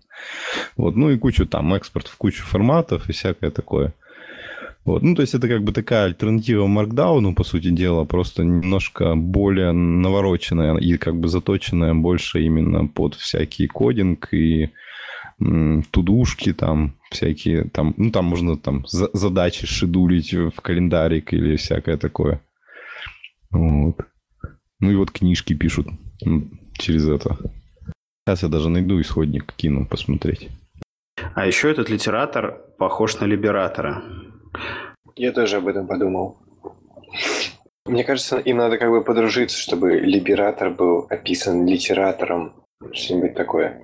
Вот, 0.77 0.97
ну 0.97 1.11
и 1.11 1.19
кучу 1.19 1.47
там 1.47 1.73
экспорт 1.75 2.09
в 2.09 2.17
кучу 2.17 2.45
форматов 2.45 3.09
и 3.09 3.13
всякое 3.13 3.51
такое. 3.51 3.95
Вот. 4.85 5.03
Ну, 5.03 5.15
то 5.15 5.23
есть 5.23 5.35
это 5.35 5.49
как 5.49 5.65
бы 5.65 5.73
такая 5.73 6.07
альтернатива 6.07 6.67
Markdown, 6.67 7.35
по 7.35 7.45
сути 7.45 7.71
дела, 7.71 8.05
просто 8.05 8.43
немножко 8.43 9.15
более 9.17 9.73
навороченная 9.73 10.77
и 10.77 10.97
как 10.97 11.21
бы 11.21 11.29
заточенная 11.29 11.95
больше 11.95 12.43
именно 12.43 12.87
под 12.87 13.15
всякий 13.15 13.67
кодинг 13.67 14.33
и 14.33 14.71
тудушки 15.91 16.53
там, 16.53 16.97
всякие 17.11 17.65
там, 17.65 17.95
ну, 17.97 18.11
там 18.11 18.25
можно 18.25 18.57
там 18.57 18.85
задачи 18.87 19.67
шедулить 19.67 20.33
в 20.33 20.61
календарик 20.61 21.33
или 21.33 21.57
всякое 21.57 21.97
такое. 21.97 22.41
Вот. 23.51 23.97
Ну 24.81 24.91
и 24.91 24.97
вот 24.97 25.11
книжки 25.11 25.55
пишут 25.55 25.89
через 26.73 27.09
это. 27.09 27.37
Сейчас 28.27 28.43
я 28.43 28.49
даже 28.49 28.69
найду 28.69 29.01
исходник, 29.01 29.53
кину 29.57 29.87
посмотреть. 29.87 30.49
А 31.35 31.47
еще 31.47 31.71
этот 31.71 31.89
литератор 31.89 32.61
похож 32.79 33.21
на 33.21 33.27
либератора. 33.27 34.03
Я 35.17 35.33
тоже 35.33 35.57
об 35.57 35.67
этом 35.67 35.87
подумал. 35.87 36.39
Мне 37.87 38.05
кажется, 38.05 38.39
им 38.39 38.59
надо 38.59 38.77
как 38.79 38.91
бы 38.91 39.03
подружиться, 39.03 39.59
чтобы 39.59 39.99
либератор 39.99 40.71
был 40.71 41.07
описан 41.09 41.67
литератором. 41.67 42.53
Что-нибудь 42.93 43.35
такое. 43.35 43.81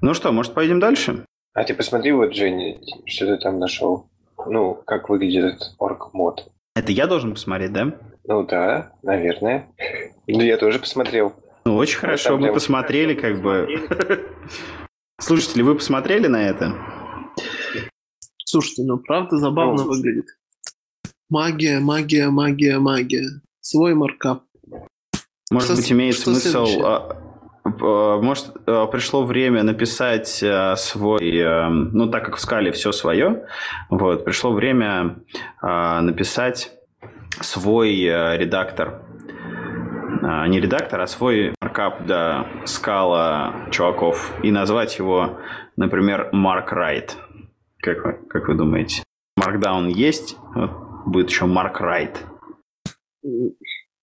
Ну 0.00 0.14
что, 0.14 0.32
может, 0.32 0.54
пойдем 0.54 0.80
дальше? 0.80 1.24
А 1.54 1.64
ты 1.64 1.74
посмотри, 1.74 2.12
вот, 2.12 2.34
Женя, 2.34 2.78
что 3.06 3.26
ты 3.26 3.36
там 3.38 3.58
нашел. 3.58 4.06
Ну, 4.46 4.74
как 4.74 5.08
выглядит 5.08 5.56
этот 5.56 5.74
орг-мод. 5.78 6.48
Это 6.74 6.92
я 6.92 7.06
должен 7.06 7.32
посмотреть, 7.32 7.72
да? 7.72 7.92
Ну 8.24 8.44
да, 8.44 8.92
наверное. 9.02 9.68
Ну, 10.26 10.42
я 10.42 10.56
тоже 10.56 10.78
посмотрел. 10.78 11.32
Ну, 11.64 11.76
очень 11.76 11.98
хорошо, 11.98 12.38
мы 12.38 12.52
посмотрели, 12.52 13.14
как 13.14 13.40
бы. 13.40 13.68
Слушатели, 15.20 15.62
вы 15.62 15.74
посмотрели 15.74 16.26
на 16.26 16.48
это? 16.48 16.74
Слушайте, 18.52 18.82
ну 18.82 18.98
правда 18.98 19.38
забавно 19.38 19.84
ну, 19.84 19.88
выглядит. 19.88 20.26
Магия, 21.30 21.80
магия, 21.80 22.28
магия, 22.28 22.78
магия. 22.78 23.40
Свой 23.60 23.94
маркап. 23.94 24.42
Может 25.50 25.68
что, 25.68 25.76
быть, 25.76 25.90
имеет 25.90 26.16
что 26.16 26.34
смысл... 26.34 26.66
А, 26.84 27.16
а, 27.64 28.20
может, 28.20 28.54
а, 28.66 28.84
пришло 28.88 29.24
время 29.24 29.62
написать 29.62 30.44
свой... 30.76 31.70
Ну, 31.70 32.10
так 32.10 32.26
как 32.26 32.36
в 32.36 32.40
скале 32.40 32.72
все 32.72 32.92
свое, 32.92 33.46
вот, 33.88 34.26
пришло 34.26 34.52
время 34.52 35.24
написать 35.62 36.72
свой 37.40 37.94
редактор. 38.36 39.00
Не 40.20 40.60
редактор, 40.60 41.00
а 41.00 41.06
свой 41.06 41.54
маркап 41.62 42.04
для 42.04 42.46
скала 42.66 43.66
чуваков. 43.70 44.34
И 44.42 44.50
назвать 44.50 44.98
его, 44.98 45.38
например, 45.78 46.28
Марк 46.32 46.70
Райт. 46.72 47.16
Как 47.82 48.04
вы, 48.04 48.12
как 48.28 48.46
вы 48.46 48.54
думаете? 48.54 49.02
Markdown 49.36 49.90
есть? 49.90 50.36
Вот 50.54 50.70
будет 51.04 51.30
еще 51.30 51.46
Марк 51.46 51.80
Райт. 51.80 52.24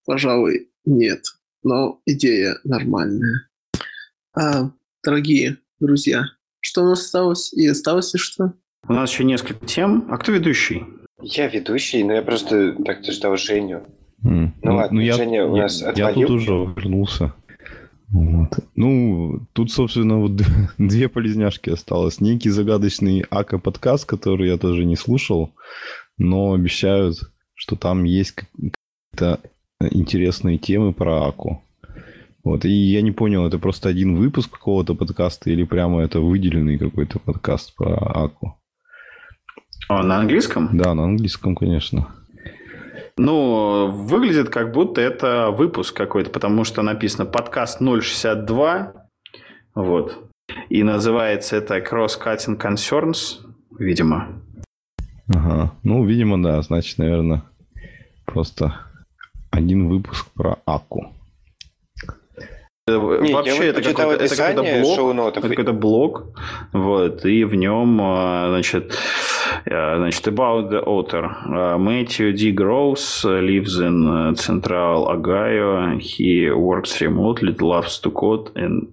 Пожалуй, 0.06 0.70
нет. 0.84 1.24
Но 1.64 2.02
идея 2.06 2.58
нормальная. 2.66 3.48
А, 4.36 4.72
дорогие 5.02 5.60
друзья, 5.80 6.26
что 6.60 6.82
у 6.82 6.90
нас 6.90 7.06
осталось? 7.06 7.54
И 7.54 7.66
осталось 7.68 8.14
ли 8.14 8.20
что? 8.20 8.54
У 8.86 8.92
нас 8.92 9.12
еще 9.12 9.24
несколько 9.24 9.66
тем. 9.66 10.08
А 10.12 10.18
кто 10.18 10.34
ведущий? 10.34 10.84
Я 11.22 11.48
ведущий, 11.48 12.04
но 12.04 12.16
я 12.16 12.22
просто 12.22 12.74
так-то 12.84 13.14
ждал 13.14 13.38
Женю. 13.38 13.86
Mm. 14.26 14.26
Ну, 14.26 14.54
ну 14.62 14.76
ладно, 14.76 14.96
ну, 14.98 15.02
я, 15.02 15.14
Женя 15.14 15.46
у 15.46 15.56
нас 15.56 15.80
я, 15.80 15.90
отвалил. 15.90 16.20
Я 16.20 16.28
тут 16.28 16.36
уже 16.36 16.52
вернулся. 16.76 17.34
Вот. 18.12 18.60
Ну, 18.76 19.48
тут, 19.54 19.72
собственно, 19.72 20.18
вот 20.18 20.32
две 20.78 21.10
полезняшки 21.10 21.70
осталось. 21.70 22.22
Некий 22.22 22.50
загадочный 22.50 23.24
АК-подкаст, 23.30 24.06
который 24.06 24.50
я 24.50 24.58
тоже 24.58 24.86
не 24.86 24.96
слушал, 24.96 25.54
но 26.18 26.54
обещают, 26.54 27.18
что 27.54 27.76
там 27.76 28.04
есть 28.04 28.32
какие-то 28.32 29.40
интересные 29.80 30.58
темы 30.58 30.94
про 30.94 31.28
АКУ. 31.28 31.64
Вот, 32.44 32.66
и 32.66 32.70
я 32.70 33.02
не 33.02 33.12
понял, 33.12 33.46
это 33.46 33.60
просто 33.60 33.90
один 33.90 34.16
выпуск 34.16 34.52
какого-то 34.52 34.96
подкаста 34.96 35.50
или 35.52 35.64
прямо 35.64 36.02
это 36.02 36.20
выделенный 36.20 36.78
какой-то 36.78 37.20
подкаст 37.20 37.76
про 37.76 37.96
АКУ? 37.96 38.56
А, 39.90 40.04
на 40.04 40.20
английском? 40.20 40.70
Да, 40.74 40.94
на 40.94 41.04
английском, 41.04 41.56
конечно. 41.56 42.08
Ну, 43.22 43.88
выглядит 43.92 44.50
как 44.50 44.72
будто 44.72 45.02
это 45.02 45.52
выпуск 45.52 45.94
какой-то, 45.94 46.30
потому 46.30 46.64
что 46.64 46.82
написано 46.82 47.26
подкаст 47.26 47.82
062. 47.82 48.94
Вот. 49.76 50.18
И 50.70 50.84
называется 50.84 51.58
это 51.58 51.80
Cross-Cutting 51.80 52.58
Concerns, 52.58 53.42
видимо. 53.78 54.42
Ага. 55.28 55.74
Ну, 55.84 56.06
видимо, 56.06 56.42
да. 56.42 56.62
Значит, 56.62 56.98
наверное, 56.98 57.44
просто 58.24 58.76
один 59.52 59.90
выпуск 59.90 60.28
про 60.34 60.60
Аку. 60.66 61.14
Не, 62.88 63.34
Вообще, 63.34 63.68
это 63.68 63.82
какой-то, 63.82 64.64
блог, 64.64 65.36
это 65.36 65.42
какой-то 65.42 65.74
блог, 65.74 66.24
вот, 66.74 67.26
и 67.26 67.44
в 67.44 67.54
нем, 67.54 68.00
а, 68.02 68.48
значит, 68.50 68.98
значит, 69.66 70.28
about 70.28 70.70
the 70.70 70.84
author. 70.84 71.30
Matthew 71.78 72.34
D. 72.34 72.52
Gross 72.52 73.24
lives 73.24 73.80
in 73.80 74.36
Central 74.36 75.08
Ohio. 75.08 75.98
He 75.98 76.50
works 76.50 77.00
remotely, 77.02 77.54
loves 77.54 78.00
to 78.00 78.12
code, 78.12 78.52
and 78.56 78.88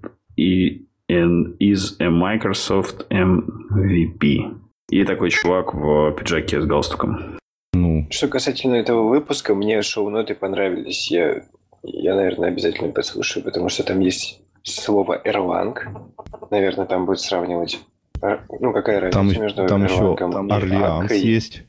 and 1.08 1.56
is 1.60 1.96
a 2.00 2.10
Microsoft 2.10 3.06
MVP. 3.10 4.54
И 4.90 5.04
такой 5.04 5.30
чувак 5.30 5.74
в 5.74 6.12
пиджаке 6.12 6.60
с 6.60 6.66
галстуком. 6.66 7.38
Ну. 7.72 8.06
Что 8.10 8.28
касательно 8.28 8.76
этого 8.76 9.08
выпуска, 9.08 9.54
мне 9.54 9.82
шоу-ноты 9.82 10.34
понравились. 10.34 11.10
Я, 11.10 11.42
я, 11.82 12.14
наверное, 12.14 12.48
обязательно 12.48 12.92
послушаю, 12.92 13.44
потому 13.44 13.68
что 13.68 13.82
там 13.82 14.00
есть 14.00 14.40
слово 14.62 15.20
Erlang. 15.24 15.76
Наверное, 16.50 16.86
там 16.86 17.06
будет 17.06 17.20
сравнивать 17.20 17.80
ну, 18.60 18.72
какая 18.72 19.00
разница 19.00 19.18
там, 19.18 19.28
между 19.28 19.66
Там 19.66 19.84
еще 19.84 20.16
Orleans 20.54 21.12
есть. 21.12 21.64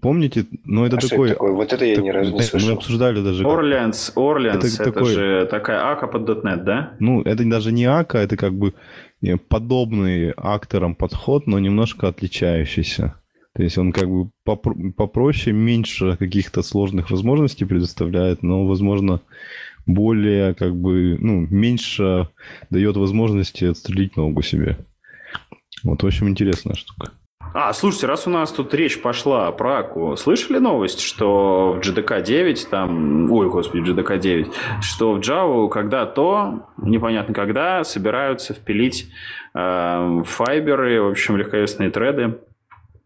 Помните? 0.00 0.46
Ну, 0.64 0.84
это 0.84 0.96
а 0.96 1.00
такой... 1.00 1.30
такое? 1.30 1.52
Вот 1.52 1.72
это 1.72 1.84
я 1.84 1.96
так, 1.96 2.04
ни 2.04 2.10
разу 2.10 2.32
не 2.32 2.40
слышал. 2.40 2.68
Мы 2.68 2.74
обсуждали 2.76 3.22
даже... 3.22 3.46
Orleans, 3.46 4.12
Orleans, 4.16 4.74
это, 4.74 4.82
это 4.82 4.92
такой... 4.92 5.12
же 5.12 5.46
такая 5.50 5.92
Akka 5.92 6.06
под 6.06 6.28
.NET, 6.44 6.64
да? 6.64 6.94
Ну, 6.98 7.22
это 7.22 7.44
даже 7.44 7.72
не 7.72 7.84
АКА, 7.84 8.18
это 8.18 8.36
как 8.36 8.54
бы 8.54 8.72
э, 9.22 9.36
подобный 9.36 10.32
акторам 10.36 10.94
подход, 10.94 11.46
но 11.46 11.58
немножко 11.58 12.08
отличающийся. 12.08 13.16
То 13.54 13.62
есть 13.62 13.78
он 13.78 13.92
как 13.92 14.08
бы 14.08 14.30
попро- 14.46 14.92
попроще, 14.92 15.54
меньше 15.54 16.16
каких-то 16.16 16.62
сложных 16.62 17.10
возможностей 17.10 17.64
предоставляет, 17.64 18.42
но, 18.42 18.66
возможно, 18.66 19.20
более 19.86 20.54
как 20.54 20.76
бы, 20.76 21.16
ну, 21.20 21.46
меньше 21.48 22.28
дает 22.70 22.96
возможности 22.96 23.64
отстрелить 23.64 24.16
ногу 24.16 24.42
себе. 24.42 24.78
Вот, 25.84 26.02
в 26.02 26.06
общем, 26.06 26.28
интересная 26.28 26.74
штука. 26.74 27.12
А, 27.54 27.72
слушайте, 27.72 28.06
раз 28.06 28.26
у 28.26 28.30
нас 28.30 28.52
тут 28.52 28.74
речь 28.74 29.00
пошла 29.00 29.50
про 29.52 29.78
АКУ, 29.78 30.16
слышали 30.16 30.58
новость, 30.58 31.00
что 31.00 31.72
в 31.72 31.78
GDK 31.78 32.22
9, 32.22 32.68
там, 32.68 33.30
ой, 33.32 33.48
господи, 33.48 33.90
GDK 33.90 34.18
9, 34.18 34.46
что 34.82 35.12
в 35.14 35.20
Java 35.20 35.68
когда-то, 35.68 36.66
непонятно 36.76 37.32
когда, 37.32 37.82
собираются 37.84 38.52
впилить 38.52 39.10
э, 39.54 40.22
файберы, 40.26 41.00
в 41.00 41.08
общем, 41.08 41.36
легковесные 41.36 41.90
треды. 41.90 42.38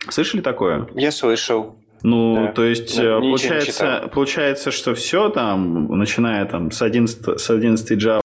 Слышали 0.08 0.40
такое? 0.40 0.88
Я 0.94 1.12
слышал. 1.12 1.76
Ну, 2.02 2.46
да. 2.46 2.52
то 2.52 2.64
есть, 2.64 2.96
да, 2.96 3.18
э, 3.18 3.20
получается, 3.20 4.10
получается, 4.12 4.70
что 4.70 4.94
все 4.94 5.28
там, 5.28 5.86
начиная 5.98 6.44
там 6.46 6.70
с 6.70 6.82
11, 6.82 7.38
с 7.40 7.50
11 7.50 8.02
Java, 8.02 8.20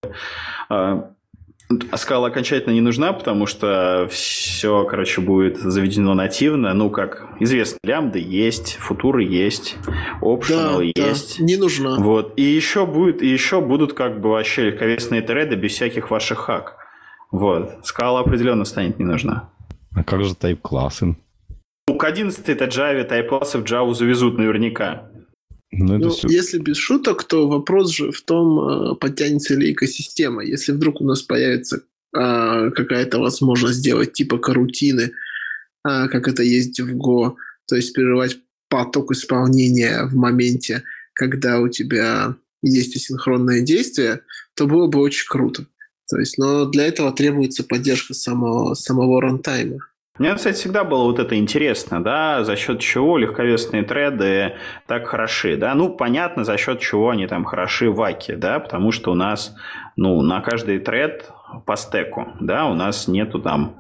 а 0.70 1.98
скала 1.98 2.28
окончательно 2.28 2.74
не 2.74 2.82
нужна, 2.82 3.12
потому 3.12 3.48
что 3.48 4.08
все, 4.12 4.86
короче, 4.86 5.22
будет 5.22 5.58
заведено 5.58 6.14
нативно. 6.14 6.74
Ну, 6.74 6.90
как 6.90 7.28
известно, 7.40 7.80
лямбда 7.84 8.20
есть, 8.20 8.76
футуры 8.76 9.24
есть, 9.24 9.76
optional 10.22 10.92
да, 10.96 11.08
есть. 11.08 11.40
Да, 11.40 11.46
не 11.46 11.58
нужна. 11.58 11.96
Вот. 11.98 12.34
И 12.38 12.44
еще 12.44 12.86
будет, 12.86 13.22
и 13.24 13.28
еще 13.28 13.62
будут 13.62 13.94
как 13.94 14.22
бы 14.22 14.30
вообще 14.30 14.70
легковесные 14.70 15.22
треды 15.22 15.56
без 15.56 15.72
всяких 15.72 16.12
ваших 16.12 16.40
хак. 16.40 16.78
Вот. 17.32 17.80
Скала 17.84 18.20
определенно 18.20 18.66
станет 18.66 19.00
не 19.00 19.06
нужна. 19.06 19.50
А 19.96 20.04
как 20.04 20.24
же 20.24 20.36
тайп-классы? 20.36 21.16
Ну, 21.88 21.98
к 21.98 22.04
11 22.04 22.50
это 22.50 22.66
Java, 22.66 23.04
тайп-классы 23.04 23.60
в 23.60 23.64
Java 23.64 23.94
завезут 23.94 24.38
наверняка. 24.38 25.10
Ну, 25.72 25.98
ну, 25.98 26.10
все... 26.10 26.28
Если 26.30 26.58
без 26.58 26.78
шуток, 26.78 27.24
то 27.26 27.48
вопрос 27.48 27.92
же 27.92 28.12
в 28.12 28.22
том, 28.22 28.60
э, 28.60 28.96
подтянется 28.96 29.56
ли 29.56 29.72
экосистема. 29.72 30.44
Если 30.44 30.72
вдруг 30.72 31.02
у 31.02 31.06
нас 31.06 31.22
появится 31.22 31.82
а, 32.16 32.70
какая-то 32.72 33.20
возможность 33.20 33.80
сделать 33.80 34.14
типа 34.14 34.38
карутины, 34.38 35.12
а, 35.84 36.08
как 36.08 36.28
это 36.28 36.44
есть 36.44 36.80
в 36.80 36.96
Go, 36.96 37.36
то 37.68 37.76
есть 37.76 37.94
прерывать 37.94 38.38
поток 38.70 39.12
исполнения 39.12 40.06
в 40.06 40.16
моменте, 40.16 40.84
когда 41.14 41.60
у 41.60 41.68
тебя 41.68 42.36
есть 42.62 42.96
асинхронное 42.96 43.62
действие, 43.62 44.22
то 44.56 44.66
было 44.66 44.88
бы 44.88 45.00
очень 45.00 45.28
круто. 45.28 45.68
То 46.08 46.20
есть, 46.20 46.38
но 46.38 46.66
для 46.66 46.86
этого 46.86 47.12
требуется 47.12 47.64
поддержка 47.64 48.14
самого, 48.14 48.76
самого 48.76 49.22
рантайма. 49.22 49.80
Мне, 50.18 50.34
кстати, 50.34 50.56
всегда 50.56 50.86
было 50.86 51.04
вот 51.04 51.20
это 51.20 51.38
интересно, 51.38 52.02
да, 52.02 52.46
за 52.46 52.56
счет 52.56 52.80
чего 52.80 53.18
легковесные 53.18 53.84
треды 53.84 54.56
так 54.88 55.08
хороши, 55.08 55.58
да, 55.58 55.76
ну, 55.76 55.90
понятно, 55.90 56.46
за 56.46 56.56
счет 56.56 56.80
чего 56.80 57.10
они 57.10 57.28
там 57.28 57.44
хороши 57.44 57.92
в 57.92 58.02
Аке, 58.02 58.38
да, 58.38 58.62
потому 58.62 58.94
что 58.94 59.12
у 59.12 59.14
нас, 59.14 59.54
ну, 59.98 60.22
на 60.22 60.40
каждый 60.40 60.80
тред 60.80 61.30
по 61.66 61.76
стеку, 61.76 62.30
да, 62.40 62.66
у 62.66 62.74
нас 62.74 63.10
нету 63.10 63.40
там 63.40 63.76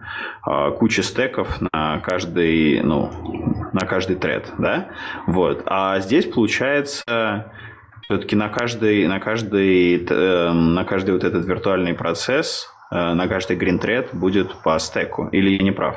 э, 0.45 0.71
кучи 0.77 0.99
стеков 0.99 1.61
на 1.71 1.99
каждый, 1.99 2.81
ну, 2.81 3.69
на 3.71 3.85
каждый 3.85 4.17
тред, 4.17 4.51
да, 4.57 4.89
вот, 5.27 5.63
а 5.67 6.01
здесь 6.01 6.25
получается 6.25 7.53
все-таки 8.01 8.35
на 8.35 8.49
каждый, 8.49 9.07
на 9.07 9.21
каждый, 9.21 10.05
э, 10.05 10.51
на 10.51 10.83
каждый 10.83 11.11
вот 11.11 11.23
этот 11.23 11.45
виртуальный 11.45 11.93
процесс, 11.93 12.67
э, 12.91 13.13
на 13.13 13.29
каждый 13.29 13.57
green 13.57 13.79
thread 13.79 14.09
будет 14.11 14.53
по 14.63 14.77
стеку, 14.79 15.29
или 15.31 15.51
я 15.51 15.63
не 15.63 15.71
прав? 15.71 15.95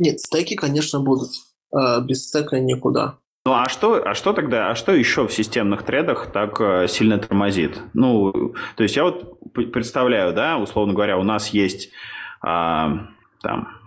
Нет, 0.00 0.18
стеки, 0.18 0.56
конечно, 0.56 0.98
будут. 0.98 1.30
А 1.72 2.00
без 2.00 2.26
стека 2.26 2.58
никуда. 2.58 3.18
Ну 3.46 3.52
а 3.52 3.68
что, 3.68 4.02
а 4.04 4.14
что 4.14 4.32
тогда, 4.32 4.70
а 4.70 4.74
что 4.74 4.92
еще 4.92 5.28
в 5.28 5.32
системных 5.32 5.82
тредах 5.82 6.32
так 6.32 6.60
э, 6.60 6.88
сильно 6.88 7.18
тормозит? 7.18 7.80
Ну, 7.94 8.54
то 8.76 8.82
есть 8.82 8.96
я 8.96 9.04
вот 9.04 9.38
представляю, 9.72 10.34
да, 10.34 10.58
условно 10.58 10.94
говоря, 10.94 11.16
у 11.18 11.22
нас 11.22 11.48
есть 11.48 11.90
а, 12.42 13.08
там 13.42 13.79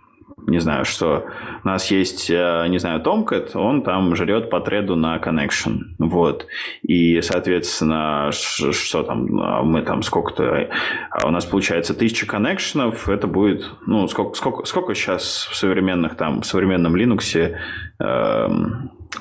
не 0.47 0.59
знаю, 0.59 0.85
что 0.85 1.25
у 1.63 1.67
нас 1.67 1.89
есть, 1.91 2.29
э, 2.29 2.65
не 2.67 2.77
знаю, 2.77 3.01
Tomcat, 3.01 3.55
он 3.55 3.83
там 3.83 4.15
жрет 4.15 4.49
по 4.49 4.59
треду 4.59 4.95
на 4.95 5.17
connection, 5.17 5.79
вот, 5.99 6.47
и, 6.81 7.21
соответственно, 7.21 8.29
что 8.31 9.03
там, 9.03 9.39
а 9.41 9.63
мы 9.63 9.81
там 9.81 10.03
сколько-то, 10.03 10.69
а 11.11 11.27
у 11.27 11.31
нас 11.31 11.45
получается 11.45 11.93
тысяча 11.93 12.25
коннекшенов, 12.25 13.09
это 13.09 13.27
будет, 13.27 13.65
ну, 13.85 14.07
сколько, 14.07 14.35
сколько, 14.35 14.65
сколько 14.65 14.95
сейчас 14.95 15.47
в 15.51 15.55
современных 15.55 16.15
там, 16.15 16.41
в 16.41 16.45
современном 16.45 16.95
Linux 16.95 17.55
э, 17.99 18.47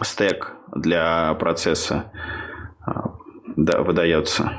стек 0.03 0.53
для 0.75 1.35
процесса 1.35 2.13
э, 2.87 2.91
да, 3.57 3.83
выдается. 3.83 4.53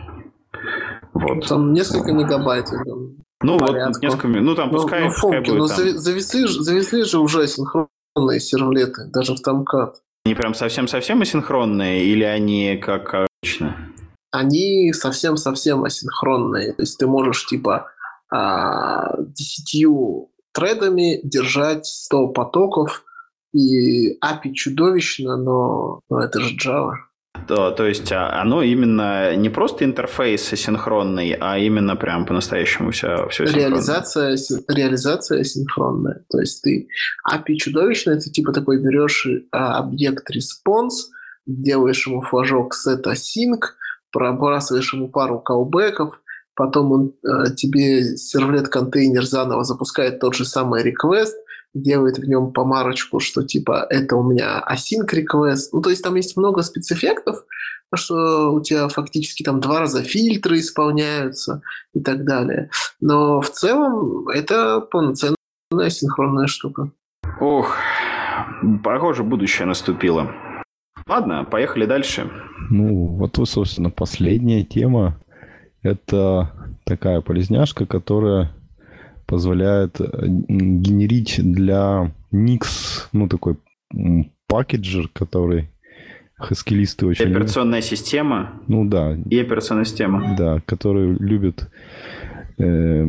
Вот. 1.13 1.47
Там 1.47 1.73
несколько 1.73 2.11
мегабайт. 2.11 2.65
Ну, 3.43 3.59
порядку. 3.59 3.93
вот 3.93 4.01
несколько 4.01 4.27
минут. 4.27 4.43
Ну, 4.43 4.55
там 4.55 4.71
ну, 4.71 4.77
пускай, 4.79 5.03
ну, 5.03 5.09
пускай 5.09 5.39
будет 5.39 5.57
ну, 5.57 5.67
там. 5.67 5.97
Завезли, 5.97 6.47
завезли 6.47 7.03
же 7.03 7.19
уже 7.19 7.47
синхронные 7.47 8.39
сервлеты, 8.39 9.05
даже 9.05 9.35
в 9.35 9.45
Tomcat. 9.45 9.95
Они 10.25 10.35
прям 10.35 10.53
совсем-совсем 10.53 11.21
асинхронные 11.21 12.05
или 12.05 12.23
они 12.23 12.77
как 12.77 13.13
обычно? 13.41 13.75
Они 14.31 14.93
совсем-совсем 14.93 15.83
асинхронные. 15.83 16.73
То 16.73 16.81
есть 16.81 16.97
ты 16.97 17.07
можешь 17.07 17.45
типа 17.45 17.87
а, 18.31 19.15
десятью 19.19 20.29
тредами 20.53 21.19
держать 21.23 21.85
100 21.85 22.27
потоков, 22.29 23.03
и 23.53 24.17
API 24.19 24.53
чудовищно, 24.53 25.37
но, 25.37 25.99
но 26.09 26.19
это 26.21 26.39
же 26.39 26.55
Java. 26.55 26.93
То, 27.47 27.71
то 27.71 27.85
есть 27.85 28.11
а, 28.11 28.41
оно 28.41 28.61
именно 28.61 29.35
не 29.35 29.49
просто 29.49 29.83
интерфейс 29.85 30.53
асинхронный, 30.53 31.35
а 31.39 31.57
именно 31.57 31.95
прям 31.95 32.25
по-настоящему 32.25 32.91
все, 32.91 33.27
все 33.29 33.45
реализация, 33.45 34.37
реализация 34.67 35.43
синхронная. 35.43 36.23
То 36.29 36.39
есть 36.39 36.61
ты 36.61 36.87
API 37.29 37.55
чудовищно, 37.55 38.15
ты 38.19 38.29
типа 38.29 38.53
такой 38.53 38.81
берешь 38.81 39.27
а, 39.51 39.79
объект 39.79 40.29
response, 40.29 41.09
делаешь 41.45 42.07
ему 42.07 42.21
флажок 42.21 42.73
set 42.75 43.03
async, 43.03 43.61
пробрасываешь 44.11 44.93
ему 44.93 45.09
пару 45.09 45.39
колбеков, 45.39 46.21
потом 46.55 46.91
он 46.91 47.13
э, 47.23 47.55
тебе 47.55 48.15
сервлет-контейнер 48.15 49.25
заново 49.25 49.63
запускает 49.63 50.19
тот 50.19 50.35
же 50.35 50.45
самый 50.45 50.83
request, 50.83 51.33
делает 51.73 52.17
в 52.17 52.27
нем 52.27 52.51
помарочку, 52.53 53.19
что 53.19 53.43
типа 53.43 53.85
это 53.89 54.15
у 54.15 54.23
меня 54.23 54.63
async 54.69 55.09
request. 55.11 55.69
Ну, 55.71 55.81
то 55.81 55.89
есть 55.89 56.03
там 56.03 56.15
есть 56.15 56.37
много 56.37 56.61
спецэффектов, 56.61 57.43
что 57.95 58.53
у 58.53 58.61
тебя 58.61 58.87
фактически 58.87 59.43
там 59.43 59.59
два 59.59 59.79
раза 59.79 60.03
фильтры 60.03 60.59
исполняются 60.59 61.61
и 61.93 61.99
так 61.99 62.25
далее. 62.25 62.69
Но 63.01 63.41
в 63.41 63.49
целом 63.49 64.27
это 64.29 64.81
полноценная 64.81 65.35
синхронная 65.89 66.47
штука. 66.47 66.91
Ох, 67.39 67.75
похоже, 68.83 69.23
будущее 69.23 69.65
наступило. 69.65 70.31
Ладно, 71.07 71.43
поехали 71.43 71.85
дальше. 71.85 72.29
Ну, 72.69 73.07
вот, 73.07 73.37
собственно, 73.47 73.89
последняя 73.89 74.63
тема. 74.63 75.19
Это 75.81 76.51
такая 76.85 77.19
полезняшка, 77.19 77.85
которая 77.85 78.55
позволяет 79.25 79.99
э, 79.99 80.05
генерить 80.27 81.39
для 81.41 82.11
Nix, 82.31 83.07
ну, 83.11 83.27
такой 83.27 83.57
пакеджер, 84.47 85.09
который 85.13 85.69
хаскилисты 86.35 87.05
очень 87.05 87.25
Операционная 87.25 87.79
любят. 87.79 87.89
система. 87.89 88.61
Ну 88.67 88.85
да. 88.85 89.17
И 89.29 89.39
операционная 89.39 89.85
система. 89.85 90.35
Да, 90.37 90.61
которые 90.65 91.15
любят 91.17 91.69
э, 92.57 93.07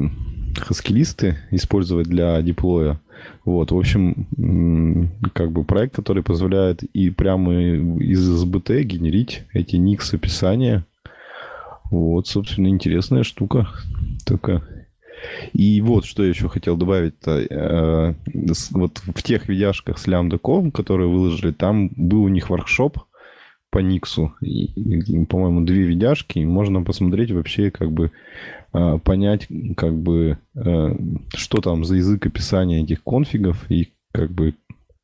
хаскилисты 0.58 1.38
использовать 1.50 2.06
для 2.06 2.40
деплоя. 2.42 3.00
Вот, 3.44 3.72
в 3.72 3.78
общем, 3.78 5.10
как 5.32 5.50
бы 5.52 5.64
проект, 5.64 5.96
который 5.96 6.22
позволяет 6.22 6.82
и 6.82 7.10
прямо 7.10 7.52
из 7.54 8.44
SBT 8.44 8.82
генерить 8.82 9.44
эти 9.52 9.76
Nix 9.76 10.14
описания. 10.14 10.84
Вот, 11.90 12.26
собственно, 12.26 12.68
интересная 12.68 13.22
штука. 13.22 13.68
Только 14.26 14.62
И 15.52 15.80
вот, 15.80 16.04
что 16.04 16.22
я 16.22 16.30
еще 16.30 16.48
хотел 16.48 16.76
добавить-то. 16.76 17.46
Э, 17.50 18.14
вот 18.70 18.98
в 18.98 19.22
тех 19.22 19.48
видяшках 19.48 19.98
с 19.98 20.06
лямдаком, 20.06 20.70
которые 20.70 21.08
выложили, 21.08 21.52
там 21.52 21.90
был 21.96 22.22
у 22.22 22.28
них 22.28 22.50
воркшоп 22.50 22.98
по 23.70 23.78
Никсу. 23.78 24.34
По-моему, 25.28 25.64
две 25.64 25.82
видяшки. 25.82 26.38
И 26.38 26.44
можно 26.44 26.82
посмотреть 26.82 27.32
вообще, 27.32 27.70
как 27.70 27.92
бы, 27.92 28.12
э, 28.72 28.98
понять, 29.02 29.48
как 29.76 29.94
бы, 29.94 30.38
э, 30.54 30.96
что 31.34 31.60
там 31.60 31.84
за 31.84 31.96
язык 31.96 32.26
описания 32.26 32.82
этих 32.82 33.02
конфигов 33.02 33.70
и, 33.70 33.92
как 34.12 34.30
бы, 34.30 34.54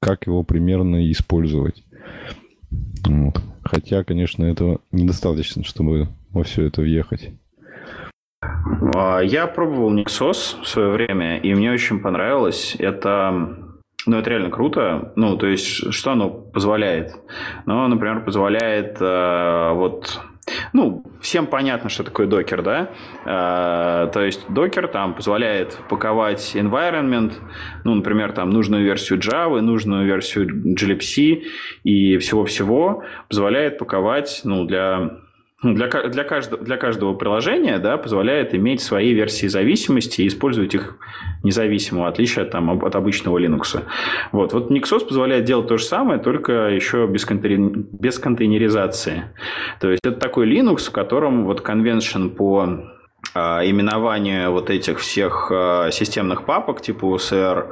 как 0.01 0.27
его 0.27 0.43
примерно 0.43 1.11
использовать. 1.11 1.85
Вот. 3.05 3.41
Хотя, 3.63 4.05
конечно, 4.05 4.45
этого 4.45 4.81
недостаточно, 4.93 5.65
чтобы 5.65 6.09
во 6.31 6.45
все 6.45 6.65
это 6.65 6.83
въехать. 6.83 7.31
А, 8.43 9.21
я 9.21 9.47
пробовал 9.47 9.95
Nixos 9.95 10.61
в 10.62 10.67
свое 10.67 10.91
время, 10.91 11.39
и 11.39 11.55
мне 11.55 11.73
очень 11.73 12.01
понравилось. 12.01 12.77
Это, 12.79 13.31
ну, 14.07 14.19
это 14.19 14.31
реально 14.31 14.51
круто. 14.51 15.12
Ну, 15.17 15.37
то 15.37 15.47
есть, 15.47 15.93
что 15.93 16.12
оно 16.12 16.31
позволяет? 16.31 17.15
Ну, 17.67 17.87
например, 17.87 18.25
позволяет 18.25 18.97
э, 19.01 19.73
вот 19.75 20.21
ну, 20.73 21.05
всем 21.21 21.47
понятно, 21.47 21.91
что 21.91 22.03
такое 22.03 22.27
докер, 22.27 22.62
да? 22.62 22.91
Э, 23.25 24.11
то 24.11 24.23
есть 24.23 24.47
докер 24.49 24.89
там 24.89 25.15
позволяет 25.15 25.79
паковать 25.89 26.53
environment, 26.55 27.35
ну, 27.85 27.95
например, 27.95 28.33
там 28.33 28.51
нужную 28.51 28.83
версию 28.85 29.21
Java, 29.21 29.61
нужную 29.61 30.07
версию 30.07 30.75
glibc 30.75 31.43
и 31.85 32.17
всего-всего 32.19 33.05
позволяет 33.29 33.79
паковать, 33.79 34.41
ну, 34.45 34.65
для 34.65 35.21
для, 35.62 35.89
для, 35.89 36.24
каждого, 36.24 36.62
для 36.62 36.77
каждого 36.77 37.15
приложения 37.15 37.78
да, 37.78 37.99
позволяет 37.99 38.55
иметь 38.55 38.81
свои 38.81 39.12
версии 39.12 39.47
зависимости 39.47 40.23
и 40.23 40.27
использовать 40.27 40.74
их 40.74 40.97
независимо, 41.43 42.03
в 42.03 42.07
отличие 42.07 42.45
от, 42.45 42.51
там, 42.51 42.70
от 42.82 42.97
обычного 42.97 43.39
Linux. 43.39 43.82
Вот. 44.32 44.53
вот 44.55 44.70
Nixos 44.70 45.07
позволяет 45.07 45.45
делать 45.45 45.69
то 45.69 45.77
же 45.77 45.85
самое, 45.85 46.19
только 46.19 46.69
еще 46.69 47.07
без, 47.07 47.27
контейнер... 47.27 47.85
без 47.93 48.19
контейнеризации. 48.19 49.24
То 49.81 49.91
есть 49.91 50.01
это 50.05 50.19
такой 50.19 50.51
Linux, 50.51 50.89
в 50.89 50.93
котором 50.93 51.45
вот 51.45 51.61
convention 51.61 52.31
по 52.31 52.81
а, 53.35 53.61
именованию 53.62 54.53
вот 54.53 54.70
этих 54.70 54.99
всех 54.99 55.53
а, 55.53 55.91
системных 55.91 56.47
папок 56.47 56.81
типа 56.81 57.05
USR, 57.05 57.66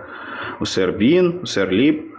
USR-bin, 0.61 1.43
USR-lib, 1.43 2.11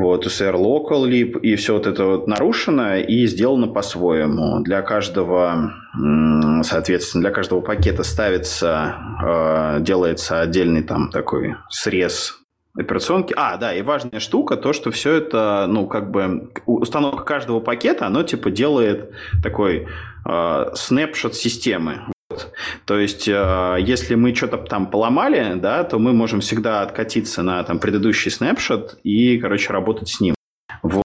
вот, 0.00 0.26
USR 0.26 0.54
Local 0.54 1.08
Lib, 1.08 1.40
и 1.40 1.56
все 1.56 1.74
вот 1.74 1.86
это 1.86 2.04
вот 2.04 2.26
нарушено 2.26 2.96
и 2.96 3.26
сделано 3.26 3.68
по-своему. 3.68 4.60
Для 4.60 4.82
каждого, 4.82 5.72
соответственно, 6.62 7.22
для 7.22 7.30
каждого 7.30 7.60
пакета 7.60 8.02
ставится, 8.02 8.96
э, 9.22 9.80
делается 9.80 10.40
отдельный 10.40 10.82
там 10.82 11.10
такой 11.10 11.56
срез 11.68 12.38
операционки. 12.76 13.34
А, 13.36 13.56
да, 13.56 13.74
и 13.74 13.82
важная 13.82 14.20
штука, 14.20 14.56
то, 14.56 14.72
что 14.72 14.90
все 14.90 15.14
это, 15.14 15.66
ну, 15.68 15.86
как 15.86 16.10
бы, 16.10 16.52
установка 16.66 17.24
каждого 17.24 17.60
пакета, 17.60 18.06
оно, 18.06 18.22
типа, 18.22 18.50
делает 18.50 19.10
такой 19.42 19.88
э, 20.28 20.64
снапшот 20.74 21.34
системы. 21.34 22.12
То 22.84 22.98
есть, 22.98 23.28
э, 23.28 23.76
если 23.80 24.14
мы 24.14 24.34
что-то 24.34 24.58
там 24.58 24.90
поломали, 24.90 25.54
да, 25.54 25.84
то 25.84 25.98
мы 25.98 26.12
можем 26.12 26.40
всегда 26.40 26.82
откатиться 26.82 27.42
на 27.42 27.62
там, 27.64 27.78
предыдущий 27.78 28.30
снапшот 28.30 28.98
и, 29.02 29.38
короче, 29.38 29.72
работать 29.72 30.08
с 30.08 30.20
ним. 30.20 30.34
Вот. 30.82 31.04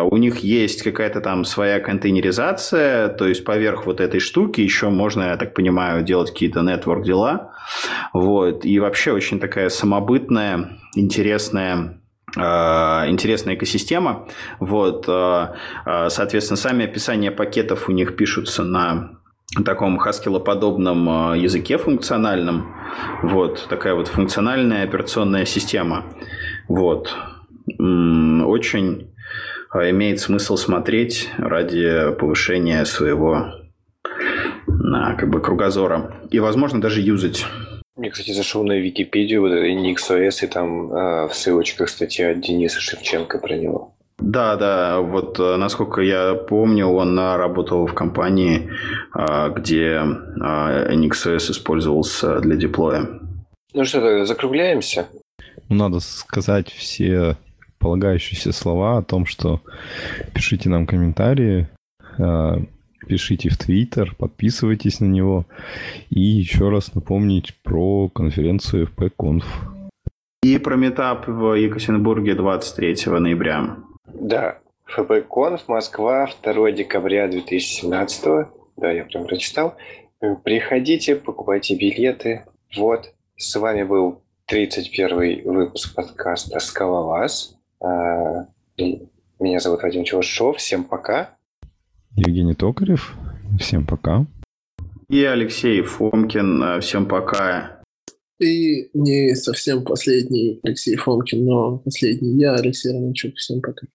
У 0.00 0.16
них 0.16 0.38
есть 0.38 0.82
какая-то 0.82 1.20
там 1.20 1.44
своя 1.44 1.80
контейнеризация, 1.80 3.08
то 3.08 3.26
есть 3.26 3.44
поверх 3.44 3.86
вот 3.86 4.00
этой 4.00 4.20
штуки 4.20 4.60
еще 4.60 4.90
можно, 4.90 5.24
я 5.24 5.36
так 5.36 5.54
понимаю, 5.54 6.02
делать 6.02 6.30
какие-то 6.30 6.60
network 6.60 7.02
дела. 7.02 7.52
Вот. 8.12 8.64
И 8.64 8.78
вообще 8.78 9.12
очень 9.12 9.40
такая 9.40 9.68
самобытная, 9.68 10.78
интересная 10.94 12.00
э, 12.36 12.40
интересная 12.40 13.54
экосистема. 13.54 14.28
Вот, 14.60 15.06
э, 15.08 15.48
соответственно, 16.08 16.56
сами 16.56 16.84
описания 16.84 17.30
пакетов 17.30 17.88
у 17.88 17.92
них 17.92 18.16
пишутся 18.16 18.64
на 18.64 19.17
таком 19.64 19.98
хаскилоподобном 19.98 21.08
а, 21.08 21.36
языке 21.36 21.78
функциональном. 21.78 22.74
Вот, 23.22 23.66
такая 23.68 23.94
вот 23.94 24.08
функциональная 24.08 24.84
операционная 24.84 25.44
система. 25.44 26.04
Вот. 26.68 27.14
Очень 27.78 29.14
а, 29.70 29.90
имеет 29.90 30.20
смысл 30.20 30.56
смотреть 30.56 31.30
ради 31.38 32.12
повышения 32.18 32.84
своего 32.84 33.52
на, 34.66 35.14
как 35.14 35.30
бы 35.30 35.40
кругозора. 35.40 36.22
И, 36.30 36.40
возможно, 36.40 36.80
даже 36.80 37.00
юзать. 37.00 37.44
Я, 38.00 38.10
кстати, 38.10 38.30
зашел 38.30 38.64
на 38.64 38.78
Википедию, 38.78 39.40
вот 39.40 39.50
это 39.50 39.66
NixOS, 39.66 40.44
и 40.44 40.46
там 40.46 40.92
э, 40.92 41.28
в 41.28 41.34
ссылочках 41.34 41.88
статья 41.88 42.32
Дениса 42.32 42.80
Шевченко 42.80 43.38
про 43.38 43.56
него. 43.56 43.97
Да, 44.18 44.56
да, 44.56 45.00
вот 45.00 45.38
э, 45.38 45.56
насколько 45.56 46.00
я 46.00 46.34
помню, 46.34 46.86
он 46.86 47.16
работал 47.18 47.86
в 47.86 47.94
компании, 47.94 48.68
э, 49.14 49.52
где 49.54 50.02
э, 50.02 50.94
NixOS 50.94 51.52
использовался 51.52 52.40
для 52.40 52.56
деплоя. 52.56 53.08
Ну 53.74 53.84
что, 53.84 54.24
закругляемся? 54.24 55.06
Надо 55.68 56.00
сказать 56.00 56.72
все 56.72 57.36
полагающиеся 57.78 58.50
слова 58.52 58.98
о 58.98 59.02
том, 59.02 59.24
что 59.24 59.60
пишите 60.34 60.68
нам 60.68 60.86
комментарии, 60.86 61.68
пишите 63.06 63.50
в 63.50 63.56
Твиттер, 63.56 64.16
подписывайтесь 64.18 64.98
на 64.98 65.04
него. 65.04 65.46
И 66.10 66.20
еще 66.20 66.70
раз 66.70 66.94
напомнить 66.94 67.54
про 67.62 68.08
конференцию 68.08 68.88
FPConf. 68.88 69.44
И 70.42 70.58
про 70.58 70.74
метап 70.76 71.28
в 71.28 71.54
Екатеринбурге 71.54 72.34
23 72.34 73.12
ноября. 73.12 73.76
Да, 74.14 74.58
ФБКонф 74.84 75.68
Москва, 75.68 76.28
2 76.42 76.72
декабря 76.72 77.28
2017. 77.28 78.48
Да, 78.76 78.90
я 78.90 79.04
прям 79.04 79.26
прочитал. 79.26 79.76
Приходите, 80.44 81.16
покупайте 81.16 81.76
билеты. 81.76 82.44
Вот, 82.76 83.12
с 83.36 83.54
вами 83.56 83.82
был 83.84 84.22
31 84.46 85.44
выпуск 85.44 85.94
подкаста 85.94 86.58
«Скалолаз». 86.58 87.56
А, 87.80 88.46
меня 89.38 89.60
зовут 89.60 89.82
Вадим 89.82 90.04
Челышов. 90.04 90.56
Всем 90.56 90.84
пока. 90.84 91.36
Евгений 92.16 92.54
Токарев. 92.54 93.14
Всем 93.60 93.86
пока. 93.86 94.26
И 95.08 95.22
Алексей 95.24 95.82
Фомкин. 95.82 96.80
Всем 96.80 97.06
пока. 97.06 97.82
И 98.40 98.88
не 98.94 99.34
совсем 99.34 99.84
последний 99.84 100.60
Алексей 100.62 100.96
Фомкин, 100.96 101.44
но 101.44 101.78
последний 101.78 102.40
я, 102.40 102.54
Алексей 102.54 102.92
Романчук. 102.92 103.34
Всем 103.36 103.60
пока. 103.60 103.86